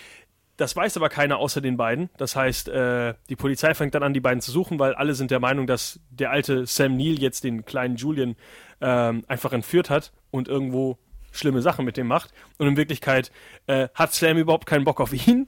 das 0.58 0.76
weiß 0.76 0.98
aber 0.98 1.10
keiner 1.10 1.38
außer 1.38 1.62
den 1.62 1.78
beiden. 1.78 2.10
Das 2.18 2.36
heißt, 2.36 2.70
äh, 2.70 3.14
die 3.30 3.36
Polizei 3.36 3.74
fängt 3.74 3.96
dann 3.96 4.04
an, 4.04 4.14
die 4.14 4.22
beiden 4.22 4.42
zu 4.42 4.52
suchen, 4.52 4.80
weil 4.80 4.94
alle 4.96 5.14
sind 5.14 5.32
der 5.32 5.40
Meinung, 5.40 5.68
dass 5.68 6.00
der 6.10 6.32
alte 6.32 6.66
Sam 6.66 6.96
Neill 6.96 7.20
jetzt 7.20 7.44
den 7.44 7.66
kleinen 7.66 7.98
Julian 7.98 8.36
ähm, 8.82 9.24
einfach 9.28 9.54
entführt 9.54 9.90
hat 9.90 10.12
und 10.32 10.48
irgendwo 10.48 10.98
schlimme 11.32 11.62
Sachen 11.62 11.86
mit 11.86 11.98
dem 11.98 12.08
macht. 12.08 12.34
Und 12.58 12.68
in 12.68 12.78
Wirklichkeit 12.78 13.32
äh, 13.68 13.90
hat 13.94 14.14
Sam 14.14 14.38
überhaupt 14.38 14.66
keinen 14.66 14.86
Bock 14.86 15.02
auf 15.02 15.14
ihn. 15.14 15.48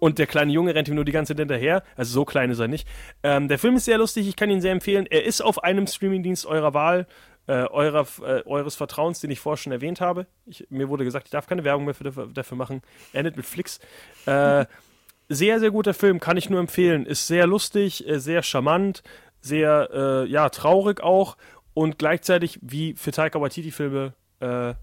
Und 0.00 0.18
der 0.18 0.26
kleine 0.26 0.52
Junge 0.52 0.74
rennt 0.74 0.88
ihm 0.88 0.94
nur 0.94 1.04
die 1.04 1.12
ganze 1.12 1.34
Zeit 1.34 1.40
hinterher. 1.40 1.82
Also 1.96 2.12
so 2.12 2.24
klein 2.24 2.50
ist 2.50 2.60
er 2.60 2.68
nicht. 2.68 2.86
Ähm, 3.22 3.48
der 3.48 3.58
Film 3.58 3.76
ist 3.76 3.84
sehr 3.84 3.98
lustig, 3.98 4.28
ich 4.28 4.36
kann 4.36 4.50
ihn 4.50 4.60
sehr 4.60 4.72
empfehlen. 4.72 5.06
Er 5.06 5.24
ist 5.24 5.40
auf 5.40 5.64
einem 5.64 5.86
Streamingdienst 5.86 6.46
eurer 6.46 6.72
Wahl, 6.72 7.06
äh, 7.48 7.66
eurer, 7.70 8.06
äh, 8.20 8.42
eures 8.44 8.76
Vertrauens, 8.76 9.20
den 9.20 9.30
ich 9.30 9.40
vorher 9.40 9.56
schon 9.56 9.72
erwähnt 9.72 10.02
habe. 10.02 10.26
Ich, 10.44 10.66
mir 10.68 10.90
wurde 10.90 11.04
gesagt, 11.04 11.26
ich 11.28 11.30
darf 11.30 11.46
keine 11.46 11.64
Werbung 11.64 11.86
mehr 11.86 11.94
für, 11.94 12.04
dafür 12.04 12.58
machen. 12.58 12.82
Endet 13.14 13.36
mit 13.38 13.46
Flix. 13.46 13.80
Äh, 14.26 14.66
sehr, 15.30 15.58
sehr 15.58 15.70
guter 15.70 15.94
Film, 15.94 16.20
kann 16.20 16.36
ich 16.36 16.50
nur 16.50 16.60
empfehlen. 16.60 17.06
Ist 17.06 17.26
sehr 17.26 17.46
lustig, 17.46 18.06
äh, 18.06 18.20
sehr 18.20 18.42
charmant, 18.42 19.02
sehr, 19.40 19.88
äh, 19.92 20.30
ja, 20.30 20.50
traurig 20.50 21.00
auch 21.02 21.38
und 21.72 21.98
gleichzeitig 21.98 22.58
wie 22.60 22.94
für 22.94 23.12
Taika 23.12 23.40
Waititi-Filme, 23.40 24.12
äh, 24.40 24.74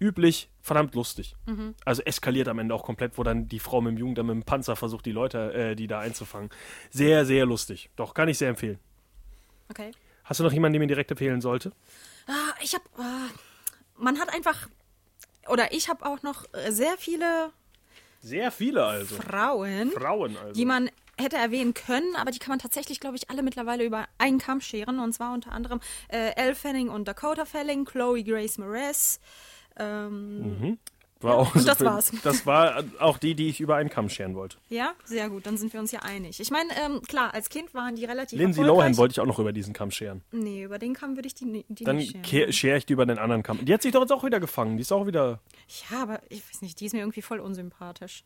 üblich, 0.00 0.48
verdammt 0.62 0.94
lustig. 0.94 1.36
Also 1.84 2.02
eskaliert 2.02 2.48
am 2.48 2.58
Ende 2.58 2.74
auch 2.74 2.84
komplett, 2.84 3.18
wo 3.18 3.22
dann 3.22 3.48
die 3.48 3.58
Frau 3.58 3.82
mit 3.82 3.92
dem 3.92 3.98
Jungen 3.98 4.14
dann 4.14 4.26
mit 4.26 4.34
dem 4.34 4.44
Panzer 4.44 4.76
versucht, 4.76 5.04
die 5.06 5.12
Leute, 5.12 5.74
die 5.76 5.88
da 5.88 5.98
einzufangen. 5.98 6.50
Sehr, 6.90 7.26
sehr 7.26 7.46
lustig. 7.46 7.90
Doch, 7.96 8.14
kann 8.14 8.28
ich 8.28 8.38
sehr 8.38 8.50
empfehlen. 8.50 8.78
Okay. 9.70 9.90
Hast 10.28 10.40
du 10.40 10.44
noch 10.44 10.52
jemanden, 10.52 10.74
den 10.74 10.80
mir 10.80 10.88
direkt 10.88 11.10
empfehlen 11.10 11.40
sollte? 11.40 11.72
Ah, 12.26 12.52
ich 12.62 12.74
habe, 12.74 12.84
äh, 12.98 13.32
man 13.96 14.18
hat 14.20 14.32
einfach, 14.34 14.68
oder 15.48 15.72
ich 15.72 15.88
habe 15.88 16.04
auch 16.04 16.22
noch 16.22 16.44
äh, 16.52 16.70
sehr 16.70 16.98
viele 16.98 17.50
Sehr 18.20 18.50
viele 18.52 18.84
also. 18.84 19.16
Frauen, 19.16 19.90
Frauen 19.90 20.36
also. 20.36 20.52
die 20.52 20.66
man 20.66 20.90
hätte 21.16 21.36
erwähnen 21.36 21.72
können, 21.72 22.14
aber 22.14 22.30
die 22.30 22.38
kann 22.38 22.50
man 22.50 22.58
tatsächlich, 22.58 23.00
glaube 23.00 23.16
ich, 23.16 23.30
alle 23.30 23.42
mittlerweile 23.42 23.84
über 23.84 24.06
einen 24.18 24.38
Kamm 24.38 24.60
scheren. 24.60 25.00
Und 25.00 25.14
zwar 25.14 25.32
unter 25.32 25.50
anderem 25.52 25.80
äh, 26.08 26.32
Elle 26.36 26.54
Fanning 26.54 26.90
und 26.90 27.08
Dakota 27.08 27.46
Fanning, 27.46 27.86
Chloe 27.86 28.22
Grace 28.22 28.58
Moretz. 28.58 29.20
Ähm, 29.78 30.78
war 31.20 31.36
auch 31.36 31.54
so 31.54 31.66
das 31.66 31.78
für- 31.78 31.84
war's. 31.84 32.12
Das 32.22 32.46
war 32.46 32.84
auch 33.00 33.18
die, 33.18 33.34
die 33.34 33.48
ich 33.48 33.60
über 33.60 33.76
einen 33.76 33.90
Kamm 33.90 34.08
scheren 34.08 34.34
wollte. 34.34 34.58
Ja, 34.68 34.92
sehr 35.04 35.28
gut, 35.28 35.46
dann 35.46 35.56
sind 35.56 35.72
wir 35.72 35.80
uns 35.80 35.90
ja 35.92 36.00
einig. 36.00 36.38
Ich 36.40 36.50
meine, 36.50 36.70
ähm, 36.84 37.02
klar, 37.02 37.34
als 37.34 37.48
Kind 37.48 37.74
waren 37.74 37.96
die 37.96 38.04
relativ 38.04 38.38
Lindsay. 38.38 38.62
Lohan 38.64 38.96
wollte 38.96 39.12
ich 39.12 39.20
auch 39.20 39.26
noch 39.26 39.38
über 39.38 39.52
diesen 39.52 39.72
Kamm 39.74 39.90
scheren. 39.90 40.22
Nee, 40.30 40.62
über 40.64 40.78
den 40.78 40.94
Kamm 40.94 41.16
würde 41.16 41.26
ich 41.26 41.34
die, 41.34 41.64
die 41.68 41.84
Dann 41.84 41.96
nicht 41.96 42.12
scheren. 42.12 42.22
ke- 42.22 42.52
schere 42.52 42.78
ich 42.78 42.86
die 42.86 42.92
über 42.92 43.06
den 43.06 43.18
anderen 43.18 43.42
Kamm. 43.42 43.64
Die 43.64 43.72
hat 43.74 43.82
sich 43.82 43.92
doch 43.92 44.00
jetzt 44.00 44.12
auch 44.12 44.24
wieder 44.24 44.40
gefangen. 44.40 44.76
Die 44.76 44.82
ist 44.82 44.92
auch 44.92 45.06
wieder. 45.06 45.40
Ja, 45.90 46.02
aber 46.02 46.20
ich 46.28 46.42
weiß 46.48 46.62
nicht, 46.62 46.78
die 46.80 46.86
ist 46.86 46.92
mir 46.92 47.00
irgendwie 47.00 47.22
voll 47.22 47.40
unsympathisch. 47.40 48.24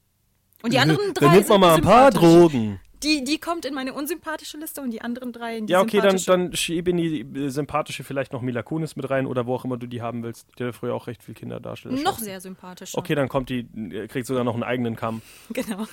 Und 0.63 0.73
die 0.73 0.79
anderen 0.79 1.13
drei 1.15 1.27
Dann 1.27 1.35
nimmt 1.35 1.49
man 1.49 1.61
mal 1.61 1.75
ein 1.77 1.83
paar. 1.83 2.11
Drogen. 2.11 2.81
Die, 3.03 3.25
die 3.25 3.39
kommt 3.39 3.65
in 3.65 3.75
meine 3.75 3.95
unsympathische 3.95 4.59
Liste 4.59 4.81
und 4.81 4.93
die 4.93 5.03
anderen 5.03 5.33
drei 5.33 5.57
in 5.59 5.67
die 5.67 5.73
Ja, 5.73 5.81
okay, 5.81 6.01
dann, 6.01 6.17
dann 6.25 6.55
schieb 6.55 6.87
in 6.87 6.99
die 6.99 7.23
äh, 7.23 7.49
sympathische 7.49 8.05
vielleicht 8.05 8.33
noch 8.33 8.43
Mila 8.43 8.63
Kunis 8.63 8.95
mit 8.95 9.11
rein 9.11 9.27
oder 9.27 9.45
wo 9.47 9.57
auch 9.57 9.65
immer 9.65 9.77
du 9.77 9.89
die 9.89 10.01
haben 10.03 10.23
willst. 10.23 10.47
Der 10.61 10.69
hat 10.69 10.77
früher 10.77 10.95
auch 10.95 11.09
recht 11.09 11.21
viel 11.25 11.35
Kinderdarsteller. 11.35 12.01
Noch 12.01 12.21
sehr 12.21 12.41
sympathisch. 12.41 12.93
Okay, 12.95 13.17
dann 13.17 13.29
kommt 13.29 13.49
die, 13.49 13.67
äh, 13.91 14.07
kriegt 14.07 14.29
sogar 14.29 14.45
noch 14.45 14.55
einen 14.55 14.63
eigenen 14.63 14.95
Kamm. 14.95 15.21
Genau. 15.53 15.89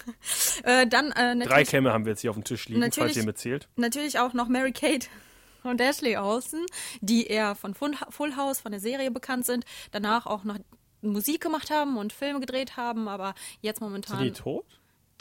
Äh, 0.63 0.85
dann 0.85 1.11
äh, 1.13 1.35
Drei 1.45 1.63
Kämme 1.63 1.91
haben 1.93 2.05
wir 2.05 2.11
jetzt 2.11 2.21
hier 2.21 2.29
auf 2.29 2.35
dem 2.37 2.43
Tisch 2.43 2.67
liegen, 2.69 2.79
falls 2.81 2.95
Natürlich- 2.97 3.17
ihr 3.17 3.25
mitzählt. 3.25 3.67
natürlich 3.75 4.19
auch 4.19 4.33
noch 4.33 4.47
Mary 4.47 4.71
Kate 4.71 5.07
und 5.63 5.81
Ashley 5.81 6.15
Olsen, 6.15 6.63
die 7.01 7.25
eher 7.25 7.55
von 7.55 7.73
Full 7.73 8.35
House, 8.37 8.59
von 8.59 8.71
der 8.71 8.79
Serie 8.81 9.09
bekannt 9.09 9.47
sind, 9.47 9.65
danach 9.91 10.27
auch 10.27 10.43
noch 10.43 10.57
Musik 11.01 11.41
gemacht 11.41 11.69
haben 11.71 11.97
und 11.97 12.13
Filme 12.13 12.39
gedreht 12.39 12.77
haben, 12.77 13.07
aber 13.07 13.33
jetzt 13.61 13.81
momentan. 13.81 14.17
Sind 14.19 14.37
die 14.37 14.41
tot? 14.41 14.65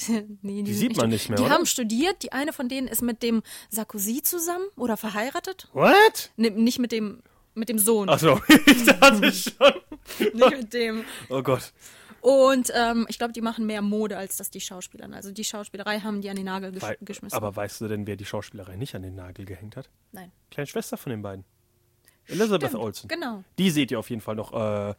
nee, 0.43 0.63
Die 0.63 0.73
sind 0.75 0.91
sieht 0.91 0.97
man 0.97 1.11
nicht 1.11 1.29
mehr, 1.29 1.37
Die 1.39 1.43
oder? 1.45 1.53
haben 1.55 1.67
studiert. 1.67 2.23
Die 2.23 2.33
eine 2.33 2.53
von 2.53 2.69
denen 2.69 2.87
ist 2.87 3.03
mit 3.03 3.23
dem 3.23 3.43
Sarkozy 3.69 4.23
zusammen 4.23 4.65
oder 4.77 4.97
verheiratet. 4.97 5.69
What? 5.73 6.31
Nee, 6.37 6.51
nicht 6.51 6.79
mit 6.79 6.93
dem, 6.93 7.23
mit 7.55 7.69
dem 7.69 7.79
Sohn. 7.79 8.09
Achso, 8.09 8.41
ich 8.67 8.85
dachte 8.85 9.33
schon. 9.33 9.73
Nicht 10.33 10.51
mit 10.57 10.73
dem. 10.73 11.05
Oh 11.29 11.43
Gott. 11.43 11.73
Und 12.21 12.73
ähm, 12.75 13.07
ich 13.09 13.19
glaube, 13.19 13.33
die 13.33 13.41
machen 13.43 13.67
mehr 13.67 13.83
Mode, 13.83 14.17
als 14.17 14.37
dass 14.37 14.51
die 14.51 14.61
Schauspieler. 14.61 15.09
Also 15.13 15.31
die 15.33 15.45
Schauspielerei 15.45 16.01
haben 16.01 16.21
die 16.23 16.31
an 16.31 16.37
den 16.37 16.47
Nagel 16.47 16.73
gesch 16.73 16.83
Wei- 16.83 16.97
geschmissen. 17.01 17.37
Aber 17.37 17.55
weißt 17.55 17.81
du 17.83 17.89
denn, 17.89 18.07
wer 18.07 18.17
die 18.17 18.25
Schauspielerei 18.25 18.77
nicht 18.77 18.95
an 18.95 19.03
den 19.03 19.15
Nagel 19.15 19.45
gehängt 19.45 19.77
hat? 19.77 19.91
Nein. 20.13 20.33
Kleine 20.51 20.67
Schwester 20.67 20.97
von 20.97 21.11
den 21.11 21.23
beiden. 21.23 21.45
Elizabeth 22.27 22.71
Stimmt, 22.71 22.83
Olsen. 22.85 23.09
Genau. 23.09 23.45
Die 23.59 23.71
seht 23.71 23.91
ihr 23.91 23.99
auf 23.99 24.09
jeden 24.11 24.21
Fall 24.23 24.35
noch 24.35 24.53
äh, 24.53 24.95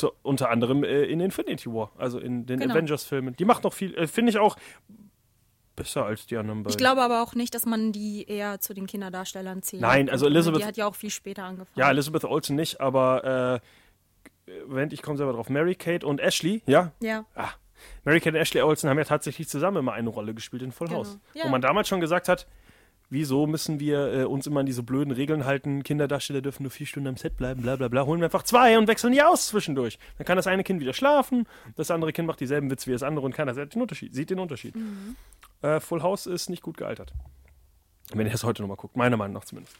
zu, 0.00 0.12
unter 0.22 0.50
anderem 0.50 0.82
äh, 0.84 1.04
in 1.04 1.20
Infinity 1.20 1.70
War, 1.72 1.90
also 1.98 2.18
in 2.18 2.46
den 2.46 2.60
Genau. 2.60 2.74
Avengers-Filmen. 2.74 3.36
Die 3.36 3.44
macht 3.44 3.64
noch 3.64 3.72
viel, 3.72 3.94
äh, 3.94 4.06
finde 4.06 4.30
ich 4.30 4.38
auch 4.38 4.56
besser 5.76 6.04
als 6.04 6.26
die 6.26 6.36
anderen 6.36 6.62
beiden. 6.62 6.70
Ich 6.72 6.76
glaube 6.78 7.00
aber 7.02 7.22
auch 7.22 7.34
nicht, 7.34 7.54
dass 7.54 7.64
man 7.66 7.92
die 7.92 8.24
eher 8.28 8.60
zu 8.60 8.74
den 8.74 8.86
Kinderdarstellern 8.86 9.62
zählt. 9.62 9.82
Nein, 9.82 10.10
also 10.10 10.26
Elizabeth- 10.26 10.60
Die 10.60 10.64
hat 10.66 10.76
ja 10.76 10.86
auch 10.86 10.94
viel 10.94 11.10
später 11.10 11.44
angefangen. 11.44 11.70
Ja, 11.78 11.90
Elizabeth 11.90 12.24
Olsen 12.24 12.56
nicht, 12.56 12.80
aber 12.80 13.60
äh, 14.48 14.60
Moment, 14.66 14.92
ich 14.92 15.00
komme 15.02 15.16
selber 15.16 15.32
drauf. 15.32 15.48
Mary 15.48 15.74
Kate 15.76 16.06
und 16.06 16.20
Ashley, 16.20 16.62
ja? 16.66 16.92
Ja. 17.00 17.24
Ah, 17.34 17.50
Mary 18.04 18.20
Kate 18.20 18.36
und 18.36 18.42
Ashley 18.42 18.60
Olsen 18.62 18.90
haben 18.90 18.98
ja 18.98 19.04
tatsächlich 19.04 19.48
zusammen 19.48 19.76
immer 19.78 19.92
eine 19.92 20.08
Rolle 20.10 20.34
gespielt 20.34 20.62
in 20.62 20.72
Full 20.72 20.88
Genau. 20.88 21.00
House. 21.00 21.18
Ja. 21.34 21.44
Wo 21.44 21.48
man 21.48 21.60
damals 21.62 21.88
schon 21.88 22.00
gesagt 22.00 22.28
hat, 22.28 22.46
wieso 23.10 23.46
müssen 23.46 23.80
wir 23.80 24.12
äh, 24.12 24.24
uns 24.24 24.46
immer 24.46 24.60
an 24.60 24.66
diese 24.66 24.82
blöden 24.82 25.12
Regeln 25.12 25.44
halten, 25.44 25.82
Kinderdarsteller 25.82 26.40
dürfen 26.40 26.62
nur 26.62 26.70
vier 26.70 26.86
Stunden 26.86 27.08
am 27.08 27.16
Set 27.16 27.36
bleiben, 27.36 27.62
bla 27.62 27.76
bla 27.76 27.88
bla, 27.88 28.06
holen 28.06 28.20
wir 28.20 28.26
einfach 28.26 28.44
zwei 28.44 28.78
und 28.78 28.88
wechseln 28.88 29.12
die 29.12 29.22
aus 29.22 29.48
zwischendurch. 29.48 29.98
Dann 30.16 30.24
kann 30.24 30.36
das 30.36 30.46
eine 30.46 30.64
Kind 30.64 30.80
wieder 30.80 30.94
schlafen, 30.94 31.46
das 31.76 31.90
andere 31.90 32.12
Kind 32.12 32.26
macht 32.26 32.40
dieselben 32.40 32.70
Witze 32.70 32.86
wie 32.86 32.92
das 32.92 33.02
andere 33.02 33.26
und 33.26 33.34
keiner 33.34 33.54
sieht 33.54 33.74
den 33.74 33.82
Unterschied. 33.82 34.14
Sieht 34.14 34.30
den 34.30 34.38
Unterschied. 34.38 34.76
Mhm. 34.76 35.16
Äh, 35.62 35.80
Full 35.80 36.02
House 36.02 36.26
ist 36.26 36.48
nicht 36.48 36.62
gut 36.62 36.76
gealtert. 36.76 37.12
Wenn 38.12 38.26
ihr 38.26 38.34
es 38.34 38.44
heute 38.44 38.62
nochmal 38.62 38.76
guckt, 38.76 38.96
meiner 38.96 39.16
Meinung 39.16 39.34
nach 39.34 39.44
zumindest. 39.44 39.76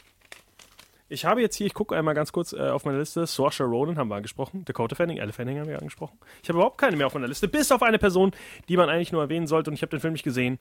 Ich 1.13 1.25
habe 1.25 1.41
jetzt 1.41 1.57
hier, 1.57 1.67
ich 1.67 1.75
gucke 1.75 1.97
einmal 1.97 2.15
ganz 2.15 2.31
kurz 2.31 2.53
äh, 2.53 2.69
auf 2.69 2.85
meine 2.85 2.99
Liste. 2.99 3.27
Saoirse 3.27 3.65
Ronan 3.65 3.99
haben 3.99 4.09
wir 4.09 4.15
angesprochen. 4.15 4.65
Dakota 4.65 4.95
Fanning, 4.95 5.17
Elle 5.17 5.33
Fanning 5.33 5.59
haben 5.59 5.69
wir 5.69 5.81
angesprochen. 5.81 6.17
Ich 6.41 6.49
habe 6.49 6.59
überhaupt 6.59 6.79
keine 6.79 6.97
mehr 6.97 7.09
auf 7.09 7.15
meiner 7.15 7.27
Liste, 7.27 7.49
bis 7.49 7.73
auf 7.73 7.83
eine 7.83 7.99
Person, 7.99 8.31
die 8.69 8.77
man 8.77 8.89
eigentlich 8.89 9.11
nur 9.11 9.21
erwähnen 9.21 9.49
sollte 9.49 9.71
und 9.71 9.75
ich 9.75 9.83
habe 9.83 9.91
den 9.91 9.99
Film 9.99 10.13
nicht 10.13 10.23
gesehen. 10.23 10.61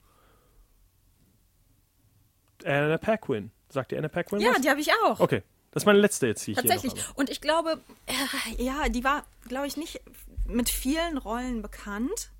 Anna 2.69 2.97
Paquin. 2.97 3.51
Sagt 3.69 3.91
ihr 3.91 3.97
Anna 3.99 4.07
Paquin 4.07 4.39
Ja, 4.39 4.51
was? 4.51 4.61
die 4.61 4.69
habe 4.69 4.79
ich 4.81 4.89
auch. 5.05 5.19
Okay, 5.19 5.43
das 5.71 5.83
ist 5.83 5.85
meine 5.87 5.99
letzte 5.99 6.27
jetzt, 6.27 6.47
ich 6.47 6.55
Tatsächlich. 6.55 6.93
hier. 6.93 7.03
Und 7.15 7.29
ich 7.29 7.41
glaube, 7.41 7.79
äh, 8.05 8.63
ja, 8.63 8.89
die 8.89 9.03
war, 9.03 9.25
glaube 9.47 9.67
ich, 9.67 9.77
nicht 9.77 10.01
mit 10.45 10.69
vielen 10.69 11.17
Rollen 11.17 11.61
bekannt. 11.61 12.31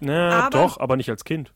Na, 0.00 0.46
aber- 0.46 0.58
doch, 0.58 0.78
aber 0.78 0.96
nicht 0.96 1.08
als 1.10 1.24
Kind. 1.24 1.52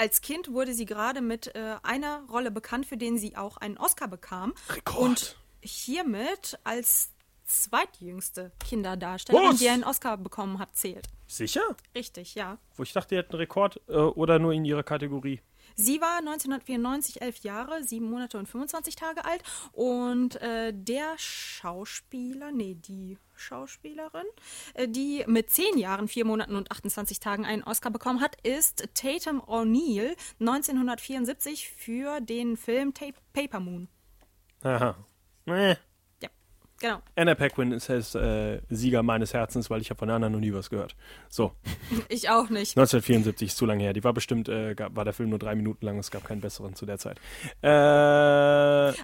Als 0.00 0.20
Kind 0.20 0.52
wurde 0.52 0.74
sie 0.74 0.84
gerade 0.86 1.20
mit 1.20 1.54
äh, 1.56 1.74
einer 1.82 2.22
Rolle 2.30 2.50
bekannt, 2.52 2.86
für 2.86 2.96
den 2.96 3.18
sie 3.18 3.36
auch 3.36 3.56
einen 3.56 3.76
Oscar 3.78 4.06
bekam. 4.08 4.54
Rekord. 4.70 4.98
Und 5.00 5.36
hiermit 5.60 6.58
als 6.64 7.10
zweitjüngste 7.44 8.52
Kinderdarstellerin, 8.60 9.50
Was? 9.50 9.58
die 9.58 9.68
einen 9.68 9.84
Oscar 9.84 10.16
bekommen 10.16 10.58
hat, 10.58 10.74
zählt. 10.76 11.08
Sicher? 11.26 11.62
Richtig, 11.94 12.34
ja. 12.34 12.58
Wo 12.76 12.82
ich 12.82 12.92
dachte, 12.92 13.10
die 13.14 13.16
hätten 13.18 13.32
einen 13.32 13.40
Rekord 13.40 13.80
äh, 13.88 13.92
oder 13.96 14.38
nur 14.38 14.52
in 14.52 14.64
ihrer 14.64 14.82
Kategorie. 14.82 15.40
Sie 15.80 16.00
war 16.00 16.18
1994 16.18 17.22
elf 17.22 17.38
Jahre, 17.38 17.84
sieben 17.84 18.10
Monate 18.10 18.36
und 18.36 18.48
25 18.48 18.96
Tage 18.96 19.24
alt. 19.24 19.44
Und 19.70 20.34
äh, 20.42 20.72
der 20.74 21.14
Schauspieler, 21.18 22.50
nee, 22.50 22.74
die 22.74 23.16
Schauspielerin, 23.36 24.26
äh, 24.74 24.88
die 24.88 25.22
mit 25.28 25.50
zehn 25.50 25.78
Jahren, 25.78 26.08
vier 26.08 26.24
Monaten 26.24 26.56
und 26.56 26.72
28 26.72 27.20
Tagen 27.20 27.46
einen 27.46 27.62
Oscar 27.62 27.92
bekommen 27.92 28.20
hat, 28.20 28.34
ist 28.42 28.88
Tatum 28.94 29.40
O'Neill 29.40 30.16
1974 30.40 31.68
für 31.68 32.20
den 32.20 32.56
Film 32.56 32.92
Ta 32.92 33.06
Paper 33.32 33.60
Moon. 33.60 33.88
Aha. 34.64 34.96
Äh. 35.46 35.76
Genau. 36.80 36.98
Anna 37.16 37.34
Paquin 37.34 37.72
ist 37.72 37.88
das, 37.88 38.14
äh, 38.14 38.60
Sieger 38.68 39.02
meines 39.02 39.34
Herzens, 39.34 39.68
weil 39.68 39.80
ich 39.80 39.90
habe 39.90 39.98
von 39.98 40.08
anderen 40.10 40.32
noch 40.32 40.38
nie 40.40 40.52
was 40.52 40.70
gehört. 40.70 40.94
So, 41.28 41.52
Ich 42.08 42.30
auch 42.30 42.48
nicht. 42.50 42.76
1974 42.76 43.48
ist 43.48 43.56
zu 43.56 43.66
lange 43.66 43.82
her. 43.82 43.92
Die 43.92 44.04
war 44.04 44.12
bestimmt, 44.12 44.48
äh, 44.48 44.74
gab, 44.76 44.94
war 44.94 45.04
der 45.04 45.12
Film 45.12 45.30
nur 45.30 45.38
drei 45.40 45.54
Minuten 45.56 45.84
lang, 45.84 45.98
es 45.98 46.10
gab 46.12 46.24
keinen 46.24 46.40
besseren 46.40 46.74
zu 46.76 46.86
der 46.86 46.98
Zeit. 46.98 47.18
Äh, 47.62 47.68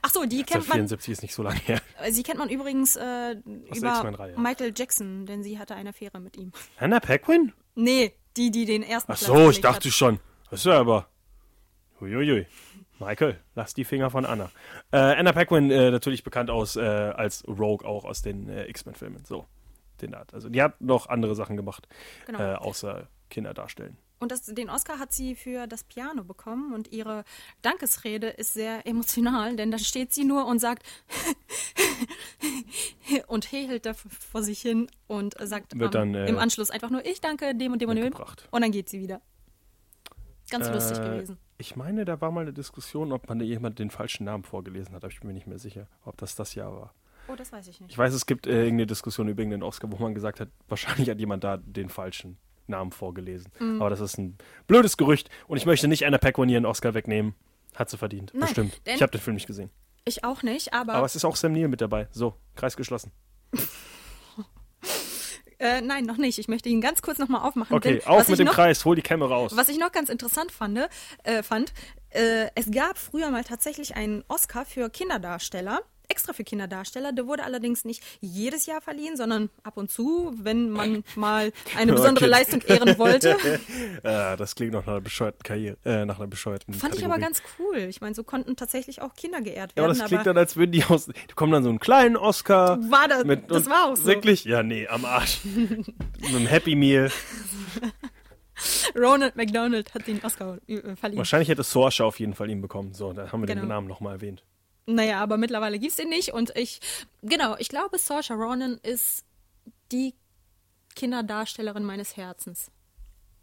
Ach 0.02 0.10
so, 0.12 0.24
die 0.24 0.42
kennt 0.44 0.68
man. 0.68 0.78
1974 0.80 1.12
ist 1.12 1.22
nicht 1.22 1.34
so 1.34 1.42
lange 1.42 1.58
her. 1.60 1.80
äh, 2.00 2.12
Sie 2.12 2.22
kennt 2.22 2.38
man 2.38 2.48
übrigens 2.48 2.96
äh, 2.96 3.32
über. 3.74 4.28
Michael 4.36 4.72
Jackson, 4.76 5.26
denn 5.26 5.42
sie 5.42 5.58
hatte 5.58 5.74
eine 5.74 5.90
Affäre 5.90 6.20
mit 6.20 6.36
ihm. 6.36 6.52
Anna 6.78 7.00
Paquin? 7.00 7.52
Nee, 7.74 8.12
die, 8.36 8.50
die 8.50 8.64
den 8.66 8.82
ersten 8.82 9.10
Ach 9.12 9.16
Platz 9.18 9.26
so, 9.26 9.34
ich 9.34 9.46
belegt 9.60 9.64
dachte 9.64 9.88
hat. 9.88 9.94
schon. 9.94 10.20
Das 10.50 10.60
ist 10.60 10.66
ja 10.66 10.78
aber. 10.78 11.08
Uiuiui. 12.00 12.46
Michael, 13.00 13.38
lass 13.54 13.74
die 13.74 13.84
Finger 13.84 14.10
von 14.10 14.24
Anna. 14.24 14.50
Äh, 14.92 14.96
Anna 14.98 15.32
Paquin, 15.32 15.70
äh, 15.70 15.90
natürlich 15.90 16.22
bekannt 16.24 16.50
aus, 16.50 16.76
äh, 16.76 16.80
als 16.80 17.46
Rogue 17.48 17.86
auch 17.86 18.04
aus 18.04 18.22
den 18.22 18.48
äh, 18.48 18.66
X-Men-Filmen. 18.68 19.24
So, 19.24 19.46
den 20.00 20.14
Art. 20.14 20.32
Also, 20.32 20.48
die 20.48 20.62
hat 20.62 20.80
noch 20.80 21.08
andere 21.08 21.34
Sachen 21.34 21.56
gemacht, 21.56 21.88
Genau. 22.26 22.38
äh, 22.38 22.54
außer 22.54 23.08
Kinder 23.30 23.52
darstellen. 23.54 23.96
Und 24.20 24.30
das, 24.30 24.42
den 24.46 24.70
Oscar 24.70 24.98
hat 25.00 25.12
sie 25.12 25.34
für 25.34 25.66
das 25.66 25.84
Piano 25.84 26.24
bekommen 26.24 26.72
und 26.72 26.92
ihre 26.92 27.24
Dankesrede 27.62 28.28
ist 28.28 28.54
sehr 28.54 28.86
emotional, 28.86 29.56
denn 29.56 29.70
da 29.70 29.78
steht 29.78 30.14
sie 30.14 30.24
nur 30.24 30.46
und 30.46 30.60
sagt 30.60 30.84
und 33.26 33.50
hehelt 33.52 33.86
da 33.86 33.92
vor 33.94 34.42
sich 34.42 34.60
hin 34.60 34.88
und 35.08 35.34
sagt 35.40 35.78
Wird 35.78 35.94
am- 35.96 36.12
dann, 36.12 36.24
äh, 36.24 36.28
im 36.28 36.38
Anschluss 36.38 36.70
einfach 36.70 36.90
nur, 36.90 37.04
ich 37.04 37.20
danke 37.20 37.54
dem 37.54 37.72
und 37.72 37.82
dem 37.82 37.90
und 37.90 37.96
dem. 37.96 38.12
Und 38.50 38.62
dann 38.62 38.70
geht 38.72 38.88
sie 38.88 39.00
wieder. 39.00 39.20
Ganz 40.50 40.68
lustig 40.70 40.98
gewesen. 40.98 41.38
Ich 41.64 41.76
meine, 41.76 42.04
da 42.04 42.20
war 42.20 42.30
mal 42.30 42.42
eine 42.42 42.52
Diskussion, 42.52 43.10
ob 43.10 43.26
man 43.26 43.38
da 43.38 43.44
jemand 43.46 43.78
den 43.78 43.88
falschen 43.88 44.24
Namen 44.24 44.44
vorgelesen 44.44 44.94
hat, 44.94 45.02
aber 45.02 45.10
ich 45.10 45.20
bin 45.20 45.28
mir 45.28 45.32
nicht 45.32 45.46
mehr 45.46 45.58
sicher, 45.58 45.86
ob 46.04 46.18
das 46.18 46.36
das 46.36 46.54
Jahr 46.54 46.70
war. 46.76 46.92
Oh, 47.26 47.36
das 47.36 47.52
weiß 47.52 47.68
ich 47.68 47.80
nicht. 47.80 47.90
Ich 47.90 47.96
weiß, 47.96 48.12
es 48.12 48.26
gibt 48.26 48.46
äh, 48.46 48.64
irgendeine 48.64 48.86
Diskussion 48.86 49.28
über 49.28 49.40
irgendeinen 49.40 49.62
Oscar, 49.62 49.90
wo 49.90 49.96
man 49.96 50.14
gesagt 50.14 50.40
hat, 50.40 50.50
wahrscheinlich 50.68 51.08
hat 51.08 51.18
jemand 51.18 51.42
da 51.42 51.56
den 51.56 51.88
falschen 51.88 52.36
Namen 52.66 52.92
vorgelesen. 52.92 53.50
Mhm. 53.58 53.80
Aber 53.80 53.88
das 53.88 54.00
ist 54.00 54.18
ein 54.18 54.36
blödes 54.66 54.98
Gerücht 54.98 55.30
und 55.46 55.56
ich 55.56 55.64
möchte 55.64 55.88
nicht 55.88 56.04
Anna 56.04 56.18
Paquin 56.18 56.50
ihren 56.50 56.66
Oscar 56.66 56.92
wegnehmen. 56.92 57.34
Hat 57.74 57.88
sie 57.88 57.96
verdient. 57.96 58.32
Nein, 58.34 58.42
Bestimmt. 58.42 58.82
Ich 58.84 59.00
habe 59.00 59.12
den 59.12 59.22
Film 59.22 59.34
nicht 59.34 59.46
gesehen. 59.46 59.70
Ich 60.04 60.22
auch 60.22 60.42
nicht, 60.42 60.74
aber, 60.74 60.92
Aber 60.92 61.06
es 61.06 61.16
ist 61.16 61.24
auch 61.24 61.34
Sam 61.34 61.54
Neill 61.54 61.68
mit 61.68 61.80
dabei. 61.80 62.08
So, 62.10 62.34
Kreis 62.56 62.76
geschlossen. 62.76 63.10
äh, 65.64 65.80
nein, 65.80 66.04
noch 66.04 66.18
nicht. 66.18 66.38
Ich 66.38 66.46
möchte 66.46 66.68
ihn 66.68 66.82
ganz 66.82 67.00
kurz 67.00 67.18
nochmal 67.18 67.40
aufmachen. 67.40 67.74
Okay, 67.74 67.98
denn 67.98 68.06
auf 68.06 68.28
mit 68.28 68.38
dem 68.38 68.46
noch, 68.46 68.54
Kreis, 68.54 68.84
hol 68.84 68.94
die 68.94 69.02
Kämme 69.02 69.26
raus. 69.26 69.52
Was 69.54 69.68
ich 69.68 69.78
noch 69.78 69.92
ganz 69.92 70.10
interessant 70.10 70.52
fand, 70.52 70.78
äh, 71.22 71.42
fand 71.42 71.72
äh, 72.10 72.48
es 72.54 72.70
gab 72.70 72.98
früher 72.98 73.30
mal 73.30 73.44
tatsächlich 73.44 73.96
einen 73.96 74.24
Oscar 74.28 74.66
für 74.66 74.90
Kinderdarsteller 74.90 75.80
extra 76.08 76.32
für 76.32 76.44
Kinderdarsteller. 76.44 77.12
Der 77.12 77.26
wurde 77.26 77.44
allerdings 77.44 77.84
nicht 77.84 78.02
jedes 78.20 78.66
Jahr 78.66 78.80
verliehen, 78.80 79.16
sondern 79.16 79.50
ab 79.62 79.76
und 79.76 79.90
zu, 79.90 80.32
wenn 80.36 80.70
man 80.70 81.02
mal 81.16 81.52
eine 81.76 81.92
besondere 81.92 82.24
Okay. 82.26 82.30
Leistung 82.30 82.60
ehren 82.62 82.98
wollte. 82.98 83.36
Ah, 84.02 84.36
das 84.36 84.54
klingt 84.54 84.72
nach 84.72 84.86
einer 84.86 85.00
bescheuerten 85.00 85.42
Karriere, 85.42 85.76
äh, 85.84 86.04
nach 86.04 86.18
einer 86.18 86.26
bescheuerten 86.26 86.74
Fand 86.74 86.94
ich 86.94 87.00
Kategorie. 87.00 87.12
aber 87.12 87.20
ganz 87.20 87.42
cool. 87.58 87.76
Ich 87.78 88.00
meine, 88.00 88.14
so 88.14 88.22
konnten 88.24 88.54
tatsächlich 88.56 89.00
auch 89.00 89.14
Kinder 89.14 89.40
geehrt 89.40 89.72
Ja, 89.76 89.82
aber 89.84 89.88
werden. 89.92 89.98
das 89.98 90.08
klingt 90.08 90.26
dann, 90.26 90.36
als 90.36 90.56
würden 90.56 90.72
die 90.72 90.84
aus. 90.84 91.06
Die 91.06 91.34
kommen 91.34 91.52
dann 91.52 91.62
so 91.62 91.68
einen 91.70 91.78
kleinen 91.80 92.16
Oscar. 92.16 92.78
War 92.90 93.08
das- 93.08 93.24
mit, 93.24 93.50
das 93.50 93.66
war 93.66 93.86
auch 93.86 93.96
so. 93.96 94.04
Wirklich? 94.04 94.44
Ja, 94.44 94.62
nee, 94.62 94.86
am 94.88 95.04
Arsch. 95.04 95.40
mit 95.44 95.86
einem 96.28 96.46
Happy 96.46 96.74
Meal. 96.74 97.10
Ronald 98.96 99.36
McDonald 99.36 99.92
hat 99.94 100.06
den 100.06 100.22
Oscar 100.24 100.58
äh, 100.68 100.94
verliehen. 100.96 101.18
Wahrscheinlich 101.18 101.48
hätte 101.48 101.62
Sorsha 101.62 102.04
auf 102.04 102.20
jeden 102.20 102.34
Fall 102.34 102.50
ihn 102.50 102.60
bekommen. 102.60 102.94
So, 102.94 103.12
da 103.12 103.32
haben 103.32 103.40
wir 103.42 103.46
den 103.46 103.56
Genau. 103.56 103.68
Namen 103.68 103.88
nochmal 103.88 104.14
erwähnt. 104.14 104.44
Naja, 104.86 105.20
aber 105.20 105.36
mittlerweile 105.36 105.78
gibt's 105.78 105.96
den 105.96 106.08
nicht. 106.08 106.32
Und 106.32 106.56
ich, 106.56 106.80
genau, 107.22 107.56
ich 107.58 107.68
glaube, 107.68 107.98
Saoirse 107.98 108.34
Ronan 108.34 108.78
ist 108.82 109.24
die 109.92 110.14
Kinderdarstellerin 110.94 111.84
meines 111.84 112.16
Herzens. 112.16 112.70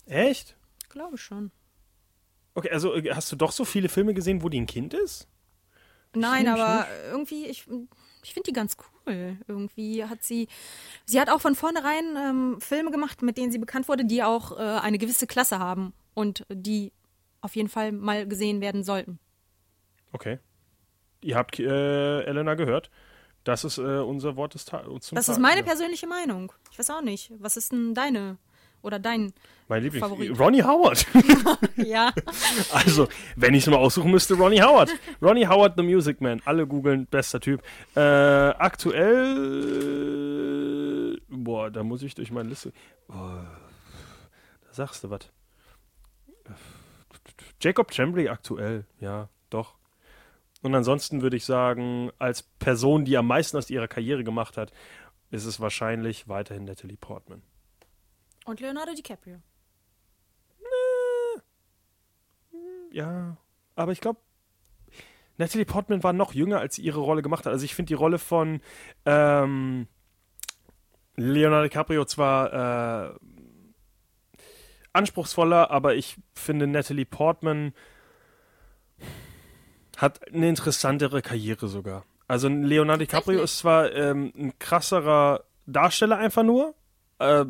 Echt? 0.06 0.56
Glaube 0.90 1.18
schon. 1.18 1.52
Okay, 2.54 2.70
also 2.70 2.96
äh, 2.96 3.14
hast 3.14 3.32
du 3.32 3.36
doch 3.36 3.52
so 3.52 3.66
viele 3.66 3.90
Filme 3.90 4.14
gesehen, 4.14 4.44
wo 4.44 4.50
die 4.50 4.60
ein 4.60 4.68
Kind 4.68 4.94
ist? 4.94 5.28
Nein, 6.14 6.42
Schnimm, 6.42 6.56
aber 6.56 6.88
irgendwie, 7.10 7.46
ich, 7.46 7.66
ich 8.24 8.34
finde 8.34 8.48
die 8.48 8.54
ganz 8.54 8.76
cool. 9.08 9.38
Irgendwie 9.48 10.04
hat 10.04 10.24
sie, 10.24 10.48
sie 11.06 11.20
hat 11.20 11.30
auch 11.30 11.40
von 11.40 11.56
vornherein 11.56 12.16
ähm, 12.18 12.62
Filme 12.62 12.92
gemacht, 12.92 13.22
mit 13.22 13.38
denen 13.38 13.52
sie 13.52 13.60
bekannt 13.60 13.88
wurde, 13.88 14.04
die 14.04 14.22
auch 14.22 14.52
äh, 14.58 14.80
eine 14.80 14.98
gewisse 14.98 15.28
Klasse 15.28 15.60
haben 15.60 15.94
und 16.14 16.46
die 16.50 16.92
auf 17.40 17.56
jeden 17.56 17.70
Fall 17.70 17.94
mal 17.94 18.28
gesehen 18.28 18.60
werden 18.60 18.84
sollten. 18.84 19.20
Okay. 20.12 20.40
Ihr 21.22 21.36
habt 21.36 21.60
äh, 21.60 22.24
Elena 22.24 22.56
gehört. 22.56 22.90
Das 23.44 23.64
ist 23.64 23.78
äh, 23.78 23.82
unser 23.82 24.36
Wort 24.36 24.54
des 24.54 24.66
Tages. 24.66 25.10
Das 25.14 25.30
ist 25.30 25.40
meine 25.40 25.64
persönliche 25.64 26.08
Meinung. 26.08 26.52
Ich 26.72 26.78
weiß 26.78 26.92
auch 26.92 27.02
nicht. 27.02 27.32
Was 27.40 27.58
ist 27.58 27.72
denn 27.72 27.96
deine 27.96 28.38
oder 28.84 29.00
dein 29.00 29.34
Mein 29.68 29.84
Lieblings. 29.84 30.06
Favorit. 30.06 30.40
Ronnie 30.40 30.64
Howard. 30.64 31.06
Ja. 31.78 32.14
also, 32.74 33.08
wenn 33.36 33.54
ich 33.56 33.64
es 33.64 33.70
mal 33.70 33.78
aussuchen 33.78 34.12
müsste, 34.12 34.36
Ronnie 34.36 34.62
Howard. 34.62 34.92
Ronnie 35.22 35.48
Howard, 35.48 35.74
The 35.78 35.84
Music 35.84 36.22
Man. 36.22 36.42
Alle 36.46 36.66
googeln, 36.68 37.08
bester 37.08 37.40
Typ. 37.40 37.64
Äh, 37.96 38.00
aktuell. 38.00 39.12
Boah, 41.28 41.72
da 41.72 41.84
muss 41.84 42.04
ich 42.04 42.14
durch 42.16 42.32
meine 42.32 42.50
Liste. 42.50 42.72
Boah, 43.08 43.48
da 44.68 44.74
sagst 44.74 45.04
du 45.04 45.10
was. 45.10 45.32
Jacob 47.60 47.92
Chambly 47.92 48.30
aktuell, 48.30 48.86
ja, 49.00 49.30
doch. 49.50 49.76
Und 50.62 50.76
ansonsten 50.76 51.22
würde 51.22 51.38
ich 51.38 51.46
sagen, 51.46 52.12
als 52.20 52.44
Person, 52.44 53.06
die 53.06 53.18
am 53.18 53.28
meisten 53.28 53.58
aus 53.58 53.70
ihrer 53.70 53.88
Karriere 53.88 54.24
gemacht 54.24 54.58
hat, 54.58 54.72
ist 55.32 55.46
es 55.46 55.60
wahrscheinlich 55.60 56.28
weiterhin 56.28 56.66
Natalie 56.66 56.98
Portman. 56.98 57.42
Und 58.46 58.60
Leonardo 58.60 58.94
DiCaprio. 58.94 59.42
Ja, 62.92 63.38
aber 63.76 63.94
ich 63.94 64.02
glaube, 64.02 64.20
Natalie 65.38 65.66
Portman 65.66 66.04
war 66.04 66.14
noch 66.14 66.34
jünger, 66.34 66.60
als 66.60 66.76
sie 66.76 66.82
ihre 66.84 67.00
Rolle 67.00 67.22
gemacht 67.22 67.46
hat. 67.46 67.54
Also 67.54 67.66
ich 67.66 67.74
finde 67.74 67.88
die 67.88 67.96
Rolle 67.96 68.20
von 68.20 68.62
ähm, 69.06 69.88
Leonardo 71.16 71.64
DiCaprio 71.64 72.06
zwar 72.06 73.14
äh, 73.14 73.20
anspruchsvoller, 74.94 75.72
aber 75.72 75.96
ich 75.96 76.18
finde 76.34 76.68
Natalie 76.68 77.06
Portman 77.06 77.74
hat 80.02 80.28
eine 80.34 80.50
interessantere 80.50 81.22
Karriere 81.22 81.68
sogar. 81.68 82.04
Also 82.28 82.48
Leonardo 82.48 83.02
DiCaprio 83.02 83.44
ist 83.44 83.60
zwar 83.60 83.94
ähm, 83.94 84.32
ein 84.36 84.58
krasserer 84.58 85.44
Darsteller 85.66 86.18
einfach 86.18 86.44
nur, 86.44 86.74
äh, 87.20 87.46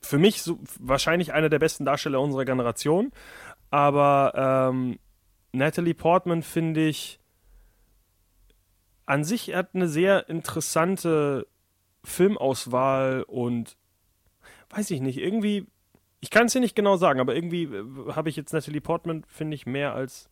für 0.00 0.18
mich 0.18 0.42
so, 0.42 0.60
wahrscheinlich 0.78 1.32
einer 1.32 1.48
der 1.48 1.58
besten 1.58 1.84
Darsteller 1.84 2.20
unserer 2.20 2.44
Generation, 2.44 3.10
aber 3.70 4.70
ähm, 4.70 4.98
Natalie 5.52 5.94
Portman 5.94 6.42
finde 6.42 6.86
ich 6.86 7.18
an 9.06 9.24
sich 9.24 9.54
hat 9.54 9.70
eine 9.74 9.88
sehr 9.88 10.28
interessante 10.28 11.46
Filmauswahl 12.04 13.22
und 13.22 13.76
weiß 14.70 14.90
ich 14.90 15.00
nicht, 15.00 15.18
irgendwie, 15.18 15.66
ich 16.20 16.30
kann 16.30 16.46
es 16.46 16.52
dir 16.52 16.60
nicht 16.60 16.76
genau 16.76 16.96
sagen, 16.96 17.20
aber 17.20 17.34
irgendwie 17.34 17.64
äh, 17.64 18.12
habe 18.12 18.28
ich 18.28 18.36
jetzt 18.36 18.52
Natalie 18.52 18.80
Portman, 18.80 19.24
finde 19.26 19.54
ich, 19.54 19.64
mehr 19.64 19.94
als 19.94 20.28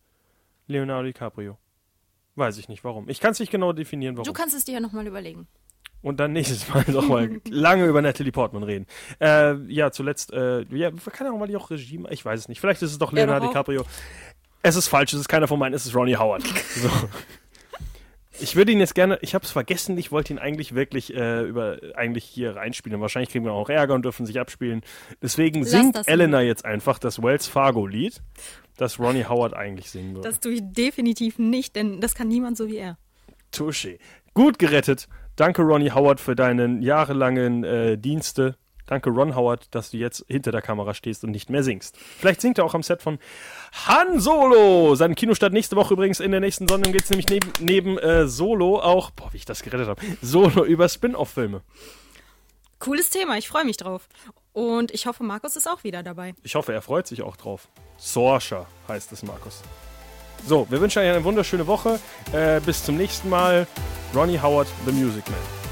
Leonardo 0.67 1.05
DiCaprio. 1.07 1.57
Weiß 2.35 2.57
ich 2.57 2.67
nicht 2.67 2.83
warum. 2.83 3.07
Ich 3.07 3.19
kann 3.19 3.31
es 3.31 3.39
nicht 3.39 3.51
genau 3.51 3.71
definieren, 3.73 4.17
warum. 4.17 4.25
Du 4.25 4.33
kannst 4.33 4.55
es 4.55 4.65
dir 4.65 4.73
ja 4.73 4.79
nochmal 4.79 5.07
überlegen. 5.07 5.47
Und 6.01 6.19
dann 6.19 6.33
nächstes 6.33 6.67
Mal 6.69 6.83
noch 6.91 7.07
mal 7.07 7.41
lange 7.49 7.85
über 7.85 8.01
Natalie 8.01 8.31
Portman 8.31 8.63
reden. 8.63 8.85
Äh, 9.19 9.55
ja, 9.71 9.91
zuletzt, 9.91 10.31
äh, 10.33 10.61
ja, 10.75 10.91
kann 10.91 11.27
auch 11.27 11.37
mal 11.37 11.47
die 11.47 11.55
auch 11.55 11.69
Regie, 11.69 11.97
machen? 11.97 12.13
ich 12.13 12.23
weiß 12.23 12.41
es 12.41 12.47
nicht. 12.49 12.59
Vielleicht 12.59 12.81
ist 12.81 12.91
es 12.91 12.97
doch 12.97 13.11
Ja, 13.11 13.19
Leonardo 13.19 13.45
auch. 13.45 13.49
DiCaprio. 13.49 13.85
Es 14.61 14.75
ist 14.75 14.87
falsch, 14.87 15.13
es 15.13 15.19
ist 15.21 15.27
keiner 15.29 15.47
von 15.47 15.57
meinen, 15.59 15.73
es 15.73 15.85
ist 15.85 15.95
Ronnie 15.95 16.15
Howard. 16.17 16.43
So. 16.75 16.89
Ich 18.39 18.55
würde 18.55 18.71
ihn 18.71 18.79
jetzt 18.79 18.95
gerne, 18.95 19.17
ich 19.21 19.33
habe 19.33 19.45
es 19.45 19.51
vergessen, 19.51 19.97
ich 19.97 20.11
wollte 20.11 20.33
ihn 20.33 20.39
eigentlich 20.39 20.75
wirklich 20.75 21.13
äh, 21.13 21.43
über 21.43 21.77
eigentlich 21.95 22.25
hier 22.25 22.55
reinspielen. 22.55 22.99
Wahrscheinlich 22.99 23.29
kriegen 23.29 23.45
wir 23.45 23.53
auch 23.53 23.69
Ärger 23.69 23.93
und 23.93 24.03
dürfen 24.03 24.25
sich 24.25 24.39
abspielen. 24.39 24.81
Deswegen 25.21 25.61
Lass 25.61 25.71
singt 25.71 26.07
Elena 26.07 26.41
jetzt 26.41 26.65
einfach 26.65 26.99
das 26.99 27.21
Wells 27.21 27.47
Fargo 27.47 27.87
Lied, 27.87 28.21
das 28.77 28.99
Ronnie 28.99 29.25
Howard 29.25 29.53
eigentlich 29.53 29.89
singen 29.89 30.15
würde. 30.15 30.27
Das 30.27 30.39
tue 30.39 30.53
ich 30.53 30.61
definitiv 30.63 31.39
nicht, 31.39 31.75
denn 31.75 32.01
das 32.01 32.15
kann 32.15 32.27
niemand 32.27 32.57
so 32.57 32.67
wie 32.67 32.77
er. 32.77 32.97
Touché. 33.53 33.99
Gut 34.33 34.59
gerettet. 34.59 35.07
Danke, 35.37 35.61
Ronnie 35.61 35.91
Howard, 35.91 36.19
für 36.19 36.35
deinen 36.35 36.81
jahrelangen 36.81 37.63
äh, 37.63 37.97
Dienste. 37.97 38.57
Danke, 38.87 39.09
Ron 39.09 39.35
Howard, 39.35 39.73
dass 39.73 39.91
du 39.91 39.97
jetzt 39.97 40.25
hinter 40.27 40.51
der 40.51 40.61
Kamera 40.61 40.93
stehst 40.93 41.23
und 41.23 41.31
nicht 41.31 41.49
mehr 41.49 41.63
singst. 41.63 41.97
Vielleicht 41.97 42.41
singt 42.41 42.57
er 42.57 42.65
auch 42.65 42.75
am 42.75 42.83
Set 42.83 43.01
von 43.01 43.19
Han 43.87 44.19
Solo. 44.19 44.95
Sein 44.95 45.15
Kinostart 45.15 45.53
nächste 45.53 45.75
Woche 45.75 45.93
übrigens. 45.93 46.19
In 46.19 46.31
der 46.31 46.39
nächsten 46.39 46.67
Sendung 46.67 46.93
geht 46.93 47.03
es 47.03 47.09
nämlich 47.09 47.27
neben, 47.27 47.51
neben 47.59 47.97
äh, 47.97 48.27
Solo 48.27 48.79
auch, 48.79 49.11
boah, 49.11 49.33
wie 49.33 49.37
ich 49.37 49.45
das 49.45 49.63
gerettet 49.63 49.87
habe, 49.87 50.01
Solo 50.21 50.65
über 50.65 50.87
Spin-off-Filme. 50.87 51.61
Cooles 52.79 53.09
Thema, 53.09 53.37
ich 53.37 53.47
freue 53.47 53.65
mich 53.65 53.77
drauf. 53.77 54.07
Und 54.53 54.91
ich 54.91 55.07
hoffe, 55.07 55.23
Markus 55.23 55.55
ist 55.55 55.67
auch 55.67 55.83
wieder 55.83 56.03
dabei. 56.03 56.35
Ich 56.43 56.55
hoffe, 56.55 56.71
er 56.71 56.81
freut 56.81 57.07
sich 57.07 57.23
auch 57.23 57.35
drauf. 57.35 57.67
Sorsha 57.97 58.67
heißt 58.87 59.11
es, 59.11 59.23
Markus. 59.23 59.61
So, 60.45 60.67
wir 60.69 60.79
wünschen 60.79 60.99
euch 60.99 61.09
eine 61.09 61.23
wunderschöne 61.23 61.65
Woche. 61.65 61.99
Äh, 62.31 62.61
bis 62.61 62.85
zum 62.85 62.97
nächsten 62.97 63.29
Mal. 63.29 63.67
Ronnie 64.13 64.39
Howard, 64.39 64.67
The 64.85 64.91
Music 64.91 65.27
Man. 65.29 65.64